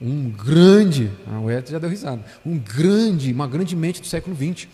um 0.00 0.30
grande, 0.30 1.10
ah, 1.26 1.40
o 1.40 1.50
Ed 1.50 1.70
já 1.70 1.78
deu 1.78 1.90
risada, 1.90 2.24
um 2.44 2.58
grande, 2.58 3.32
uma 3.32 3.46
grande 3.46 3.76
mente 3.76 4.00
do 4.00 4.06
século 4.06 4.34
XX. 4.34 4.66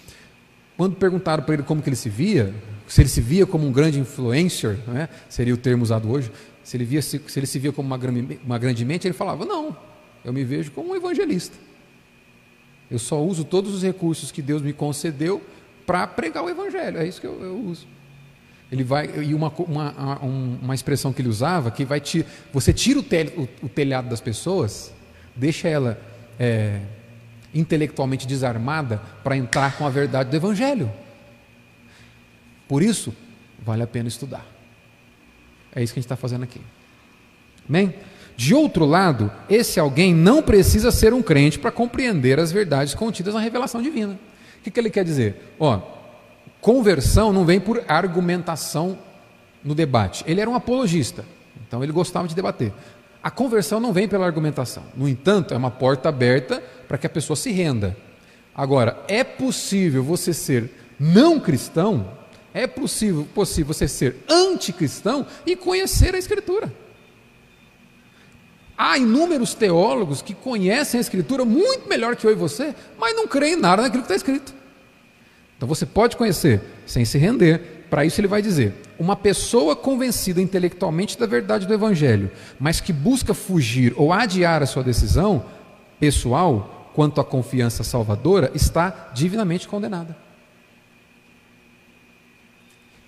Quando 0.77 0.95
perguntaram 0.95 1.43
para 1.43 1.55
ele 1.55 1.63
como 1.63 1.83
que 1.83 1.89
ele 1.89 1.97
se 1.97 2.09
via, 2.09 2.55
se 2.87 3.01
ele 3.01 3.09
se 3.09 3.21
via 3.21 3.47
como 3.47 3.67
um 3.67 3.73
grande 3.73 3.99
influencer, 3.99 4.79
né, 4.87 5.09
seria 5.29 5.55
o 5.55 5.57
termo 5.57 5.83
usado 5.83 6.11
hoje, 6.11 6.31
se 6.63 6.77
ele, 6.77 6.85
via, 6.85 7.03
se, 7.03 7.21
se 7.27 7.39
ele 7.39 7.47
se 7.47 7.59
via 7.59 7.73
como 7.73 7.87
uma, 7.87 7.99
uma 8.45 8.59
grande 8.59 8.85
mente, 8.85 9.07
ele 9.07 9.15
falava, 9.15 9.45
não, 9.45 9.77
eu 10.27 10.33
me 10.33 10.43
vejo 10.43 10.72
como 10.72 10.91
um 10.91 10.97
evangelista. 10.97 11.57
Eu 12.91 12.99
só 12.99 13.22
uso 13.22 13.45
todos 13.45 13.72
os 13.72 13.83
recursos 13.85 14.33
que 14.33 14.43
Deus 14.43 14.61
me 14.61 14.72
concedeu 14.72 15.41
para 15.87 16.05
pregar 16.05 16.43
o 16.43 16.51
evangelho. 16.51 16.99
É 16.99 17.07
isso 17.07 17.20
que 17.20 17.27
eu, 17.29 17.41
eu 17.41 17.57
uso. 17.57 17.87
Ele 18.70 18.83
vai 18.83 19.09
e 19.22 19.33
uma, 19.33 19.49
uma, 19.51 20.18
uma, 20.18 20.74
expressão 20.74 21.12
que 21.12 21.22
ele 21.22 21.29
usava 21.29 21.70
que 21.70 21.85
vai 21.85 22.01
te, 22.01 22.27
você 22.53 22.72
tira 22.72 22.99
o, 22.99 23.03
tel, 23.05 23.27
o, 23.37 23.66
o 23.66 23.68
telhado 23.68 24.09
das 24.09 24.20
pessoas, 24.20 24.93
deixa 25.37 25.68
ela 25.68 25.97
é, 26.41 26.81
intelectualmente 27.55 28.27
desarmada 28.27 29.01
para 29.22 29.37
entrar 29.37 29.79
com 29.79 29.87
a 29.87 29.91
verdade 29.91 30.29
do 30.31 30.37
evangelho. 30.37 30.93
Por 32.66 32.83
isso 32.83 33.14
vale 33.64 33.85
a 33.85 33.87
pena 33.87 34.09
estudar. 34.09 34.45
É 35.72 35.85
isso 35.85 35.93
que 35.93 36.01
a 36.01 36.03
gente 36.03 36.07
está 36.07 36.16
fazendo 36.16 36.43
aqui. 36.43 36.61
Amém? 37.68 37.95
De 38.37 38.55
outro 38.55 38.84
lado, 38.84 39.32
esse 39.49 39.80
alguém 39.80 40.14
não 40.14 40.43
precisa 40.43 40.91
ser 40.91 41.14
um 41.14 41.22
crente 41.22 41.59
para 41.59 41.72
compreender 41.72 42.39
as 42.39 42.53
verdades 42.53 42.95
contidas 42.95 43.32
na 43.32 43.41
revelação 43.41 43.80
divina. 43.80 44.12
O 44.59 44.62
que, 44.62 44.70
que 44.70 44.78
ele 44.78 44.91
quer 44.91 45.05
dizer? 45.05 45.55
Ó, 45.59 45.80
conversão 46.61 47.32
não 47.32 47.45
vem 47.47 47.59
por 47.59 47.82
argumentação 47.89 48.99
no 49.64 49.74
debate. 49.74 50.22
Ele 50.26 50.41
era 50.41 50.51
um 50.51 50.55
apologista, 50.55 51.24
então 51.66 51.82
ele 51.82 51.93
gostava 51.93 52.28
de 52.28 52.34
debater. 52.34 52.72
A 53.22 53.30
conversão 53.30 53.80
não 53.80 53.93
vem 53.93 54.07
pela 54.07 54.26
argumentação. 54.26 54.84
No 54.95 55.09
entanto, 55.09 55.55
é 55.55 55.57
uma 55.57 55.70
porta 55.70 56.09
aberta 56.11 56.62
para 56.87 56.99
que 56.99 57.07
a 57.07 57.11
pessoa 57.11 57.37
se 57.37 57.51
renda. 57.51 57.97
Agora, 58.55 59.03
é 59.09 59.24
possível 59.24 60.03
você 60.03 60.32
ser 60.32 60.70
não 61.01 61.41
cristão? 61.41 62.07
É 62.53 62.66
possível, 62.66 63.26
possível 63.34 63.74
você 63.74 63.89
ser 63.89 64.16
anticristão 64.28 65.26
e 65.45 65.57
conhecer 65.57 66.14
a 66.14 66.18
Escritura. 66.18 66.72
Há 68.77 68.99
inúmeros 68.99 69.55
teólogos 69.55 70.20
que 70.20 70.35
conhecem 70.35 70.99
a 70.99 71.01
Escritura 71.01 71.45
muito 71.45 71.89
melhor 71.89 72.14
que 72.14 72.27
eu 72.27 72.33
e 72.33 72.35
você, 72.35 72.74
mas 72.99 73.16
não 73.16 73.27
creem 73.27 73.57
nada 73.57 73.83
naquilo 73.83 74.03
que 74.03 74.12
está 74.12 74.16
escrito. 74.16 74.55
Então 75.57 75.68
você 75.68 75.87
pode 75.87 76.16
conhecer 76.16 76.61
sem 76.85 77.05
se 77.05 77.16
render. 77.16 77.87
Para 77.89 78.05
isso 78.05 78.20
ele 78.20 78.29
vai 78.29 78.43
dizer: 78.43 78.74
uma 78.99 79.16
pessoa 79.16 79.74
convencida 79.74 80.41
intelectualmente 80.41 81.18
da 81.18 81.27
verdade 81.27 81.66
do 81.66 81.72
Evangelho, 81.72 82.31
mas 82.59 82.81
que 82.81 82.93
busca 82.93 83.33
fugir 83.33 83.95
ou 83.97 84.12
adiar 84.12 84.62
a 84.62 84.66
sua 84.66 84.83
decisão 84.83 85.45
pessoal 85.99 86.91
quanto 86.97 87.20
à 87.20 87.24
confiança 87.24 87.85
salvadora, 87.85 88.51
está 88.55 89.11
divinamente 89.12 89.68
condenada. 89.68 90.16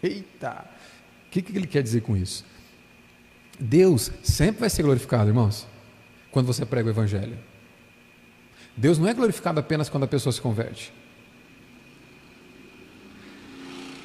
Eita! 0.02 0.66
O 1.26 1.30
que, 1.30 1.40
que 1.40 1.56
ele 1.56 1.66
quer 1.66 1.82
dizer 1.82 2.02
com 2.02 2.14
isso? 2.14 2.44
Deus 3.58 4.10
sempre 4.22 4.60
vai 4.60 4.70
ser 4.70 4.82
glorificado, 4.82 5.28
irmãos, 5.28 5.66
quando 6.30 6.46
você 6.46 6.64
prega 6.64 6.88
o 6.88 6.92
Evangelho. 6.92 7.36
Deus 8.76 8.98
não 8.98 9.08
é 9.08 9.14
glorificado 9.14 9.58
apenas 9.58 9.88
quando 9.88 10.04
a 10.04 10.08
pessoa 10.08 10.32
se 10.32 10.40
converte. 10.40 10.92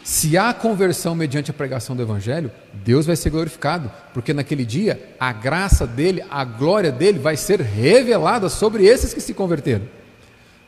Se 0.04 0.38
há 0.38 0.54
conversão 0.54 1.16
mediante 1.16 1.51
a 1.51 1.54
pregação 1.54 1.95
do 1.95 2.01
Evangelho, 2.01 2.51
Deus 2.74 3.06
vai 3.06 3.16
ser 3.16 3.30
glorificado, 3.30 3.89
porque 4.14 4.34
naquele 4.34 4.66
dia 4.66 5.16
a 5.20 5.32
graça 5.32 5.88
dele, 5.88 6.24
a 6.30 6.43
glória 6.43 6.91
dele 6.91 7.20
vai 7.20 7.38
ser 7.38 7.62
revelada 7.62 8.49
sobre 8.49 8.86
esses 8.86 9.14
que 9.14 9.22
se 9.22 9.34
converteram. 9.34 9.88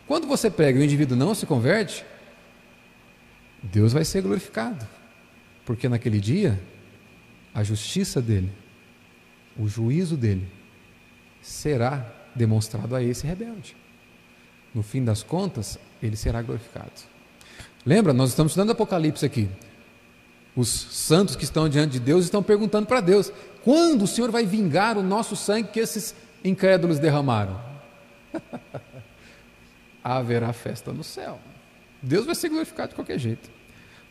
Quando 0.08 0.28
você 0.28 0.50
prega 0.50 0.80
e 0.80 0.82
o 0.82 0.86
indivíduo 0.86 1.18
não 1.18 1.36
se 1.36 1.46
converte, 1.46 2.06
Deus 3.62 3.92
vai 3.92 4.06
ser 4.06 4.22
glorificado, 4.22 4.88
porque 5.66 5.90
naquele 5.90 6.20
dia 6.22 6.58
a 7.54 7.64
justiça 7.64 8.22
dele 8.22 8.52
o 9.58 9.68
juízo 9.68 10.18
dele 10.18 10.48
será 11.42 12.06
demonstrado 12.34 12.96
a 12.96 13.02
esse 13.02 13.26
rebelde. 13.26 13.76
No 14.74 14.84
fim 14.84 15.04
das 15.04 15.24
contas, 15.24 15.80
ele 16.02 16.16
será 16.16 16.42
glorificado. 16.42 16.92
Lembra, 17.86 18.14
nós 18.14 18.30
estamos 18.30 18.52
estudando 18.52 18.72
Apocalipse 18.72 19.26
aqui. 19.26 19.50
Os 20.56 20.70
santos 20.70 21.36
que 21.36 21.44
estão 21.44 21.70
diante 21.70 21.94
de 21.94 22.00
Deus 22.00 22.26
estão 22.26 22.42
perguntando 22.42 22.88
para 22.88 23.00
Deus: 23.00 23.32
quando 23.64 24.04
o 24.04 24.08
Senhor 24.08 24.32
vai 24.32 24.46
vingar 24.46 24.98
o 24.98 25.04
nosso 25.04 25.36
sangue 25.36 25.70
que 25.70 25.80
esses 25.80 26.16
incrédulos 26.44 27.00
derramaram? 27.00 27.60
Haverá 30.04 30.52
festa 30.54 30.92
no 30.92 31.04
céu. 31.04 31.40
Deus 32.02 32.26
vai 32.26 32.36
ser 32.36 32.50
glorificado 32.50 32.90
de 32.90 32.96
qualquer 32.96 33.18
jeito. 33.18 33.50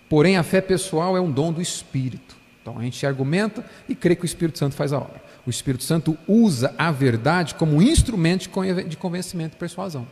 Porém, 0.09 0.37
a 0.37 0.43
fé 0.43 0.61
pessoal 0.61 1.17
é 1.17 1.21
um 1.21 1.31
dom 1.31 1.53
do 1.53 1.63
Espírito. 1.63 2.37
Então 2.61 2.79
a 2.79 2.83
gente 2.83 3.07
argumenta 3.07 3.65
e 3.89 3.95
crê 3.95 4.17
que 4.17 4.25
o 4.25 4.27
Espírito 4.27 4.59
Santo 4.59 4.75
faz 4.75 4.93
a 4.93 4.99
obra. 4.99 5.23
O 5.47 5.51
Espírito 5.51 5.85
Santo 5.85 6.17
usa 6.27 6.75
a 6.79 6.91
verdade 6.91 7.55
como 7.55 7.83
instrumento 7.83 8.49
de 8.89 8.97
convencimento 8.97 9.57
e 9.57 9.59
persuasão. 9.59 10.07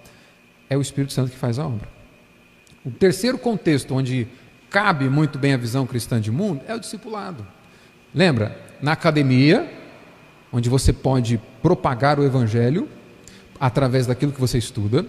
É 0.69 0.77
o 0.77 0.83
Espírito 0.83 1.13
Santo 1.13 1.31
que 1.31 1.37
faz 1.37 1.59
a 1.59 1.67
obra. 1.67 1.89
O 2.85 2.91
terceiro 2.91 3.39
contexto 3.39 3.95
onde 3.95 4.27
cabe 4.69 5.09
muito 5.09 5.39
bem 5.39 5.55
a 5.55 5.57
visão 5.57 5.87
cristã 5.87 6.21
de 6.21 6.31
mundo 6.31 6.63
é 6.67 6.75
o 6.75 6.81
discipulado. 6.81 7.47
Lembra? 8.15 8.59
Na 8.81 8.93
academia, 8.93 9.71
onde 10.53 10.69
você 10.69 10.93
pode 10.93 11.41
propagar 11.63 12.19
o 12.19 12.25
evangelho 12.25 12.89
através 13.59 14.07
daquilo 14.07 14.33
que 14.33 14.41
você 14.41 14.59
estuda, 14.59 15.07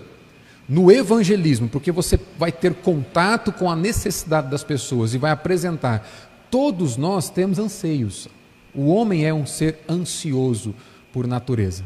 no 0.69 0.91
evangelismo, 0.91 1.67
porque 1.67 1.91
você 1.91 2.19
vai 2.37 2.51
ter 2.51 2.75
contato 2.75 3.51
com 3.51 3.69
a 3.69 3.75
necessidade 3.75 4.49
das 4.49 4.63
pessoas 4.63 5.13
e 5.13 5.17
vai 5.17 5.31
apresentar. 5.31 6.07
Todos 6.49 6.95
nós 6.95 7.29
temos 7.29 7.59
anseios. 7.59 8.29
O 8.73 8.87
homem 8.87 9.25
é 9.25 9.33
um 9.33 9.45
ser 9.45 9.79
ansioso 9.89 10.73
por 11.11 11.27
natureza. 11.27 11.83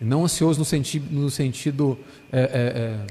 Não 0.00 0.24
ansioso 0.24 0.58
no 0.58 0.64
sentido, 0.64 1.06
no 1.14 1.30
sentido 1.30 1.98
é, 2.32 2.40
é, 2.40 2.44
é, 2.44 3.06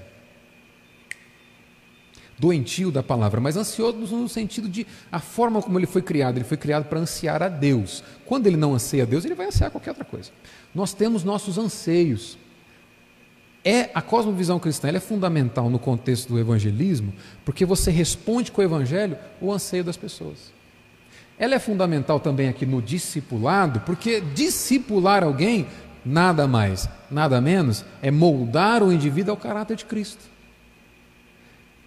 doentio 2.37 2.91
da 2.91 3.03
palavra, 3.03 3.39
mas 3.39 3.55
ansioso 3.55 3.97
no 3.97 4.27
sentido 4.27 4.67
de 4.67 4.85
a 5.11 5.19
forma 5.19 5.61
como 5.61 5.77
ele 5.79 5.85
foi 5.85 6.01
criado. 6.01 6.37
Ele 6.37 6.43
foi 6.43 6.57
criado 6.57 6.85
para 6.85 6.99
ansiar 6.99 7.41
a 7.43 7.47
Deus. 7.47 8.03
Quando 8.25 8.47
ele 8.47 8.57
não 8.57 8.73
anseia 8.73 9.03
a 9.03 9.05
Deus, 9.05 9.23
ele 9.23 9.35
vai 9.35 9.47
ansiar 9.47 9.71
qualquer 9.71 9.91
outra 9.91 10.03
coisa. 10.03 10.31
Nós 10.73 10.93
temos 10.93 11.23
nossos 11.23 11.57
anseios. 11.57 12.37
É 13.63 13.91
a 13.93 14.01
cosmovisão 14.01 14.59
cristã 14.59 14.89
é 14.89 14.99
fundamental 14.99 15.69
no 15.69 15.77
contexto 15.77 16.29
do 16.29 16.39
evangelismo, 16.39 17.13
porque 17.45 17.63
você 17.63 17.91
responde 17.91 18.51
com 18.51 18.59
o 18.59 18.63
evangelho 18.63 19.15
o 19.39 19.53
anseio 19.53 19.83
das 19.83 19.95
pessoas. 19.95 20.51
Ela 21.41 21.55
é 21.55 21.59
fundamental 21.59 22.19
também 22.19 22.47
aqui 22.47 22.67
no 22.67 22.79
discipulado, 22.79 23.79
porque 23.79 24.21
discipular 24.21 25.23
alguém 25.23 25.65
nada 26.05 26.47
mais, 26.47 26.87
nada 27.09 27.41
menos 27.41 27.83
é 27.99 28.11
moldar 28.11 28.83
o 28.83 28.91
indivíduo 28.91 29.31
ao 29.31 29.37
caráter 29.37 29.75
de 29.75 29.85
Cristo. 29.85 30.21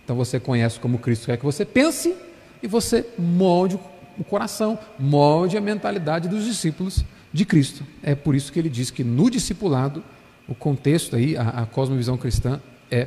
Então 0.02 0.16
você 0.16 0.40
conhece 0.40 0.80
como 0.80 0.98
Cristo 0.98 1.26
quer 1.26 1.36
que 1.36 1.44
você 1.44 1.64
pense 1.64 2.16
e 2.60 2.66
você 2.66 3.06
molde 3.16 3.78
o 4.18 4.24
coração, 4.24 4.76
molde 4.98 5.56
a 5.56 5.60
mentalidade 5.60 6.28
dos 6.28 6.44
discípulos 6.44 7.04
de 7.32 7.44
Cristo. 7.44 7.84
É 8.02 8.16
por 8.16 8.34
isso 8.34 8.52
que 8.52 8.58
ele 8.58 8.68
diz 8.68 8.90
que 8.90 9.04
no 9.04 9.30
discipulado, 9.30 10.02
o 10.48 10.54
contexto 10.56 11.14
aí, 11.14 11.36
a, 11.36 11.42
a 11.42 11.66
cosmovisão 11.66 12.16
cristã 12.16 12.60
é 12.90 13.06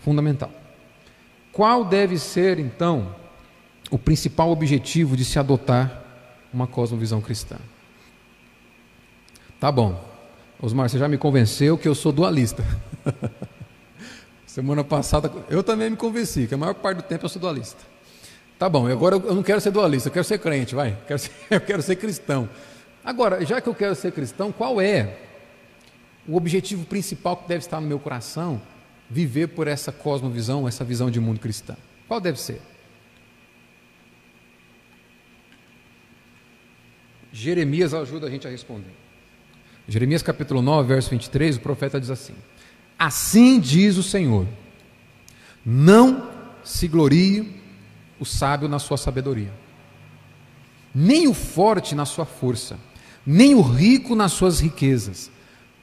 fundamental. 0.00 0.52
Qual 1.50 1.86
deve 1.86 2.18
ser, 2.18 2.58
então, 2.58 3.23
o 3.94 3.98
principal 3.98 4.50
objetivo 4.50 5.16
de 5.16 5.24
se 5.24 5.38
adotar 5.38 6.02
uma 6.52 6.66
cosmovisão 6.66 7.20
cristã? 7.20 7.54
Tá 9.60 9.70
bom. 9.70 10.04
Osmar, 10.60 10.88
você 10.88 10.98
já 10.98 11.06
me 11.06 11.16
convenceu 11.16 11.78
que 11.78 11.86
eu 11.86 11.94
sou 11.94 12.10
dualista. 12.10 12.64
Semana 14.48 14.82
passada 14.82 15.30
eu 15.48 15.62
também 15.62 15.90
me 15.90 15.96
convenci 15.96 16.48
que 16.48 16.54
a 16.54 16.58
maior 16.58 16.74
parte 16.74 16.96
do 16.96 17.02
tempo 17.04 17.24
eu 17.24 17.28
sou 17.28 17.40
dualista. 17.40 17.78
Tá 18.58 18.68
bom, 18.68 18.88
agora 18.88 19.14
eu 19.14 19.32
não 19.32 19.44
quero 19.44 19.60
ser 19.60 19.70
dualista, 19.70 20.08
eu 20.08 20.12
quero 20.12 20.24
ser 20.24 20.40
crente, 20.40 20.74
vai. 20.74 20.90
Eu 20.90 21.06
quero 21.06 21.18
ser, 21.20 21.30
eu 21.48 21.60
quero 21.60 21.82
ser 21.82 21.94
cristão. 21.94 22.48
Agora, 23.04 23.46
já 23.46 23.60
que 23.60 23.68
eu 23.68 23.74
quero 23.76 23.94
ser 23.94 24.10
cristão, 24.10 24.50
qual 24.50 24.80
é 24.80 25.18
o 26.26 26.36
objetivo 26.36 26.84
principal 26.84 27.36
que 27.36 27.46
deve 27.46 27.60
estar 27.60 27.80
no 27.80 27.86
meu 27.86 28.00
coração? 28.00 28.60
Viver 29.08 29.50
por 29.50 29.68
essa 29.68 29.92
cosmovisão, 29.92 30.66
essa 30.66 30.82
visão 30.82 31.12
de 31.12 31.20
mundo 31.20 31.38
cristã. 31.38 31.76
Qual 32.08 32.20
deve 32.20 32.40
ser? 32.40 32.60
Jeremias 37.36 37.92
ajuda 37.92 38.28
a 38.28 38.30
gente 38.30 38.46
a 38.46 38.50
responder. 38.50 38.94
Jeremias 39.88 40.22
capítulo 40.22 40.62
9, 40.62 40.86
verso 40.86 41.10
23, 41.10 41.56
o 41.56 41.60
profeta 41.60 42.00
diz 42.00 42.08
assim: 42.08 42.32
Assim 42.96 43.58
diz 43.58 43.96
o 43.96 44.04
Senhor: 44.04 44.46
Não 45.66 46.30
se 46.62 46.86
glorie 46.86 47.60
o 48.20 48.24
sábio 48.24 48.68
na 48.68 48.78
sua 48.78 48.96
sabedoria, 48.96 49.52
nem 50.94 51.26
o 51.26 51.34
forte 51.34 51.92
na 51.92 52.04
sua 52.04 52.24
força, 52.24 52.78
nem 53.26 53.52
o 53.56 53.62
rico 53.62 54.14
nas 54.14 54.30
suas 54.30 54.60
riquezas, 54.60 55.28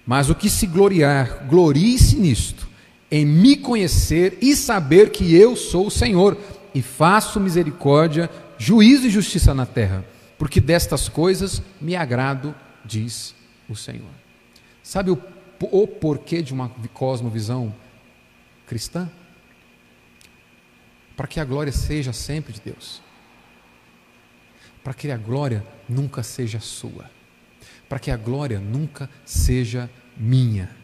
mas 0.07 0.29
o 0.29 0.35
que 0.35 0.49
se 0.49 0.65
gloriar, 0.65 1.47
glorie-se 1.49 2.15
nisto, 2.15 2.65
em 3.11 3.25
me 3.25 3.57
conhecer 3.57 4.37
e 4.41 4.55
saber 4.55 5.11
que 5.11 5.35
eu 5.35 5.57
sou 5.57 5.87
o 5.87 5.91
Senhor, 5.91 6.37
e 6.73 6.81
faço 6.81 7.41
misericórdia, 7.41 8.29
juízo 8.57 9.07
e 9.07 9.09
justiça 9.09 9.53
na 9.53 9.65
terra, 9.65 10.05
porque 10.41 10.59
destas 10.59 11.07
coisas 11.07 11.61
me 11.79 11.95
agrado, 11.95 12.55
diz 12.83 13.35
o 13.69 13.75
Senhor. 13.75 14.09
Sabe 14.81 15.11
o 15.11 15.21
o 15.69 15.85
porquê 15.85 16.41
de 16.41 16.51
uma 16.51 16.69
cosmovisão 16.91 17.71
cristã? 18.65 19.07
Para 21.15 21.27
que 21.27 21.39
a 21.39 21.45
glória 21.45 21.71
seja 21.71 22.11
sempre 22.11 22.53
de 22.53 22.59
Deus. 22.59 23.03
Para 24.83 24.95
que 24.95 25.11
a 25.11 25.17
glória 25.17 25.63
nunca 25.87 26.23
seja 26.23 26.59
sua. 26.59 27.07
Para 27.87 27.99
que 27.99 28.09
a 28.09 28.17
glória 28.17 28.59
nunca 28.59 29.07
seja 29.23 29.87
minha. 30.17 30.75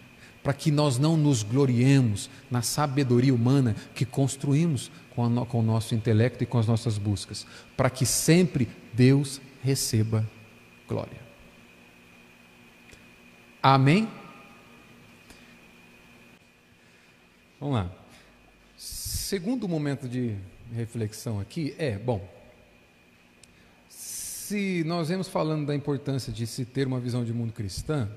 Para 0.43 0.53
que 0.53 0.69
nós 0.69 0.99
não 0.99 1.17
nos 1.17 1.41
gloriemos 1.41 2.29
na 2.51 2.61
sabedoria 2.61 3.33
humana 3.33 3.75
que 3.95 4.05
construímos 4.05 4.91
com, 5.15 5.43
com 5.47 5.61
o 5.61 5.63
nosso 5.63 5.95
intelecto 5.95 6.43
e 6.43 6.45
com 6.45 6.59
as 6.59 6.67
nossas 6.67 6.99
buscas. 6.99 7.47
Para 7.75 7.89
que 7.89 8.05
sempre 8.05 8.69
Deus 8.93 9.41
receba 9.61 10.27
glória. 10.87 11.19
Amém? 13.61 14.07
Vamos 17.59 17.75
lá. 17.75 17.91
Segundo 18.77 19.67
momento 19.67 20.07
de 20.07 20.37
reflexão 20.73 21.39
aqui 21.39 21.75
é, 21.77 21.97
bom, 21.97 22.25
se 23.89 24.83
nós 24.85 25.09
vemos 25.09 25.27
falando 25.27 25.65
da 25.65 25.75
importância 25.75 26.31
de 26.31 26.47
se 26.47 26.63
ter 26.63 26.87
uma 26.87 26.99
visão 26.99 27.25
de 27.25 27.33
mundo 27.33 27.51
cristã, 27.51 28.09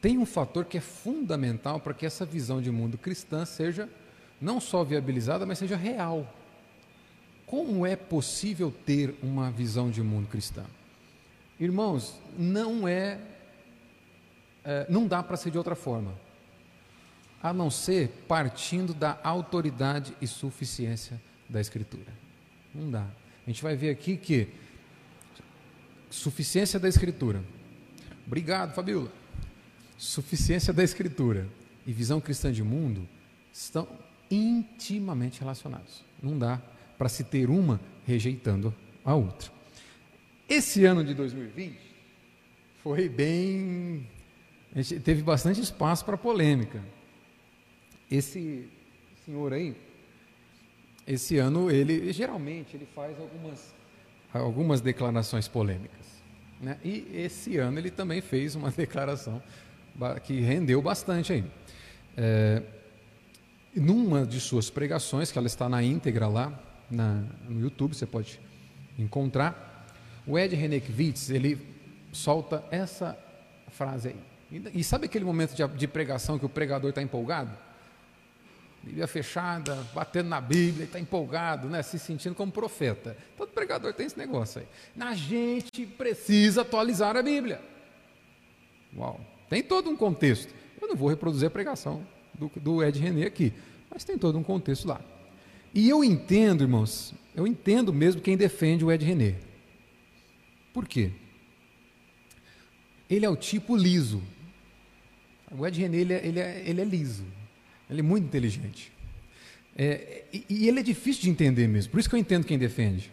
tem 0.00 0.18
um 0.18 0.26
fator 0.26 0.64
que 0.64 0.78
é 0.78 0.80
fundamental 0.80 1.78
para 1.78 1.94
que 1.94 2.04
essa 2.04 2.26
visão 2.26 2.60
de 2.60 2.70
mundo 2.70 2.98
cristã 2.98 3.44
seja 3.44 3.88
não 4.40 4.60
só 4.60 4.82
viabilizada, 4.82 5.46
mas 5.46 5.58
seja 5.58 5.76
real. 5.76 6.28
Como 7.46 7.86
é 7.86 7.94
possível 7.96 8.72
ter 8.84 9.14
uma 9.22 9.50
visão 9.50 9.90
de 9.90 10.02
mundo 10.02 10.28
cristã? 10.28 10.64
Irmãos, 11.60 12.18
não 12.36 12.88
é, 12.88 13.18
é 14.64 14.86
não 14.88 15.06
dá 15.06 15.22
para 15.22 15.36
ser 15.36 15.50
de 15.50 15.58
outra 15.58 15.74
forma 15.74 16.12
a 17.44 17.52
não 17.52 17.70
ser 17.70 18.08
partindo 18.26 18.94
da 18.94 19.18
autoridade 19.22 20.16
e 20.18 20.26
suficiência 20.26 21.20
da 21.46 21.60
Escritura. 21.60 22.10
Não 22.74 22.90
dá. 22.90 23.02
A 23.02 23.50
gente 23.50 23.62
vai 23.62 23.76
ver 23.76 23.90
aqui 23.90 24.16
que 24.16 24.48
suficiência 26.08 26.80
da 26.80 26.88
Escritura. 26.88 27.44
Obrigado, 28.26 28.74
Fabiola. 28.74 29.12
Suficiência 29.98 30.72
da 30.72 30.82
Escritura 30.82 31.46
e 31.86 31.92
visão 31.92 32.18
cristã 32.18 32.50
de 32.50 32.62
mundo 32.62 33.06
estão 33.52 33.86
intimamente 34.30 35.38
relacionados. 35.38 36.02
Não 36.22 36.38
dá 36.38 36.62
para 36.96 37.08
se 37.08 37.24
ter 37.24 37.50
uma 37.50 37.80
rejeitando 38.06 38.74
a 39.04 39.14
outra. 39.14 39.50
Esse 40.48 40.84
ano 40.84 41.02
de 41.04 41.14
2020 41.14 41.78
foi 42.82 43.08
bem. 43.08 44.06
A 44.74 44.82
gente 44.82 45.00
teve 45.00 45.22
bastante 45.22 45.60
espaço 45.60 46.04
para 46.04 46.16
polêmica. 46.16 46.82
Esse 48.10 48.68
senhor 49.24 49.52
aí, 49.52 49.74
esse 51.06 51.38
ano, 51.38 51.70
ele 51.70 52.12
geralmente 52.12 52.76
ele 52.76 52.86
faz 52.94 53.18
algumas, 53.18 53.74
algumas 54.32 54.80
declarações 54.80 55.48
polêmicas. 55.48 56.22
Né? 56.60 56.78
E 56.84 57.08
esse 57.14 57.56
ano 57.56 57.78
ele 57.78 57.90
também 57.90 58.20
fez 58.20 58.54
uma 58.54 58.70
declaração 58.72 59.42
que 60.22 60.40
rendeu 60.40 60.82
bastante 60.82 61.32
aí. 61.32 61.44
É, 62.16 62.62
numa 63.74 64.26
de 64.26 64.40
suas 64.40 64.70
pregações, 64.70 65.32
que 65.32 65.38
ela 65.38 65.46
está 65.46 65.68
na 65.68 65.82
íntegra 65.82 66.28
lá 66.28 66.73
na, 66.90 67.24
no 67.48 67.60
YouTube, 67.60 67.94
você 67.94 68.06
pode 68.06 68.40
encontrar, 68.98 69.86
o 70.26 70.38
Ed 70.38 70.54
Renekiewicz, 70.54 71.30
ele 71.30 71.58
solta 72.12 72.64
essa 72.70 73.18
frase 73.68 74.08
aí. 74.08 74.16
E, 74.50 74.80
e 74.80 74.84
sabe 74.84 75.06
aquele 75.06 75.24
momento 75.24 75.54
de, 75.54 75.66
de 75.76 75.88
pregação 75.88 76.38
que 76.38 76.46
o 76.46 76.48
pregador 76.48 76.90
está 76.90 77.02
empolgado? 77.02 77.50
Bíblia 78.82 79.06
fechada, 79.06 79.76
batendo 79.94 80.28
na 80.28 80.40
Bíblia, 80.40 80.84
está 80.84 81.00
empolgado, 81.00 81.68
né, 81.68 81.82
se 81.82 81.98
sentindo 81.98 82.34
como 82.34 82.52
profeta. 82.52 83.16
Todo 83.36 83.48
pregador 83.48 83.94
tem 83.94 84.06
esse 84.06 84.18
negócio 84.18 84.60
aí. 84.60 84.66
A 85.00 85.14
gente 85.14 85.86
precisa 85.86 86.60
atualizar 86.60 87.16
a 87.16 87.22
Bíblia. 87.22 87.62
Uau, 88.94 89.18
tem 89.48 89.62
todo 89.62 89.88
um 89.88 89.96
contexto. 89.96 90.54
Eu 90.80 90.86
não 90.86 90.94
vou 90.94 91.08
reproduzir 91.08 91.48
a 91.48 91.50
pregação 91.50 92.06
do, 92.34 92.50
do 92.56 92.84
Ed 92.84 92.98
René 92.98 93.24
aqui, 93.24 93.54
mas 93.90 94.04
tem 94.04 94.18
todo 94.18 94.38
um 94.38 94.42
contexto 94.42 94.86
lá. 94.86 95.00
E 95.74 95.88
eu 95.88 96.04
entendo, 96.04 96.62
irmãos, 96.62 97.12
eu 97.34 97.46
entendo 97.46 97.92
mesmo 97.92 98.20
quem 98.20 98.36
defende 98.36 98.84
o 98.84 98.92
Ed 98.92 99.04
René. 99.04 99.34
Por 100.72 100.86
quê? 100.86 101.10
Ele 103.10 103.26
é 103.26 103.28
o 103.28 103.36
tipo 103.36 103.76
liso. 103.76 104.22
O 105.50 105.66
Ed 105.66 105.80
René 105.80 105.96
ele 105.98 106.12
é, 106.12 106.26
ele 106.26 106.40
é, 106.40 106.62
ele 106.64 106.80
é 106.80 106.84
liso. 106.84 107.24
Ele 107.90 108.00
é 108.00 108.02
muito 108.02 108.24
inteligente. 108.24 108.92
É, 109.76 110.22
e, 110.32 110.44
e, 110.48 110.68
ele 110.68 110.78
é 110.78 110.82
difícil 110.82 111.22
de 111.22 111.30
entender 111.30 111.66
mesmo. 111.66 111.90
Por 111.90 111.98
isso 111.98 112.08
que 112.08 112.14
eu 112.14 112.20
entendo 112.20 112.46
quem 112.46 112.58
defende. 112.58 113.10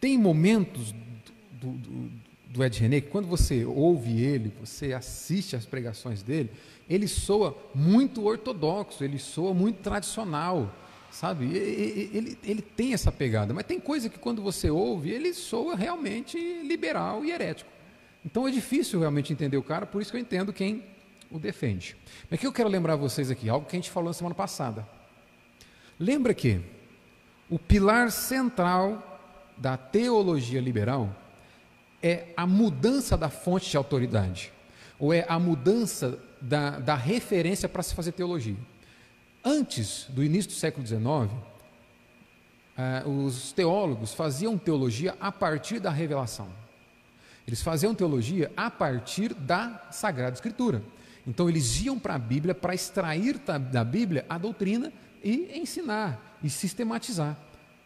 Tem 0.00 0.16
momentos 0.16 0.94
do, 1.60 1.72
do, 1.72 2.10
do 2.46 2.64
Ed 2.64 2.80
René 2.80 3.00
que 3.00 3.08
quando 3.08 3.26
você 3.26 3.64
ouve 3.64 4.22
ele, 4.22 4.52
você 4.60 4.92
assiste 4.92 5.56
às 5.56 5.66
pregações 5.66 6.22
dele, 6.22 6.50
ele 6.88 7.08
soa 7.08 7.56
muito 7.74 8.24
ortodoxo, 8.24 9.02
ele 9.02 9.18
soa 9.18 9.52
muito 9.52 9.78
tradicional, 9.78 10.74
sabe? 11.10 11.46
Ele, 11.46 12.38
ele, 12.44 12.62
tem 12.62 12.92
essa 12.92 13.10
pegada, 13.10 13.52
mas 13.52 13.66
tem 13.66 13.80
coisa 13.80 14.08
que 14.08 14.18
quando 14.18 14.42
você 14.42 14.70
ouve, 14.70 15.10
ele 15.10 15.34
soa 15.34 15.74
realmente 15.74 16.38
liberal 16.62 17.24
e 17.24 17.30
herético. 17.30 17.70
Então 18.24 18.46
é 18.46 18.50
difícil 18.50 19.00
realmente 19.00 19.32
entender 19.32 19.56
o 19.56 19.62
cara, 19.62 19.86
por 19.86 20.00
isso 20.00 20.10
que 20.10 20.16
eu 20.16 20.20
entendo 20.20 20.52
quem 20.52 20.84
o 21.30 21.38
defende. 21.38 21.96
Mas 22.30 22.38
que 22.38 22.46
eu 22.46 22.52
quero 22.52 22.68
lembrar 22.68 22.96
vocês 22.96 23.30
aqui, 23.30 23.48
algo 23.48 23.66
que 23.66 23.76
a 23.76 23.78
gente 23.78 23.90
falou 23.90 24.08
na 24.08 24.14
semana 24.14 24.34
passada. 24.34 24.86
Lembra 25.98 26.32
que 26.32 26.60
o 27.48 27.58
pilar 27.58 28.10
central 28.10 29.20
da 29.56 29.76
teologia 29.76 30.60
liberal 30.60 31.14
é 32.02 32.28
a 32.36 32.46
mudança 32.46 33.16
da 33.16 33.28
fonte 33.28 33.70
de 33.70 33.76
autoridade, 33.76 34.52
ou 34.98 35.12
é 35.12 35.24
a 35.28 35.38
mudança 35.38 36.18
da, 36.40 36.78
da 36.78 36.94
referência 36.94 37.68
para 37.68 37.82
se 37.82 37.94
fazer 37.94 38.12
teologia. 38.12 38.56
Antes 39.44 40.06
do 40.10 40.22
início 40.22 40.50
do 40.50 40.54
século 40.54 40.86
XIX, 40.86 41.00
eh, 42.76 43.02
os 43.06 43.52
teólogos 43.52 44.12
faziam 44.12 44.58
teologia 44.58 45.16
a 45.20 45.32
partir 45.32 45.80
da 45.80 45.90
revelação. 45.90 46.48
Eles 47.46 47.62
faziam 47.62 47.94
teologia 47.94 48.52
a 48.56 48.70
partir 48.70 49.32
da 49.34 49.88
Sagrada 49.90 50.34
Escritura. 50.34 50.82
Então 51.26 51.48
eles 51.48 51.80
iam 51.82 51.98
para 51.98 52.14
a 52.14 52.18
Bíblia 52.18 52.54
para 52.54 52.74
extrair 52.74 53.38
da 53.38 53.84
Bíblia 53.84 54.24
a 54.28 54.36
doutrina 54.36 54.92
e 55.22 55.58
ensinar 55.58 56.38
e 56.42 56.50
sistematizar. 56.50 57.36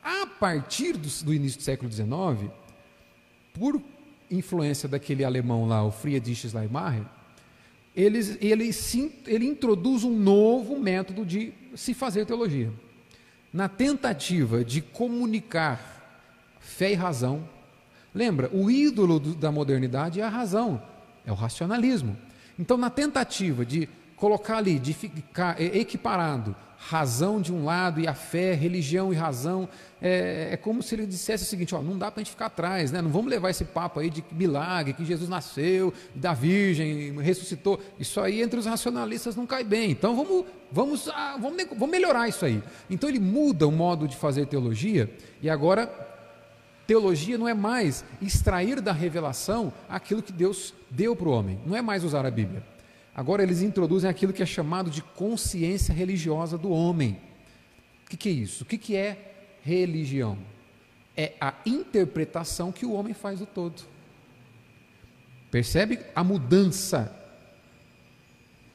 A 0.02 0.26
partir 0.26 0.96
do, 0.96 1.08
do 1.24 1.32
início 1.32 1.58
do 1.58 1.64
século 1.64 1.90
XIX, 1.90 2.50
por 3.52 3.80
influência 4.30 4.88
daquele 4.88 5.24
alemão 5.24 5.66
lá, 5.66 5.84
o 5.84 5.90
Friedrich 5.90 6.48
Schleiermacher, 6.48 7.06
ele, 7.96 8.18
ele, 8.40 8.70
ele 9.26 9.46
introduz 9.46 10.04
um 10.04 10.16
novo 10.16 10.78
método 10.78 11.24
de 11.24 11.52
se 11.74 11.94
fazer 11.94 12.26
teologia. 12.26 12.72
Na 13.52 13.68
tentativa 13.68 14.64
de 14.64 14.80
comunicar 14.80 15.94
fé 16.58 16.92
e 16.92 16.94
razão. 16.94 17.48
Lembra, 18.14 18.50
o 18.52 18.70
ídolo 18.70 19.20
do, 19.20 19.34
da 19.34 19.52
modernidade 19.52 20.20
é 20.20 20.24
a 20.24 20.28
razão, 20.28 20.82
é 21.24 21.30
o 21.30 21.34
racionalismo. 21.34 22.16
Então, 22.58 22.76
na 22.76 22.90
tentativa 22.90 23.64
de 23.64 23.88
colocar 24.16 24.56
ali, 24.56 24.78
de 24.78 24.92
ficar 24.92 25.60
equiparado 25.60 26.54
razão 26.86 27.40
de 27.40 27.52
um 27.52 27.64
lado 27.64 27.98
e 27.98 28.06
a 28.06 28.14
fé, 28.14 28.52
religião 28.52 29.10
e 29.12 29.16
razão, 29.16 29.66
é, 30.02 30.50
é 30.52 30.56
como 30.56 30.82
se 30.82 30.94
ele 30.94 31.06
dissesse 31.06 31.44
o 31.44 31.46
seguinte: 31.46 31.74
ó, 31.74 31.80
não 31.80 31.96
dá 31.96 32.10
para 32.10 32.20
a 32.20 32.24
gente 32.24 32.32
ficar 32.32 32.46
atrás, 32.46 32.92
né? 32.92 33.00
não 33.00 33.10
vamos 33.10 33.30
levar 33.30 33.50
esse 33.50 33.64
papo 33.64 34.00
aí 34.00 34.10
de 34.10 34.22
milagre, 34.30 34.92
que 34.92 35.04
Jesus 35.04 35.28
nasceu, 35.28 35.94
da 36.14 36.34
Virgem, 36.34 37.18
ressuscitou. 37.20 37.80
Isso 37.98 38.20
aí 38.20 38.42
entre 38.42 38.58
os 38.58 38.66
racionalistas 38.66 39.34
não 39.34 39.46
cai 39.46 39.64
bem. 39.64 39.92
Então 39.92 40.14
vamos, 40.14 40.44
vamos, 40.70 41.08
ah, 41.08 41.38
vamos, 41.40 41.64
vamos 41.70 41.90
melhorar 41.90 42.28
isso 42.28 42.44
aí. 42.44 42.62
Então 42.90 43.08
ele 43.08 43.20
muda 43.20 43.66
o 43.66 43.72
modo 43.72 44.06
de 44.06 44.16
fazer 44.16 44.46
teologia 44.46 45.10
e 45.40 45.48
agora 45.48 45.90
teologia 46.86 47.38
não 47.38 47.48
é 47.48 47.54
mais 47.54 48.04
extrair 48.20 48.82
da 48.82 48.92
revelação 48.92 49.72
aquilo 49.88 50.22
que 50.22 50.32
Deus 50.32 50.74
deu 50.90 51.16
para 51.16 51.28
o 51.28 51.32
homem, 51.32 51.58
não 51.64 51.74
é 51.74 51.80
mais 51.80 52.04
usar 52.04 52.26
a 52.26 52.30
Bíblia. 52.30 52.73
Agora 53.14 53.42
eles 53.42 53.62
introduzem 53.62 54.10
aquilo 54.10 54.32
que 54.32 54.42
é 54.42 54.46
chamado 54.46 54.90
de 54.90 55.00
consciência 55.00 55.94
religiosa 55.94 56.58
do 56.58 56.70
homem. 56.70 57.20
O 58.04 58.10
que, 58.10 58.16
que 58.16 58.28
é 58.28 58.32
isso? 58.32 58.64
O 58.64 58.66
que, 58.66 58.76
que 58.76 58.96
é 58.96 59.34
religião? 59.62 60.36
É 61.16 61.34
a 61.40 61.54
interpretação 61.64 62.72
que 62.72 62.84
o 62.84 62.92
homem 62.92 63.14
faz 63.14 63.38
do 63.38 63.46
todo. 63.46 63.82
Percebe 65.50 66.00
a 66.14 66.24
mudança 66.24 67.14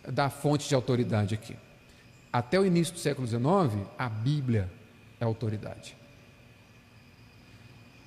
da 0.07 0.29
fonte 0.29 0.69
de 0.69 0.73
autoridade 0.73 1.35
aqui? 1.35 1.57
Até 2.31 2.57
o 2.57 2.65
início 2.65 2.93
do 2.93 2.99
século 2.99 3.27
XIX, 3.27 3.85
a 3.97 4.07
Bíblia 4.07 4.71
é 5.19 5.25
autoridade. 5.25 5.97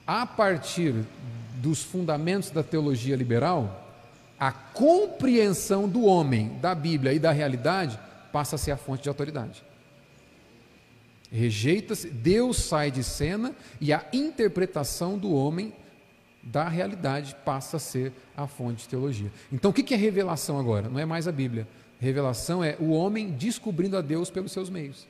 A 0.07 0.25
partir 0.25 0.95
dos 1.57 1.83
fundamentos 1.83 2.51
da 2.51 2.63
teologia 2.63 3.15
liberal, 3.15 3.82
a 4.43 4.51
compreensão 4.51 5.89
do 5.89 6.05
homem, 6.05 6.59
da 6.61 6.75
Bíblia 6.75 7.13
e 7.13 7.19
da 7.21 7.31
realidade 7.31 7.97
passa 8.33 8.57
a 8.57 8.59
ser 8.59 8.73
a 8.73 8.77
fonte 8.77 9.05
de 9.05 9.09
autoridade. 9.09 9.63
Rejeita-se, 11.31 12.11
Deus 12.11 12.57
sai 12.57 12.91
de 12.91 13.05
cena 13.05 13.55
e 13.81 13.93
a 13.93 14.05
interpretação 14.13 15.17
do 15.17 15.33
homem 15.33 15.73
da 16.43 16.69
realidade 16.69 17.37
passa 17.45 17.77
a 17.77 17.79
ser 17.79 18.13
a 18.37 18.49
fonte 18.49 18.83
de 18.83 18.89
teologia. 18.89 19.31
Então 19.53 19.71
o 19.71 19.75
que 19.75 19.95
é 19.95 19.97
revelação 19.97 20.59
agora? 20.59 20.89
Não 20.89 20.99
é 20.99 21.05
mais 21.05 21.29
a 21.29 21.33
Bíblia. 21.33 21.69
Revelação 22.01 22.65
é 22.65 22.77
o 22.81 22.91
homem 22.91 23.31
descobrindo 23.31 23.97
a 23.97 24.01
Deus 24.01 24.29
pelos 24.29 24.51
seus 24.51 24.69
meios. 24.69 25.07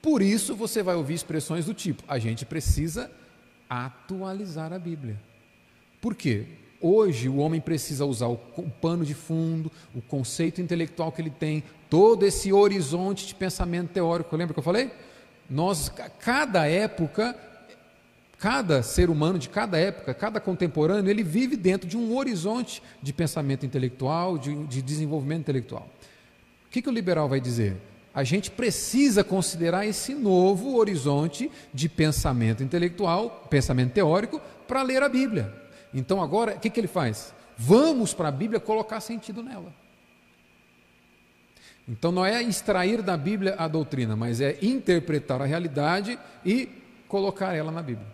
Por 0.00 0.22
isso 0.22 0.56
você 0.56 0.82
vai 0.82 0.94
ouvir 0.94 1.12
expressões 1.12 1.66
do 1.66 1.74
tipo: 1.74 2.02
a 2.08 2.18
gente 2.18 2.46
precisa 2.46 3.12
atualizar 3.68 4.72
a 4.72 4.78
Bíblia. 4.78 5.20
Por 6.00 6.14
quê? 6.14 6.46
Hoje 6.80 7.28
o 7.28 7.36
homem 7.36 7.60
precisa 7.60 8.06
usar 8.06 8.28
o, 8.28 8.38
pano 8.80 9.04
de 9.04 9.12
fundo, 9.12 9.70
o 9.94 10.00
conceito 10.00 10.62
intelectual 10.62 11.12
que 11.12 11.20
ele 11.20 11.30
tem, 11.30 11.62
todo 11.90 12.24
esse 12.24 12.52
horizonte 12.52 13.26
de 13.26 13.34
pensamento 13.34 13.90
teórico. 13.90 14.34
Lembra 14.34 14.54
que 14.54 14.60
eu 14.60 14.64
falei? 14.64 14.90
Nós, 15.48 15.92
cada 16.20 16.66
época, 16.66 17.36
cada 18.38 18.82
ser 18.82 19.10
humano 19.10 19.38
de 19.38 19.50
cada 19.50 19.76
época, 19.76 20.14
cada 20.14 20.40
contemporâneo, 20.40 21.10
ele 21.10 21.22
vive 21.22 21.54
dentro 21.54 21.86
de 21.86 21.98
um 21.98 22.16
horizonte 22.16 22.82
de 23.02 23.12
pensamento 23.12 23.66
intelectual, 23.66 24.38
de, 24.38 24.64
de 24.64 24.80
desenvolvimento 24.80 25.40
intelectual. 25.40 25.86
O 26.66 26.70
que, 26.70 26.80
que 26.80 26.88
o 26.88 26.92
liberal 26.92 27.28
vai 27.28 27.40
dizer? 27.40 27.76
A 28.14 28.24
gente 28.24 28.50
precisa 28.50 29.22
considerar 29.22 29.86
esse 29.86 30.14
novo 30.14 30.76
horizonte 30.76 31.50
de 31.74 31.88
pensamento 31.88 32.62
intelectual, 32.62 33.46
pensamento 33.50 33.92
teórico, 33.92 34.40
para 34.66 34.82
ler 34.82 35.02
a 35.02 35.08
Bíblia. 35.08 35.52
Então 35.92 36.22
agora, 36.22 36.56
o 36.56 36.60
que, 36.60 36.70
que 36.70 36.80
ele 36.80 36.88
faz? 36.88 37.34
Vamos 37.56 38.14
para 38.14 38.28
a 38.28 38.32
Bíblia 38.32 38.60
colocar 38.60 39.00
sentido 39.00 39.42
nela. 39.42 39.72
Então 41.88 42.12
não 42.12 42.24
é 42.24 42.42
extrair 42.42 43.02
da 43.02 43.16
Bíblia 43.16 43.56
a 43.58 43.66
doutrina, 43.66 44.14
mas 44.14 44.40
é 44.40 44.56
interpretar 44.62 45.42
a 45.42 45.44
realidade 45.44 46.18
e 46.44 46.68
colocar 47.08 47.54
ela 47.54 47.72
na 47.72 47.82
Bíblia. 47.82 48.06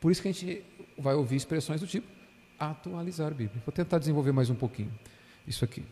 Por 0.00 0.10
isso 0.10 0.22
que 0.22 0.28
a 0.28 0.32
gente 0.32 0.64
vai 0.96 1.14
ouvir 1.14 1.36
expressões 1.36 1.80
do 1.80 1.86
tipo 1.86 2.06
atualizar 2.58 3.28
a 3.28 3.34
Bíblia. 3.34 3.62
Vou 3.64 3.72
tentar 3.72 3.98
desenvolver 3.98 4.32
mais 4.32 4.50
um 4.50 4.54
pouquinho 4.54 4.92
isso 5.46 5.64
aqui. 5.64 5.84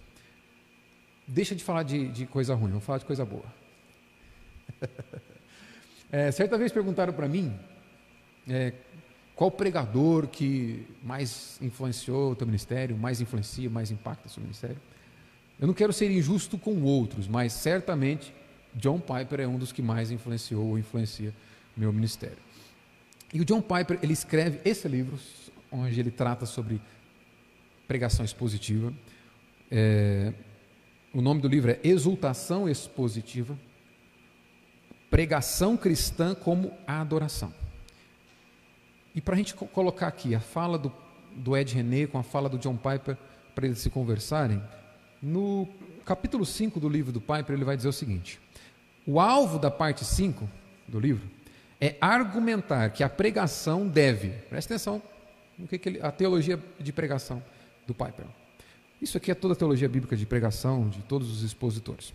Deixa 1.26 1.54
de 1.54 1.62
falar 1.62 1.82
de, 1.82 2.08
de 2.08 2.26
coisa 2.26 2.54
ruim, 2.54 2.70
vamos 2.70 2.84
falar 2.84 2.98
de 2.98 3.04
coisa 3.04 3.24
boa. 3.24 3.44
é, 6.10 6.30
certa 6.30 6.56
vez 6.56 6.72
perguntaram 6.72 7.12
para 7.12 7.28
mim 7.28 7.56
é, 8.48 8.72
qual 9.36 9.50
pregador 9.50 10.26
que 10.26 10.86
mais 11.02 11.58
influenciou 11.60 12.32
o 12.32 12.34
teu 12.34 12.46
ministério, 12.46 12.96
mais 12.96 13.20
influencia, 13.20 13.68
mais 13.68 13.90
impacta 13.90 14.28
o 14.28 14.30
seu 14.30 14.42
ministério? 14.42 14.78
Eu 15.60 15.66
não 15.66 15.74
quero 15.74 15.92
ser 15.92 16.10
injusto 16.10 16.56
com 16.56 16.82
outros, 16.82 17.28
mas 17.28 17.52
certamente 17.52 18.32
John 18.74 18.98
Piper 18.98 19.40
é 19.40 19.46
um 19.46 19.58
dos 19.58 19.72
que 19.72 19.82
mais 19.82 20.10
influenciou 20.10 20.66
ou 20.66 20.78
influencia 20.78 21.34
meu 21.76 21.92
ministério. 21.92 22.38
E 23.32 23.38
o 23.38 23.44
John 23.44 23.60
Piper, 23.60 23.98
ele 24.02 24.14
escreve 24.14 24.58
esse 24.64 24.88
livro, 24.88 25.18
onde 25.70 26.00
ele 26.00 26.10
trata 26.10 26.46
sobre 26.46 26.80
pregação 27.86 28.24
expositiva. 28.24 28.90
É, 29.70 30.32
o 31.12 31.20
nome 31.20 31.42
do 31.42 31.48
livro 31.48 31.70
é 31.70 31.78
Exultação 31.84 32.66
Expositiva, 32.66 33.58
Pregação 35.10 35.76
Cristã 35.76 36.34
como 36.34 36.72
Adoração. 36.86 37.65
E 39.16 39.20
para 39.22 39.34
a 39.34 39.38
gente 39.38 39.54
colocar 39.54 40.08
aqui 40.08 40.34
a 40.34 40.40
fala 40.40 40.76
do, 40.76 40.92
do 41.34 41.56
Ed 41.56 41.74
René 41.74 42.06
com 42.06 42.18
a 42.18 42.22
fala 42.22 42.50
do 42.50 42.58
John 42.58 42.76
Piper, 42.76 43.16
para 43.54 43.64
eles 43.64 43.78
se 43.78 43.88
conversarem, 43.88 44.62
no 45.22 45.66
capítulo 46.04 46.44
5 46.44 46.78
do 46.78 46.86
livro 46.86 47.10
do 47.10 47.20
Piper, 47.20 47.52
ele 47.56 47.64
vai 47.64 47.78
dizer 47.78 47.88
o 47.88 47.92
seguinte: 47.94 48.38
o 49.06 49.18
alvo 49.18 49.58
da 49.58 49.70
parte 49.70 50.04
5 50.04 50.46
do 50.86 51.00
livro 51.00 51.26
é 51.80 51.96
argumentar 51.98 52.90
que 52.90 53.02
a 53.02 53.08
pregação 53.08 53.88
deve, 53.88 54.28
presta 54.50 54.74
atenção, 54.74 55.02
no 55.58 55.66
que, 55.66 55.78
que 55.78 55.88
ele, 55.88 56.00
a 56.02 56.12
teologia 56.12 56.62
de 56.78 56.92
pregação 56.92 57.42
do 57.86 57.94
Piper. 57.94 58.26
Isso 59.00 59.16
aqui 59.16 59.30
é 59.30 59.34
toda 59.34 59.54
a 59.54 59.56
teologia 59.56 59.88
bíblica 59.88 60.14
de 60.14 60.26
pregação 60.26 60.90
de 60.90 61.00
todos 61.00 61.30
os 61.30 61.42
expositores. 61.42 62.12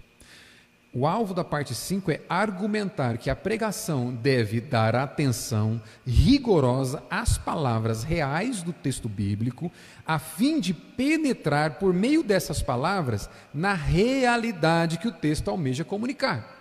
O 0.94 1.08
alvo 1.08 1.34
da 1.34 1.44
parte 1.44 1.74
5 1.74 2.12
é 2.12 2.22
argumentar 2.28 3.18
que 3.18 3.30
a 3.30 3.36
pregação 3.36 4.14
deve 4.14 4.60
dar 4.60 4.94
atenção 4.94 5.82
rigorosa 6.06 7.02
às 7.10 7.38
palavras 7.38 8.04
reais 8.04 8.62
do 8.62 8.74
texto 8.74 9.08
bíblico, 9.08 9.72
a 10.06 10.20
fim 10.20 10.60
de 10.60 10.74
penetrar 10.74 11.76
por 11.76 11.94
meio 11.94 12.22
dessas 12.22 12.62
palavras 12.62 13.30
na 13.54 13.74
realidade 13.74 14.98
que 14.98 15.08
o 15.08 15.14
texto 15.14 15.50
almeja 15.50 15.86
comunicar. 15.86 16.60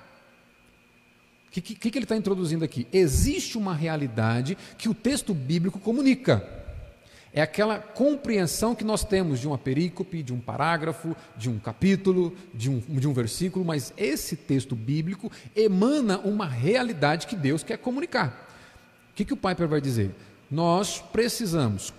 O 1.49 1.51
que, 1.51 1.61
que, 1.61 1.91
que 1.91 1.99
ele 1.99 2.05
está 2.05 2.15
introduzindo 2.17 2.65
aqui? 2.65 2.87
Existe 2.93 3.59
uma 3.59 3.75
realidade 3.75 4.57
que 4.79 4.89
o 4.89 4.95
texto 4.95 5.35
bíblico 5.35 5.81
comunica. 5.81 6.60
É 7.33 7.41
aquela 7.41 7.79
compreensão 7.79 8.75
que 8.75 8.83
nós 8.83 9.05
temos 9.05 9.39
de 9.39 9.47
uma 9.47 9.57
perícope, 9.57 10.23
de 10.23 10.33
um 10.33 10.41
parágrafo, 10.41 11.15
de 11.37 11.49
um 11.49 11.59
capítulo, 11.59 12.35
de 12.53 12.69
um, 12.69 12.81
de 12.81 13.07
um 13.07 13.13
versículo, 13.13 13.65
mas 13.65 13.93
esse 13.97 14.37
texto 14.37 14.75
bíblico 14.75 15.31
emana 15.55 16.19
uma 16.19 16.47
realidade 16.47 17.29
que 17.29 17.37
Deus 17.37 17.63
quer 17.63 17.79
comunicar. 17.79 18.49
O 19.13 19.15
que, 19.15 19.25
que 19.25 19.33
o 19.33 19.37
Piper 19.37 19.69
vai 19.69 19.81
dizer? 19.81 20.13
Nós 20.51 21.01
precisamos 21.01 21.95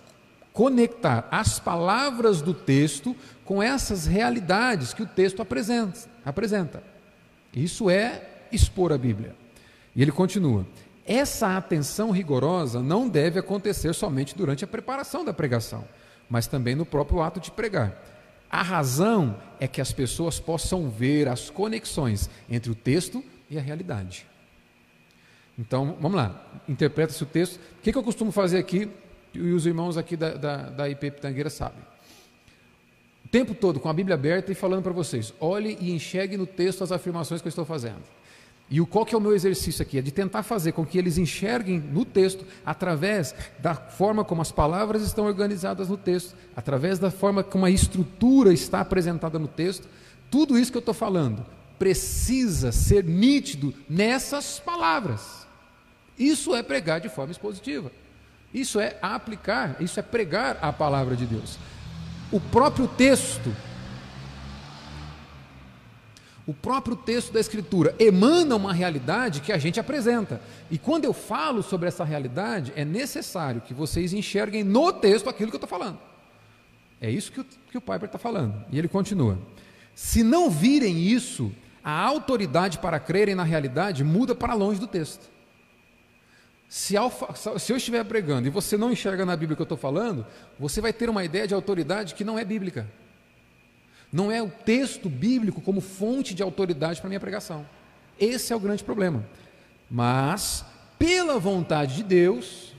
conectar 0.52 1.28
as 1.32 1.60
palavras 1.60 2.42
do 2.42 2.54
texto 2.54 3.16
com 3.46 3.64
essas 3.64 4.06
realidades 4.06 4.94
que 4.94 5.04
o 5.04 5.08
texto 5.08 5.42
apresenta. 5.42 6.10
apresenta. 6.26 6.84
Isso 7.54 7.90
é 7.90 8.30
expor 8.52 8.92
a 8.92 8.98
Bíblia. 8.98 9.36
E 9.96 10.02
ele 10.02 10.12
continua: 10.12 10.66
essa 11.12 11.58
atenção 11.58 12.12
rigorosa 12.12 12.82
não 12.82 13.10
deve 13.10 13.38
acontecer 13.38 13.94
somente 13.94 14.36
durante 14.36 14.64
a 14.64 14.68
preparação 14.68 15.26
da 15.26 15.34
pregação, 15.34 15.84
mas 16.30 16.48
também 16.48 16.76
no 16.76 16.86
próprio 16.86 17.22
ato 17.22 17.40
de 17.40 17.52
pregar. 17.52 18.02
A 18.50 18.62
razão 18.62 19.38
é 19.60 19.68
que 19.68 19.82
as 19.82 19.92
pessoas 19.92 20.40
possam 20.40 20.90
ver 20.90 21.28
as 21.28 21.50
conexões 21.50 22.30
entre 22.50 22.72
o 22.72 22.76
texto 22.76 23.24
e 23.50 23.58
a 23.58 23.62
realidade. 23.62 24.26
Então, 25.60 25.98
vamos 26.00 26.16
lá, 26.16 26.46
interpreta-se 26.68 27.22
o 27.24 27.26
texto. 27.26 27.58
O 27.58 27.82
que, 27.82 27.96
eu 27.96 28.04
costumo 28.04 28.32
fazer 28.32 28.58
aqui, 28.58 28.90
e 29.34 29.52
os 29.52 29.66
irmãos 29.66 29.98
aqui 29.98 30.16
da, 30.16 30.34
da, 30.34 30.58
da 30.70 30.90
IP 30.90 31.12
Pitangueira 31.12 31.50
sabem. 31.50 31.84
O 33.26 33.28
tempo 33.28 33.54
todo 33.54 33.80
com 33.80 33.90
a 33.90 33.94
Bíblia 33.94 34.16
aberta 34.16 34.52
e 34.52 34.56
falando 34.56 34.84
para 34.84 34.94
vocês: 34.94 35.34
olhe 35.40 35.78
e 35.80 35.92
enxergue 35.92 36.38
no 36.38 36.48
texto 36.48 36.84
as 36.84 36.92
afirmações 36.92 37.42
que 37.42 37.48
eu 37.48 37.50
estou 37.50 37.66
fazendo. 37.66 38.02
E 38.72 38.80
o, 38.80 38.88
qual 38.88 39.06
que 39.06 39.14
é 39.14 39.18
o 39.18 39.22
meu 39.22 39.36
exercício 39.36 39.82
aqui? 39.82 39.98
É 39.98 40.02
de 40.02 40.12
tentar 40.12 40.44
fazer 40.44 40.72
com 40.72 40.86
que 40.86 40.98
eles 40.98 41.18
enxerguem 41.18 41.78
no 41.78 42.06
texto, 42.06 42.46
através 42.66 43.36
da 43.60 43.76
forma 43.76 44.24
como 44.24 44.42
as 44.42 44.50
palavras 44.50 45.02
estão 45.02 45.26
organizadas 45.26 45.90
no 45.90 45.98
texto, 45.98 46.34
através 46.56 46.98
da 46.98 47.12
forma 47.12 47.44
como 47.44 47.66
a 47.66 47.70
estrutura 47.70 48.54
está 48.54 48.80
apresentada 48.80 49.38
no 49.38 49.50
texto, 49.50 49.90
tudo 50.32 50.58
isso 50.58 50.72
que 50.72 50.78
eu 50.78 50.80
estou 50.80 50.94
falando 50.94 51.46
precisa 51.78 52.72
ser 52.72 53.04
nítido 53.04 53.74
nessas 53.90 54.58
palavras. 54.58 55.46
Isso 56.18 56.56
é 56.56 56.64
pregar 56.64 57.02
de 57.02 57.10
forma 57.10 57.34
expositiva. 57.34 57.92
Isso 58.54 58.80
é 58.80 58.98
aplicar, 59.02 59.76
isso 59.82 60.00
é 60.00 60.04
pregar 60.04 60.58
a 60.62 60.72
palavra 60.72 61.18
de 61.18 61.26
Deus. 61.26 61.58
O 62.32 62.40
próprio 62.40 62.88
texto 62.88 63.54
o 66.52 66.54
próprio 66.54 66.98
texto 66.98 67.32
da 67.32 67.40
Escritura 67.40 67.96
emana 67.98 68.58
uma 68.58 68.74
realidade 68.74 69.40
que 69.40 69.54
a 69.54 69.58
gente 69.58 69.80
apresenta. 69.80 70.42
E 70.70 70.78
quando 70.78 71.06
eu 71.06 71.14
falo 71.14 71.64
sobre 71.64 71.88
essa 71.88 72.04
realidade, 72.04 72.74
é 72.76 72.84
necessário 72.84 73.62
que 73.62 73.74
vocês 73.74 74.12
enxerguem 74.12 74.62
no 74.62 74.92
texto 74.92 75.30
aquilo 75.30 75.50
que 75.50 75.56
eu 75.56 75.64
estou 75.64 75.70
falando. 75.70 75.98
É 77.00 77.10
isso 77.10 77.32
que 77.32 77.40
o, 77.40 77.46
que 77.72 77.78
o 77.78 77.82
Piper 77.82 78.04
está 78.04 78.18
falando. 78.18 78.66
E 78.70 78.78
ele 78.78 78.90
continua: 78.90 79.40
se 79.96 80.24
não 80.24 80.50
virem 80.50 81.00
isso, 81.00 81.54
a 81.82 81.98
autoridade 81.98 82.80
para 82.80 83.00
crerem 83.00 83.34
na 83.34 83.44
realidade 83.44 84.04
muda 84.04 84.36
para 84.36 84.54
longe 84.54 84.80
do 84.80 84.88
texto. 84.88 85.32
Se, 86.68 86.96
eu 86.96 87.78
estiver 87.78 88.04
pregando 88.04 88.48
e 88.48 88.52
você 88.52 88.78
não 88.78 88.92
enxerga 88.92 89.26
na 89.26 89.38
Bíblia 89.38 89.54
o 89.54 89.56
que 89.56 89.62
eu 89.62 89.64
estou 89.64 89.78
falando, 89.78 90.26
você 90.60 90.82
vai 90.82 90.92
ter 90.92 91.10
uma 91.10 91.24
ideia 91.24 91.48
de 91.48 91.54
autoridade 91.54 92.14
que 92.14 92.26
não 92.26 92.38
é 92.38 92.44
bíblica. 92.44 92.88
Não 94.12 94.32
é 94.32 94.42
o 94.42 94.50
texto 94.50 95.10
bíblico 95.10 95.62
como 95.62 95.80
fonte 95.80 96.34
de 96.34 96.44
autoridade 96.44 97.00
para 97.00 97.08
minha 97.08 97.20
pregação. 97.20 97.66
Esse 98.20 98.52
é 98.52 98.56
o 98.56 98.60
grande 98.60 98.84
problema. 98.84 99.26
Mas, 99.90 100.66
pela 101.00 101.40
vontade 101.40 101.96
de 101.96 102.04
Deus, 102.04 102.76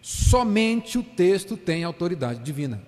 somente 0.00 0.98
o 0.98 1.02
texto 1.02 1.56
tem 1.56 1.84
autoridade 1.84 2.40
divina. 2.40 2.82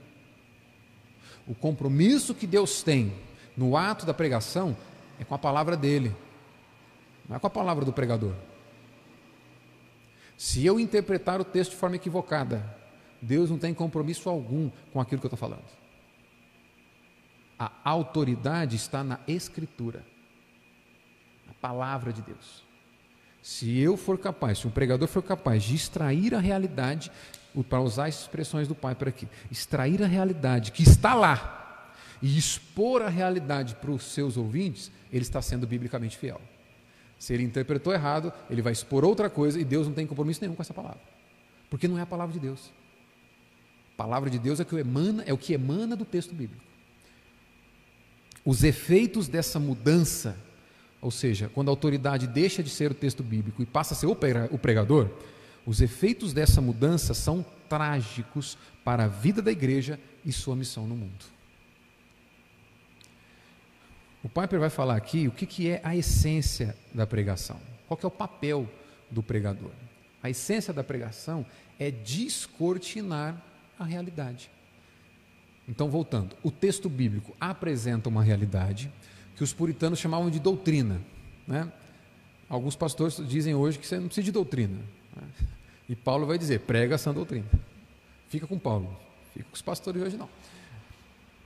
O 1.47 1.55
compromisso 1.55 2.35
que 2.35 2.47
Deus 2.47 2.83
tem 2.83 3.13
no 3.57 3.77
ato 3.77 4.07
da 4.07 4.15
pregação 4.15 4.77
é 5.19 5.25
com 5.25 5.35
a 5.35 5.39
palavra 5.39 5.77
dele, 5.77 6.15
não 7.29 7.37
é 7.37 7.39
com 7.39 7.47
a 7.47 7.51
palavra 7.51 7.85
do 7.85 7.93
pregador. 7.93 8.33
Se 10.37 10.65
eu 10.65 10.81
interpretar 10.81 11.41
o 11.41 11.45
texto 11.45 11.73
de 11.73 11.77
forma 11.77 11.97
equivocada, 11.97 12.65
Deus 13.21 13.51
não 13.51 13.59
tem 13.59 13.73
compromisso 13.73 14.29
algum 14.29 14.71
com 14.93 15.01
aquilo 15.01 15.21
que 15.21 15.27
eu 15.27 15.33
estou 15.33 15.39
falando. 15.39 15.82
A 17.65 17.71
autoridade 17.85 18.75
está 18.75 19.05
na 19.05 19.21
Escritura, 19.29 20.05
a 21.49 21.55
palavra 21.55 22.13
de 22.13 22.21
Deus. 22.21 22.65
Se 23.41 23.79
eu 23.79 23.97
for 23.97 24.19
capaz, 24.19 24.59
se 24.59 24.67
um 24.67 24.71
pregador 24.71 25.07
for 25.07 25.23
capaz 25.23 25.63
de 25.63 25.77
extrair 25.77 26.35
a 26.35 26.41
realidade, 26.41 27.13
para 27.69 27.81
usar 27.81 28.07
as 28.07 28.23
expressões 28.23 28.67
do 28.67 28.75
Pai 28.75 28.97
por 28.97 29.07
aqui, 29.07 29.29
extrair 29.49 30.03
a 30.03 30.09
realidade 30.09 30.73
que 30.73 30.83
está 30.83 31.15
lá 31.15 31.93
e 32.21 32.37
expor 32.37 33.01
a 33.01 33.09
realidade 33.09 33.77
para 33.77 33.93
os 33.93 34.03
seus 34.05 34.37
ouvintes, 34.37 34.91
ele 35.13 35.23
está 35.23 35.41
sendo 35.41 35.65
biblicamente 35.65 36.19
fiel. 36.19 36.41
Se 37.17 37.33
ele 37.33 37.45
interpretou 37.45 37.93
errado, 37.93 38.33
ele 38.51 38.61
vai 38.61 38.73
expor 38.73 39.05
outra 39.05 39.31
coisa 39.31 39.61
e 39.61 39.65
Deus 39.65 39.87
não 39.87 39.95
tem 39.95 40.05
compromisso 40.05 40.41
nenhum 40.41 40.57
com 40.57 40.63
essa 40.63 40.75
palavra, 40.75 41.01
porque 41.71 41.87
não 41.87 41.97
é 41.97 42.03
a 42.03 42.07
palavra 42.07 42.33
de 42.33 42.41
Deus. 42.41 42.73
A 43.95 43.97
palavra 43.97 44.29
de 44.29 44.39
Deus 44.41 44.59
é, 44.59 44.65
que 44.65 44.75
emana, 44.75 45.23
é 45.25 45.33
o 45.33 45.39
que 45.39 45.53
emana 45.53 45.95
do 45.95 46.05
texto 46.05 46.35
bíblico. 46.35 46.72
Os 48.45 48.65
efeitos 48.65 49.29
dessa 49.29 49.59
mudança, 49.59 50.37
ou 51.01 51.11
seja, 51.11 51.49
quando 51.55 51.69
a 51.69 51.73
autoridade 51.73 52.27
deixa 52.27 52.63
de 52.63 52.71
ser 52.71 52.91
o 52.91 52.95
texto 52.95 53.23
bíblico 53.23 53.63
e 53.63 53.67
passa 53.67 53.95
a 53.95 53.97
ser 53.97 54.07
o 54.07 54.17
pregador, 54.59 55.09
os 55.65 55.81
efeitos 55.81 56.33
dessa 56.33 56.61
mudança 56.61 57.15
são 57.15 57.45
trágicos 57.69 58.59
para 58.85 59.05
a 59.05 59.09
vida 59.09 59.41
da 59.41 59.53
igreja 59.53 59.99
e 60.25 60.33
sua 60.33 60.57
missão 60.57 60.87
no 60.87 60.97
mundo. 60.97 61.25
O 64.23 64.29
Piper 64.29 64.61
vai 64.61 64.71
falar 64.71 64.97
aqui 64.97 65.27
o 65.27 65.33
que, 65.33 65.69
é 65.69 65.81
a 65.83 65.97
essência 65.97 66.77
da 66.95 67.07
pregação. 67.07 67.61
Qual 67.89 67.99
é 68.03 68.07
o 68.07 68.11
papel 68.11 68.69
do 69.11 69.23
pregador? 69.23 69.73
A 70.23 70.31
essência 70.31 70.73
da 70.73 70.85
pregação 70.85 71.45
é 71.79 71.91
descortinar 71.91 73.43
a 73.79 73.85
realidade. 73.85 74.49
Então, 75.69 75.89
voltando, 75.89 76.37
o 76.43 76.51
texto 76.51 76.89
bíblico 76.89 77.35
apresenta 77.41 78.09
uma 78.09 78.23
realidade 78.23 78.93
que 79.37 79.45
os 79.45 79.53
puritanos 79.53 79.99
chamavam 79.99 80.31
de 80.31 80.41
doutrina. 80.41 81.01
Né? 81.47 81.71
Alguns 82.49 82.75
pastores 82.75 83.17
dizem 83.29 83.55
hoje 83.55 83.79
que 83.79 83.87
você 83.87 83.99
não 83.99 84.07
precisa 84.07 84.25
de 84.25 84.33
doutrina. 84.33 84.79
Né? 85.17 85.23
E 85.89 85.97
Paulo 85.97 86.27
vai 86.27 86.37
dizer: 86.37 86.61
prega 86.61 86.97
essa 86.97 87.13
doutrina. 87.13 87.47
Fica 88.29 88.47
com 88.47 88.59
Paulo, 88.59 88.99
fica 89.33 89.45
com 89.49 89.55
os 89.55 89.63
pastores 89.63 90.03
hoje 90.03 90.17
não. 90.17 90.29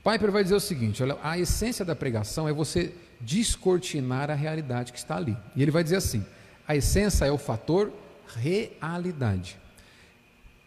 Piper 0.02 0.30
vai 0.30 0.42
dizer 0.42 0.54
o 0.54 0.60
seguinte: 0.60 1.02
olha, 1.02 1.18
a 1.22 1.38
essência 1.38 1.84
da 1.84 1.94
pregação 1.94 2.48
é 2.48 2.52
você 2.52 2.94
descortinar 3.20 4.30
a 4.30 4.34
realidade 4.34 4.92
que 4.92 4.98
está 4.98 5.16
ali. 5.16 5.36
E 5.54 5.62
ele 5.62 5.70
vai 5.70 5.84
dizer 5.84 5.96
assim: 5.96 6.24
a 6.66 6.74
essência 6.74 7.26
é 7.26 7.30
o 7.30 7.38
fator 7.38 7.92
realidade. 8.34 9.58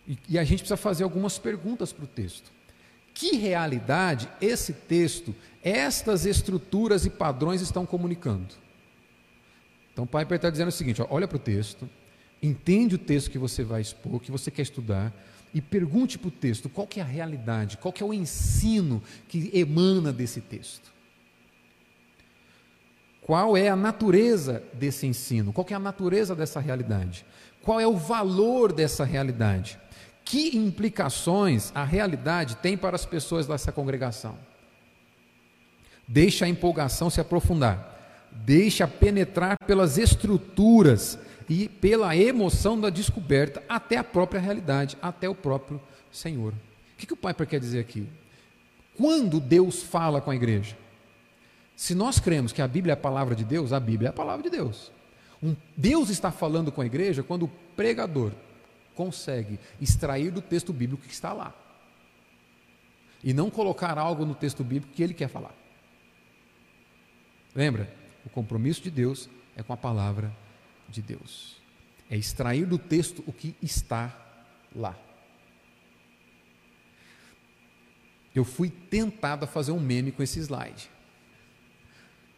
E, 0.07 0.17
e 0.29 0.39
a 0.39 0.43
gente 0.43 0.59
precisa 0.59 0.77
fazer 0.77 1.03
algumas 1.03 1.39
perguntas 1.39 1.91
para 1.91 2.05
o 2.05 2.07
texto 2.07 2.58
que 3.13 3.35
realidade 3.35 4.29
esse 4.41 4.73
texto, 4.73 5.35
estas 5.63 6.25
estruturas 6.25 7.05
e 7.05 7.09
padrões 7.09 7.61
estão 7.61 7.85
comunicando. 7.85 8.55
Então, 9.91 10.05
Piper 10.07 10.35
está 10.35 10.49
dizendo 10.49 10.69
o 10.69 10.71
seguinte: 10.71 11.01
ó, 11.01 11.07
olha 11.09 11.27
para 11.27 11.35
o 11.35 11.39
texto, 11.39 11.89
entende 12.41 12.95
o 12.95 12.99
texto 12.99 13.29
que 13.29 13.37
você 13.37 13.63
vai 13.63 13.81
expor, 13.81 14.19
que 14.19 14.31
você 14.31 14.49
quer 14.49 14.61
estudar, 14.61 15.13
e 15.53 15.61
pergunte 15.61 16.17
para 16.17 16.27
o 16.27 16.31
texto 16.31 16.69
qual 16.69 16.87
que 16.87 16.99
é 16.99 17.03
a 17.03 17.05
realidade, 17.05 17.77
qual 17.77 17.91
que 17.91 18.03
é 18.03 18.05
o 18.05 18.13
ensino 18.13 19.03
que 19.27 19.49
emana 19.53 20.13
desse 20.13 20.39
texto. 20.39 20.93
Qual 23.21 23.55
é 23.55 23.69
a 23.69 23.75
natureza 23.75 24.63
desse 24.73 25.05
ensino? 25.05 25.53
Qual 25.53 25.63
que 25.63 25.73
é 25.73 25.75
a 25.75 25.79
natureza 25.79 26.35
dessa 26.35 26.59
realidade? 26.59 27.25
Qual 27.61 27.79
é 27.79 27.85
o 27.85 27.95
valor 27.95 28.71
dessa 28.71 29.03
realidade? 29.03 29.79
Que 30.29 30.55
implicações 30.55 31.71
a 31.73 31.83
realidade 31.83 32.55
tem 32.57 32.77
para 32.77 32.95
as 32.95 33.03
pessoas 33.03 33.47
dessa 33.47 33.71
congregação? 33.71 34.37
Deixa 36.07 36.45
a 36.45 36.47
empolgação 36.47 37.09
se 37.09 37.19
aprofundar, 37.19 38.29
deixa 38.31 38.87
penetrar 38.87 39.57
pelas 39.65 39.97
estruturas 39.97 41.17
e 41.49 41.67
pela 41.67 42.15
emoção 42.15 42.79
da 42.79 42.91
descoberta 42.91 43.63
até 43.67 43.97
a 43.97 44.03
própria 44.03 44.39
realidade, 44.39 44.95
até 45.01 45.27
o 45.27 45.33
próprio 45.33 45.81
Senhor. 46.11 46.53
O 46.53 46.97
que, 46.99 47.07
que 47.07 47.13
o 47.13 47.17
Piper 47.17 47.47
quer 47.47 47.59
dizer 47.59 47.79
aqui? 47.79 48.07
Quando 48.95 49.39
Deus 49.39 49.81
fala 49.81 50.21
com 50.21 50.29
a 50.29 50.35
igreja? 50.35 50.77
Se 51.75 51.95
nós 51.95 52.19
cremos 52.19 52.53
que 52.53 52.61
a 52.61 52.67
Bíblia 52.67 52.91
é 52.91 52.93
a 52.93 52.97
palavra 52.97 53.33
de 53.33 53.43
Deus, 53.43 53.73
a 53.73 53.79
Bíblia 53.79 54.09
é 54.09 54.11
a 54.11 54.13
palavra 54.13 54.43
de 54.43 54.51
Deus. 54.51 54.91
Um, 55.41 55.55
Deus 55.75 56.11
está 56.11 56.29
falando 56.29 56.71
com 56.71 56.81
a 56.81 56.85
igreja 56.85 57.23
quando 57.23 57.45
o 57.45 57.51
pregador 57.75 58.31
consegue 58.99 59.57
extrair 59.79 60.29
do 60.29 60.41
texto 60.41 60.73
bíblico 60.73 61.03
que 61.03 61.13
está 61.13 61.31
lá 61.31 61.55
e 63.23 63.33
não 63.33 63.49
colocar 63.49 63.97
algo 63.97 64.25
no 64.25 64.35
texto 64.35 64.61
bíblico 64.61 64.93
que 64.93 65.01
ele 65.01 65.13
quer 65.13 65.29
falar. 65.29 65.55
Lembra? 67.55 67.89
O 68.25 68.29
compromisso 68.29 68.81
de 68.81 68.91
Deus 68.91 69.29
é 69.55 69.63
com 69.63 69.71
a 69.71 69.77
palavra 69.77 70.35
de 70.89 71.01
Deus. 71.01 71.61
É 72.09 72.17
extrair 72.17 72.65
do 72.65 72.77
texto 72.77 73.23
o 73.25 73.31
que 73.31 73.55
está 73.61 74.13
lá. 74.75 74.97
Eu 78.35 78.43
fui 78.43 78.69
tentado 78.69 79.45
a 79.45 79.47
fazer 79.47 79.71
um 79.71 79.79
meme 79.79 80.11
com 80.11 80.21
esse 80.21 80.41
slide. 80.41 80.91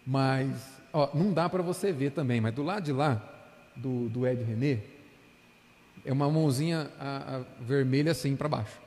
Mas, 0.06 0.80
ó, 0.94 1.10
não 1.16 1.34
dá 1.34 1.50
para 1.50 1.64
você 1.64 1.92
ver 1.92 2.12
também, 2.12 2.40
mas 2.40 2.54
do 2.54 2.62
lado 2.62 2.84
de 2.84 2.92
lá, 2.92 3.20
do, 3.76 4.08
do 4.10 4.28
Ed 4.28 4.44
René, 4.44 5.01
é 6.06 6.12
uma 6.12 6.30
mãozinha 6.30 6.90
a, 7.00 7.38
a 7.38 7.64
vermelha 7.64 8.12
assim 8.12 8.36
para 8.36 8.48
baixo. 8.48 8.80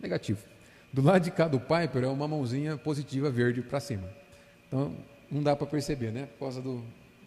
Negativo. 0.00 0.40
Do 0.92 1.02
lado 1.02 1.22
de 1.22 1.30
cá 1.30 1.48
do 1.48 1.58
Piper 1.58 2.04
é 2.04 2.08
uma 2.08 2.28
mãozinha 2.28 2.76
positiva 2.76 3.30
verde 3.30 3.62
para 3.62 3.80
cima. 3.80 4.08
Então, 4.68 4.94
não 5.30 5.42
dá 5.42 5.56
para 5.56 5.66
perceber, 5.66 6.12
né? 6.12 6.26
Por 6.38 6.40
causa 6.40 6.62
do, 6.62 6.82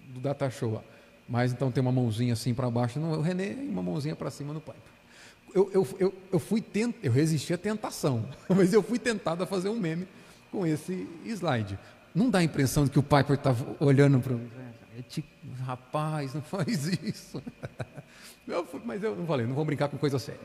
do 0.09 0.19
data 0.19 0.49
show 0.49 0.73
lá. 0.73 0.83
Mas 1.27 1.51
então 1.51 1.71
tem 1.71 1.81
uma 1.81 1.91
mãozinha 1.91 2.33
assim 2.33 2.53
para 2.53 2.69
baixo 2.69 2.99
no 2.99 3.19
René 3.19 3.51
e 3.51 3.67
uma 3.67 3.81
mãozinha 3.81 4.15
para 4.15 4.31
cima 4.31 4.53
no 4.53 4.61
Piper. 4.61 4.81
Eu, 5.53 5.69
eu, 5.73 5.88
eu, 5.99 6.13
eu 6.31 6.39
fui 6.39 6.61
tent, 6.61 6.95
eu 7.03 7.11
resisti 7.11 7.53
à 7.53 7.57
tentação, 7.57 8.29
mas 8.47 8.71
eu 8.71 8.81
fui 8.81 8.99
tentado 8.99 9.43
a 9.43 9.47
fazer 9.47 9.69
um 9.69 9.79
meme 9.79 10.07
com 10.51 10.65
esse 10.65 11.07
slide. 11.25 11.77
Não 12.15 12.29
dá 12.29 12.39
a 12.39 12.43
impressão 12.43 12.85
de 12.85 12.91
que 12.91 12.99
o 12.99 13.03
Piper 13.03 13.35
estava 13.35 13.75
olhando 13.79 14.19
para 14.19 14.33
mim. 14.33 14.49
Rapaz, 15.65 16.33
não 16.33 16.41
faz 16.43 16.85
isso. 16.85 17.41
Eu 18.47 18.67
mas 18.85 19.03
eu 19.03 19.15
não 19.15 19.25
falei, 19.25 19.45
não 19.45 19.55
vou 19.55 19.65
brincar 19.65 19.89
com 19.89 19.97
coisa 19.97 20.17
séria. 20.17 20.39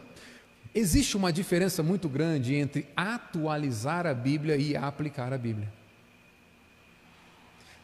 Existe 0.74 1.16
uma 1.16 1.32
diferença 1.32 1.82
muito 1.82 2.08
grande 2.08 2.54
entre 2.54 2.88
atualizar 2.96 4.06
a 4.06 4.14
Bíblia 4.14 4.56
e 4.56 4.74
aplicar 4.74 5.32
a 5.32 5.38
Bíblia. 5.38 5.72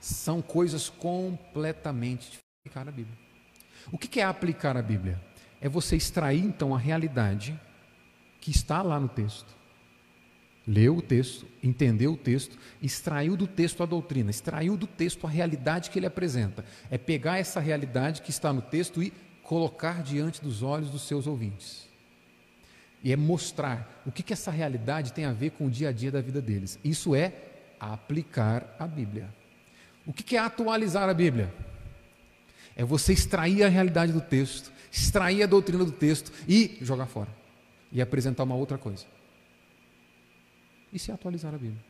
São 0.01 0.41
coisas 0.41 0.89
completamente 0.89 2.23
diferentes. 2.23 2.49
Aplicar 2.67 2.89
a 2.89 2.93
Bíblia. 2.93 3.19
O 3.93 3.99
que 3.99 4.21
é 4.21 4.25
aplicar 4.25 4.77
a 4.77 4.83
Bíblia? 4.83 5.21
É 5.61 5.69
você 5.69 5.97
extrair 5.97 6.45
então 6.45 6.75
a 6.75 6.79
realidade 6.79 7.59
que 8.41 8.51
está 8.51 8.83
lá 8.83 8.99
no 8.99 9.09
texto 9.09 9.59
leu 10.69 10.99
o 10.99 11.03
texto, 11.03 11.47
entendeu 11.63 12.13
o 12.13 12.17
texto, 12.17 12.59
extraiu 12.83 13.35
do 13.39 13.47
texto 13.47 13.83
a 13.83 13.87
doutrina, 13.87 14.31
extraiu 14.31 14.77
do 14.77 14.87
texto 14.87 15.27
a 15.27 15.31
realidade 15.31 15.89
que 15.89 15.99
ele 15.99 16.05
apresenta. 16.05 16.63
É 16.91 16.99
pegar 16.99 17.39
essa 17.39 17.59
realidade 17.59 18.21
que 18.21 18.29
está 18.29 18.53
no 18.53 18.61
texto 18.61 19.03
e 19.03 19.11
colocar 19.49 20.03
diante 20.03 20.43
dos 20.43 20.63
olhos 20.63 20.91
dos 20.91 21.01
seus 21.09 21.27
ouvintes. 21.27 21.89
E 23.03 23.11
é 23.11 23.17
mostrar 23.17 24.03
o 24.05 24.13
que, 24.13 24.23
que 24.23 24.35
essa 24.35 24.51
realidade 24.51 25.11
tem 25.15 25.25
a 25.25 25.33
ver 25.33 25.53
com 25.53 25.65
o 25.65 25.71
dia 25.71 25.89
a 25.89 25.93
dia 25.93 26.13
da 26.13 26.21
vida 26.21 26.43
deles. 26.43 26.79
Isso 26.85 27.15
é 27.15 27.33
aplicar 27.81 28.77
a 28.79 28.87
Bíblia. 28.87 29.33
O 30.07 30.13
que, 30.13 30.23
que 30.23 30.37
é 30.37 30.39
atualizar 30.39 31.09
a 31.09 31.15
Bíblia? 31.15 31.51
É 32.77 32.85
você 32.85 33.15
extrair 33.15 33.63
a 33.63 33.69
realidade 33.69 34.13
do 34.13 34.21
texto, 34.21 34.71
extrair 34.93 35.43
a 35.43 35.47
doutrina 35.47 35.83
do 35.83 35.93
texto 35.93 36.31
e 36.47 36.77
jogar 36.83 37.07
fora. 37.07 37.35
E 37.91 38.03
apresentar 38.03 38.43
uma 38.43 38.55
outra 38.55 38.77
coisa 38.77 39.07
e 40.93 40.99
se 40.99 41.11
atualizar 41.11 41.55
a 41.55 41.59
Bíblia. 41.59 41.83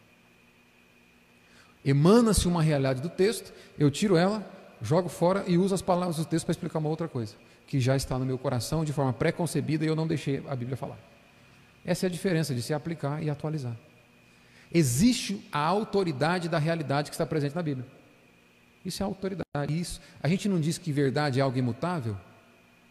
Emana-se 1.85 2.47
uma 2.47 2.63
realidade 2.63 3.01
do 3.01 3.09
texto, 3.09 3.53
eu 3.77 3.91
tiro 3.91 4.17
ela, 4.17 4.49
jogo 4.81 5.09
fora 5.09 5.43
e 5.47 5.59
uso 5.59 5.75
as 5.75 5.83
palavras 5.83 6.19
do 6.19 6.25
texto 6.25 6.47
para 6.47 6.53
explicar 6.53 6.79
uma 6.79 6.89
outra 6.89 7.09
coisa, 7.09 7.35
que 7.69 7.79
já 7.79 7.95
está 7.95 8.19
no 8.19 8.25
meu 8.25 8.39
coração 8.39 8.83
de 8.83 8.95
forma 8.95 9.12
pré-concebida 9.12 9.85
e 9.85 9.89
eu 9.89 9.95
não 9.95 10.07
deixei 10.07 10.43
a 10.49 10.57
Bíblia 10.57 10.77
falar. 10.77 10.99
Essa 11.85 12.07
é 12.07 12.09
a 12.09 12.11
diferença 12.11 12.55
de 12.55 12.62
se 12.62 12.73
aplicar 12.73 13.23
e 13.23 13.29
atualizar. 13.29 13.77
Existe 14.73 15.47
a 15.53 15.61
autoridade 15.61 16.49
da 16.49 16.59
realidade 16.59 17.11
que 17.11 17.14
está 17.14 17.27
presente 17.27 17.55
na 17.55 17.62
Bíblia. 17.62 17.87
Isso 18.85 19.03
é 19.03 19.07
autoridade. 19.07 19.45
Isso. 19.69 20.01
A 20.23 20.29
gente 20.29 20.49
não 20.49 20.59
diz 20.59 20.79
que 20.79 20.91
verdade 20.91 21.41
é 21.41 21.43
algo 21.43 21.59
imutável? 21.59 22.16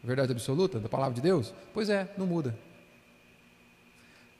Verdade 0.03 0.31
absoluta 0.31 0.79
da 0.79 0.87
palavra 0.87 1.15
de 1.15 1.21
Deus? 1.21 1.53
Pois 1.73 1.89
é, 1.89 2.07
não 2.15 2.27
muda. 2.27 2.55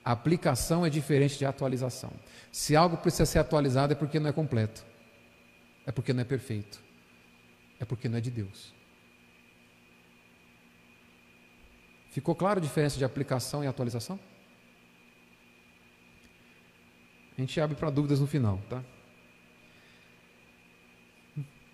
A 0.06 0.12
aplicação 0.12 0.86
é 0.86 0.90
diferente 0.90 1.38
de 1.38 1.46
atualização. 1.46 2.12
Se 2.52 2.76
algo 2.76 2.96
precisa 2.98 3.26
ser 3.26 3.40
atualizado 3.40 3.94
é 3.94 3.96
porque 3.96 4.20
não 4.20 4.30
é 4.30 4.32
completo, 4.32 4.86
é 5.86 5.92
porque 5.92 6.14
não 6.14 6.22
é 6.22 6.24
perfeito, 6.24 6.80
é 7.80 7.86
porque 7.86 8.08
não 8.08 8.20
é 8.20 8.22
de 8.22 8.32
Deus. 8.32 8.77
Ficou 12.18 12.34
claro 12.34 12.58
a 12.58 12.62
diferença 12.64 12.98
de 12.98 13.06
aplicação 13.06 13.64
e 13.64 13.68
atualização? 13.68 14.20
A 17.38 17.40
gente 17.40 17.62
abre 17.62 17.76
para 17.76 17.92
dúvidas 17.92 18.20
no 18.20 18.26
final, 18.26 18.60
tá? 18.68 18.84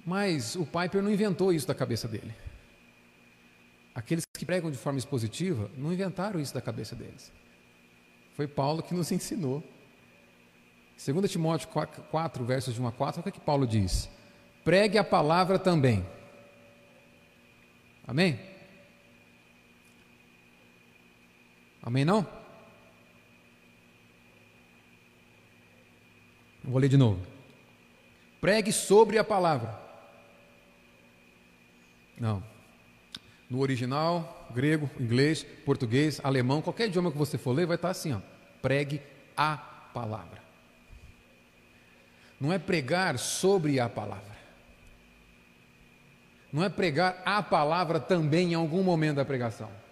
Mas 0.05 0.57
o 0.57 0.65
Piper 0.65 1.01
não 1.01 1.09
inventou 1.09 1.53
isso 1.53 1.65
da 1.65 1.73
cabeça 1.73 2.09
dele. 2.09 2.35
Aqueles 3.95 4.25
que 4.37 4.45
pregam 4.45 4.69
de 4.69 4.77
forma 4.77 4.99
expositiva 4.99 5.71
não 5.77 5.93
inventaram 5.93 6.41
isso 6.41 6.53
da 6.53 6.59
cabeça 6.59 6.93
deles. 6.93 7.31
Foi 8.35 8.45
Paulo 8.45 8.83
que 8.83 8.93
nos 8.93 9.13
ensinou. 9.13 9.63
2 11.01 11.31
Timóteo 11.31 11.69
4, 11.69 12.43
versos 12.43 12.73
de 12.73 12.81
1 12.81 12.87
a 12.87 12.91
4, 12.91 13.21
o 13.21 13.23
que, 13.23 13.29
é 13.29 13.31
que 13.31 13.39
Paulo 13.39 13.65
diz? 13.65 14.09
Pregue 14.65 14.97
a 14.97 15.05
palavra 15.05 15.57
também. 15.57 16.05
Amém? 18.05 18.51
Amém 21.83 22.05
não? 22.05 22.25
Vou 26.63 26.79
ler 26.79 26.87
de 26.87 26.95
novo. 26.95 27.19
Pregue 28.39 28.71
sobre 28.71 29.17
a 29.17 29.23
palavra. 29.23 29.77
Não. 32.17 32.41
No 33.49 33.59
original, 33.59 34.47
grego, 34.53 34.89
inglês, 34.97 35.43
português, 35.65 36.21
alemão, 36.23 36.61
qualquer 36.61 36.87
idioma 36.87 37.11
que 37.11 37.17
você 37.17 37.37
for 37.37 37.51
ler, 37.51 37.65
vai 37.65 37.75
estar 37.75 37.89
assim: 37.89 38.13
ó, 38.13 38.19
pregue 38.61 39.01
a 39.35 39.57
palavra. 39.93 40.41
Não 42.39 42.51
é 42.51 42.57
pregar 42.57 43.19
sobre 43.19 43.79
a 43.79 43.89
palavra. 43.89 44.33
Não 46.51 46.63
é 46.63 46.69
pregar 46.69 47.21
a 47.25 47.41
palavra 47.43 47.99
também 47.99 48.51
em 48.51 48.55
algum 48.55 48.83
momento 48.83 49.17
da 49.17 49.25
pregação. 49.25 49.82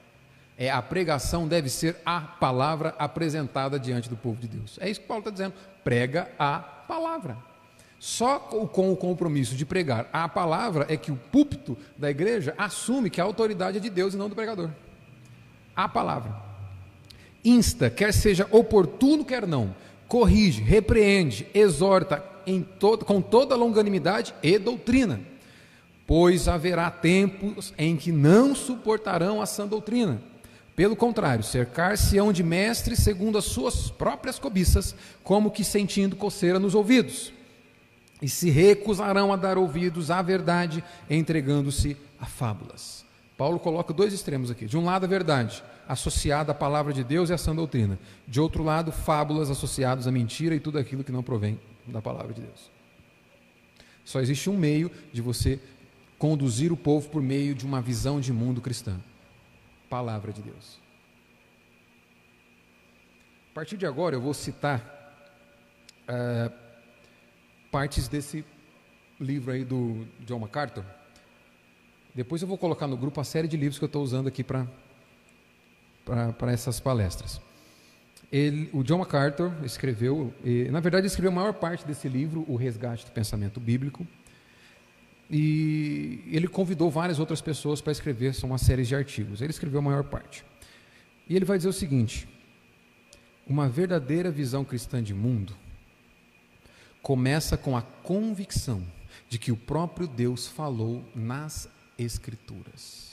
É 0.62 0.70
a 0.70 0.80
pregação 0.80 1.48
deve 1.48 1.70
ser 1.70 1.98
a 2.06 2.22
palavra 2.22 2.94
apresentada 3.00 3.80
diante 3.80 4.08
do 4.08 4.16
povo 4.16 4.40
de 4.40 4.48
Deus. 4.48 4.78
É 4.80 4.88
isso 4.88 5.02
que 5.02 5.08
Paulo 5.08 5.22
está 5.22 5.32
dizendo. 5.32 5.56
Prega 5.84 6.30
a 6.38 6.60
palavra. 6.60 7.36
Só 7.98 8.38
com 8.38 8.92
o 8.92 8.96
compromisso 8.96 9.56
de 9.56 9.66
pregar 9.66 10.08
a 10.14 10.30
palavra 10.30 10.86
é 10.88 10.96
que 10.96 11.12
o 11.12 11.16
púlpito 11.16 11.76
da 11.98 12.12
igreja 12.12 12.54
assume 12.60 13.10
que 13.10 13.20
a 13.20 13.24
autoridade 13.24 13.78
é 13.78 13.80
de 13.80 13.90
Deus 13.90 14.14
e 14.14 14.18
não 14.18 14.30
do 14.30 14.36
pregador. 14.36 14.70
A 15.76 15.90
palavra. 15.90 16.32
Insta, 17.44 17.90
quer 17.90 18.14
seja 18.14 18.48
oportuno, 18.52 19.26
quer 19.26 19.48
não, 19.48 19.74
corrige, 20.08 20.62
repreende, 20.62 21.48
exorta 21.56 22.24
todo, 22.78 23.04
com 23.04 23.20
toda 23.20 23.56
longanimidade 23.56 24.36
e 24.44 24.60
doutrina, 24.60 25.22
pois 26.06 26.48
haverá 26.48 26.92
tempos 26.92 27.74
em 27.80 27.98
que 27.98 28.12
não 28.12 28.54
suportarão 28.54 29.42
a 29.42 29.48
sã 29.48 29.66
doutrina. 29.66 30.30
Pelo 30.76 30.96
contrário, 30.96 31.44
cercar-se-ão 31.44 32.32
de 32.32 32.44
mestres 32.44 33.00
segundo 33.00 33.38
as 33.38 33.46
suas 33.46 33.90
próprias 33.90 34.40
cobiças, 34.40 34.96
como 35.24 35.52
que 35.52 35.64
sentindo 35.64 36.16
coceira 36.16 36.60
nos 36.60 36.76
ouvidos 36.76 37.34
e 38.22 38.30
se 38.30 38.50
recusarão 38.50 39.34
a 39.34 39.36
dar 39.36 39.58
ouvidos 39.58 40.12
à 40.12 40.22
verdade, 40.22 40.84
entregando-se 41.10 41.98
a 42.20 42.26
fábulas. 42.26 43.04
Paulo 43.36 43.60
coloca 43.60 43.92
dois 43.92 44.14
extremos 44.14 44.52
aqui. 44.52 44.66
De 44.66 44.78
um 44.78 44.86
lado, 44.86 45.06
a 45.06 45.08
verdade, 45.08 45.64
associada 45.88 46.52
à 46.52 46.56
palavra 46.56 46.94
de 46.94 47.04
Deus 47.04 47.32
e 47.32 47.34
à 47.34 47.38
sã 47.38 47.56
doutrina. 47.56 47.98
De 48.28 48.40
outro 48.40 48.64
lado, 48.64 48.92
fábulas 48.92 49.50
associadas 49.50 50.06
à 50.06 50.12
mentira 50.12 50.54
e 50.54 50.60
tudo 50.60 50.78
aquilo 50.78 51.04
que 51.04 51.12
não 51.12 51.24
provém 51.24 51.60
da 51.88 52.02
palavra 52.02 52.34
de 52.34 52.42
Deus. 52.42 52.70
Só 54.06 54.20
existe 54.20 54.50
um 54.50 54.58
meio 54.58 54.92
de 55.12 55.22
você 55.22 55.60
conduzir 56.20 56.72
o 56.72 56.78
povo 56.78 57.10
por 57.10 57.24
meio 57.24 57.56
de 57.56 57.66
uma 57.66 57.82
visão 57.82 58.20
de 58.20 58.32
mundo 58.32 58.62
cristã: 58.62 59.00
palavra 59.92 60.32
de 60.32 60.42
Deus. 60.42 60.80
A 63.52 63.54
partir 63.54 63.76
de 63.76 63.86
agora, 63.86 64.16
eu 64.16 64.22
vou 64.22 64.34
citar. 64.34 64.80
Uh, 66.04 66.52
partes 67.70 68.08
desse 68.08 68.46
livro 69.20 69.52
aí 69.52 69.64
do 69.64 70.08
John 70.22 70.40
MacArthur. 70.40 70.84
Depois 72.16 72.42
eu 72.42 72.48
vou 72.48 72.58
colocar 72.58 72.88
no 72.88 72.98
grupo 72.98 73.22
a 73.22 73.24
série 73.24 73.48
de 73.48 73.56
livros 73.56 73.78
que 73.78 73.84
eu 73.84 73.88
estou 73.88 74.04
usando 74.04 74.28
aqui 74.28 74.44
para 74.44 74.68
essas 76.52 76.80
palestras. 76.80 77.40
Ele, 78.32 78.70
o 78.74 78.84
John 78.84 78.98
MacArthur 78.98 79.54
escreveu, 79.64 80.34
e, 80.44 80.70
na 80.72 80.80
verdade, 80.80 81.08
escreveu 81.08 81.32
a 81.32 81.36
maior 81.36 81.54
parte 81.54 81.86
desse 81.86 82.10
livro, 82.10 82.46
O 82.48 82.56
Resgate 82.56 83.06
do 83.06 83.12
Pensamento 83.12 83.60
Bíblico. 83.60 84.06
E 85.32 86.26
ele 86.28 86.46
convidou 86.50 86.92
várias 86.92 87.18
outras 87.18 87.40
pessoas 87.40 87.80
para 87.80 87.94
escrever, 87.94 88.36
são 88.36 88.50
uma 88.50 88.58
série 88.58 88.84
de 88.84 88.94
artigos. 88.94 89.42
Ele 89.42 89.52
escreveu 89.52 89.80
a 89.80 89.84
maior 89.84 90.04
parte. 90.04 90.44
E 91.30 91.36
ele 91.38 91.46
vai 91.46 91.56
dizer 91.56 91.70
o 91.70 91.74
seguinte: 91.74 92.28
uma 93.48 93.70
verdadeira 93.70 94.30
visão 94.30 94.66
cristã 94.66 95.02
de 95.02 95.14
mundo 95.14 95.56
começa 97.02 97.56
com 97.56 97.78
a 97.78 97.82
convicção 97.82 98.86
de 99.30 99.40
que 99.40 99.54
o 99.54 99.58
próprio 99.58 100.06
Deus 100.06 100.48
falou 100.48 101.04
nas 101.16 101.70
Escrituras. 101.98 103.10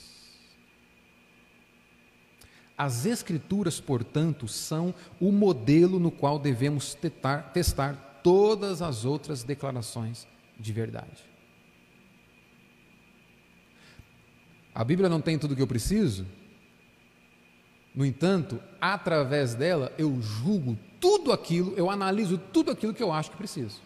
As 2.77 3.05
Escrituras, 3.05 3.79
portanto, 3.79 4.45
são 4.45 4.93
o 5.21 5.31
modelo 5.31 5.99
no 5.99 6.11
qual 6.11 6.37
devemos 6.37 6.93
testar, 6.95 7.51
testar 7.53 8.21
todas 8.21 8.81
as 8.81 9.05
outras 9.05 9.43
declarações 9.43 10.27
de 10.59 10.73
verdade. 10.73 11.28
A 14.73 14.83
Bíblia 14.83 15.09
não 15.09 15.21
tem 15.21 15.37
tudo 15.37 15.51
o 15.51 15.55
que 15.55 15.61
eu 15.61 15.67
preciso? 15.67 16.25
No 17.93 18.05
entanto, 18.05 18.61
através 18.79 19.55
dela, 19.55 19.91
eu 19.97 20.21
julgo 20.21 20.77
tudo 20.99 21.31
aquilo, 21.31 21.73
eu 21.75 21.89
analiso 21.89 22.37
tudo 22.37 22.71
aquilo 22.71 22.93
que 22.93 23.03
eu 23.03 23.11
acho 23.11 23.31
que 23.31 23.37
preciso. 23.37 23.81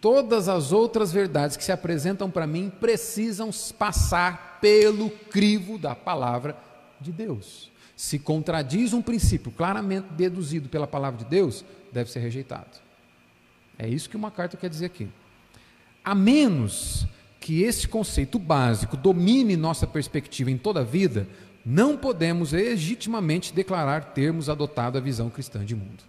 Todas 0.00 0.48
as 0.48 0.72
outras 0.72 1.12
verdades 1.12 1.56
que 1.56 1.64
se 1.64 1.72
apresentam 1.72 2.30
para 2.30 2.46
mim 2.46 2.70
precisam 2.80 3.50
passar 3.78 4.58
pelo 4.60 5.10
crivo 5.10 5.78
da 5.78 5.94
palavra 5.94 6.56
de 7.00 7.12
Deus. 7.12 7.70
Se 7.96 8.18
contradiz 8.18 8.92
um 8.92 9.00
princípio 9.00 9.52
claramente 9.52 10.08
deduzido 10.12 10.68
pela 10.68 10.86
palavra 10.86 11.18
de 11.18 11.24
Deus, 11.24 11.64
deve 11.92 12.10
ser 12.10 12.18
rejeitado. 12.18 12.82
É 13.78 13.88
isso 13.88 14.10
que 14.10 14.16
uma 14.16 14.30
carta 14.30 14.56
quer 14.56 14.68
dizer 14.68 14.86
aqui. 14.86 15.08
A 16.04 16.14
menos 16.14 17.06
que 17.44 17.62
esse 17.62 17.86
conceito 17.86 18.38
básico 18.38 18.96
domine 18.96 19.54
nossa 19.54 19.86
perspectiva 19.86 20.50
em 20.50 20.56
toda 20.56 20.80
a 20.80 20.82
vida, 20.82 21.28
não 21.62 21.94
podemos 21.94 22.52
legitimamente 22.52 23.52
declarar 23.52 24.14
termos 24.14 24.48
adotado 24.48 24.96
a 24.96 25.00
visão 25.00 25.28
cristã 25.28 25.62
de 25.62 25.76
mundo. 25.76 26.02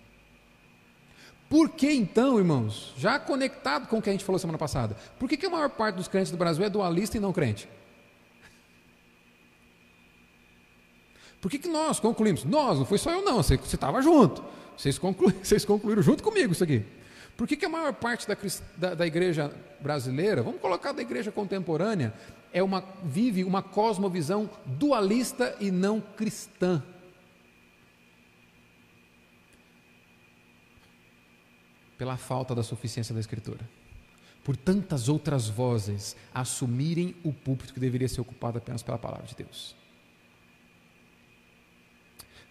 Por 1.50 1.72
que 1.72 1.92
então, 1.92 2.38
irmãos, 2.38 2.94
já 2.98 3.20
conectado 3.20 3.86
com 3.90 3.98
o 3.98 4.02
que 4.02 4.08
a 4.08 4.14
gente 4.14 4.24
falou 4.24 4.40
semana 4.40 4.58
passada, 4.58 4.96
por 5.20 5.28
que, 5.28 5.36
que 5.36 5.46
a 5.46 5.50
maior 5.50 5.70
parte 5.72 5.98
dos 5.98 6.08
crentes 6.08 6.32
do 6.32 6.38
Brasil 6.38 6.64
é 6.64 6.70
dualista 6.70 7.18
e 7.18 7.20
não 7.20 7.34
crente? 7.34 7.68
Por 11.42 11.52
que, 11.52 11.60
que 11.60 11.68
nós 11.68 12.00
concluímos? 12.00 12.46
Nós, 12.46 12.80
não 12.80 12.86
foi 12.86 12.98
só 12.98 13.12
eu 13.12 13.26
não, 13.26 13.44
você 13.44 13.56
estava 13.56 14.02
junto. 14.02 14.42
Vocês, 14.78 14.98
conclu, 14.98 15.34
vocês 15.44 15.66
concluíram 15.66 16.02
junto 16.02 16.24
comigo 16.24 16.54
isso 16.54 16.64
aqui. 16.64 16.86
Por 17.36 17.48
que, 17.48 17.58
que 17.58 17.66
a 17.66 17.70
maior 17.70 17.94
parte 17.94 18.28
da, 18.28 18.38
da, 18.78 18.96
da, 18.96 19.08
igreja 19.08 19.54
brasileira, 19.82 20.42
vamos 20.42 20.62
colocar 20.62 20.94
da 20.94 21.02
igreja 21.02 21.32
contemporânea, 21.32 22.14
é 22.54 22.64
uma, 22.64 22.84
vive 23.04 23.44
uma 23.44 23.62
cosmovisão 23.62 24.50
dualista 24.66 25.56
e 25.60 25.70
não 25.70 26.00
cristã? 26.00 26.82
Pela 31.98 32.16
falta 32.16 32.56
da 32.56 32.64
suficiência 32.64 33.14
da 33.14 33.20
Escritura. 33.20 33.68
Por 34.44 34.56
tantas 34.56 35.10
outras 35.10 35.50
vozes 35.50 36.16
assumirem 36.34 37.16
o 37.24 37.34
púlpito 37.34 37.74
que 37.74 37.80
deveria 37.80 38.08
ser 38.08 38.22
ocupado 38.22 38.58
apenas 38.58 38.84
pela 38.84 38.98
palavra 38.98 39.26
de 39.26 39.36
Deus. 39.36 39.76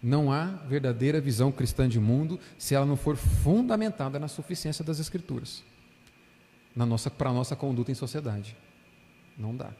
Não 0.04 0.30
há 0.30 0.44
verdadeira 0.68 1.18
visão 1.18 1.50
cristã 1.50 1.88
de 1.88 1.98
mundo 1.98 2.38
se 2.58 2.74
ela 2.74 2.84
não 2.84 2.94
for 2.94 3.16
fundamentada 3.16 4.18
na 4.18 4.28
suficiência 4.28 4.84
das 4.84 5.00
Escrituras 5.00 5.64
na 6.76 6.84
nossa, 6.84 7.10
para 7.10 7.30
a 7.30 7.32
nossa 7.32 7.56
conduta 7.56 7.90
em 7.90 7.94
sociedade. 7.94 8.54
Não 9.38 9.56
dá. 9.56 9.70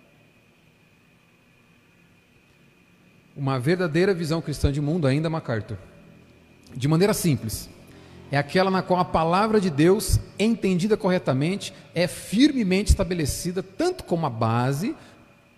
Uma 3.37 3.61
verdadeira 3.61 4.15
visão 4.15 4.41
cristã 4.41 4.73
de 4.73 4.81
mundo, 4.81 5.07
ainda 5.07 5.29
MacArthur, 5.29 5.77
de 6.75 6.89
maneira 6.89 7.13
simples, 7.13 7.69
é 8.31 8.39
aquela 8.39 8.71
na 8.71 8.81
qual 8.81 9.01
a 9.01 9.05
palavra 9.05 9.61
de 9.61 9.69
Deus, 9.69 10.19
entendida 10.39 10.97
corretamente, 10.97 11.75
é 11.95 12.07
firmemente 12.07 12.91
estabelecida 12.93 13.63
tanto 13.63 14.05
como 14.05 14.25
a 14.25 14.31
base 14.31 14.97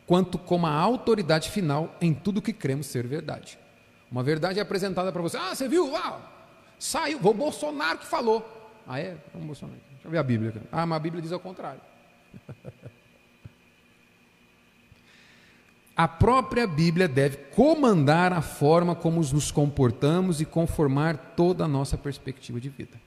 quanto 0.09 0.39
como 0.39 0.67
a 0.67 0.73
autoridade 0.73 1.51
final 1.51 1.95
em 2.01 2.13
tudo 2.13 2.43
que 2.43 2.53
cremos 2.53 2.87
ser 2.87 3.07
verdade. 3.07 3.59
Uma 4.11 4.23
verdade 4.23 4.59
é 4.59 4.63
apresentada 4.63 5.13
para 5.13 5.23
você. 5.23 5.37
Ah, 5.37 5.55
você 5.55 5.69
viu? 5.69 5.95
Ah, 5.97 6.21
saiu. 6.79 7.19
O 7.23 7.35
Bolsonaro 7.35 7.99
que 7.99 8.07
falou. 8.07 8.45
Ah, 8.87 9.01
é? 9.01 9.17
Vamos 9.33 9.47
Bolsonaro. 9.47 9.79
Deixa 9.93 10.07
eu 10.07 10.11
ver 10.11 10.19
a 10.19 10.23
Bíblia. 10.23 10.55
Ah, 10.71 10.87
mas 10.87 10.97
a 10.97 11.01
Bíblia 11.01 11.23
diz 11.23 11.33
ao 11.33 11.41
contrário. 11.41 11.81
a 15.97 16.07
própria 16.07 16.67
Bíblia 16.67 17.09
deve 17.09 17.37
comandar 17.55 18.33
a 18.33 18.41
forma 18.41 18.95
como 18.95 19.21
nos 19.21 19.51
comportamos 19.51 20.41
e 20.41 20.45
conformar 20.45 21.35
toda 21.37 21.65
a 21.65 21.69
nossa 21.69 21.99
perspectiva 21.99 22.61
de 22.61 22.69
vida. 22.69 23.01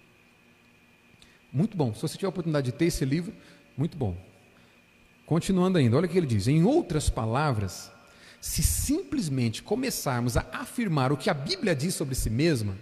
Muito 1.51 1.77
bom. 1.77 1.93
Se 1.93 2.01
você 2.01 2.17
tiver 2.17 2.27
a 2.27 2.29
oportunidade 2.29 2.71
de 2.71 2.77
ter 2.77 2.85
esse 2.85 3.05
livro, 3.05 3.33
muito 3.77 3.97
bom. 3.97 4.15
Continuando 5.25 5.77
ainda, 5.77 5.95
olha 5.95 6.05
o 6.05 6.09
que 6.09 6.17
ele 6.17 6.27
diz. 6.27 6.47
Em 6.47 6.63
outras 6.63 7.09
palavras, 7.09 7.91
se 8.41 8.63
simplesmente 8.63 9.61
começarmos 9.61 10.37
a 10.37 10.45
afirmar 10.53 11.11
o 11.11 11.17
que 11.17 11.29
a 11.29 11.33
Bíblia 11.33 11.75
diz 11.75 11.93
sobre 11.93 12.15
si 12.15 12.29
mesma, 12.29 12.77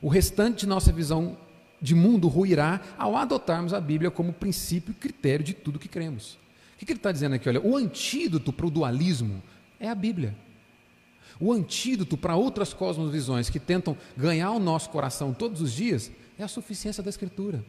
o 0.00 0.08
restante 0.08 0.60
de 0.60 0.66
nossa 0.66 0.92
visão 0.92 1.36
de 1.80 1.94
mundo 1.94 2.28
ruirá 2.28 2.80
ao 2.96 3.16
adotarmos 3.16 3.74
a 3.74 3.80
Bíblia 3.80 4.10
como 4.10 4.32
princípio 4.32 4.92
e 4.92 4.94
critério 4.94 5.44
de 5.44 5.52
tudo 5.52 5.78
que 5.78 5.88
cremos. 5.88 6.38
O 6.74 6.84
que 6.84 6.92
ele 6.92 6.98
está 6.98 7.12
dizendo 7.12 7.34
aqui? 7.34 7.48
Olha, 7.48 7.60
o 7.60 7.76
antídoto 7.76 8.52
para 8.52 8.66
o 8.66 8.70
dualismo 8.70 9.42
é 9.78 9.88
a 9.88 9.94
Bíblia. 9.94 10.34
O 11.38 11.52
antídoto 11.52 12.16
para 12.16 12.34
outras 12.34 12.72
cosmovisões 12.72 13.48
que 13.48 13.60
tentam 13.60 13.96
ganhar 14.16 14.50
o 14.50 14.58
nosso 14.58 14.90
coração 14.90 15.32
todos 15.32 15.60
os 15.60 15.72
dias 15.72 16.10
é 16.38 16.42
a 16.42 16.48
suficiência 16.48 17.02
da 17.02 17.10
Escritura. 17.10 17.64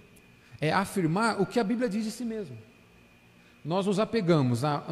É 0.59 0.72
afirmar 0.72 1.41
o 1.41 1.45
que 1.45 1.59
a 1.59 1.64
Bíblia 1.64 1.89
diz 1.89 2.05
de 2.05 2.11
si 2.11 2.26
mesmo 2.26 2.57
nós 3.64 3.86
nos 3.86 3.97
apegamos 3.97 4.64
a, 4.66 4.84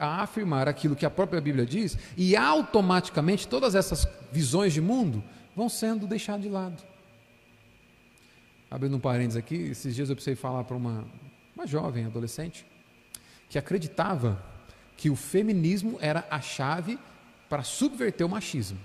a, 0.00 0.22
afirmar 0.22 0.66
aquilo 0.66 0.96
que 0.96 1.04
a 1.04 1.10
própria 1.10 1.40
Bíblia 1.40 1.66
diz 1.66 1.98
e 2.16 2.34
automaticamente 2.34 3.46
todas 3.46 3.74
essas 3.74 4.08
visões 4.32 4.72
de 4.72 4.80
mundo 4.80 5.22
vão 5.54 5.68
sendo 5.68 6.06
deixadas 6.06 6.42
de 6.42 6.48
lado. 6.48 6.82
Abrindo 8.70 8.96
um 8.96 9.00
parênteses 9.00 9.36
aqui, 9.36 9.56
esses 9.56 9.94
dias 9.94 10.08
eu 10.08 10.16
precisei 10.16 10.34
falar 10.34 10.64
para 10.64 10.76
uma, 10.76 11.04
uma 11.54 11.66
jovem 11.66 12.06
adolescente 12.06 12.66
que 13.48 13.58
acreditava 13.58 14.42
que 14.96 15.10
o 15.10 15.16
feminismo 15.16 15.98
era 16.00 16.26
a 16.30 16.40
chave 16.40 16.98
para 17.48 17.62
subverter 17.62 18.26
o 18.26 18.30
machismo. 18.30 18.78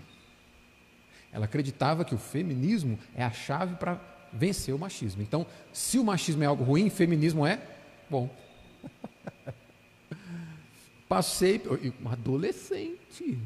Ela 1.31 1.45
acreditava 1.45 2.03
que 2.03 2.13
o 2.13 2.17
feminismo 2.17 2.99
é 3.15 3.23
a 3.23 3.31
chave 3.31 3.75
para 3.75 3.99
vencer 4.33 4.75
o 4.75 4.79
machismo. 4.79 5.21
Então, 5.21 5.45
se 5.71 5.97
o 5.97 6.03
machismo 6.03 6.43
é 6.43 6.45
algo 6.45 6.63
ruim, 6.63 6.89
feminismo 6.89 7.45
é 7.45 7.61
bom. 8.09 8.29
Passei, 11.09 11.59
um 12.03 12.07
adolescente. 12.07 13.39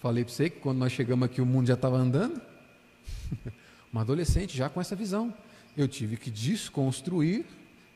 Falei 0.00 0.24
para 0.24 0.34
você 0.34 0.50
que 0.50 0.58
quando 0.58 0.78
nós 0.78 0.90
chegamos 0.90 1.24
aqui 1.24 1.40
o 1.40 1.46
mundo 1.46 1.68
já 1.68 1.74
estava 1.74 1.96
andando. 1.96 2.42
Uma 3.92 4.00
adolescente 4.00 4.56
já 4.56 4.68
com 4.68 4.80
essa 4.80 4.96
visão. 4.96 5.32
Eu 5.76 5.86
tive 5.86 6.16
que 6.16 6.28
desconstruir 6.28 7.46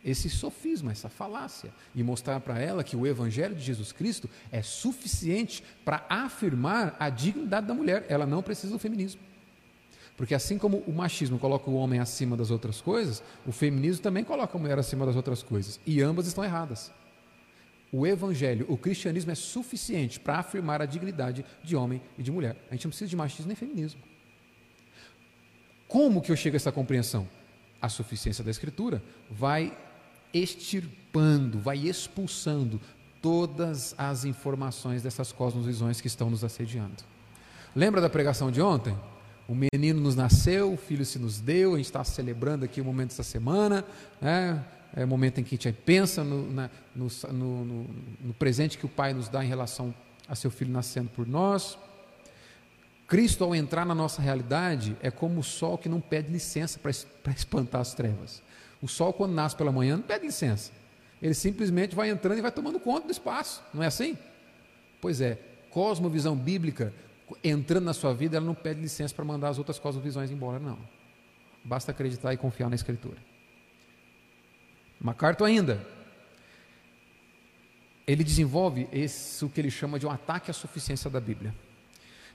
esse 0.04 0.30
sofisma, 0.30 0.92
essa 0.92 1.08
falácia, 1.08 1.72
e 1.96 2.00
mostrar 2.00 2.38
para 2.38 2.60
ela 2.60 2.84
que 2.84 2.96
o 2.96 3.04
Evangelho 3.04 3.56
de 3.56 3.64
Jesus 3.64 3.90
Cristo 3.90 4.30
é 4.52 4.62
suficiente 4.62 5.64
para 5.84 6.06
afirmar 6.08 6.94
a 6.96 7.10
dignidade 7.10 7.66
da 7.66 7.74
mulher. 7.74 8.06
Ela 8.08 8.24
não 8.24 8.40
precisa 8.40 8.72
do 8.72 8.78
feminismo. 8.78 9.20
Porque 10.16 10.32
assim 10.32 10.58
como 10.58 10.78
o 10.86 10.92
machismo 10.92 11.40
coloca 11.40 11.68
o 11.68 11.74
homem 11.74 11.98
acima 11.98 12.36
das 12.36 12.52
outras 12.52 12.80
coisas, 12.80 13.20
o 13.44 13.50
feminismo 13.50 14.00
também 14.00 14.22
coloca 14.22 14.56
a 14.56 14.60
mulher 14.60 14.78
acima 14.78 15.04
das 15.04 15.16
outras 15.16 15.42
coisas. 15.42 15.80
E 15.84 16.00
ambas 16.00 16.28
estão 16.28 16.44
erradas. 16.44 16.92
O 17.92 18.06
evangelho, 18.06 18.66
o 18.68 18.76
cristianismo 18.76 19.30
é 19.30 19.34
suficiente 19.34 20.18
para 20.18 20.38
afirmar 20.38 20.82
a 20.82 20.86
dignidade 20.86 21.44
de 21.62 21.76
homem 21.76 22.02
e 22.18 22.22
de 22.22 22.32
mulher. 22.32 22.56
A 22.70 22.74
gente 22.74 22.84
não 22.84 22.90
precisa 22.90 23.08
de 23.08 23.16
machismo 23.16 23.46
nem 23.46 23.56
feminismo. 23.56 24.00
Como 25.86 26.20
que 26.20 26.32
eu 26.32 26.36
chego 26.36 26.56
a 26.56 26.58
essa 26.58 26.72
compreensão? 26.72 27.28
A 27.80 27.88
suficiência 27.88 28.42
da 28.42 28.50
escritura 28.50 29.02
vai 29.30 29.76
extirpando, 30.34 31.58
vai 31.58 31.78
expulsando 31.78 32.80
todas 33.22 33.94
as 33.96 34.24
informações 34.24 35.02
dessas 35.02 35.32
cosmovisões 35.32 36.00
que 36.00 36.06
estão 36.06 36.28
nos 36.28 36.44
assediando. 36.44 37.04
Lembra 37.74 38.00
da 38.00 38.08
pregação 38.08 38.50
de 38.50 38.60
ontem? 38.60 38.96
O 39.48 39.54
menino 39.54 40.00
nos 40.00 40.16
nasceu, 40.16 40.72
o 40.72 40.76
filho 40.76 41.04
se 41.04 41.18
nos 41.18 41.40
deu, 41.40 41.74
a 41.74 41.76
gente 41.76 41.86
está 41.86 42.02
celebrando 42.02 42.64
aqui 42.64 42.80
o 42.80 42.84
momento 42.84 43.10
dessa 43.10 43.22
semana, 43.22 43.84
né? 44.20 44.64
É 44.96 45.04
o 45.04 45.08
momento 45.08 45.38
em 45.38 45.44
que 45.44 45.54
a 45.54 45.58
gente 45.58 45.72
pensa 45.84 46.24
no, 46.24 46.50
na, 46.50 46.70
no, 46.94 47.08
no, 47.30 47.86
no 48.18 48.34
presente 48.34 48.78
que 48.78 48.86
o 48.86 48.88
Pai 48.88 49.12
nos 49.12 49.28
dá 49.28 49.44
em 49.44 49.48
relação 49.48 49.94
a 50.26 50.34
seu 50.34 50.50
filho 50.50 50.72
nascendo 50.72 51.10
por 51.10 51.28
nós. 51.28 51.78
Cristo, 53.06 53.44
ao 53.44 53.54
entrar 53.54 53.84
na 53.84 53.94
nossa 53.94 54.22
realidade, 54.22 54.96
é 55.02 55.10
como 55.10 55.40
o 55.40 55.42
sol 55.42 55.76
que 55.76 55.88
não 55.88 56.00
pede 56.00 56.32
licença 56.32 56.80
para 56.80 57.32
espantar 57.32 57.82
as 57.82 57.92
trevas. 57.92 58.42
O 58.80 58.88
sol, 58.88 59.12
quando 59.12 59.32
nasce 59.32 59.54
pela 59.54 59.70
manhã, 59.70 59.96
não 59.96 60.02
pede 60.02 60.24
licença. 60.24 60.72
Ele 61.20 61.34
simplesmente 61.34 61.94
vai 61.94 62.10
entrando 62.10 62.38
e 62.38 62.42
vai 62.42 62.50
tomando 62.50 62.80
conta 62.80 63.06
do 63.06 63.12
espaço. 63.12 63.62
Não 63.74 63.82
é 63.82 63.86
assim? 63.86 64.16
Pois 65.00 65.20
é, 65.20 65.38
cosmovisão 65.70 66.34
bíblica, 66.34 66.92
entrando 67.44 67.84
na 67.84 67.92
sua 67.92 68.14
vida, 68.14 68.38
ela 68.38 68.46
não 68.46 68.54
pede 68.54 68.80
licença 68.80 69.14
para 69.14 69.24
mandar 69.26 69.50
as 69.50 69.58
outras 69.58 69.78
cosmovisões 69.78 70.30
embora, 70.30 70.58
não. 70.58 70.78
Basta 71.62 71.90
acreditar 71.90 72.32
e 72.32 72.36
confiar 72.36 72.70
na 72.70 72.74
Escritura. 72.74 73.35
MacArthur 75.00 75.46
ainda, 75.46 75.86
ele 78.06 78.22
desenvolve 78.22 78.88
isso 78.92 79.48
que 79.48 79.60
ele 79.60 79.70
chama 79.70 79.98
de 79.98 80.06
um 80.06 80.10
ataque 80.10 80.50
à 80.50 80.54
suficiência 80.54 81.10
da 81.10 81.20
Bíblia. 81.20 81.54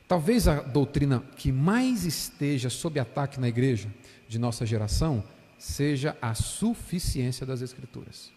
Talvez 0.08 0.48
a 0.48 0.62
doutrina 0.62 1.24
que 1.38 1.52
mais 1.52 2.04
esteja 2.04 2.70
sob 2.70 3.00
ataque 3.00 3.40
na 3.40 3.48
igreja 3.48 3.90
de 4.28 4.38
nossa 4.38 4.66
geração 4.66 5.24
seja 5.58 6.18
a 6.22 6.34
suficiência 6.34 7.46
das 7.46 7.62
Escrituras. 7.62 8.32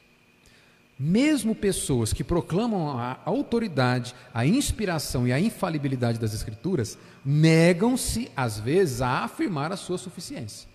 Mesmo 0.96 1.54
pessoas 1.54 2.12
que 2.12 2.22
proclamam 2.22 2.96
a 2.96 3.18
autoridade, 3.24 4.14
a 4.32 4.46
inspiração 4.46 5.26
e 5.26 5.32
a 5.32 5.40
infalibilidade 5.40 6.20
das 6.20 6.32
Escrituras, 6.32 6.96
negam-se, 7.24 8.30
às 8.36 8.60
vezes, 8.60 9.02
a 9.02 9.24
afirmar 9.24 9.72
a 9.72 9.76
sua 9.76 9.98
suficiência. 9.98 10.68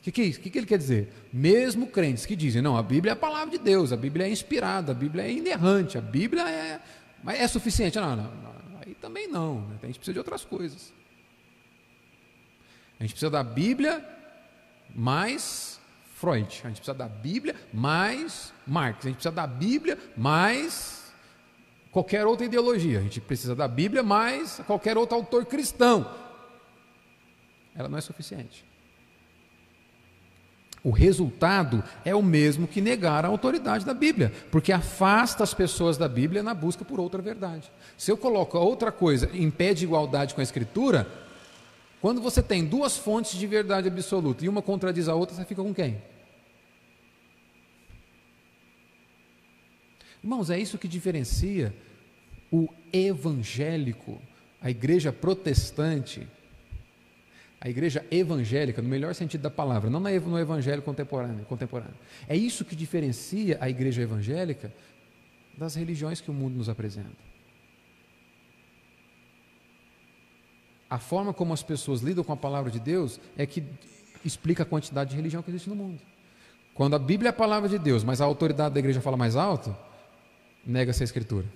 O 0.00 0.02
que, 0.02 0.10
que 0.10 0.22
é 0.22 0.30
que, 0.30 0.50
que 0.50 0.58
ele 0.58 0.66
quer 0.66 0.78
dizer? 0.78 1.12
Mesmo 1.30 1.86
crentes 1.86 2.24
que 2.24 2.34
dizem, 2.34 2.62
não, 2.62 2.74
a 2.74 2.82
Bíblia 2.82 3.10
é 3.10 3.14
a 3.14 3.16
palavra 3.16 3.50
de 3.50 3.62
Deus, 3.62 3.92
a 3.92 3.96
Bíblia 3.96 4.26
é 4.26 4.30
inspirada, 4.30 4.92
a 4.92 4.94
Bíblia 4.94 5.24
é 5.24 5.30
inerrante, 5.30 5.98
a 5.98 6.00
Bíblia 6.00 6.48
é. 6.48 6.80
Mas 7.22 7.38
é 7.38 7.46
suficiente? 7.46 8.00
Não, 8.00 8.16
não, 8.16 8.24
não 8.24 8.80
aí 8.86 8.94
também 8.94 9.28
não. 9.28 9.60
Né? 9.60 9.76
A 9.82 9.86
gente 9.86 9.98
precisa 9.98 10.14
de 10.14 10.18
outras 10.18 10.42
coisas. 10.42 10.90
A 12.98 13.02
gente 13.02 13.12
precisa 13.12 13.30
da 13.30 13.44
Bíblia 13.44 14.02
mais 14.94 15.78
Freud. 16.14 16.48
A 16.64 16.68
gente 16.68 16.76
precisa 16.76 16.94
da 16.94 17.08
Bíblia 17.08 17.54
mais 17.72 18.54
Marx. 18.66 19.04
A 19.04 19.08
gente 19.08 19.16
precisa 19.16 19.34
da 19.34 19.46
Bíblia 19.46 19.98
mais 20.16 21.12
qualquer 21.90 22.26
outra 22.26 22.46
ideologia. 22.46 23.00
A 23.00 23.02
gente 23.02 23.20
precisa 23.20 23.54
da 23.54 23.68
Bíblia 23.68 24.02
mais 24.02 24.62
qualquer 24.66 24.96
outro 24.96 25.16
autor 25.16 25.44
cristão. 25.44 26.10
Ela 27.74 27.88
não 27.88 27.98
é 27.98 28.00
suficiente. 28.00 28.69
O 30.82 30.90
resultado 30.90 31.84
é 32.04 32.14
o 32.14 32.22
mesmo 32.22 32.66
que 32.66 32.80
negar 32.80 33.24
a 33.24 33.28
autoridade 33.28 33.84
da 33.84 33.92
Bíblia, 33.92 34.32
porque 34.50 34.72
afasta 34.72 35.44
as 35.44 35.52
pessoas 35.52 35.98
da 35.98 36.08
Bíblia 36.08 36.42
na 36.42 36.54
busca 36.54 36.84
por 36.84 36.98
outra 36.98 37.20
verdade. 37.20 37.70
Se 37.98 38.10
eu 38.10 38.16
coloco 38.16 38.56
outra 38.58 38.90
coisa, 38.90 39.30
impede 39.34 39.84
igualdade 39.84 40.34
com 40.34 40.40
a 40.40 40.44
Escritura, 40.44 41.06
quando 42.00 42.20
você 42.20 42.42
tem 42.42 42.64
duas 42.64 42.96
fontes 42.96 43.38
de 43.38 43.46
verdade 43.46 43.88
absoluta 43.88 44.42
e 44.42 44.48
uma 44.48 44.62
contradiz 44.62 45.06
a 45.06 45.14
outra, 45.14 45.36
você 45.36 45.44
fica 45.44 45.62
com 45.62 45.74
quem? 45.74 46.00
Irmãos, 50.22 50.48
é 50.48 50.58
isso 50.58 50.78
que 50.78 50.88
diferencia 50.88 51.74
o 52.50 52.68
evangélico, 52.92 54.20
a 54.60 54.70
igreja 54.70 55.12
protestante, 55.12 56.26
a 57.60 57.68
igreja 57.68 58.04
evangélica, 58.10 58.80
no 58.80 58.88
melhor 58.88 59.14
sentido 59.14 59.42
da 59.42 59.50
palavra, 59.50 59.90
não 59.90 60.00
no 60.00 60.38
evangelho 60.38 60.80
contemporâneo, 60.80 61.44
contemporâneo. 61.44 61.94
É 62.26 62.34
isso 62.34 62.64
que 62.64 62.74
diferencia 62.74 63.58
a 63.60 63.68
igreja 63.68 64.00
evangélica 64.00 64.72
das 65.58 65.74
religiões 65.74 66.22
que 66.22 66.30
o 66.30 66.34
mundo 66.34 66.56
nos 66.56 66.70
apresenta. 66.70 67.30
A 70.88 70.98
forma 70.98 71.34
como 71.34 71.52
as 71.52 71.62
pessoas 71.62 72.00
lidam 72.00 72.24
com 72.24 72.32
a 72.32 72.36
palavra 72.36 72.70
de 72.70 72.80
Deus 72.80 73.20
é 73.36 73.44
que 73.44 73.62
explica 74.24 74.62
a 74.62 74.66
quantidade 74.66 75.10
de 75.10 75.16
religião 75.16 75.42
que 75.42 75.50
existe 75.50 75.68
no 75.68 75.76
mundo. 75.76 76.00
Quando 76.72 76.96
a 76.96 76.98
Bíblia 76.98 77.28
é 77.28 77.30
a 77.30 77.34
palavra 77.34 77.68
de 77.68 77.78
Deus, 77.78 78.02
mas 78.02 78.22
a 78.22 78.24
autoridade 78.24 78.74
da 78.74 78.80
igreja 78.80 79.02
fala 79.02 79.18
mais 79.18 79.36
alto, 79.36 79.76
nega-se 80.64 81.02
a 81.02 81.04
escritura. 81.04 81.46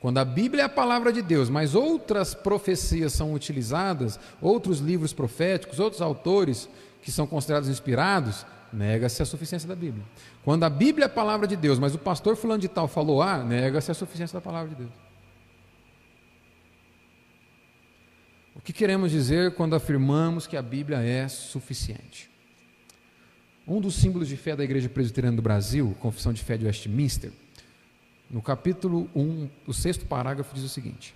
Quando 0.00 0.18
a 0.18 0.24
Bíblia 0.24 0.62
é 0.62 0.64
a 0.66 0.68
palavra 0.68 1.12
de 1.12 1.20
Deus, 1.20 1.50
mas 1.50 1.74
outras 1.74 2.32
profecias 2.32 3.12
são 3.12 3.32
utilizadas, 3.34 4.18
outros 4.40 4.78
livros 4.78 5.12
proféticos, 5.12 5.80
outros 5.80 6.00
autores 6.00 6.68
que 7.02 7.10
são 7.10 7.26
considerados 7.26 7.68
inspirados, 7.68 8.46
nega-se 8.72 9.22
a 9.22 9.26
suficiência 9.26 9.68
da 9.68 9.74
Bíblia. 9.74 10.04
Quando 10.44 10.62
a 10.62 10.70
Bíblia 10.70 11.04
é 11.04 11.06
a 11.06 11.10
palavra 11.10 11.48
de 11.48 11.56
Deus, 11.56 11.78
mas 11.78 11.94
o 11.94 11.98
pastor 11.98 12.36
fulano 12.36 12.60
de 12.60 12.68
tal 12.68 12.86
falou 12.86 13.20
A, 13.20 13.42
nega-se 13.42 13.90
a 13.90 13.94
suficiência 13.94 14.34
da 14.34 14.40
palavra 14.40 14.68
de 14.68 14.76
Deus. 14.76 14.90
O 18.54 18.60
que 18.60 18.72
queremos 18.72 19.10
dizer 19.10 19.54
quando 19.54 19.74
afirmamos 19.74 20.46
que 20.46 20.56
a 20.56 20.62
Bíblia 20.62 20.98
é 20.98 21.26
suficiente? 21.28 22.30
Um 23.66 23.80
dos 23.80 23.96
símbolos 23.96 24.28
de 24.28 24.36
fé 24.36 24.54
da 24.54 24.64
Igreja 24.64 24.88
Presbiteriana 24.88 25.36
do 25.36 25.42
Brasil, 25.42 25.96
Confissão 26.00 26.32
de 26.32 26.42
Fé 26.42 26.56
de 26.56 26.66
Westminster, 26.66 27.32
no 28.30 28.42
capítulo 28.42 29.08
1, 29.14 29.48
o 29.66 29.72
sexto 29.72 30.04
parágrafo 30.04 30.54
diz 30.54 30.64
o 30.64 30.68
seguinte: 30.68 31.14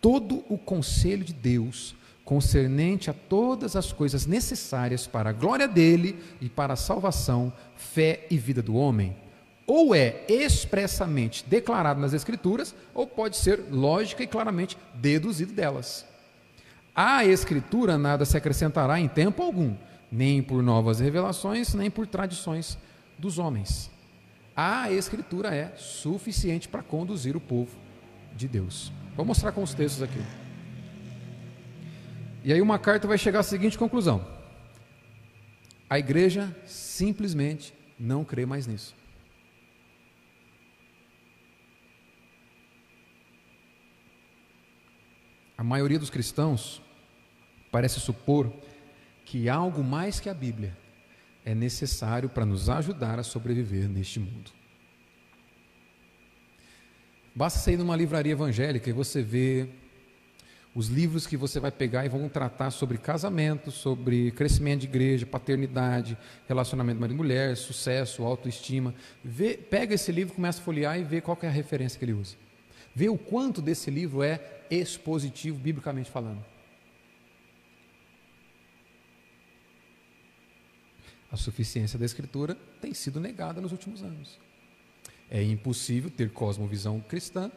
Todo 0.00 0.44
o 0.48 0.58
conselho 0.58 1.24
de 1.24 1.32
Deus 1.32 1.94
concernente 2.24 3.10
a 3.10 3.14
todas 3.14 3.74
as 3.74 3.92
coisas 3.92 4.26
necessárias 4.26 5.06
para 5.06 5.30
a 5.30 5.32
glória 5.32 5.66
dele 5.66 6.18
e 6.40 6.48
para 6.48 6.74
a 6.74 6.76
salvação, 6.76 7.52
fé 7.76 8.26
e 8.30 8.38
vida 8.38 8.62
do 8.62 8.76
homem, 8.76 9.16
ou 9.66 9.94
é 9.94 10.24
expressamente 10.28 11.44
declarado 11.48 12.00
nas 12.00 12.12
Escrituras, 12.12 12.74
ou 12.94 13.06
pode 13.06 13.36
ser 13.36 13.64
lógica 13.70 14.22
e 14.22 14.26
claramente 14.26 14.76
deduzido 14.94 15.52
delas. 15.52 16.06
A 16.94 17.24
Escritura 17.24 17.96
nada 17.96 18.24
se 18.24 18.36
acrescentará 18.36 19.00
em 19.00 19.08
tempo 19.08 19.42
algum, 19.42 19.74
nem 20.10 20.42
por 20.42 20.62
novas 20.62 21.00
revelações, 21.00 21.74
nem 21.74 21.90
por 21.90 22.06
tradições 22.06 22.76
dos 23.18 23.38
homens 23.38 23.91
a 24.56 24.90
Escritura 24.90 25.54
é 25.54 25.74
suficiente 25.76 26.68
para 26.68 26.82
conduzir 26.82 27.36
o 27.36 27.40
povo 27.40 27.76
de 28.34 28.46
Deus. 28.48 28.92
Vou 29.16 29.24
mostrar 29.24 29.52
com 29.52 29.62
os 29.62 29.74
textos 29.74 30.02
aqui. 30.02 30.20
E 32.44 32.52
aí 32.52 32.60
uma 32.60 32.78
carta 32.78 33.06
vai 33.06 33.16
chegar 33.16 33.40
à 33.40 33.42
seguinte 33.42 33.78
conclusão: 33.78 34.26
a 35.88 35.98
igreja 35.98 36.54
simplesmente 36.66 37.72
não 37.98 38.24
crê 38.24 38.44
mais 38.44 38.66
nisso. 38.66 38.94
A 45.56 45.62
maioria 45.64 45.98
dos 45.98 46.10
cristãos 46.10 46.82
parece 47.70 48.00
supor 48.00 48.52
que 49.24 49.48
algo 49.48 49.84
mais 49.84 50.18
que 50.18 50.28
a 50.28 50.34
Bíblia 50.34 50.76
é 51.44 51.54
necessário 51.54 52.28
para 52.28 52.46
nos 52.46 52.68
ajudar 52.68 53.18
a 53.18 53.22
sobreviver 53.22 53.88
neste 53.88 54.20
mundo. 54.20 54.50
Basta 57.34 57.58
sair 57.58 57.76
numa 57.76 57.96
livraria 57.96 58.32
evangélica 58.32 58.90
e 58.90 58.92
você 58.92 59.22
vê 59.22 59.68
os 60.74 60.88
livros 60.88 61.26
que 61.26 61.36
você 61.36 61.60
vai 61.60 61.70
pegar 61.70 62.04
e 62.04 62.08
vão 62.08 62.28
tratar 62.28 62.70
sobre 62.70 62.96
casamento, 62.96 63.70
sobre 63.70 64.30
crescimento 64.30 64.80
de 64.80 64.86
igreja, 64.86 65.26
paternidade, 65.26 66.16
relacionamento 66.48 67.00
marido 67.00 67.14
e 67.14 67.18
mulher, 67.18 67.56
sucesso, 67.56 68.22
autoestima. 68.22 68.94
Vê, 69.22 69.54
pega 69.56 69.94
esse 69.94 70.10
livro, 70.10 70.34
começa 70.34 70.60
a 70.60 70.64
folhear 70.64 70.98
e 70.98 71.04
vê 71.04 71.20
qual 71.20 71.38
é 71.42 71.46
a 71.46 71.50
referência 71.50 71.98
que 71.98 72.04
ele 72.04 72.14
usa. 72.14 72.36
Vê 72.94 73.08
o 73.08 73.18
quanto 73.18 73.60
desse 73.60 73.90
livro 73.90 74.22
é 74.22 74.40
expositivo, 74.70 75.58
biblicamente 75.58 76.10
falando. 76.10 76.51
A 81.32 81.36
suficiência 81.36 81.98
da 81.98 82.04
Escritura 82.04 82.56
tem 82.80 82.92
sido 82.92 83.18
negada 83.18 83.58
nos 83.58 83.72
últimos 83.72 84.02
anos. 84.02 84.38
É 85.30 85.42
impossível 85.42 86.10
ter 86.10 86.30
cosmovisão 86.30 87.00
cristã 87.00 87.50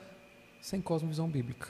sem 0.62 0.82
cosmovisão 0.82 1.28
bíblica. 1.28 1.68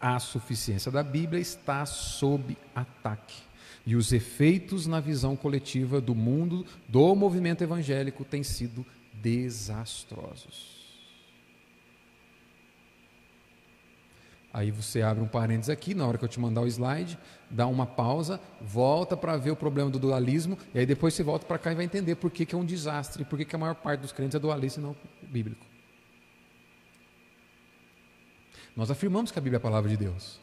A 0.00 0.18
suficiência 0.20 0.90
da 0.90 1.02
Bíblia 1.02 1.40
está 1.40 1.84
sob 1.84 2.56
ataque. 2.74 3.42
E 3.84 3.96
os 3.96 4.12
efeitos 4.12 4.86
na 4.86 5.00
visão 5.00 5.34
coletiva 5.34 6.00
do 6.00 6.14
mundo, 6.14 6.64
do 6.88 7.14
movimento 7.16 7.62
evangélico, 7.62 8.24
têm 8.24 8.44
sido 8.44 8.86
desastrosos. 9.14 10.71
Aí 14.52 14.70
você 14.70 15.00
abre 15.00 15.24
um 15.24 15.26
parênteses 15.26 15.70
aqui, 15.70 15.94
na 15.94 16.06
hora 16.06 16.18
que 16.18 16.24
eu 16.24 16.28
te 16.28 16.38
mandar 16.38 16.60
o 16.60 16.66
slide, 16.66 17.18
dá 17.48 17.66
uma 17.66 17.86
pausa, 17.86 18.38
volta 18.60 19.16
para 19.16 19.36
ver 19.38 19.50
o 19.50 19.56
problema 19.56 19.88
do 19.88 19.98
dualismo, 19.98 20.58
e 20.74 20.78
aí 20.78 20.84
depois 20.84 21.14
você 21.14 21.22
volta 21.22 21.46
para 21.46 21.58
cá 21.58 21.72
e 21.72 21.74
vai 21.74 21.86
entender 21.86 22.16
por 22.16 22.30
que, 22.30 22.44
que 22.44 22.54
é 22.54 22.58
um 22.58 22.64
desastre, 22.64 23.24
por 23.24 23.38
que, 23.38 23.46
que 23.46 23.56
a 23.56 23.58
maior 23.58 23.74
parte 23.74 24.00
dos 24.00 24.12
crentes 24.12 24.34
é 24.34 24.38
dualista 24.38 24.78
e 24.78 24.82
não 24.82 24.94
bíblico. 25.22 25.64
Nós 28.76 28.90
afirmamos 28.90 29.30
que 29.30 29.38
a 29.38 29.42
Bíblia 29.42 29.56
é 29.56 29.60
a 29.60 29.60
palavra 29.60 29.88
de 29.88 29.96
Deus. 29.96 30.38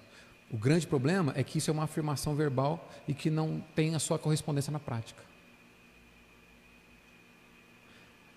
O 0.51 0.57
grande 0.57 0.87
problema 0.87 1.31
é 1.35 1.43
que 1.43 1.59
isso 1.59 1.69
é 1.69 1.73
uma 1.73 1.83
afirmação 1.83 2.35
verbal 2.35 2.89
e 3.07 3.13
que 3.13 3.29
não 3.29 3.63
tem 3.75 3.93
a 3.93 3.99
sua 3.99 4.17
correspondência 4.17 4.71
na 4.71 4.79
prática. 4.79 5.28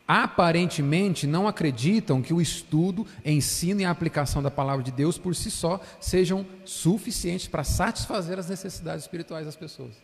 Aparentemente 0.07 1.27
não 1.27 1.47
acreditam 1.49 2.23
que 2.23 2.35
o 2.35 2.41
estudo, 2.41 3.07
ensino 3.25 3.81
e 3.81 3.85
a 3.85 3.91
aplicação 3.91 4.43
da 4.43 4.51
palavra 4.51 4.83
de 4.83 4.91
Deus 4.91 5.19
por 5.19 5.35
si 5.35 5.51
só 5.51 5.81
sejam 6.01 6.47
suficientes 6.65 7.49
para 7.49 7.65
satisfazer 7.65 8.39
as 8.39 8.49
necessidades 8.49 9.05
espirituais 9.05 9.47
das 9.47 9.57
pessoas. 9.57 9.95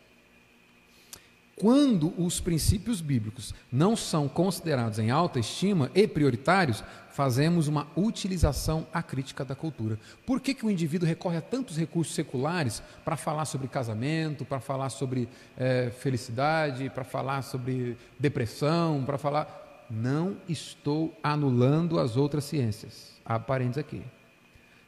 Quando 1.59 2.15
os 2.17 2.39
princípios 2.39 3.01
bíblicos 3.01 3.53
não 3.71 3.97
são 3.97 4.29
considerados 4.29 5.01
em 5.01 5.11
alta 5.11 5.41
estima 5.41 5.91
e 5.93 6.07
prioritários, 6.07 6.85
fazemos 7.11 7.67
uma 7.67 7.89
utilização 7.97 8.87
acrítica 8.95 9.45
da 9.45 9.57
cultura. 9.57 9.99
Por 10.25 10.41
que, 10.41 10.55
que 10.55 10.65
o 10.65 10.71
indivíduo 10.71 11.09
recorre 11.09 11.39
a 11.39 11.41
tantos 11.41 11.77
recursos 11.77 12.15
seculares 12.15 12.81
para 13.05 13.17
falar 13.17 13.45
sobre 13.45 13.67
casamento, 13.67 14.45
para 14.45 14.61
falar 14.61 14.89
sobre 14.89 15.29
é, 15.57 15.91
felicidade, 15.99 16.89
para 16.91 17.03
falar 17.03 17.43
sobre 17.43 17.97
depressão, 18.21 19.03
para 19.05 19.19
falar. 19.19 19.68
Não 19.91 20.37
estou 20.49 21.17
anulando 21.23 21.99
as 21.99 22.17
outras 22.17 22.45
ciências 22.45 23.13
aparentes 23.25 23.79
aqui. 23.79 24.03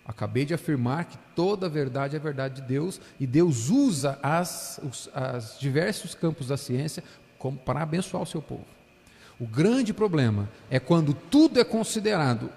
Acabei 0.04 0.44
de 0.44 0.52
afirmar 0.52 1.04
que 1.04 1.16
toda 1.36 1.66
a 1.66 1.68
verdade 1.68 2.16
é 2.16 2.18
a 2.18 2.22
verdade 2.22 2.60
de 2.60 2.66
Deus 2.66 3.00
e 3.18 3.26
Deus 3.26 3.68
usa 3.68 4.18
as, 4.22 4.80
os 4.82 5.08
as 5.14 5.58
diversos 5.58 6.14
campos 6.14 6.48
da 6.48 6.56
ciência 6.56 7.04
como, 7.38 7.56
para 7.56 7.82
abençoar 7.82 8.22
o 8.22 8.26
seu 8.26 8.42
povo. 8.42 8.66
O 9.38 9.46
grande 9.46 9.94
problema 9.94 10.48
é 10.68 10.78
quando 10.78 11.14
tudo 11.14 11.60
é 11.60 11.64
considerado 11.64 12.50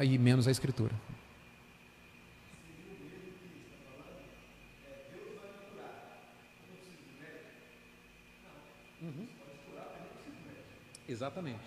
e 0.00 0.18
menos 0.18 0.48
a 0.48 0.50
Escritura. 0.50 0.92
Exatamente. 11.10 11.60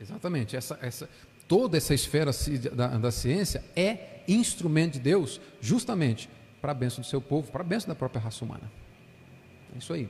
Exatamente. 0.00 0.56
Essa, 0.56 0.78
essa, 0.80 1.08
toda 1.48 1.76
essa 1.76 1.92
esfera 1.92 2.30
da, 2.72 2.86
da 2.98 3.10
ciência 3.10 3.64
é 3.74 4.22
instrumento 4.28 4.94
de 4.94 5.00
Deus 5.00 5.40
justamente 5.60 6.30
para 6.60 6.72
a 6.72 6.74
bênção 6.74 7.00
do 7.00 7.06
seu 7.06 7.20
povo, 7.20 7.50
para 7.50 7.62
a 7.62 7.66
bênção 7.66 7.88
da 7.88 7.94
própria 7.94 8.20
raça 8.20 8.44
humana. 8.44 8.70
É 9.74 9.78
isso 9.78 9.92
aí. 9.92 10.08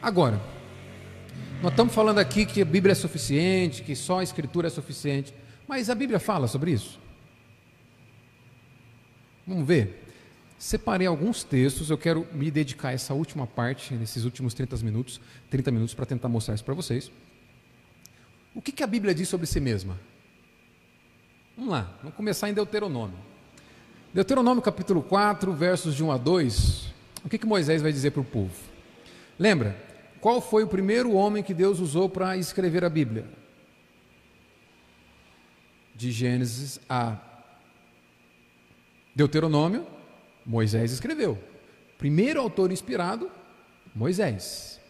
Agora, 0.00 0.40
nós 1.62 1.72
estamos 1.72 1.94
falando 1.94 2.18
aqui 2.18 2.46
que 2.46 2.62
a 2.62 2.64
Bíblia 2.64 2.92
é 2.92 2.94
suficiente, 2.94 3.82
que 3.82 3.94
só 3.94 4.20
a 4.20 4.22
Escritura 4.22 4.68
é 4.68 4.70
suficiente, 4.70 5.34
mas 5.68 5.90
a 5.90 5.94
Bíblia 5.94 6.18
fala 6.18 6.48
sobre 6.48 6.72
isso? 6.72 6.98
Vamos 9.46 9.66
ver. 9.66 10.09
Separei 10.60 11.06
alguns 11.06 11.42
textos, 11.42 11.88
eu 11.88 11.96
quero 11.96 12.26
me 12.34 12.50
dedicar 12.50 12.90
a 12.90 12.92
essa 12.92 13.14
última 13.14 13.46
parte, 13.46 13.94
nesses 13.94 14.26
últimos 14.26 14.52
30 14.52 14.76
minutos, 14.84 15.18
30 15.48 15.70
minutos 15.70 15.94
para 15.94 16.04
tentar 16.04 16.28
mostrar 16.28 16.54
isso 16.54 16.62
para 16.62 16.74
vocês. 16.74 17.10
O 18.54 18.60
que, 18.60 18.70
que 18.70 18.82
a 18.82 18.86
Bíblia 18.86 19.14
diz 19.14 19.26
sobre 19.26 19.46
si 19.46 19.58
mesma? 19.58 19.98
Vamos 21.56 21.70
lá, 21.72 21.96
vamos 22.02 22.14
começar 22.14 22.50
em 22.50 22.52
Deuteronômio. 22.52 23.16
Deuteronômio 24.12 24.62
capítulo 24.62 25.02
4, 25.02 25.50
versos 25.54 25.94
de 25.94 26.04
1 26.04 26.12
a 26.12 26.18
2. 26.18 26.92
O 27.24 27.28
que, 27.30 27.38
que 27.38 27.46
Moisés 27.46 27.80
vai 27.80 27.90
dizer 27.90 28.10
para 28.10 28.20
o 28.20 28.24
povo? 28.24 28.52
Lembra, 29.38 29.82
qual 30.20 30.42
foi 30.42 30.62
o 30.62 30.68
primeiro 30.68 31.14
homem 31.14 31.42
que 31.42 31.54
Deus 31.54 31.80
usou 31.80 32.06
para 32.06 32.36
escrever 32.36 32.84
a 32.84 32.90
Bíblia? 32.90 33.24
De 35.96 36.12
Gênesis 36.12 36.78
a 36.86 37.16
Deuteronômio, 39.16 39.86
Moisés 40.50 40.90
escreveu. 40.90 41.38
Primeiro 41.96 42.40
autor 42.40 42.72
inspirado, 42.72 43.30
Moisés. 43.94 44.80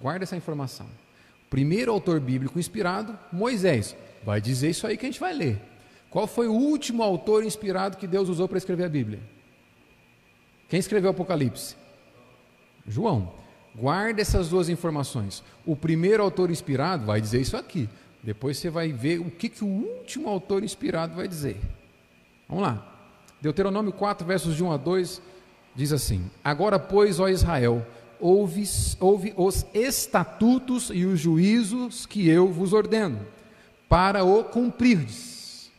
Guarda 0.00 0.24
essa 0.24 0.34
informação. 0.34 0.86
Primeiro 1.50 1.92
autor 1.92 2.18
bíblico 2.18 2.58
inspirado, 2.58 3.18
Moisés. 3.30 3.94
Vai 4.24 4.40
dizer 4.40 4.70
isso 4.70 4.86
aí 4.86 4.96
que 4.96 5.04
a 5.04 5.10
gente 5.10 5.20
vai 5.20 5.34
ler. 5.34 5.60
Qual 6.08 6.26
foi 6.26 6.48
o 6.48 6.54
último 6.54 7.02
autor 7.02 7.44
inspirado 7.44 7.98
que 7.98 8.06
Deus 8.06 8.30
usou 8.30 8.48
para 8.48 8.56
escrever 8.56 8.84
a 8.84 8.88
Bíblia? 8.88 9.20
Quem 10.70 10.80
escreveu 10.80 11.10
o 11.10 11.12
Apocalipse? 11.12 11.76
João. 12.86 13.34
Guarda 13.76 14.22
essas 14.22 14.48
duas 14.48 14.70
informações. 14.70 15.44
O 15.66 15.76
primeiro 15.76 16.22
autor 16.22 16.50
inspirado 16.50 17.04
vai 17.04 17.20
dizer 17.20 17.42
isso 17.42 17.58
aqui. 17.58 17.90
Depois 18.22 18.56
você 18.56 18.70
vai 18.70 18.90
ver 18.90 19.20
o 19.20 19.30
que, 19.30 19.50
que 19.50 19.64
o 19.64 19.68
último 19.68 20.30
autor 20.30 20.64
inspirado 20.64 21.14
vai 21.14 21.28
dizer. 21.28 21.60
Vamos 22.48 22.62
lá. 22.62 22.93
Deuteronômio 23.44 23.92
4, 23.92 24.26
versos 24.26 24.56
de 24.56 24.64
1 24.64 24.72
a 24.72 24.78
2, 24.78 25.20
diz 25.74 25.92
assim: 25.92 26.30
Agora, 26.42 26.78
pois, 26.78 27.20
ó 27.20 27.28
Israel, 27.28 27.86
ouve, 28.18 28.64
ouve 28.98 29.34
os 29.36 29.66
estatutos 29.74 30.90
e 30.90 31.04
os 31.04 31.20
juízos 31.20 32.06
que 32.06 32.26
eu 32.26 32.50
vos 32.50 32.72
ordeno, 32.72 33.20
para 33.86 34.24
o 34.24 34.44
cumprirdes, 34.44 35.70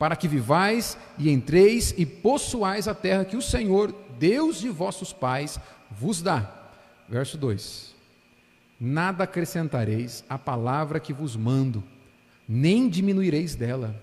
para 0.00 0.16
que 0.16 0.26
vivais 0.26 0.98
e 1.16 1.30
entreis 1.30 1.94
e 1.96 2.04
possuais 2.04 2.88
a 2.88 2.94
terra 2.94 3.24
que 3.24 3.36
o 3.36 3.42
Senhor, 3.42 3.94
Deus 4.18 4.58
de 4.58 4.68
vossos 4.68 5.12
pais, 5.12 5.60
vos 5.92 6.20
dá. 6.20 6.72
Verso 7.08 7.38
2: 7.38 7.94
Nada 8.80 9.22
acrescentareis 9.22 10.24
à 10.28 10.36
palavra 10.36 10.98
que 10.98 11.12
vos 11.12 11.36
mando, 11.36 11.84
nem 12.48 12.88
diminuireis 12.88 13.54
dela, 13.54 13.94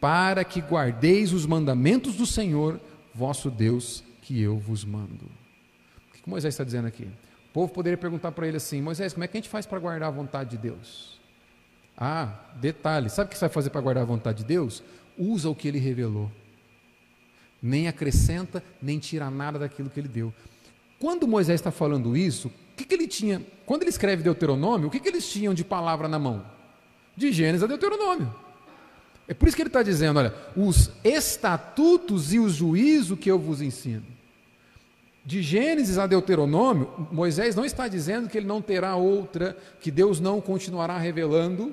para 0.00 0.44
que 0.44 0.60
guardeis 0.60 1.32
os 1.32 1.44
mandamentos 1.44 2.16
do 2.16 2.26
Senhor, 2.26 2.80
vosso 3.14 3.50
Deus, 3.50 4.02
que 4.22 4.40
eu 4.40 4.58
vos 4.58 4.84
mando 4.84 5.40
que 6.22 6.28
Moisés 6.28 6.54
está 6.54 6.64
dizendo 6.64 6.86
aqui? 6.86 7.04
O 7.04 7.52
povo 7.52 7.72
poderia 7.72 7.96
perguntar 7.96 8.32
para 8.32 8.46
ele 8.46 8.56
assim: 8.56 8.80
Moisés, 8.80 9.12
como 9.12 9.24
é 9.24 9.28
que 9.28 9.36
a 9.36 9.40
gente 9.40 9.50
faz 9.50 9.66
para 9.66 9.78
guardar 9.78 10.08
a 10.08 10.12
vontade 10.12 10.50
de 10.50 10.58
Deus? 10.58 11.20
Ah, 11.96 12.40
detalhe: 12.56 13.08
sabe 13.08 13.28
o 13.28 13.30
que 13.30 13.38
você 13.38 13.46
vai 13.46 13.52
fazer 13.52 13.70
para 13.70 13.80
guardar 13.80 14.02
a 14.02 14.06
vontade 14.06 14.38
de 14.38 14.44
Deus? 14.44 14.82
Usa 15.18 15.48
o 15.48 15.54
que 15.54 15.68
ele 15.68 15.78
revelou. 15.78 16.30
Nem 17.62 17.88
acrescenta, 17.88 18.62
nem 18.80 18.98
tira 18.98 19.30
nada 19.30 19.58
daquilo 19.58 19.90
que 19.90 20.00
ele 20.00 20.08
deu. 20.08 20.32
Quando 20.98 21.28
Moisés 21.28 21.60
está 21.60 21.70
falando 21.70 22.16
isso, 22.16 22.48
o 22.48 22.76
que, 22.76 22.84
que 22.84 22.94
ele 22.94 23.06
tinha? 23.06 23.42
Quando 23.66 23.82
ele 23.82 23.90
escreve 23.90 24.22
Deuteronômio, 24.22 24.88
o 24.88 24.90
que, 24.90 25.00
que 25.00 25.08
eles 25.08 25.30
tinham 25.30 25.52
de 25.52 25.64
palavra 25.64 26.08
na 26.08 26.18
mão? 26.18 26.44
De 27.16 27.32
Gênesis 27.32 27.62
a 27.62 27.66
Deuteronômio. 27.66 28.34
É 29.30 29.34
por 29.34 29.46
isso 29.46 29.54
que 29.56 29.62
ele 29.62 29.68
está 29.68 29.80
dizendo: 29.80 30.18
olha, 30.18 30.34
os 30.56 30.90
estatutos 31.04 32.34
e 32.34 32.40
os 32.40 32.52
juízos 32.52 33.16
que 33.16 33.30
eu 33.30 33.38
vos 33.38 33.62
ensino. 33.62 34.02
De 35.24 35.40
Gênesis 35.40 35.98
a 35.98 36.06
Deuteronômio, 36.08 37.08
Moisés 37.12 37.54
não 37.54 37.64
está 37.64 37.86
dizendo 37.86 38.28
que 38.28 38.36
ele 38.36 38.46
não 38.48 38.60
terá 38.60 38.96
outra, 38.96 39.56
que 39.80 39.88
Deus 39.88 40.18
não 40.18 40.40
continuará 40.40 40.98
revelando 40.98 41.72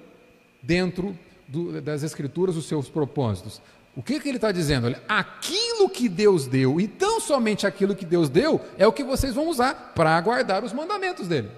dentro 0.61 1.17
do, 1.47 1.81
das 1.81 2.03
Escrituras 2.03 2.55
os 2.55 2.67
seus 2.67 2.89
propósitos. 2.89 3.59
O 3.95 4.03
que, 4.03 4.19
que 4.19 4.29
ele 4.29 4.37
está 4.37 4.51
dizendo? 4.51 4.85
Olha, 4.85 5.01
aquilo 5.09 5.89
que 5.89 6.07
Deus 6.07 6.45
deu, 6.45 6.79
e 6.79 6.87
tão 6.87 7.19
somente 7.19 7.65
aquilo 7.65 7.95
que 7.95 8.05
Deus 8.05 8.29
deu, 8.29 8.61
é 8.77 8.85
o 8.85 8.93
que 8.93 9.03
vocês 9.03 9.33
vão 9.33 9.49
usar 9.49 9.93
para 9.95 10.21
guardar 10.21 10.63
os 10.63 10.73
mandamentos 10.73 11.27
dele. 11.27 11.49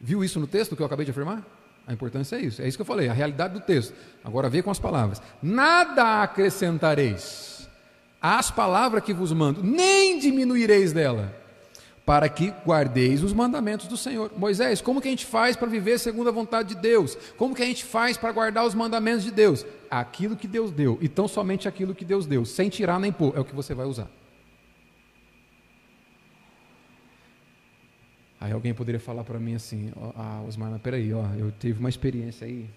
Viu 0.00 0.22
isso 0.22 0.38
no 0.38 0.46
texto 0.46 0.76
que 0.76 0.82
eu 0.82 0.86
acabei 0.86 1.04
de 1.04 1.10
afirmar? 1.10 1.44
A 1.86 1.92
importância 1.92 2.36
é 2.36 2.40
isso, 2.40 2.62
é 2.62 2.68
isso 2.68 2.78
que 2.78 2.82
eu 2.82 2.86
falei, 2.86 3.08
a 3.08 3.12
realidade 3.12 3.54
do 3.54 3.60
texto. 3.60 3.94
Agora 4.22 4.48
vê 4.48 4.62
com 4.62 4.70
as 4.70 4.78
palavras: 4.78 5.20
nada 5.42 6.22
acrescentareis 6.22 7.54
as 8.26 8.50
palavras 8.50 9.04
que 9.04 9.12
vos 9.12 9.32
mando, 9.32 9.62
nem 9.62 10.18
diminuireis 10.18 10.94
dela, 10.94 11.30
para 12.06 12.26
que 12.26 12.54
guardeis 12.64 13.22
os 13.22 13.34
mandamentos 13.34 13.86
do 13.86 13.98
Senhor. 13.98 14.32
Moisés, 14.34 14.80
como 14.80 14.98
que 14.98 15.08
a 15.08 15.10
gente 15.10 15.26
faz 15.26 15.56
para 15.56 15.68
viver 15.68 15.98
segundo 15.98 16.30
a 16.30 16.32
vontade 16.32 16.70
de 16.70 16.80
Deus? 16.80 17.18
Como 17.36 17.54
que 17.54 17.62
a 17.62 17.66
gente 17.66 17.84
faz 17.84 18.16
para 18.16 18.32
guardar 18.32 18.64
os 18.64 18.74
mandamentos 18.74 19.24
de 19.24 19.30
Deus? 19.30 19.66
Aquilo 19.90 20.36
que 20.36 20.48
Deus 20.48 20.70
deu, 20.70 20.96
e 21.02 21.08
tão 21.08 21.28
somente 21.28 21.68
aquilo 21.68 21.94
que 21.94 22.02
Deus 22.02 22.24
deu, 22.24 22.46
sem 22.46 22.70
tirar 22.70 22.98
nem 22.98 23.12
pôr, 23.12 23.34
é 23.36 23.40
o 23.40 23.44
que 23.44 23.54
você 23.54 23.74
vai 23.74 23.84
usar. 23.84 24.08
Aí 28.44 28.52
alguém 28.52 28.74
poderia 28.74 29.00
falar 29.00 29.24
para 29.24 29.38
mim 29.40 29.54
assim, 29.54 29.90
ah, 30.14 30.42
Osmar, 30.46 30.70
mas 30.70 30.82
peraí, 30.82 31.14
ó, 31.14 31.24
eu 31.32 31.50
tive 31.50 31.80
uma 31.80 31.88
experiência 31.88 32.46
aí, 32.46 32.68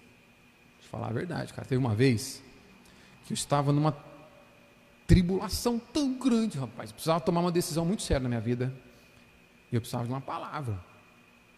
de 0.79 0.87
falar 0.87 1.07
a 1.07 1.11
verdade, 1.11 1.53
cara, 1.53 1.67
teve 1.67 1.77
uma 1.77 1.93
vez 1.93 2.41
que 3.25 3.33
eu 3.33 3.35
estava 3.35 3.73
numa 3.73 3.93
tribulação 5.05 5.77
tão 5.77 6.17
grande, 6.17 6.57
rapaz. 6.57 6.89
Eu 6.89 6.93
precisava 6.93 7.19
tomar 7.19 7.41
uma 7.41 7.51
decisão 7.51 7.83
muito 7.83 8.01
séria 8.01 8.23
na 8.23 8.29
minha 8.29 8.39
vida. 8.39 8.73
E 9.69 9.75
eu 9.75 9.81
precisava 9.81 10.05
de 10.05 10.09
uma 10.09 10.21
palavra. 10.21 10.79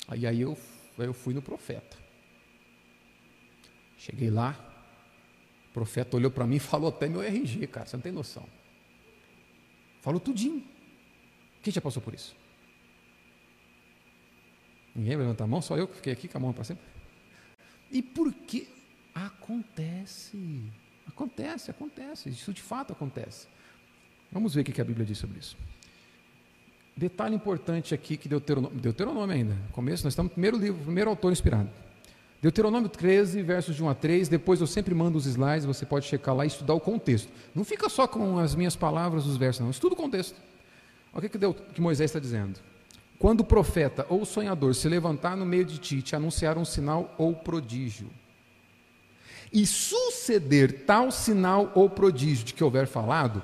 Aí, 0.07 0.25
aí 0.25 0.41
eu, 0.41 0.57
eu 0.97 1.13
fui 1.13 1.35
no 1.35 1.41
profeta. 1.43 1.95
Cheguei 3.95 4.31
lá, 4.31 4.57
o 5.69 5.71
profeta 5.71 6.17
olhou 6.17 6.31
para 6.31 6.47
mim 6.47 6.55
e 6.55 6.59
falou 6.59 6.89
até 6.89 7.07
meu 7.07 7.21
RG, 7.21 7.67
cara, 7.67 7.85
você 7.85 7.95
não 7.95 8.01
tem 8.01 8.11
noção. 8.11 8.47
Falou 10.01 10.19
tudinho. 10.19 10.63
Quem 11.61 11.71
já 11.71 11.79
passou 11.79 12.01
por 12.01 12.15
isso? 12.15 12.38
Ninguém 14.99 15.15
vai 15.15 15.25
levantar 15.25 15.45
a 15.45 15.47
mão, 15.47 15.61
só 15.61 15.77
eu 15.77 15.87
que 15.87 15.95
fiquei 15.95 16.11
aqui 16.11 16.27
com 16.27 16.37
a 16.37 16.41
mão 16.41 16.51
para 16.51 16.65
sempre. 16.65 16.83
E 17.89 18.01
por 18.01 18.33
que 18.33 18.67
acontece? 19.15 20.37
Acontece, 21.07 21.71
acontece. 21.71 22.29
Isso 22.29 22.51
de 22.51 22.61
fato 22.61 22.91
acontece. 22.91 23.47
Vamos 24.29 24.53
ver 24.53 24.61
o 24.61 24.63
que 24.65 24.81
a 24.81 24.83
Bíblia 24.83 25.05
diz 25.05 25.17
sobre 25.17 25.39
isso. 25.39 25.55
Detalhe 26.97 27.33
importante 27.33 27.93
aqui 27.93 28.17
que 28.17 28.27
Deuteronômio, 28.27 28.77
Deuteronômio 28.77 29.33
ainda, 29.33 29.55
começo, 29.71 30.03
nós 30.03 30.11
estamos 30.11 30.31
no 30.31 30.33
primeiro 30.33 30.57
livro, 30.57 30.83
primeiro 30.83 31.09
autor 31.09 31.31
inspirado. 31.31 31.69
Deuteronômio 32.41 32.89
13, 32.89 33.41
versos 33.41 33.73
de 33.77 33.81
1 33.81 33.89
a 33.89 33.95
3, 33.95 34.27
depois 34.27 34.59
eu 34.59 34.67
sempre 34.67 34.93
mando 34.93 35.17
os 35.17 35.25
slides, 35.25 35.65
você 35.65 35.85
pode 35.85 36.07
checar 36.07 36.35
lá 36.35 36.43
e 36.43 36.47
estudar 36.47 36.73
o 36.73 36.79
contexto. 36.79 37.31
Não 37.55 37.63
fica 37.63 37.87
só 37.87 38.05
com 38.05 38.37
as 38.37 38.53
minhas 38.53 38.75
palavras, 38.75 39.25
os 39.25 39.37
versos, 39.37 39.61
não, 39.61 39.71
estuda 39.71 39.93
o 39.93 39.97
contexto. 39.97 40.35
Olha 41.13 41.25
o 41.25 41.29
que, 41.29 41.39
que, 41.39 41.53
que 41.73 41.81
Moisés 41.81 42.09
está 42.09 42.19
dizendo. 42.19 42.59
Quando 43.19 43.41
o 43.41 43.45
profeta 43.45 44.05
ou 44.07 44.21
o 44.21 44.25
sonhador 44.25 44.73
se 44.73 44.87
levantar 44.87 45.35
no 45.35 45.45
meio 45.45 45.65
de 45.65 45.77
ti 45.77 46.01
te 46.01 46.15
anunciar 46.15 46.57
um 46.57 46.63
sinal 46.63 47.13
ou 47.17 47.35
prodígio, 47.35 48.09
e 49.51 49.65
suceder 49.65 50.85
tal 50.85 51.11
sinal 51.11 51.71
ou 51.75 51.89
prodígio 51.89 52.45
de 52.45 52.53
que 52.53 52.63
houver 52.63 52.87
falado, 52.87 53.43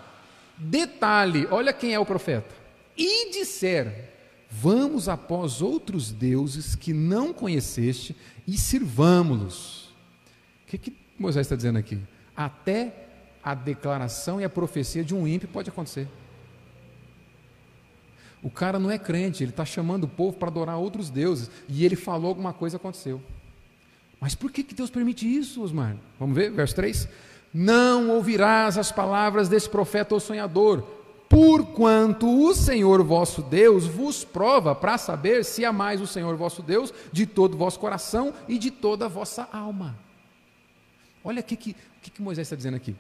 detalhe, 0.58 1.46
olha 1.52 1.74
quem 1.74 1.94
é 1.94 2.00
o 2.00 2.06
profeta, 2.06 2.56
e 2.96 3.32
disser, 3.32 4.12
vamos 4.50 5.10
após 5.10 5.62
outros 5.62 6.10
deuses 6.10 6.76
que 6.76 6.94
não 6.94 7.34
conheceste 7.34 8.16
e 8.48 8.58
sirvamos-los. 8.58 9.90
O 10.64 10.68
que, 10.68 10.78
que 10.78 10.96
Moisés 11.20 11.46
está 11.46 11.56
dizendo 11.56 11.80
aqui? 11.80 12.00
Até 12.36 13.08
a 13.44 13.54
declaração 13.54 14.40
e 14.40 14.46
a 14.46 14.50
profecia 14.50 15.04
de 15.04 15.14
um 15.14 15.28
ímpio 15.28 15.50
pode 15.50 15.70
acontecer. 15.70 16.08
O 18.46 18.50
cara 18.52 18.78
não 18.78 18.92
é 18.92 19.00
crente, 19.00 19.44
ele 19.44 19.50
está 19.50 19.66
chamando 19.66 20.04
o 20.04 20.08
povo 20.08 20.38
para 20.38 20.50
adorar 20.50 20.78
outros 20.78 21.10
deuses. 21.10 21.50
E 21.68 21.84
ele 21.84 21.96
falou 21.96 22.28
alguma 22.28 22.54
coisa 22.54 22.78
aconteceu. 22.78 23.20
Mas 24.22 24.36
por 24.36 24.52
que, 24.52 24.62
que 24.62 24.76
Deus 24.76 24.92
permite 24.92 25.26
isso, 25.26 25.64
Osmar? 25.64 25.98
Vamos 26.20 26.36
ver, 26.36 26.52
verso 26.52 26.76
3. 26.76 27.10
Não 27.52 28.12
ouvirás 28.12 28.78
as 28.78 28.92
palavras 28.92 29.50
desse 29.50 29.68
profeta 29.68 30.14
ou 30.14 30.20
sonhador, 30.20 30.84
porquanto 31.28 32.30
o 32.30 32.54
Senhor 32.54 33.02
vosso 33.02 33.42
Deus 33.42 33.88
vos 33.88 34.24
prova 34.24 34.76
para 34.76 35.00
saber 35.00 35.44
se 35.44 35.66
amais 35.66 36.00
o 36.00 36.06
Senhor 36.06 36.36
vosso 36.36 36.62
Deus 36.62 36.94
de 37.12 37.26
todo 37.26 37.56
o 37.56 37.58
vosso 37.58 37.80
coração 37.80 38.32
e 38.48 38.60
de 38.60 38.70
toda 38.70 39.06
a 39.06 39.10
vossa 39.10 39.50
alma. 39.52 39.98
Olha 41.24 41.42
o 41.42 41.44
que, 41.44 41.56
que, 41.56 41.76
que 42.00 42.22
Moisés 42.22 42.46
está 42.46 42.56
dizendo 42.56 42.78
aqui. 42.78 42.96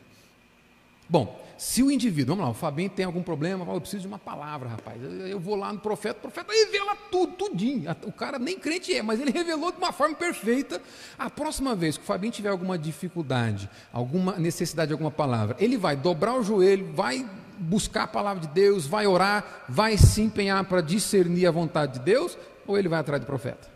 Bom, 1.07 1.44
se 1.57 1.81
o 1.81 1.89
indivíduo, 1.89 2.35
vamos 2.35 2.45
lá, 2.45 2.51
o 2.51 2.53
Fabinho 2.53 2.89
tem 2.89 3.05
algum 3.05 3.23
problema, 3.23 3.63
fala, 3.65 3.77
eu 3.77 3.81
preciso 3.81 4.01
de 4.01 4.07
uma 4.07 4.19
palavra, 4.19 4.69
rapaz. 4.69 5.01
Eu 5.01 5.39
vou 5.39 5.55
lá 5.55 5.71
no 5.71 5.79
profeta, 5.79 6.19
o 6.19 6.21
profeta 6.21 6.51
revela 6.51 6.95
tudo, 7.09 7.33
tudinho. 7.33 7.95
O 8.03 8.11
cara 8.11 8.37
nem 8.37 8.59
crente 8.59 8.93
é, 8.93 9.01
mas 9.01 9.21
ele 9.21 9.31
revelou 9.31 9.71
de 9.71 9.77
uma 9.77 9.93
forma 9.93 10.15
perfeita. 10.15 10.81
A 11.17 11.29
próxima 11.29 11.73
vez 11.73 11.97
que 11.97 12.03
o 12.03 12.05
Fabinho 12.05 12.33
tiver 12.33 12.49
alguma 12.49 12.77
dificuldade, 12.77 13.69
alguma 13.93 14.33
necessidade 14.37 14.89
de 14.89 14.93
alguma 14.93 15.11
palavra, 15.11 15.55
ele 15.59 15.77
vai 15.77 15.95
dobrar 15.95 16.35
o 16.35 16.43
joelho, 16.43 16.91
vai 16.93 17.25
buscar 17.57 18.03
a 18.03 18.07
palavra 18.07 18.45
de 18.45 18.53
Deus, 18.53 18.85
vai 18.85 19.07
orar, 19.07 19.63
vai 19.69 19.97
se 19.97 20.21
empenhar 20.21 20.63
para 20.65 20.81
discernir 20.81 21.47
a 21.47 21.51
vontade 21.51 21.93
de 21.93 21.99
Deus, 21.99 22.37
ou 22.67 22.77
ele 22.77 22.89
vai 22.89 22.99
atrás 22.99 23.21
do 23.21 23.25
profeta? 23.25 23.67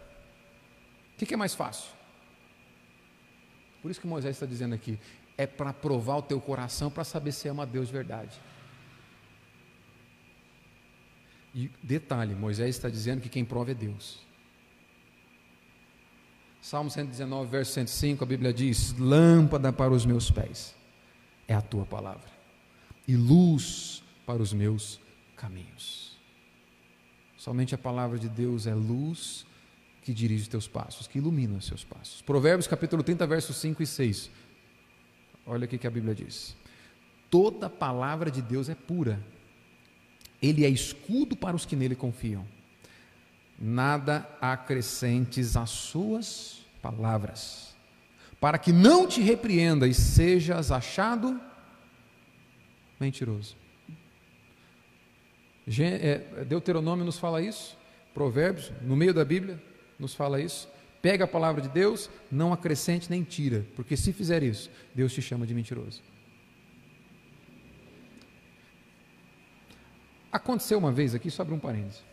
O 1.15 1.17
que, 1.19 1.25
que 1.25 1.33
é 1.33 1.37
mais 1.37 1.55
fácil? 1.55 1.89
Por 3.81 3.89
isso 3.89 4.01
que 4.01 4.07
Moisés 4.07 4.35
está 4.35 4.45
dizendo 4.45 4.75
aqui: 4.75 4.99
é 5.39 5.47
para 5.47 5.71
provar 5.71 6.17
o 6.17 6.21
teu 6.21 6.41
coração 6.41 6.91
para 6.91 7.05
saber 7.05 7.31
se 7.31 7.47
ama 7.47 7.65
Deus 7.65 7.87
de 7.87 7.93
verdade. 7.93 8.37
E 11.55 11.71
detalhe, 11.81 12.35
Moisés 12.35 12.75
está 12.75 12.89
dizendo 12.89 13.21
que 13.21 13.29
quem 13.29 13.45
prova 13.45 13.71
é 13.71 13.73
Deus. 13.73 14.19
Salmo 16.61 16.89
119, 16.89 17.49
verso 17.49 17.71
105, 17.71 18.21
a 18.21 18.27
Bíblia 18.27 18.51
diz: 18.51 18.93
Lâmpada 18.99 19.71
para 19.71 19.93
os 19.93 20.05
meus 20.05 20.29
pés 20.29 20.75
é 21.47 21.53
a 21.53 21.61
tua 21.61 21.85
palavra, 21.85 22.29
e 23.07 23.15
luz 23.15 24.03
para 24.25 24.41
os 24.41 24.51
meus 24.51 24.99
caminhos. 25.37 26.17
Somente 27.37 27.73
a 27.73 27.77
palavra 27.77 28.19
de 28.19 28.27
Deus 28.27 28.67
é 28.67 28.73
luz 28.73 29.45
que 30.03 30.13
dirige 30.13 30.41
os 30.41 30.47
teus 30.49 30.67
passos, 30.67 31.07
que 31.07 31.17
ilumina 31.17 31.57
os 31.57 31.65
seus 31.65 31.85
passos. 31.85 32.21
Provérbios 32.21 32.67
capítulo 32.67 33.01
30, 33.01 33.25
versos 33.25 33.55
5 33.55 33.81
e 33.81 33.87
6. 33.87 34.38
Olha 35.49 35.65
o 35.65 35.67
que 35.67 35.87
a 35.87 35.89
Bíblia 35.89 36.13
diz. 36.13 36.55
Toda 37.27 37.69
palavra 37.69 38.29
de 38.29 38.39
Deus 38.39 38.69
é 38.69 38.75
pura. 38.75 39.19
Ele 40.39 40.63
é 40.63 40.69
escudo 40.69 41.35
para 41.35 41.55
os 41.55 41.65
que 41.65 41.75
nele 41.75 41.95
confiam. 41.95 42.45
Nada 43.59 44.29
acrescentes 44.39 45.57
às 45.57 45.71
suas 45.71 46.65
palavras, 46.81 47.75
para 48.39 48.57
que 48.57 48.71
não 48.71 49.05
te 49.05 49.21
repreenda 49.21 49.85
e 49.85 49.93
sejas 49.93 50.71
achado 50.71 51.41
mentiroso. 52.97 53.57
É, 55.77 56.45
Deuteronômio 56.45 57.03
nos 57.03 57.19
fala 57.19 57.41
isso, 57.41 57.77
Provérbios, 58.13 58.71
no 58.81 58.95
meio 58.95 59.13
da 59.13 59.25
Bíblia, 59.25 59.61
nos 59.99 60.13
fala 60.13 60.39
isso. 60.39 60.69
Pega 61.01 61.23
a 61.23 61.27
palavra 61.27 61.61
de 61.61 61.69
Deus, 61.69 62.09
não 62.31 62.51
acrescente 62.51 63.09
nem 63.09 63.23
tira, 63.23 63.65
porque 63.75 63.95
se 63.95 64.11
fizer 64.11 64.43
isso, 64.43 64.69
Deus 64.93 65.13
te 65.13 65.21
chama 65.21 65.47
de 65.47 65.53
mentiroso. 65.53 66.01
Aconteceu 70.31 70.77
uma 70.77 70.91
vez 70.91 71.15
aqui, 71.15 71.31
só 71.31 71.41
abrir 71.41 71.55
um 71.55 71.59
parênteses. 71.59 72.03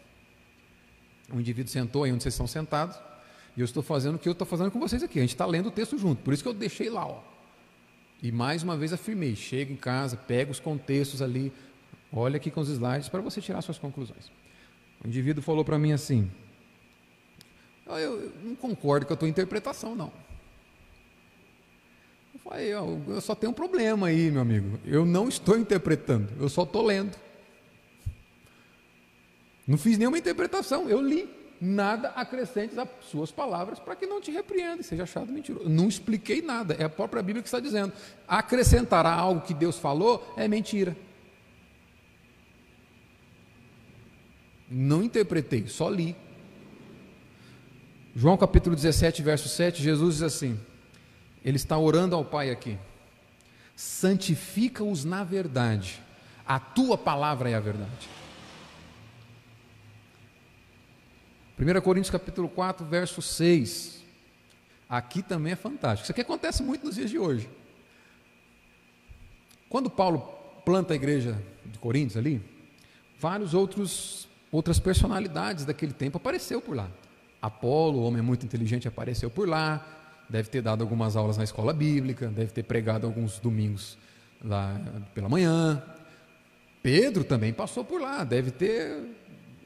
Um 1.32 1.40
indivíduo 1.40 1.70
sentou 1.70 2.04
aí 2.04 2.12
onde 2.12 2.22
vocês 2.22 2.34
estão 2.34 2.46
sentados, 2.46 2.96
e 3.56 3.60
eu 3.60 3.64
estou 3.64 3.82
fazendo 3.82 4.14
o 4.14 4.18
que 4.18 4.28
eu 4.28 4.32
estou 4.32 4.46
fazendo 4.46 4.70
com 4.70 4.78
vocês 4.78 5.02
aqui. 5.02 5.18
A 5.18 5.22
gente 5.22 5.34
está 5.34 5.46
lendo 5.46 5.66
o 5.66 5.72
texto 5.72 5.98
junto, 5.98 6.22
por 6.22 6.32
isso 6.32 6.42
que 6.42 6.48
eu 6.48 6.54
deixei 6.54 6.88
lá, 6.88 7.06
ó. 7.06 7.22
E 8.22 8.30
mais 8.30 8.62
uma 8.62 8.76
vez 8.76 8.92
afirmei: 8.92 9.34
chega 9.34 9.72
em 9.72 9.76
casa, 9.76 10.16
pega 10.16 10.50
os 10.50 10.60
contextos 10.60 11.20
ali, 11.20 11.52
olha 12.12 12.36
aqui 12.36 12.50
com 12.50 12.60
os 12.60 12.68
slides 12.68 13.08
para 13.08 13.20
você 13.20 13.40
tirar 13.40 13.60
suas 13.62 13.78
conclusões. 13.78 14.30
O 15.04 15.08
indivíduo 15.08 15.42
falou 15.42 15.64
para 15.64 15.78
mim 15.78 15.92
assim: 15.92 16.30
eu, 17.86 18.20
eu 18.20 18.32
não 18.42 18.54
concordo 18.56 19.06
com 19.06 19.14
a 19.14 19.16
tua 19.16 19.28
interpretação, 19.28 19.94
não. 19.94 20.12
Eu 22.34 22.40
falei, 22.40 22.66
eu, 22.66 23.02
eu 23.08 23.20
só 23.20 23.34
tenho 23.34 23.52
um 23.52 23.54
problema 23.54 24.08
aí, 24.08 24.30
meu 24.30 24.42
amigo. 24.42 24.78
Eu 24.84 25.06
não 25.06 25.28
estou 25.28 25.56
interpretando, 25.56 26.28
eu 26.40 26.48
só 26.48 26.64
estou 26.64 26.84
lendo. 26.84 27.16
Não 29.66 29.78
fiz 29.78 29.98
nenhuma 29.98 30.18
interpretação, 30.18 30.88
eu 30.88 31.00
li. 31.00 31.34
Nada 31.58 32.08
acrescente 32.10 32.78
às 32.78 32.86
suas 33.00 33.32
palavras 33.32 33.78
para 33.78 33.96
que 33.96 34.06
não 34.06 34.20
te 34.20 34.30
repreenda 34.30 34.82
e 34.82 34.84
seja 34.84 35.04
achado 35.04 35.32
mentiroso. 35.32 35.66
Não 35.66 35.88
expliquei 35.88 36.42
nada, 36.42 36.74
é 36.78 36.84
a 36.84 36.88
própria 36.88 37.22
Bíblia 37.22 37.42
que 37.42 37.48
está 37.48 37.58
dizendo. 37.58 37.94
Acrescentar 38.28 39.06
algo 39.06 39.40
que 39.40 39.54
Deus 39.54 39.78
falou 39.78 40.34
é 40.36 40.46
mentira. 40.46 40.94
Não 44.68 45.02
interpretei, 45.02 45.66
só 45.66 45.88
li. 45.88 46.14
João 48.18 48.34
capítulo 48.38 48.74
17, 48.74 49.20
verso 49.20 49.46
7, 49.46 49.82
Jesus 49.82 50.14
diz 50.14 50.22
assim: 50.22 50.58
Ele 51.44 51.56
está 51.56 51.76
orando 51.76 52.16
ao 52.16 52.24
Pai 52.24 52.50
aqui. 52.50 52.78
Santifica-os 53.76 55.04
na 55.04 55.22
verdade, 55.22 56.00
a 56.46 56.58
tua 56.58 56.96
palavra 56.96 57.50
é 57.50 57.54
a 57.54 57.60
verdade. 57.60 58.08
1 61.58 61.80
Coríntios 61.82 62.10
capítulo 62.10 62.48
4, 62.48 62.86
verso 62.86 63.20
6. 63.20 64.02
Aqui 64.88 65.22
também 65.22 65.52
é 65.52 65.56
fantástico. 65.56 66.04
Isso 66.04 66.12
aqui 66.12 66.22
acontece 66.22 66.62
muito 66.62 66.86
nos 66.86 66.94
dias 66.94 67.10
de 67.10 67.18
hoje. 67.18 67.50
Quando 69.68 69.90
Paulo 69.90 70.20
planta 70.64 70.94
a 70.94 70.96
igreja 70.96 71.36
de 71.66 71.78
Coríntios 71.78 72.16
ali, 72.16 72.42
vários 73.20 73.52
outros 73.52 74.26
outras 74.50 74.80
personalidades 74.80 75.66
daquele 75.66 75.92
tempo 75.92 76.16
apareceu 76.16 76.62
por 76.62 76.74
lá. 76.74 76.90
Apolo, 77.40 77.98
o 77.98 78.02
homem 78.04 78.22
muito 78.22 78.44
inteligente, 78.44 78.88
apareceu 78.88 79.30
por 79.30 79.48
lá, 79.48 79.86
deve 80.28 80.48
ter 80.48 80.62
dado 80.62 80.82
algumas 80.82 81.16
aulas 81.16 81.36
na 81.36 81.44
escola 81.44 81.72
bíblica, 81.72 82.28
deve 82.28 82.52
ter 82.52 82.62
pregado 82.62 83.06
alguns 83.06 83.38
domingos 83.38 83.96
lá 84.42 84.80
pela 85.14 85.28
manhã. 85.28 85.82
Pedro 86.82 87.24
também 87.24 87.52
passou 87.52 87.84
por 87.84 88.00
lá, 88.00 88.24
deve 88.24 88.50
ter 88.50 89.16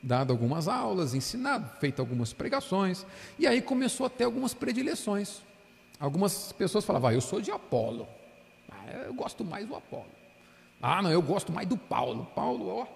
dado 0.02 0.32
algumas 0.32 0.68
aulas, 0.68 1.14
ensinado, 1.14 1.68
feito 1.78 2.01
algumas 2.01 2.32
pregações, 2.32 3.06
e 3.38 3.47
aí 3.47 3.60
começou 3.60 4.06
a 4.06 4.10
ter 4.10 4.24
algumas 4.24 4.55
predileções. 4.55 5.42
Algumas 5.98 6.52
pessoas 6.52 6.84
falavam, 6.84 7.10
ah, 7.10 7.14
eu 7.14 7.20
sou 7.20 7.40
de 7.40 7.51
Apolo, 7.51 8.09
ah, 8.70 9.05
eu 9.06 9.12
gosto 9.12 9.44
mais 9.44 9.66
do 9.66 9.74
Apolo. 9.74 10.06
Ah, 10.80 11.02
não, 11.02 11.10
eu 11.10 11.20
gosto 11.20 11.52
mais 11.52 11.68
do 11.68 11.76
Paulo. 11.76 12.26
Paulo, 12.34 12.68
ó, 12.68 12.86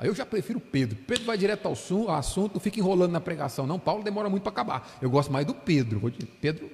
Aí 0.00 0.08
eu 0.08 0.14
já 0.14 0.24
prefiro 0.24 0.58
Pedro. 0.58 0.96
Pedro 1.06 1.26
vai 1.26 1.36
direto 1.36 1.66
ao 1.66 1.74
assunto, 2.16 2.54
não 2.54 2.60
fica 2.60 2.80
enrolando 2.80 3.12
na 3.12 3.20
pregação. 3.20 3.66
Não, 3.66 3.78
Paulo 3.78 4.02
demora 4.02 4.30
muito 4.30 4.42
para 4.42 4.50
acabar. 4.50 4.98
Eu 5.02 5.10
gosto 5.10 5.30
mais 5.30 5.44
do 5.44 5.52
Pedro. 5.52 6.10
Pedro. 6.40 6.70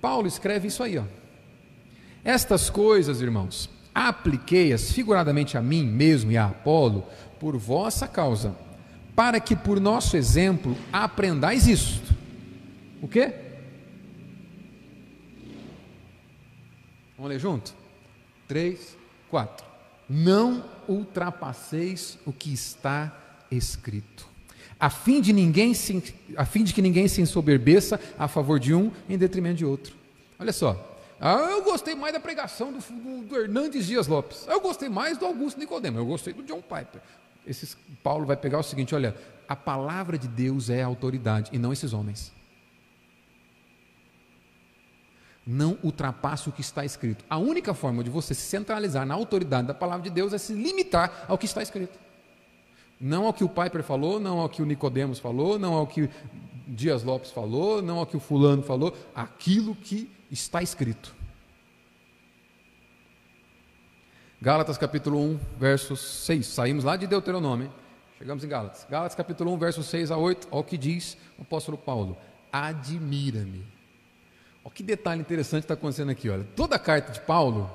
Paulo 0.00 0.26
escreve 0.26 0.68
isso 0.68 0.82
aí, 0.82 0.96
ó. 0.96 1.04
Estas 2.24 2.70
coisas, 2.70 3.20
irmãos, 3.20 3.68
apliquei-as 3.94 4.90
figuradamente 4.90 5.58
a 5.58 5.60
mim 5.60 5.84
mesmo 5.84 6.32
e 6.32 6.38
a 6.38 6.46
Apolo 6.46 7.04
por 7.38 7.58
vossa 7.58 8.08
causa, 8.08 8.56
para 9.14 9.38
que 9.38 9.54
por 9.54 9.78
nosso 9.78 10.16
exemplo 10.16 10.74
aprendais 10.90 11.68
isto. 11.68 12.14
O 13.02 13.08
quê? 13.08 13.34
Vamos 17.18 17.32
ler 17.32 17.38
junto? 17.38 17.74
Três, 18.48 18.96
quatro. 19.28 19.66
Não 20.08 20.64
ultrapasseis 20.90 22.18
o 22.26 22.32
que 22.32 22.52
está 22.52 23.16
escrito, 23.50 24.28
a 24.78 24.88
fim 24.88 25.20
de 25.20 25.32
ninguém 25.32 25.74
se, 25.74 26.14
a 26.36 26.44
fim 26.44 26.64
de 26.64 26.72
que 26.72 26.80
ninguém 26.80 27.06
se 27.06 27.20
ensoberbeça 27.20 28.00
a 28.18 28.26
favor 28.26 28.58
de 28.58 28.74
um 28.74 28.90
em 29.08 29.18
detrimento 29.18 29.56
de 29.56 29.64
outro. 29.64 29.94
Olha 30.38 30.52
só, 30.52 30.98
ah, 31.20 31.48
eu 31.50 31.62
gostei 31.62 31.94
mais 31.94 32.14
da 32.14 32.20
pregação 32.20 32.72
do, 32.72 32.78
do, 32.78 33.24
do, 33.24 33.36
Hernandes 33.36 33.86
Dias 33.86 34.06
Lopes. 34.06 34.46
Eu 34.48 34.58
gostei 34.60 34.88
mais 34.88 35.18
do 35.18 35.26
Augusto 35.26 35.60
Nicodemo. 35.60 35.98
Eu 35.98 36.06
gostei 36.06 36.32
do 36.32 36.42
John 36.42 36.62
Piper. 36.62 37.02
Esses, 37.46 37.76
Paulo 38.02 38.24
vai 38.24 38.36
pegar 38.36 38.58
o 38.58 38.62
seguinte: 38.62 38.94
olha, 38.94 39.14
a 39.46 39.54
palavra 39.54 40.16
de 40.16 40.26
Deus 40.26 40.70
é 40.70 40.82
a 40.82 40.86
autoridade 40.86 41.50
e 41.52 41.58
não 41.58 41.74
esses 41.74 41.92
homens. 41.92 42.32
Não 45.46 45.78
ultrapasse 45.82 46.48
o 46.48 46.52
que 46.52 46.60
está 46.60 46.84
escrito. 46.84 47.24
A 47.28 47.38
única 47.38 47.74
forma 47.74 48.04
de 48.04 48.10
você 48.10 48.34
se 48.34 48.42
centralizar 48.42 49.06
na 49.06 49.14
autoridade 49.14 49.68
da 49.68 49.74
palavra 49.74 50.04
de 50.04 50.10
Deus 50.10 50.32
é 50.32 50.38
se 50.38 50.52
limitar 50.52 51.24
ao 51.28 51.38
que 51.38 51.46
está 51.46 51.62
escrito. 51.62 51.98
Não 53.00 53.24
ao 53.24 53.32
que 53.32 53.42
o 53.42 53.48
Piper 53.48 53.82
falou, 53.82 54.20
não 54.20 54.38
ao 54.38 54.48
que 54.48 54.60
o 54.62 54.66
Nicodemos 54.66 55.18
falou, 55.18 55.58
não 55.58 55.72
ao 55.72 55.86
que 55.86 56.10
Dias 56.68 57.02
Lopes 57.02 57.30
falou, 57.30 57.80
não 57.80 57.98
ao 57.98 58.06
que 58.06 58.16
o 58.16 58.20
fulano 58.20 58.62
falou, 58.62 58.94
aquilo 59.14 59.74
que 59.74 60.10
está 60.30 60.62
escrito. 60.62 61.14
Gálatas 64.40 64.78
capítulo 64.78 65.18
1, 65.18 65.38
verso 65.58 65.96
6. 65.96 66.46
Saímos 66.46 66.84
lá 66.84 66.96
de 66.96 67.06
Deuteronômio, 67.06 67.72
chegamos 68.18 68.44
em 68.44 68.48
Gálatas. 68.48 68.86
Gálatas 68.88 69.14
capítulo 69.14 69.52
1, 69.54 69.58
verso 69.58 69.82
6 69.82 70.10
a 70.10 70.16
8, 70.16 70.48
olha 70.50 70.60
o 70.60 70.64
que 70.64 70.78
diz 70.78 71.16
o 71.38 71.42
apóstolo 71.42 71.76
Paulo: 71.76 72.16
Admira-me. 72.52 73.79
Olha 74.64 74.74
que 74.74 74.82
detalhe 74.82 75.20
interessante 75.20 75.64
está 75.64 75.74
acontecendo 75.74 76.10
aqui. 76.10 76.28
Olha. 76.28 76.44
Toda 76.56 76.76
a 76.76 76.78
carta 76.78 77.12
de 77.12 77.20
Paulo, 77.20 77.70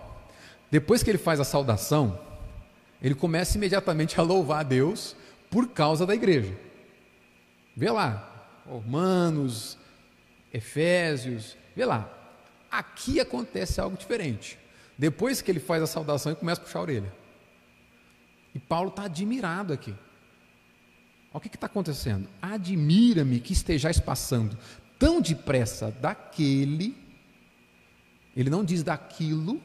depois 0.70 1.03
que 1.03 1.10
ele 1.10 1.18
faz 1.18 1.40
a 1.40 1.44
saudação, 1.44 2.20
ele 3.02 3.16
começa 3.16 3.57
imediatamente 3.57 4.20
a 4.20 4.24
louvar 4.24 4.62
a 4.62 4.64
Deus 4.64 5.16
por 5.49 5.70
causa 5.70 6.06
da 6.06 6.16
igreja. 6.16 6.57
Vê 7.76 7.91
lá, 7.91 8.32
Romanos, 8.66 9.78
Efésios, 10.53 11.57
vê 11.76 11.86
lá. 11.86 12.10
Aqui 12.72 13.20
acontece 13.20 13.80
algo 13.80 13.98
diferente. 13.98 14.57
Depois 14.98 15.41
que 15.41 15.52
ele 15.52 15.60
faz 15.60 15.84
a 15.84 15.88
saudação, 15.88 16.32
ele 16.32 16.40
começa 16.40 16.62
a 16.62 16.64
puxar 16.64 16.80
a 16.80 16.82
orelha. 16.84 17.14
E 18.53 18.60
Paulo 18.60 18.90
está 18.90 19.03
admirado 19.03 19.74
aqui. 19.74 19.94
Olha 21.34 21.38
o 21.38 21.41
que 21.41 21.49
está 21.49 21.68
acontecendo. 21.68 22.30
Admira-me 22.41 23.41
que 23.41 23.52
estejais 23.52 23.99
passando 23.99 24.57
tão 24.98 25.22
depressa 25.22 25.92
daquele, 26.02 26.96
ele 28.36 28.50
não 28.50 28.64
diz 28.64 28.84
daquilo, 28.84 29.62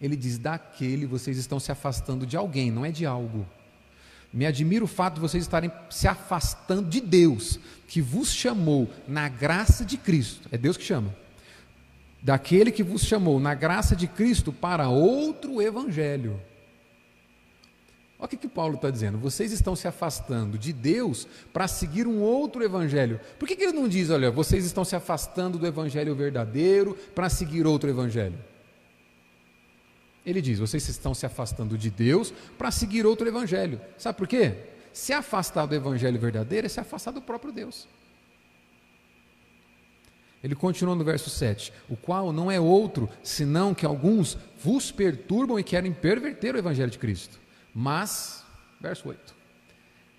ele 0.00 0.16
diz 0.16 0.38
daquele, 0.38 1.06
vocês 1.06 1.38
estão 1.38 1.58
se 1.58 1.72
afastando 1.72 2.26
de 2.26 2.36
alguém, 2.36 2.70
não 2.70 2.84
é 2.84 2.90
de 2.90 3.06
algo. 3.06 3.46
Me 4.32 4.44
admira 4.44 4.84
o 4.84 4.88
fato 4.88 5.14
de 5.14 5.20
vocês 5.20 5.42
estarem 5.42 5.72
se 5.88 6.06
afastando 6.06 6.88
de 6.88 7.00
Deus, 7.00 7.58
que 7.86 8.00
vos 8.00 8.32
chamou 8.32 8.90
na 9.06 9.28
graça 9.28 9.84
de 9.84 9.96
Cristo. 9.96 10.48
É 10.52 10.58
Deus 10.58 10.76
que 10.76 10.84
chama 10.84 11.14
daquele 12.22 12.70
que 12.70 12.82
vos 12.82 13.02
chamou 13.02 13.38
na 13.38 13.54
graça 13.54 13.94
de 13.94 14.06
Cristo 14.06 14.52
para 14.52 14.88
outro 14.88 15.62
evangelho. 15.62 16.40
Olha 18.18 18.26
o 18.26 18.28
que, 18.28 18.36
que 18.36 18.48
Paulo 18.48 18.74
está 18.74 18.90
dizendo. 18.90 19.16
Vocês 19.16 19.52
estão 19.52 19.76
se 19.76 19.86
afastando 19.86 20.58
de 20.58 20.72
Deus 20.72 21.28
para 21.52 21.68
seguir 21.68 22.06
um 22.06 22.20
outro 22.20 22.64
evangelho. 22.64 23.20
Por 23.38 23.46
que, 23.46 23.54
que 23.54 23.62
ele 23.62 23.72
não 23.72 23.88
diz, 23.88 24.10
olha, 24.10 24.28
vocês 24.28 24.64
estão 24.64 24.84
se 24.84 24.96
afastando 24.96 25.56
do 25.56 25.66
evangelho 25.66 26.16
verdadeiro 26.16 26.94
para 27.14 27.28
seguir 27.28 27.64
outro 27.64 27.88
evangelho? 27.88 28.38
Ele 30.26 30.42
diz, 30.42 30.58
vocês 30.58 30.88
estão 30.88 31.14
se 31.14 31.24
afastando 31.24 31.78
de 31.78 31.90
Deus 31.90 32.34
para 32.58 32.72
seguir 32.72 33.06
outro 33.06 33.28
evangelho. 33.28 33.80
Sabe 33.96 34.18
por 34.18 34.26
quê? 34.26 34.54
Se 34.92 35.12
afastar 35.12 35.66
do 35.66 35.74
evangelho 35.76 36.18
verdadeiro 36.18 36.66
é 36.66 36.68
se 36.68 36.80
afastar 36.80 37.12
do 37.12 37.22
próprio 37.22 37.52
Deus. 37.52 37.86
Ele 40.42 40.56
continua 40.56 40.94
no 40.94 41.04
verso 41.04 41.30
7: 41.30 41.72
O 41.88 41.96
qual 41.96 42.32
não 42.32 42.50
é 42.50 42.60
outro, 42.60 43.08
senão 43.22 43.72
que 43.72 43.86
alguns 43.86 44.36
vos 44.62 44.90
perturbam 44.90 45.58
e 45.58 45.64
querem 45.64 45.92
perverter 45.92 46.54
o 46.54 46.58
evangelho 46.58 46.90
de 46.90 46.98
Cristo. 46.98 47.38
Mas, 47.80 48.44
verso 48.80 49.08
8: 49.08 49.36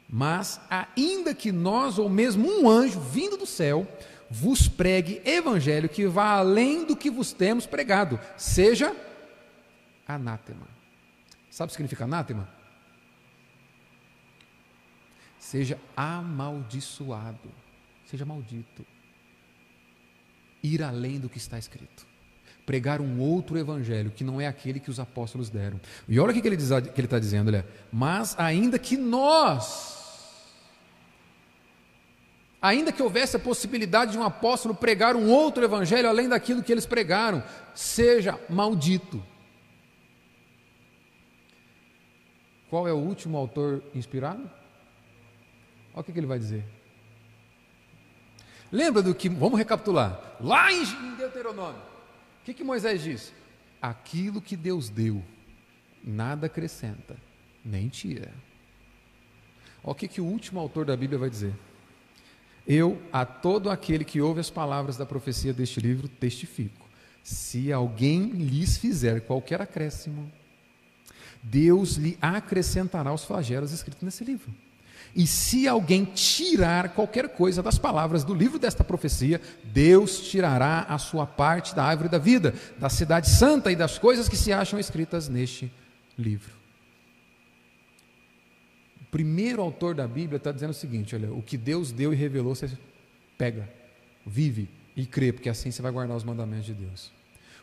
Mas, 0.09 0.61
ainda 0.69 1.35
que 1.35 1.51
nós, 1.51 1.99
ou 1.99 2.07
mesmo 2.07 2.47
um 2.47 2.69
anjo 2.69 3.01
vindo 3.01 3.35
do 3.35 3.45
céu, 3.45 3.85
vos 4.29 4.69
pregue 4.69 5.21
evangelho 5.25 5.89
que 5.89 6.07
vá 6.07 6.37
além 6.37 6.85
do 6.85 6.95
que 6.95 7.11
vos 7.11 7.33
temos 7.33 7.65
pregado, 7.65 8.17
seja 8.37 8.95
anátema. 10.07 10.69
Sabe 11.51 11.67
o 11.67 11.71
que 11.71 11.73
significa 11.73 12.05
anátema? 12.05 12.47
Seja 15.37 15.77
amaldiçoado, 15.97 17.51
seja 18.05 18.25
maldito 18.25 18.85
ir 20.63 20.81
além 20.81 21.19
do 21.19 21.27
que 21.27 21.37
está 21.37 21.59
escrito. 21.59 22.07
Pregar 22.69 23.01
um 23.01 23.19
outro 23.19 23.57
evangelho 23.57 24.11
que 24.11 24.23
não 24.23 24.39
é 24.39 24.45
aquele 24.45 24.79
que 24.79 24.91
os 24.91 24.99
apóstolos 24.99 25.49
deram. 25.49 25.81
E 26.07 26.19
olha 26.19 26.29
o 26.29 26.39
que 26.39 26.47
ele 26.47 26.55
está 26.55 27.17
dizendo, 27.17 27.47
olha, 27.47 27.65
mas 27.91 28.35
ainda 28.37 28.77
que 28.77 28.95
nós, 28.95 30.45
ainda 32.61 32.91
que 32.91 33.01
houvesse 33.01 33.35
a 33.35 33.39
possibilidade 33.39 34.11
de 34.11 34.19
um 34.19 34.23
apóstolo 34.23 34.75
pregar 34.75 35.15
um 35.15 35.31
outro 35.31 35.63
evangelho 35.63 36.07
além 36.07 36.29
daquilo 36.29 36.61
que 36.61 36.71
eles 36.71 36.85
pregaram, 36.85 37.43
seja 37.73 38.39
maldito. 38.47 39.19
Qual 42.69 42.87
é 42.87 42.93
o 42.93 42.97
último 42.97 43.35
autor 43.35 43.81
inspirado? 43.95 44.47
Olha 45.91 46.01
o 46.01 46.03
que 46.03 46.11
ele 46.11 46.27
vai 46.27 46.37
dizer. 46.37 46.63
Lembra 48.71 49.01
do 49.01 49.15
que, 49.15 49.27
vamos 49.27 49.57
recapitular, 49.57 50.37
lá 50.39 50.71
em 50.71 51.15
Deuteronômio, 51.15 51.88
o 52.41 52.45
que, 52.45 52.53
que 52.53 52.63
Moisés 52.63 53.03
diz? 53.03 53.33
Aquilo 53.81 54.41
que 54.41 54.55
Deus 54.55 54.89
deu, 54.89 55.23
nada 56.03 56.47
acrescenta, 56.47 57.15
nem 57.63 57.87
tira. 57.87 58.31
Olha 59.83 59.91
o 59.91 59.95
que, 59.95 60.07
que 60.07 60.21
o 60.21 60.25
último 60.25 60.59
autor 60.59 60.85
da 60.85 60.95
Bíblia 60.95 61.19
vai 61.19 61.29
dizer. 61.29 61.53
Eu, 62.67 63.01
a 63.11 63.25
todo 63.25 63.69
aquele 63.69 64.03
que 64.03 64.21
ouve 64.21 64.39
as 64.39 64.49
palavras 64.49 64.97
da 64.97 65.05
profecia 65.05 65.53
deste 65.53 65.79
livro, 65.79 66.07
testifico: 66.07 66.87
se 67.23 67.71
alguém 67.71 68.29
lhes 68.29 68.77
fizer 68.77 69.21
qualquer 69.21 69.61
acréscimo, 69.61 70.31
Deus 71.41 71.95
lhe 71.95 72.17
acrescentará 72.21 73.13
os 73.13 73.23
flagelos 73.23 73.71
escritos 73.71 74.03
nesse 74.03 74.23
livro. 74.23 74.53
E 75.15 75.25
se 75.25 75.67
alguém 75.67 76.05
tirar 76.05 76.89
qualquer 76.89 77.29
coisa 77.29 77.63
das 77.63 77.79
palavras 77.79 78.23
do 78.23 78.33
livro 78.33 78.59
desta 78.59 78.83
profecia, 78.83 79.41
Deus 79.63 80.29
tirará 80.29 80.85
a 80.87 80.97
sua 80.97 81.25
parte 81.25 81.75
da 81.75 81.83
árvore 81.83 82.09
da 82.09 82.17
vida, 82.17 82.53
da 82.77 82.89
cidade 82.89 83.29
santa 83.29 83.71
e 83.71 83.75
das 83.75 83.97
coisas 83.97 84.29
que 84.29 84.37
se 84.37 84.53
acham 84.53 84.79
escritas 84.79 85.27
neste 85.27 85.71
livro. 86.17 86.53
O 89.01 89.05
primeiro 89.11 89.61
autor 89.61 89.95
da 89.95 90.07
Bíblia 90.07 90.37
está 90.37 90.51
dizendo 90.51 90.71
o 90.71 90.75
seguinte: 90.75 91.15
olha, 91.15 91.33
o 91.33 91.41
que 91.41 91.57
Deus 91.57 91.91
deu 91.91 92.13
e 92.13 92.15
revelou, 92.15 92.53
você 92.53 92.69
pega, 93.37 93.67
vive 94.25 94.69
e 94.95 95.05
crê, 95.05 95.33
porque 95.33 95.49
assim 95.49 95.71
você 95.71 95.81
vai 95.81 95.91
guardar 95.91 96.15
os 96.15 96.23
mandamentos 96.23 96.67
de 96.67 96.73
Deus. 96.73 97.11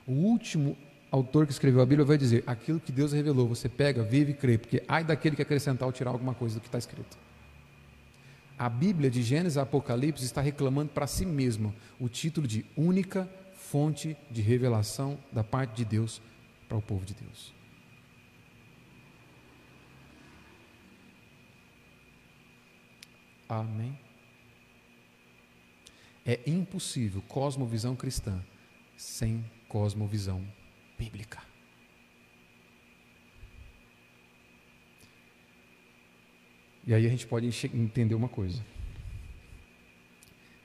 O 0.04 0.12
último 0.12 0.76
autor 1.10 1.46
que 1.46 1.52
escreveu 1.52 1.80
a 1.80 1.86
Bíblia 1.86 2.04
vai 2.04 2.18
dizer: 2.18 2.42
aquilo 2.44 2.80
que 2.80 2.90
Deus 2.90 3.12
revelou, 3.12 3.46
você 3.46 3.68
pega, 3.68 4.02
vive 4.02 4.32
e 4.32 4.34
crê, 4.34 4.58
porque 4.58 4.82
ai 4.88 5.04
daquele 5.04 5.36
que 5.36 5.42
acrescentar 5.42 5.86
ou 5.86 5.92
tirar 5.92 6.10
alguma 6.10 6.34
coisa 6.34 6.56
do 6.56 6.60
que 6.60 6.66
está 6.66 6.78
escrito. 6.78 7.25
A 8.58 8.68
Bíblia, 8.70 9.10
de 9.10 9.22
Gênesis 9.22 9.58
a 9.58 9.62
Apocalipse, 9.62 10.24
está 10.24 10.40
reclamando 10.40 10.90
para 10.90 11.06
si 11.06 11.26
mesma 11.26 11.74
o 12.00 12.08
título 12.08 12.46
de 12.46 12.64
única 12.76 13.28
fonte 13.52 14.16
de 14.30 14.40
revelação 14.40 15.18
da 15.30 15.44
parte 15.44 15.76
de 15.76 15.84
Deus 15.84 16.22
para 16.66 16.78
o 16.78 16.82
povo 16.82 17.04
de 17.04 17.14
Deus. 17.14 17.54
Amém? 23.48 23.98
É 26.24 26.40
impossível 26.46 27.22
cosmovisão 27.28 27.94
cristã 27.94 28.42
sem 28.96 29.44
cosmovisão 29.68 30.44
bíblica. 30.98 31.45
E 36.86 36.94
aí 36.94 37.04
a 37.04 37.10
gente 37.10 37.26
pode 37.26 37.46
entender 37.74 38.14
uma 38.14 38.28
coisa. 38.28 38.64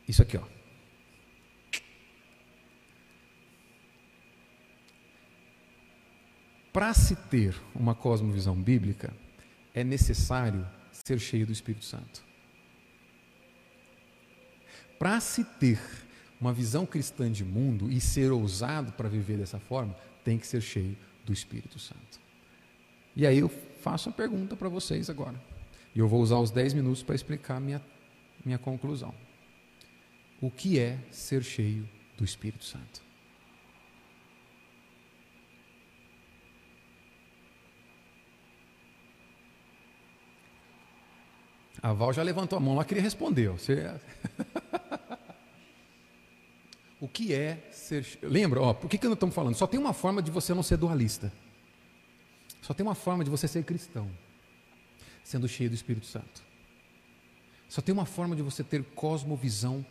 Isso 0.07 0.21
aqui, 0.21 0.37
ó. 0.37 0.43
Para 6.71 6.93
se 6.93 7.15
ter 7.15 7.55
uma 7.75 7.93
cosmovisão 7.95 8.55
bíblica, 8.55 9.13
é 9.73 9.83
necessário 9.83 10.65
ser 10.91 11.19
cheio 11.19 11.45
do 11.45 11.51
Espírito 11.51 11.83
Santo. 11.83 12.23
Para 14.97 15.19
se 15.19 15.43
ter 15.43 15.81
uma 16.39 16.53
visão 16.53 16.85
cristã 16.85 17.31
de 17.31 17.43
mundo 17.43 17.91
e 17.91 17.99
ser 17.99 18.31
ousado 18.31 18.93
para 18.93 19.09
viver 19.09 19.37
dessa 19.37 19.59
forma, 19.59 19.95
tem 20.23 20.37
que 20.37 20.47
ser 20.47 20.61
cheio 20.61 20.95
do 21.25 21.33
Espírito 21.33 21.79
Santo. 21.79 22.19
E 23.15 23.25
aí 23.25 23.39
eu 23.39 23.49
faço 23.49 24.09
a 24.09 24.11
pergunta 24.11 24.55
para 24.55 24.69
vocês 24.69 25.09
agora. 25.09 25.50
E 25.95 25.99
eu 25.99 26.07
vou 26.07 26.21
usar 26.21 26.37
os 26.37 26.51
10 26.51 26.73
minutos 26.73 27.03
para 27.03 27.15
explicar 27.15 27.59
minha, 27.59 27.81
minha 28.45 28.57
conclusão. 28.57 29.13
O 30.41 30.49
que 30.49 30.79
é 30.79 30.97
ser 31.11 31.43
cheio 31.43 31.87
do 32.17 32.23
Espírito 32.23 32.63
Santo? 32.63 33.01
A 41.81 41.93
Val 41.93 42.13
já 42.13 42.21
levantou 42.21 42.57
a 42.57 42.59
mão 42.59 42.75
lá, 42.75 42.85
queria 42.85 43.01
responder. 43.01 43.49
Você... 43.49 43.91
o 47.01 47.07
que 47.07 47.33
é 47.33 47.67
ser. 47.71 48.05
Lembra, 48.21 48.61
ó, 48.61 48.73
por 48.73 48.87
que, 48.87 48.99
que 48.99 49.05
nós 49.05 49.15
estamos 49.15 49.33
falando? 49.33 49.55
Só 49.55 49.65
tem 49.65 49.79
uma 49.79 49.93
forma 49.93 50.21
de 50.21 50.29
você 50.29 50.53
não 50.53 50.61
ser 50.61 50.77
dualista. 50.77 51.33
Só 52.61 52.73
tem 52.73 52.85
uma 52.85 52.93
forma 52.93 53.23
de 53.23 53.31
você 53.31 53.47
ser 53.47 53.63
cristão, 53.63 54.07
sendo 55.23 55.47
cheio 55.47 55.69
do 55.69 55.75
Espírito 55.75 56.05
Santo. 56.05 56.43
Só 57.67 57.81
tem 57.81 57.93
uma 57.93 58.05
forma 58.05 58.35
de 58.35 58.41
você 58.41 58.63
ter 58.63 58.83
cosmovisão 58.83 59.85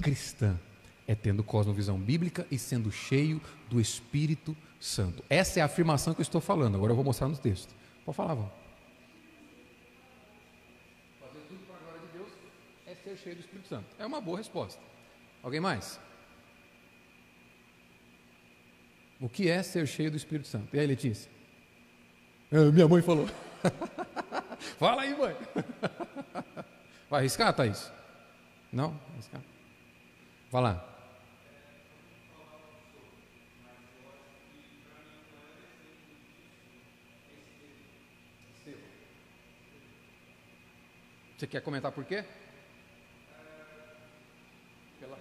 cristã, 0.00 0.58
é 1.06 1.14
tendo 1.14 1.42
cosmovisão 1.42 1.98
bíblica 1.98 2.46
e 2.50 2.58
sendo 2.58 2.90
cheio 2.92 3.40
do 3.68 3.80
Espírito 3.80 4.56
Santo. 4.78 5.24
Essa 5.28 5.58
é 5.58 5.62
a 5.62 5.66
afirmação 5.66 6.14
que 6.14 6.20
eu 6.20 6.22
estou 6.22 6.40
falando. 6.40 6.76
Agora 6.76 6.92
eu 6.92 6.96
vou 6.96 7.04
mostrar 7.04 7.28
no 7.28 7.36
texto. 7.36 7.74
Pode 8.04 8.16
falar, 8.16 8.34
Val. 8.34 8.56
Fazer 11.20 11.40
tudo 11.48 11.66
para 11.66 11.76
a 11.76 11.80
glória 11.80 12.00
de 12.00 12.18
Deus 12.18 12.30
é 12.86 12.94
ser 12.94 13.16
cheio 13.16 13.34
do 13.34 13.40
Espírito 13.40 13.68
Santo. 13.68 13.86
É 13.98 14.06
uma 14.06 14.20
boa 14.20 14.38
resposta. 14.38 14.80
Alguém 15.42 15.60
mais? 15.60 15.98
O 19.20 19.28
que 19.28 19.48
é 19.50 19.62
ser 19.62 19.86
cheio 19.86 20.10
do 20.10 20.16
Espírito 20.16 20.48
Santo? 20.48 20.74
E 20.74 20.78
aí, 20.78 20.86
Letícia? 20.86 21.30
É, 22.50 22.70
minha 22.70 22.88
mãe 22.88 23.02
falou. 23.02 23.28
Fala 24.78 25.02
aí, 25.02 25.16
mãe. 25.16 25.36
Vai 27.10 27.20
arriscar, 27.20 27.52
Thaís? 27.52 27.90
Não? 28.72 28.98
Arriscar. 29.14 29.40
Vai 30.50 30.62
lá. 30.62 30.90
Você 41.40 41.46
quer 41.46 41.62
comentar 41.62 41.90
por 41.90 42.04
quê? 42.04 42.22
Pela... 45.00 45.16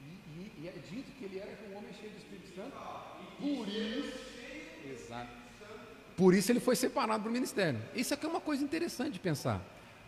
E, 0.00 0.18
e, 0.34 0.52
e, 0.58 0.68
é 0.68 0.72
dito 0.72 1.12
que 1.12 1.26
ele 1.26 1.38
era 1.38 1.56
um 1.70 1.76
homem 1.76 1.94
cheio 1.94 2.10
do 2.10 2.18
Espírito 2.18 2.52
Santo. 2.56 2.76
Por 3.40 3.68
isso, 3.68 4.18
exato. 4.90 5.28
Por 6.16 6.34
isso 6.34 6.50
ele 6.50 6.60
foi 6.60 6.74
separado 6.74 7.24
do 7.24 7.30
ministério. 7.30 7.80
Isso 7.94 8.12
aqui 8.12 8.26
é 8.26 8.28
uma 8.28 8.40
coisa 8.40 8.62
interessante 8.62 9.12
de 9.12 9.20
pensar. 9.20 9.60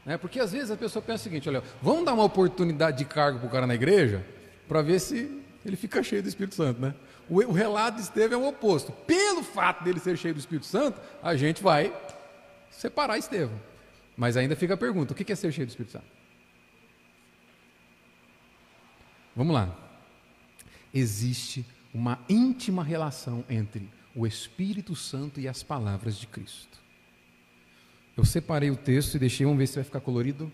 Né? 0.04 0.16
Porque 0.16 0.40
às 0.40 0.52
vezes 0.52 0.70
a 0.70 0.76
pessoa 0.76 1.02
pensa 1.02 1.20
o 1.20 1.24
seguinte: 1.24 1.48
olha, 1.48 1.62
vamos 1.80 2.04
dar 2.04 2.14
uma 2.14 2.24
oportunidade 2.24 2.98
de 2.98 3.04
cargo 3.04 3.38
para 3.38 3.48
o 3.48 3.50
cara 3.50 3.66
na 3.66 3.74
igreja 3.74 4.24
para 4.66 4.82
ver 4.82 4.98
se 4.98 5.42
ele 5.64 5.76
fica 5.76 6.02
cheio 6.02 6.22
do 6.22 6.28
Espírito 6.28 6.54
Santo, 6.54 6.80
né? 6.80 6.94
O, 7.28 7.36
o 7.36 7.52
relato 7.52 7.96
de 7.96 8.02
Estevão 8.02 8.42
é 8.42 8.44
o 8.44 8.48
oposto. 8.48 8.92
Pelo 8.92 9.42
fato 9.42 9.84
dele 9.84 10.00
ser 10.00 10.16
cheio 10.16 10.34
do 10.34 10.40
Espírito 10.40 10.66
Santo, 10.66 11.00
a 11.22 11.36
gente 11.36 11.62
vai 11.62 11.94
separar 12.70 13.18
Estevão. 13.18 13.60
Mas 14.16 14.36
ainda 14.36 14.56
fica 14.56 14.74
a 14.74 14.76
pergunta: 14.76 15.12
o 15.12 15.16
que 15.16 15.30
é 15.30 15.36
ser 15.36 15.52
cheio 15.52 15.66
do 15.66 15.70
Espírito 15.70 15.92
Santo? 15.92 16.06
Vamos 19.36 19.54
lá. 19.54 19.74
Existe 20.92 21.64
uma 21.92 22.18
íntima 22.28 22.84
relação 22.84 23.44
entre 23.48 23.88
o 24.14 24.26
Espírito 24.26 24.94
Santo 24.94 25.40
e 25.40 25.48
as 25.48 25.62
palavras 25.62 26.16
de 26.16 26.26
Cristo. 26.26 26.78
Eu 28.16 28.24
separei 28.24 28.70
o 28.70 28.76
texto 28.76 29.14
e 29.14 29.18
deixei, 29.18 29.46
vamos 29.46 29.58
ver 29.58 29.66
se 29.66 29.76
vai 29.76 29.84
ficar 29.84 30.00
colorido. 30.00 30.52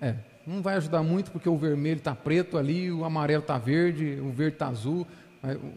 É, 0.00 0.16
não 0.46 0.62
vai 0.62 0.74
ajudar 0.76 1.02
muito 1.02 1.30
porque 1.30 1.48
o 1.48 1.56
vermelho 1.56 1.98
está 1.98 2.14
preto 2.14 2.58
ali, 2.58 2.90
o 2.90 3.04
amarelo 3.04 3.42
está 3.42 3.58
verde, 3.58 4.20
o 4.20 4.30
verde 4.30 4.56
está 4.56 4.68
azul. 4.68 5.06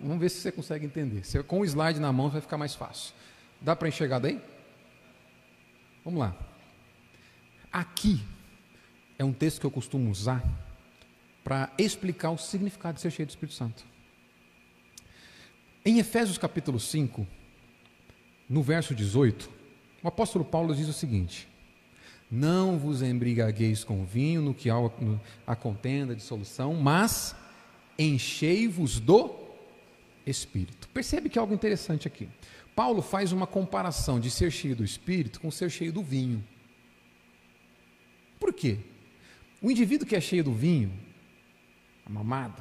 Vamos 0.01 0.19
ver 0.19 0.29
se 0.29 0.41
você 0.41 0.51
consegue 0.51 0.85
entender. 0.85 1.25
Se, 1.25 1.41
com 1.43 1.61
o 1.61 1.65
slide 1.65 1.99
na 1.99 2.11
mão 2.11 2.29
vai 2.29 2.41
ficar 2.41 2.57
mais 2.57 2.75
fácil. 2.75 3.13
Dá 3.59 3.75
para 3.75 3.87
enxergar 3.87 4.19
daí? 4.19 4.39
Vamos 6.03 6.19
lá. 6.19 6.35
Aqui 7.71 8.21
é 9.17 9.23
um 9.23 9.33
texto 9.33 9.59
que 9.59 9.65
eu 9.65 9.71
costumo 9.71 10.09
usar 10.09 10.43
para 11.43 11.71
explicar 11.77 12.31
o 12.31 12.37
significado 12.37 12.95
de 12.95 13.01
ser 13.01 13.11
cheio 13.11 13.25
do 13.25 13.29
Espírito 13.29 13.55
Santo. 13.55 13.83
Em 15.87 15.99
Efésios 15.99 16.39
capítulo 16.39 16.79
5, 16.79 17.27
no 18.49 18.63
verso 18.63 18.95
18, 18.95 19.47
o 20.01 20.07
apóstolo 20.07 20.43
Paulo 20.43 20.73
diz 20.73 20.87
o 20.87 20.93
seguinte: 20.93 21.47
Não 22.29 22.79
vos 22.79 23.03
embriagueis 23.03 23.83
com 23.83 24.03
vinho, 24.03 24.41
no 24.41 24.51
que 24.51 24.67
há 24.67 24.77
a 25.45 25.55
contenda 25.55 26.15
de 26.15 26.23
solução, 26.23 26.73
mas 26.73 27.35
enchei-vos 27.99 28.99
do 28.99 29.35
Espírito. 30.25 30.89
Percebe 30.89 31.29
que 31.29 31.37
é 31.37 31.41
algo 31.41 31.53
interessante 31.53 32.07
aqui. 32.07 32.27
Paulo 32.75 33.03
faz 33.03 33.31
uma 33.31 33.45
comparação 33.45 34.19
de 34.19 34.31
ser 34.31 34.49
cheio 34.49 34.75
do 34.75 34.83
Espírito 34.83 35.39
com 35.39 35.51
ser 35.51 35.69
cheio 35.69 35.93
do 35.93 36.01
vinho. 36.01 36.43
Por 38.39 38.51
quê? 38.51 38.79
O 39.61 39.69
indivíduo 39.69 40.07
que 40.07 40.15
é 40.15 40.19
cheio 40.19 40.43
do 40.43 40.51
vinho, 40.51 40.91
mamado, 42.09 42.59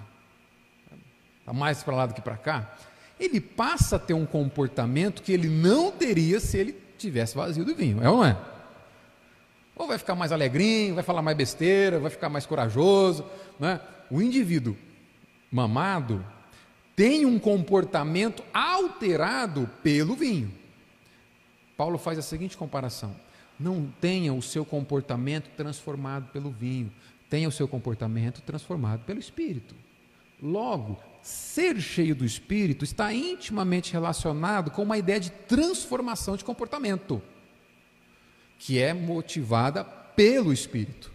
está 1.40 1.54
mais 1.54 1.82
para 1.82 1.96
lá 1.96 2.04
do 2.04 2.12
que 2.12 2.20
para 2.20 2.36
cá, 2.36 2.76
ele 3.24 3.40
passa 3.40 3.96
a 3.96 3.98
ter 3.98 4.14
um 4.14 4.26
comportamento 4.26 5.22
que 5.22 5.32
ele 5.32 5.48
não 5.48 5.90
teria 5.90 6.40
se 6.40 6.56
ele 6.56 6.76
tivesse 6.98 7.34
vazio 7.34 7.64
do 7.64 7.74
vinho, 7.74 8.02
é 8.02 8.08
ou 8.08 8.18
não 8.18 8.24
é? 8.24 8.36
Ou 9.76 9.88
vai 9.88 9.98
ficar 9.98 10.14
mais 10.14 10.30
alegrinho, 10.30 10.94
vai 10.94 11.02
falar 11.02 11.22
mais 11.22 11.36
besteira, 11.36 11.98
vai 11.98 12.10
ficar 12.10 12.28
mais 12.28 12.46
corajoso. 12.46 13.24
Né? 13.58 13.80
O 14.10 14.22
indivíduo 14.22 14.76
mamado 15.50 16.24
tem 16.94 17.26
um 17.26 17.38
comportamento 17.38 18.42
alterado 18.52 19.68
pelo 19.82 20.14
vinho. 20.14 20.52
Paulo 21.76 21.98
faz 21.98 22.18
a 22.18 22.22
seguinte 22.22 22.56
comparação: 22.56 23.16
não 23.58 23.92
tenha 24.00 24.32
o 24.32 24.40
seu 24.40 24.64
comportamento 24.64 25.48
transformado 25.56 26.30
pelo 26.32 26.50
vinho, 26.50 26.92
tenha 27.28 27.48
o 27.48 27.52
seu 27.52 27.66
comportamento 27.66 28.40
transformado 28.42 29.04
pelo 29.04 29.18
Espírito. 29.18 29.74
Logo, 30.40 30.98
ser 31.24 31.80
cheio 31.80 32.14
do 32.14 32.22
Espírito 32.22 32.84
está 32.84 33.10
intimamente 33.14 33.90
relacionado 33.90 34.70
com 34.70 34.82
uma 34.82 34.98
ideia 34.98 35.18
de 35.18 35.30
transformação 35.30 36.36
de 36.36 36.44
comportamento, 36.44 37.22
que 38.58 38.78
é 38.78 38.92
motivada 38.92 39.82
pelo 39.82 40.52
Espírito. 40.52 41.10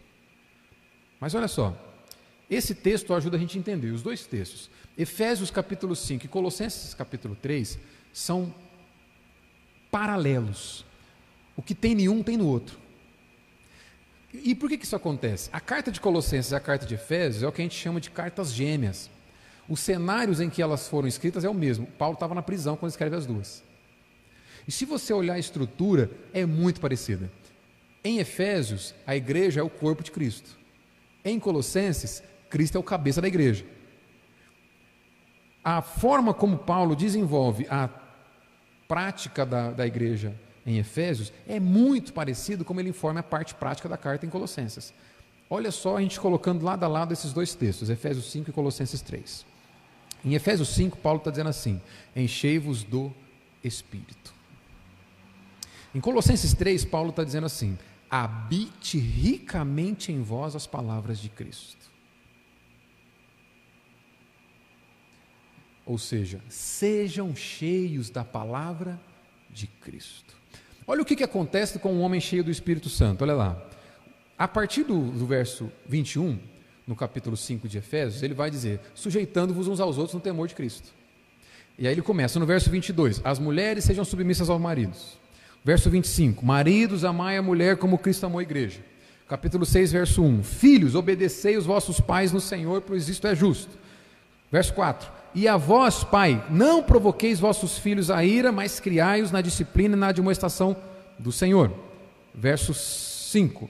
Mas 1.20 1.36
olha 1.36 1.48
só, 1.48 1.78
esse 2.50 2.74
texto 2.74 3.14
ajuda 3.14 3.38
a 3.38 3.40
gente 3.40 3.56
a 3.56 3.60
entender, 3.60 3.92
os 3.92 4.02
dois 4.02 4.26
textos, 4.26 4.68
Efésios 4.98 5.52
capítulo 5.52 5.96
5 5.96 6.26
e 6.26 6.28
Colossenses 6.28 6.96
capítulo 6.96 7.36
3, 7.36 7.78
são 8.12 8.52
paralelos. 9.92 10.84
O 11.56 11.62
que 11.62 11.76
tem 11.76 12.02
em 12.02 12.10
um 12.10 12.24
tem 12.24 12.36
no 12.36 12.48
outro. 12.48 12.80
E 14.34 14.56
por 14.56 14.68
que, 14.70 14.78
que 14.80 14.86
isso 14.86 14.96
acontece? 14.96 15.52
A 15.54 15.60
carta 15.60 15.92
de 15.92 16.02
Colossenses 16.02 16.52
e 16.52 16.56
a 16.56 16.60
carta 16.60 16.84
de 16.88 16.96
Efésios 16.96 17.44
é 17.44 17.48
o 17.48 17.52
que 17.52 17.62
a 17.62 17.64
gente 17.66 17.78
chama 17.78 18.02
de 18.02 18.10
cartas 18.10 18.52
gêmeas. 18.52 19.08
Os 19.70 19.80
cenários 19.80 20.42
em 20.42 20.50
que 20.50 20.62
elas 20.62 20.88
foram 20.88 21.08
escritas 21.08 21.44
é 21.44 21.50
o 21.50 21.54
mesmo. 21.54 21.86
Paulo 21.86 22.16
estava 22.16 22.34
na 22.34 22.42
prisão 22.42 22.76
quando 22.76 22.90
escreve 22.90 23.16
as 23.16 23.28
duas. 23.28 23.64
E 24.68 24.72
se 24.72 24.84
você 24.84 25.14
olhar 25.14 25.36
a 25.36 25.40
estrutura, 25.40 26.10
é 26.34 26.46
muito 26.46 26.82
parecida. 26.82 27.32
Em 28.04 28.18
Efésios, 28.18 28.96
a 29.06 29.16
igreja 29.16 29.60
é 29.60 29.64
o 29.64 29.70
corpo 29.70 30.04
de 30.04 30.12
Cristo. 30.12 30.58
Em 31.24 31.40
Colossenses, 31.40 32.24
Cristo 32.50 32.78
é 32.78 32.80
o 32.80 32.84
cabeça 32.84 33.22
da 33.22 33.28
igreja. 33.28 33.64
A 35.64 35.82
forma 35.82 36.34
como 36.34 36.58
Paulo 36.58 36.96
desenvolve 36.96 37.68
a 37.70 37.90
prática 38.88 39.46
da, 39.46 39.72
da 39.72 39.86
igreja 39.86 40.34
em 40.66 40.78
Efésios 40.78 41.32
é 41.48 41.60
muito 41.60 42.12
parecido 42.12 42.66
como 42.66 42.80
ele 42.80 42.90
informa 42.90 43.20
a 43.20 43.24
parte 43.24 43.54
prática 43.54 43.88
da 43.88 43.98
carta 43.98 44.26
em 44.26 44.30
Colossenses. 44.30 44.94
Olha 45.50 45.72
só 45.72 45.98
a 45.98 46.02
gente 46.02 46.20
colocando 46.20 46.64
lado 46.64 46.84
a 46.84 46.88
lado 46.88 47.12
esses 47.12 47.34
dois 47.34 47.54
textos, 47.54 47.90
Efésios 47.90 48.32
5 48.32 48.50
e 48.50 48.54
Colossenses 48.54 49.02
3. 49.02 49.49
Em 50.24 50.34
Efésios 50.34 50.70
5, 50.70 50.98
Paulo 50.98 51.20
está 51.20 51.32
dizendo 51.32 51.50
assim: 51.50 51.82
enchei-vos 52.16 52.84
do 52.84 53.14
Espírito. 53.64 54.34
Em 55.94 56.00
Colossenses 56.00 56.54
3, 56.54 56.86
Paulo 56.86 57.10
está 57.10 57.24
dizendo 57.24 57.46
assim: 57.46 57.78
habite 58.10 58.98
ricamente 58.98 60.12
em 60.12 60.22
vós 60.22 60.56
as 60.56 60.68
palavras 60.68 61.20
de 61.20 61.30
Cristo. 61.30 61.90
Ou 65.86 65.98
seja, 65.98 66.40
sejam 66.50 67.36
cheios 67.36 68.10
da 68.10 68.24
palavra 68.24 69.00
de 69.50 69.66
Cristo. 69.66 70.38
Olha 70.86 71.02
o 71.02 71.06
que, 71.06 71.16
que 71.16 71.24
acontece 71.24 71.80
com 71.80 71.94
um 71.94 72.02
homem 72.02 72.22
cheio 72.22 72.44
do 72.44 72.52
Espírito 72.52 72.90
Santo, 72.90 73.24
olha 73.24 73.34
lá. 73.34 73.70
A 74.38 74.48
partir 74.48 74.84
do, 74.84 75.12
do 75.12 75.26
verso 75.26 75.72
21, 75.88 76.40
no 76.90 76.96
capítulo 76.96 77.38
5 77.38 77.68
de 77.68 77.78
Efésios, 77.78 78.24
ele 78.24 78.34
vai 78.34 78.50
dizer: 78.50 78.80
sujeitando-vos 78.96 79.68
uns 79.68 79.80
aos 79.80 80.00
outros 80.00 80.16
no 80.16 80.20
temor 80.20 80.48
de 80.48 80.56
Cristo. 80.56 80.90
E 81.78 81.86
aí 81.86 81.94
ele 81.94 82.02
começa 82.02 82.40
no 82.40 82.48
verso 82.48 82.68
22: 82.68 83.22
As 83.24 83.38
mulheres 83.38 83.84
sejam 83.84 84.04
submissas 84.04 84.50
aos 84.50 84.60
maridos. 84.60 85.16
Verso 85.64 85.88
25: 85.88 86.44
Maridos, 86.44 87.06
amai 87.06 87.38
a 87.38 87.44
mulher 87.44 87.78
como 87.78 88.00
Cristo 88.00 88.26
amou 88.26 88.40
a 88.40 88.42
igreja. 88.42 88.80
Capítulo 89.28 89.68
6, 89.68 89.92
verso 89.92 90.24
1: 90.24 90.42
Filhos, 90.42 90.96
obedecei 90.96 91.58
os 91.58 91.66
vossos 91.68 92.00
pais 92.00 92.32
no 92.32 92.42
Senhor, 92.42 92.82
pois 92.82 93.08
isto 93.08 93.28
é 93.28 93.36
justo. 93.36 93.78
Verso 94.52 94.74
4: 94.74 95.12
E 95.36 95.48
a 95.48 95.58
vós, 95.58 96.04
pai, 96.04 96.44
não 96.50 96.82
provoqueis 96.82 97.40
vossos 97.40 97.78
filhos 97.78 98.10
a 98.10 98.26
ira, 98.26 98.52
mas 98.52 98.80
criai-os 98.80 99.32
na 99.32 99.42
disciplina 99.42 99.96
e 99.96 100.00
na 100.00 100.08
admoestação 100.08 100.76
do 101.20 101.32
Senhor. 101.32 101.72
Verso 102.34 102.74
5: 102.74 103.70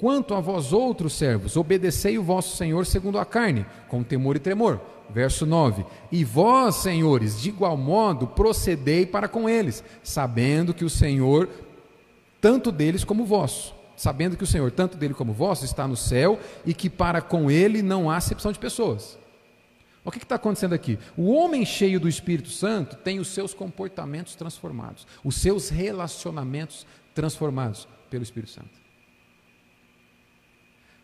Quanto 0.00 0.32
a 0.32 0.40
vós 0.40 0.72
outros 0.72 1.12
servos, 1.12 1.58
obedecei 1.58 2.16
o 2.16 2.22
vosso 2.22 2.56
Senhor 2.56 2.86
segundo 2.86 3.18
a 3.18 3.24
carne, 3.26 3.66
com 3.86 4.02
temor 4.02 4.34
e 4.34 4.38
tremor. 4.38 4.80
Verso 5.10 5.44
9: 5.44 5.84
E 6.10 6.24
vós, 6.24 6.76
senhores, 6.76 7.38
de 7.38 7.50
igual 7.50 7.76
modo 7.76 8.26
procedei 8.26 9.04
para 9.04 9.28
com 9.28 9.46
eles, 9.46 9.84
sabendo 10.02 10.72
que 10.72 10.86
o 10.86 10.88
Senhor, 10.88 11.50
tanto 12.40 12.72
deles 12.72 13.04
como 13.04 13.26
vosso, 13.26 13.74
sabendo 13.94 14.38
que 14.38 14.44
o 14.44 14.46
Senhor, 14.46 14.70
tanto 14.70 14.96
dele 14.96 15.12
como 15.12 15.34
vosso, 15.34 15.66
está 15.66 15.86
no 15.86 15.98
céu 15.98 16.40
e 16.64 16.72
que 16.72 16.88
para 16.88 17.20
com 17.20 17.50
ele 17.50 17.82
não 17.82 18.10
há 18.10 18.16
acepção 18.16 18.52
de 18.52 18.58
pessoas. 18.58 19.18
O 20.02 20.10
que 20.10 20.16
está 20.16 20.36
acontecendo 20.36 20.72
aqui? 20.72 20.98
O 21.14 21.30
homem 21.30 21.66
cheio 21.66 22.00
do 22.00 22.08
Espírito 22.08 22.48
Santo 22.48 22.96
tem 22.96 23.18
os 23.18 23.28
seus 23.28 23.52
comportamentos 23.52 24.34
transformados, 24.34 25.06
os 25.22 25.36
seus 25.36 25.68
relacionamentos 25.68 26.86
transformados 27.14 27.86
pelo 28.08 28.22
Espírito 28.22 28.52
Santo. 28.52 28.79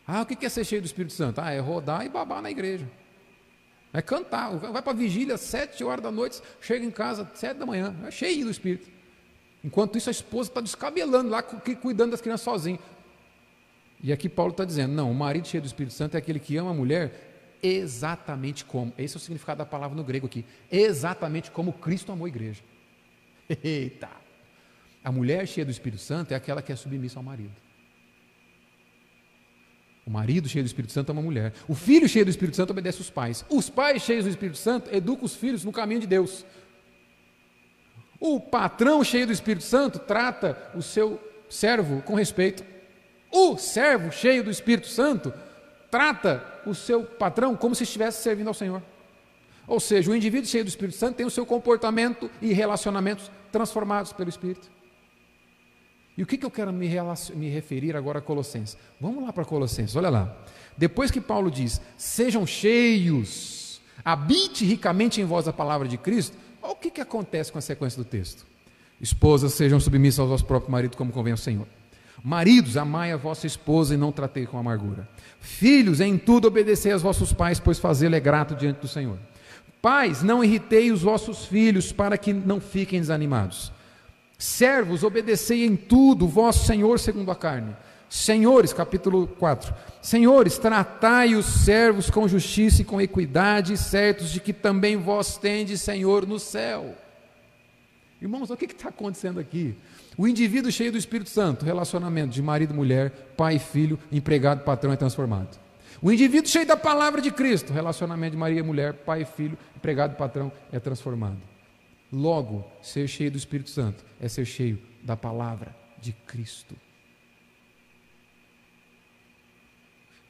Ah, 0.06 0.22
o 0.22 0.26
que 0.26 0.46
é 0.46 0.48
ser 0.48 0.64
cheio 0.64 0.80
do 0.80 0.86
Espírito 0.86 1.12
Santo? 1.12 1.40
Ah, 1.40 1.50
é 1.50 1.58
rodar 1.58 2.06
e 2.06 2.08
babar 2.08 2.40
na 2.40 2.50
igreja. 2.50 2.88
É 3.92 4.00
cantar. 4.00 4.56
Vai 4.56 4.82
para 4.82 4.92
a 4.92 4.94
vigília 4.96 5.36
sete 5.36 5.82
horas 5.82 6.02
da 6.02 6.10
noite, 6.10 6.40
chega 6.60 6.84
em 6.84 6.90
casa 6.90 7.28
sete 7.34 7.58
da 7.58 7.66
manhã, 7.66 7.94
é 8.06 8.10
cheio 8.10 8.44
do 8.44 8.50
Espírito. 8.50 8.88
Enquanto 9.64 9.98
isso, 9.98 10.08
a 10.08 10.12
esposa 10.12 10.50
está 10.50 10.60
descabelando 10.60 11.28
lá, 11.28 11.42
cuidando 11.42 12.12
das 12.12 12.20
crianças 12.20 12.44
sozinha. 12.44 12.78
E 14.02 14.12
aqui 14.12 14.28
Paulo 14.28 14.52
está 14.52 14.64
dizendo: 14.64 14.92
não, 14.92 15.10
o 15.10 15.14
marido 15.14 15.48
cheio 15.48 15.62
do 15.62 15.66
Espírito 15.66 15.94
Santo 15.94 16.14
é 16.14 16.18
aquele 16.18 16.38
que 16.38 16.56
ama 16.56 16.70
a 16.70 16.74
mulher 16.74 17.58
exatamente 17.62 18.64
como. 18.64 18.92
Esse 18.96 19.16
é 19.16 19.18
o 19.18 19.20
significado 19.20 19.58
da 19.58 19.66
palavra 19.66 19.96
no 19.96 20.04
grego 20.04 20.26
aqui. 20.26 20.44
Exatamente 20.70 21.50
como 21.50 21.72
Cristo 21.72 22.12
amou 22.12 22.26
a 22.26 22.28
igreja. 22.28 22.62
Eita! 23.64 24.10
A 25.02 25.10
mulher 25.10 25.46
cheia 25.46 25.64
do 25.64 25.70
Espírito 25.70 26.02
Santo 26.02 26.32
é 26.32 26.34
aquela 26.34 26.60
que 26.60 26.72
é 26.72 26.76
submissa 26.76 27.18
ao 27.18 27.22
marido. 27.22 27.65
O 30.06 30.10
marido 30.10 30.48
cheio 30.48 30.62
do 30.62 30.68
Espírito 30.68 30.92
Santo 30.92 31.10
ama 31.10 31.20
a 31.20 31.24
mulher. 31.24 31.52
O 31.66 31.74
filho 31.74 32.08
cheio 32.08 32.24
do 32.24 32.30
Espírito 32.30 32.56
Santo 32.56 32.70
obedece 32.70 33.00
os 33.00 33.10
pais. 33.10 33.44
Os 33.50 33.68
pais 33.68 34.02
cheios 34.02 34.24
do 34.24 34.30
Espírito 34.30 34.56
Santo 34.56 34.88
educam 34.94 35.24
os 35.24 35.34
filhos 35.34 35.64
no 35.64 35.72
caminho 35.72 36.00
de 36.00 36.06
Deus. 36.06 36.46
O 38.20 38.38
patrão 38.38 39.02
cheio 39.02 39.26
do 39.26 39.32
Espírito 39.32 39.64
Santo 39.64 39.98
trata 39.98 40.70
o 40.76 40.80
seu 40.80 41.20
servo 41.50 42.02
com 42.02 42.14
respeito. 42.14 42.64
O 43.32 43.58
servo 43.58 44.12
cheio 44.12 44.44
do 44.44 44.50
Espírito 44.50 44.86
Santo 44.86 45.34
trata 45.90 46.44
o 46.64 46.72
seu 46.72 47.02
patrão 47.02 47.56
como 47.56 47.74
se 47.74 47.82
estivesse 47.82 48.22
servindo 48.22 48.48
ao 48.48 48.54
Senhor. 48.54 48.80
Ou 49.66 49.80
seja, 49.80 50.10
o 50.10 50.14
indivíduo 50.14 50.48
cheio 50.48 50.64
do 50.64 50.68
Espírito 50.68 50.96
Santo 50.96 51.16
tem 51.16 51.26
o 51.26 51.30
seu 51.30 51.44
comportamento 51.44 52.30
e 52.40 52.52
relacionamentos 52.52 53.28
transformados 53.50 54.12
pelo 54.12 54.28
Espírito. 54.28 54.76
E 56.16 56.22
o 56.22 56.26
que, 56.26 56.38
que 56.38 56.47
eu 56.47 56.51
quero 56.51 56.72
me, 56.72 56.88
me 57.34 57.48
referir 57.51 57.94
agora 57.94 58.20
a 58.20 58.22
Colossenses? 58.22 58.76
Vamos 59.01 59.22
lá 59.22 59.32
para 59.32 59.44
Colossenses, 59.44 59.97
olha 59.97 60.09
lá. 60.09 60.36
Depois 60.76 61.10
que 61.10 61.20
Paulo 61.20 61.51
diz: 61.51 61.80
sejam 61.97 62.47
cheios, 62.47 63.80
habite 64.05 64.64
ricamente 64.64 65.20
em 65.20 65.24
vós 65.24 65.47
a 65.47 65.52
palavra 65.52 65.86
de 65.86 65.98
Cristo, 65.98 66.36
olha 66.62 66.72
o 66.72 66.76
que, 66.76 66.90
que 66.90 67.01
acontece 67.01 67.52
com 67.52 67.59
a 67.59 67.62
sequência 67.62 68.02
do 68.02 68.09
texto. 68.09 68.47
Esposas, 69.01 69.52
sejam 69.52 69.78
submissas 69.78 70.20
ao 70.20 70.28
vosso 70.28 70.44
próprio 70.47 70.72
marido, 70.72 70.97
como 70.97 71.12
convém 71.12 71.32
ao 71.32 71.36
Senhor. 71.36 71.66
Maridos, 72.24 72.78
amai 72.78 73.12
a 73.12 73.16
vossa 73.16 73.47
esposa 73.47 73.94
e 73.94 73.98
não 73.98 74.10
tratei 74.10 74.47
com 74.47 74.59
amargura. 74.59 75.06
Filhos, 75.38 76.01
em 76.01 76.16
tudo 76.16 76.48
obedecei 76.48 76.93
aos 76.93 77.02
vossos 77.02 77.32
pais, 77.32 77.60
pois 77.60 77.78
fazê-lo 77.78 78.14
é 78.14 78.20
grato 78.20 78.55
diante 78.55 78.80
do 78.80 78.88
Senhor. 78.88 79.18
Pais, 79.82 80.22
não 80.22 80.43
irritei 80.43 80.90
os 80.90 81.02
vossos 81.02 81.44
filhos 81.44 81.93
para 81.93 82.16
que 82.16 82.32
não 82.32 82.59
fiquem 82.59 83.01
desanimados. 83.01 83.70
Servos, 84.38 85.02
obedecei 85.02 85.64
em 85.64 85.76
tudo, 85.76 86.28
vosso 86.28 86.66
Senhor 86.66 86.98
segundo 86.98 87.30
a 87.30 87.36
carne. 87.36 87.74
Senhores, 88.08 88.72
capítulo 88.72 89.26
4. 89.26 89.74
Senhores, 90.00 90.58
tratai 90.58 91.34
os 91.34 91.46
servos 91.46 92.10
com 92.10 92.28
justiça 92.28 92.82
e 92.82 92.84
com 92.84 93.00
equidade, 93.00 93.76
certos 93.76 94.30
de 94.30 94.40
que 94.40 94.52
também 94.52 94.96
vós 94.96 95.36
tendes 95.36 95.80
Senhor 95.80 96.26
no 96.26 96.38
céu. 96.38 96.94
Irmãos, 98.20 98.50
o 98.50 98.56
que 98.56 98.66
está 98.66 98.88
acontecendo 98.88 99.40
aqui? 99.40 99.74
O 100.16 100.26
indivíduo 100.26 100.70
cheio 100.70 100.92
do 100.92 100.98
Espírito 100.98 101.28
Santo, 101.28 101.64
relacionamento 101.64 102.30
de 102.30 102.40
marido 102.40 102.72
mulher, 102.72 103.10
pai 103.36 103.58
filho, 103.58 103.98
empregado, 104.10 104.64
patrão 104.64 104.92
é 104.92 104.96
transformado. 104.96 105.58
O 106.00 106.12
indivíduo 106.12 106.48
cheio 106.48 106.66
da 106.66 106.76
palavra 106.76 107.20
de 107.20 107.30
Cristo, 107.30 107.72
relacionamento 107.72 108.32
de 108.32 108.36
Maria 108.36 108.62
mulher, 108.62 108.92
pai 108.92 109.24
filho, 109.24 109.58
empregado, 109.76 110.16
patrão 110.16 110.52
é 110.70 110.78
transformado. 110.78 111.38
Logo, 112.12 112.64
ser 112.82 113.08
cheio 113.08 113.30
do 113.30 113.36
Espírito 113.36 113.70
Santo 113.70 114.04
é 114.20 114.28
ser 114.28 114.44
cheio 114.44 114.80
da 115.02 115.16
palavra 115.16 115.76
de 116.00 116.12
Cristo. 116.12 116.76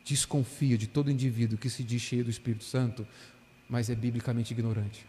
Desconfia 0.04 0.78
de 0.78 0.86
todo 0.86 1.10
indivíduo 1.10 1.58
que 1.58 1.68
se 1.68 1.82
diz 1.82 2.00
cheio 2.00 2.24
do 2.24 2.30
Espírito 2.30 2.64
Santo, 2.64 3.06
mas 3.68 3.90
é 3.90 3.94
biblicamente 3.94 4.52
ignorante. 4.52 5.04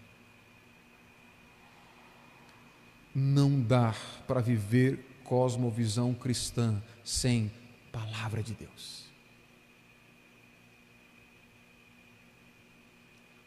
Não 3.14 3.62
dá 3.62 3.96
para 4.28 4.42
viver 4.42 5.06
cosmovisão 5.24 6.14
cristã 6.14 6.82
sem 7.04 7.52
palavra 7.92 8.44
de 8.44 8.54
Deus. 8.54 9.06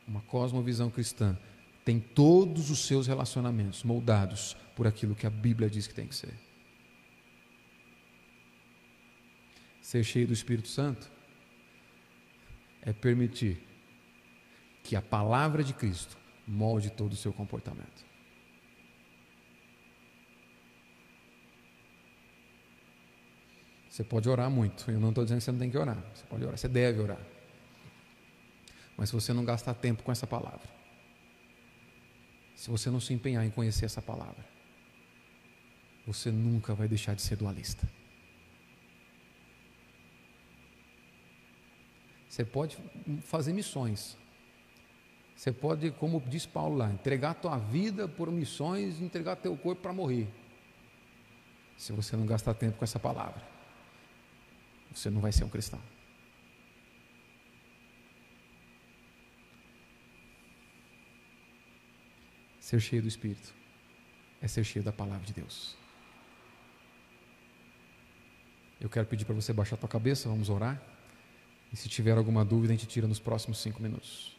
Uma 0.06 0.20
cosmovisão 0.22 0.90
cristã 0.90 1.38
tem 1.84 1.98
todos 1.98 2.70
os 2.70 2.80
seus 2.80 3.06
relacionamentos 3.06 3.82
moldados 3.82 4.56
por 4.76 4.86
aquilo 4.86 5.14
que 5.14 5.26
a 5.26 5.30
Bíblia 5.30 5.68
diz 5.68 5.86
que 5.86 5.94
tem 5.94 6.06
que 6.06 6.14
ser. 6.14 6.34
Ser 9.80 10.04
cheio 10.04 10.26
do 10.26 10.32
Espírito 10.32 10.68
Santo 10.68 11.10
é 12.82 12.92
permitir 12.92 13.60
que 14.84 14.94
a 14.94 15.02
palavra 15.02 15.64
de 15.64 15.74
Cristo 15.74 16.16
molde 16.46 16.90
todo 16.90 17.12
o 17.12 17.16
seu 17.16 17.32
comportamento. 17.32 18.04
Você 23.88 24.04
pode 24.04 24.28
orar 24.28 24.48
muito, 24.48 24.90
eu 24.90 25.00
não 25.00 25.08
estou 25.08 25.24
dizendo 25.24 25.38
que 25.38 25.44
você 25.44 25.52
não 25.52 25.58
tem 25.58 25.70
que 25.70 25.76
orar, 25.76 25.98
você 26.14 26.24
pode 26.26 26.44
orar, 26.44 26.56
você 26.56 26.68
deve 26.68 27.00
orar. 27.00 27.20
Mas 28.96 29.08
se 29.08 29.14
você 29.14 29.32
não 29.32 29.44
gastar 29.44 29.74
tempo 29.74 30.02
com 30.02 30.12
essa 30.12 30.26
palavra, 30.26 30.79
se 32.60 32.68
você 32.68 32.90
não 32.90 33.00
se 33.00 33.14
empenhar 33.14 33.42
em 33.42 33.48
conhecer 33.48 33.86
essa 33.86 34.02
palavra, 34.02 34.44
você 36.06 36.30
nunca 36.30 36.74
vai 36.74 36.86
deixar 36.86 37.14
de 37.14 37.22
ser 37.22 37.34
dualista. 37.34 37.88
Você 42.28 42.44
pode 42.44 42.76
fazer 43.22 43.54
missões. 43.54 44.14
Você 45.34 45.50
pode, 45.50 45.90
como 45.92 46.20
diz 46.20 46.44
Paulo 46.44 46.76
lá, 46.76 46.92
entregar 46.92 47.30
a 47.30 47.34
tua 47.34 47.56
vida 47.56 48.06
por 48.06 48.30
missões 48.30 49.00
entregar 49.00 49.36
teu 49.36 49.56
corpo 49.56 49.80
para 49.80 49.94
morrer. 49.94 50.28
Se 51.78 51.92
você 51.92 52.14
não 52.14 52.26
gastar 52.26 52.52
tempo 52.52 52.76
com 52.76 52.84
essa 52.84 52.98
palavra, 52.98 53.42
você 54.94 55.08
não 55.08 55.22
vai 55.22 55.32
ser 55.32 55.44
um 55.44 55.48
cristão. 55.48 55.80
Ser 62.70 62.78
cheio 62.78 63.02
do 63.02 63.08
Espírito 63.08 63.52
é 64.40 64.46
ser 64.46 64.62
cheio 64.62 64.84
da 64.84 64.92
palavra 64.92 65.26
de 65.26 65.32
Deus. 65.32 65.76
Eu 68.80 68.88
quero 68.88 69.08
pedir 69.08 69.24
para 69.24 69.34
você 69.34 69.52
baixar 69.52 69.74
a 69.74 69.78
tua 69.78 69.88
cabeça, 69.88 70.28
vamos 70.28 70.48
orar. 70.48 70.80
E 71.72 71.76
se 71.76 71.88
tiver 71.88 72.16
alguma 72.16 72.44
dúvida, 72.44 72.72
a 72.72 72.76
gente 72.76 72.86
tira 72.86 73.08
nos 73.08 73.18
próximos 73.18 73.58
cinco 73.58 73.82
minutos. 73.82 74.36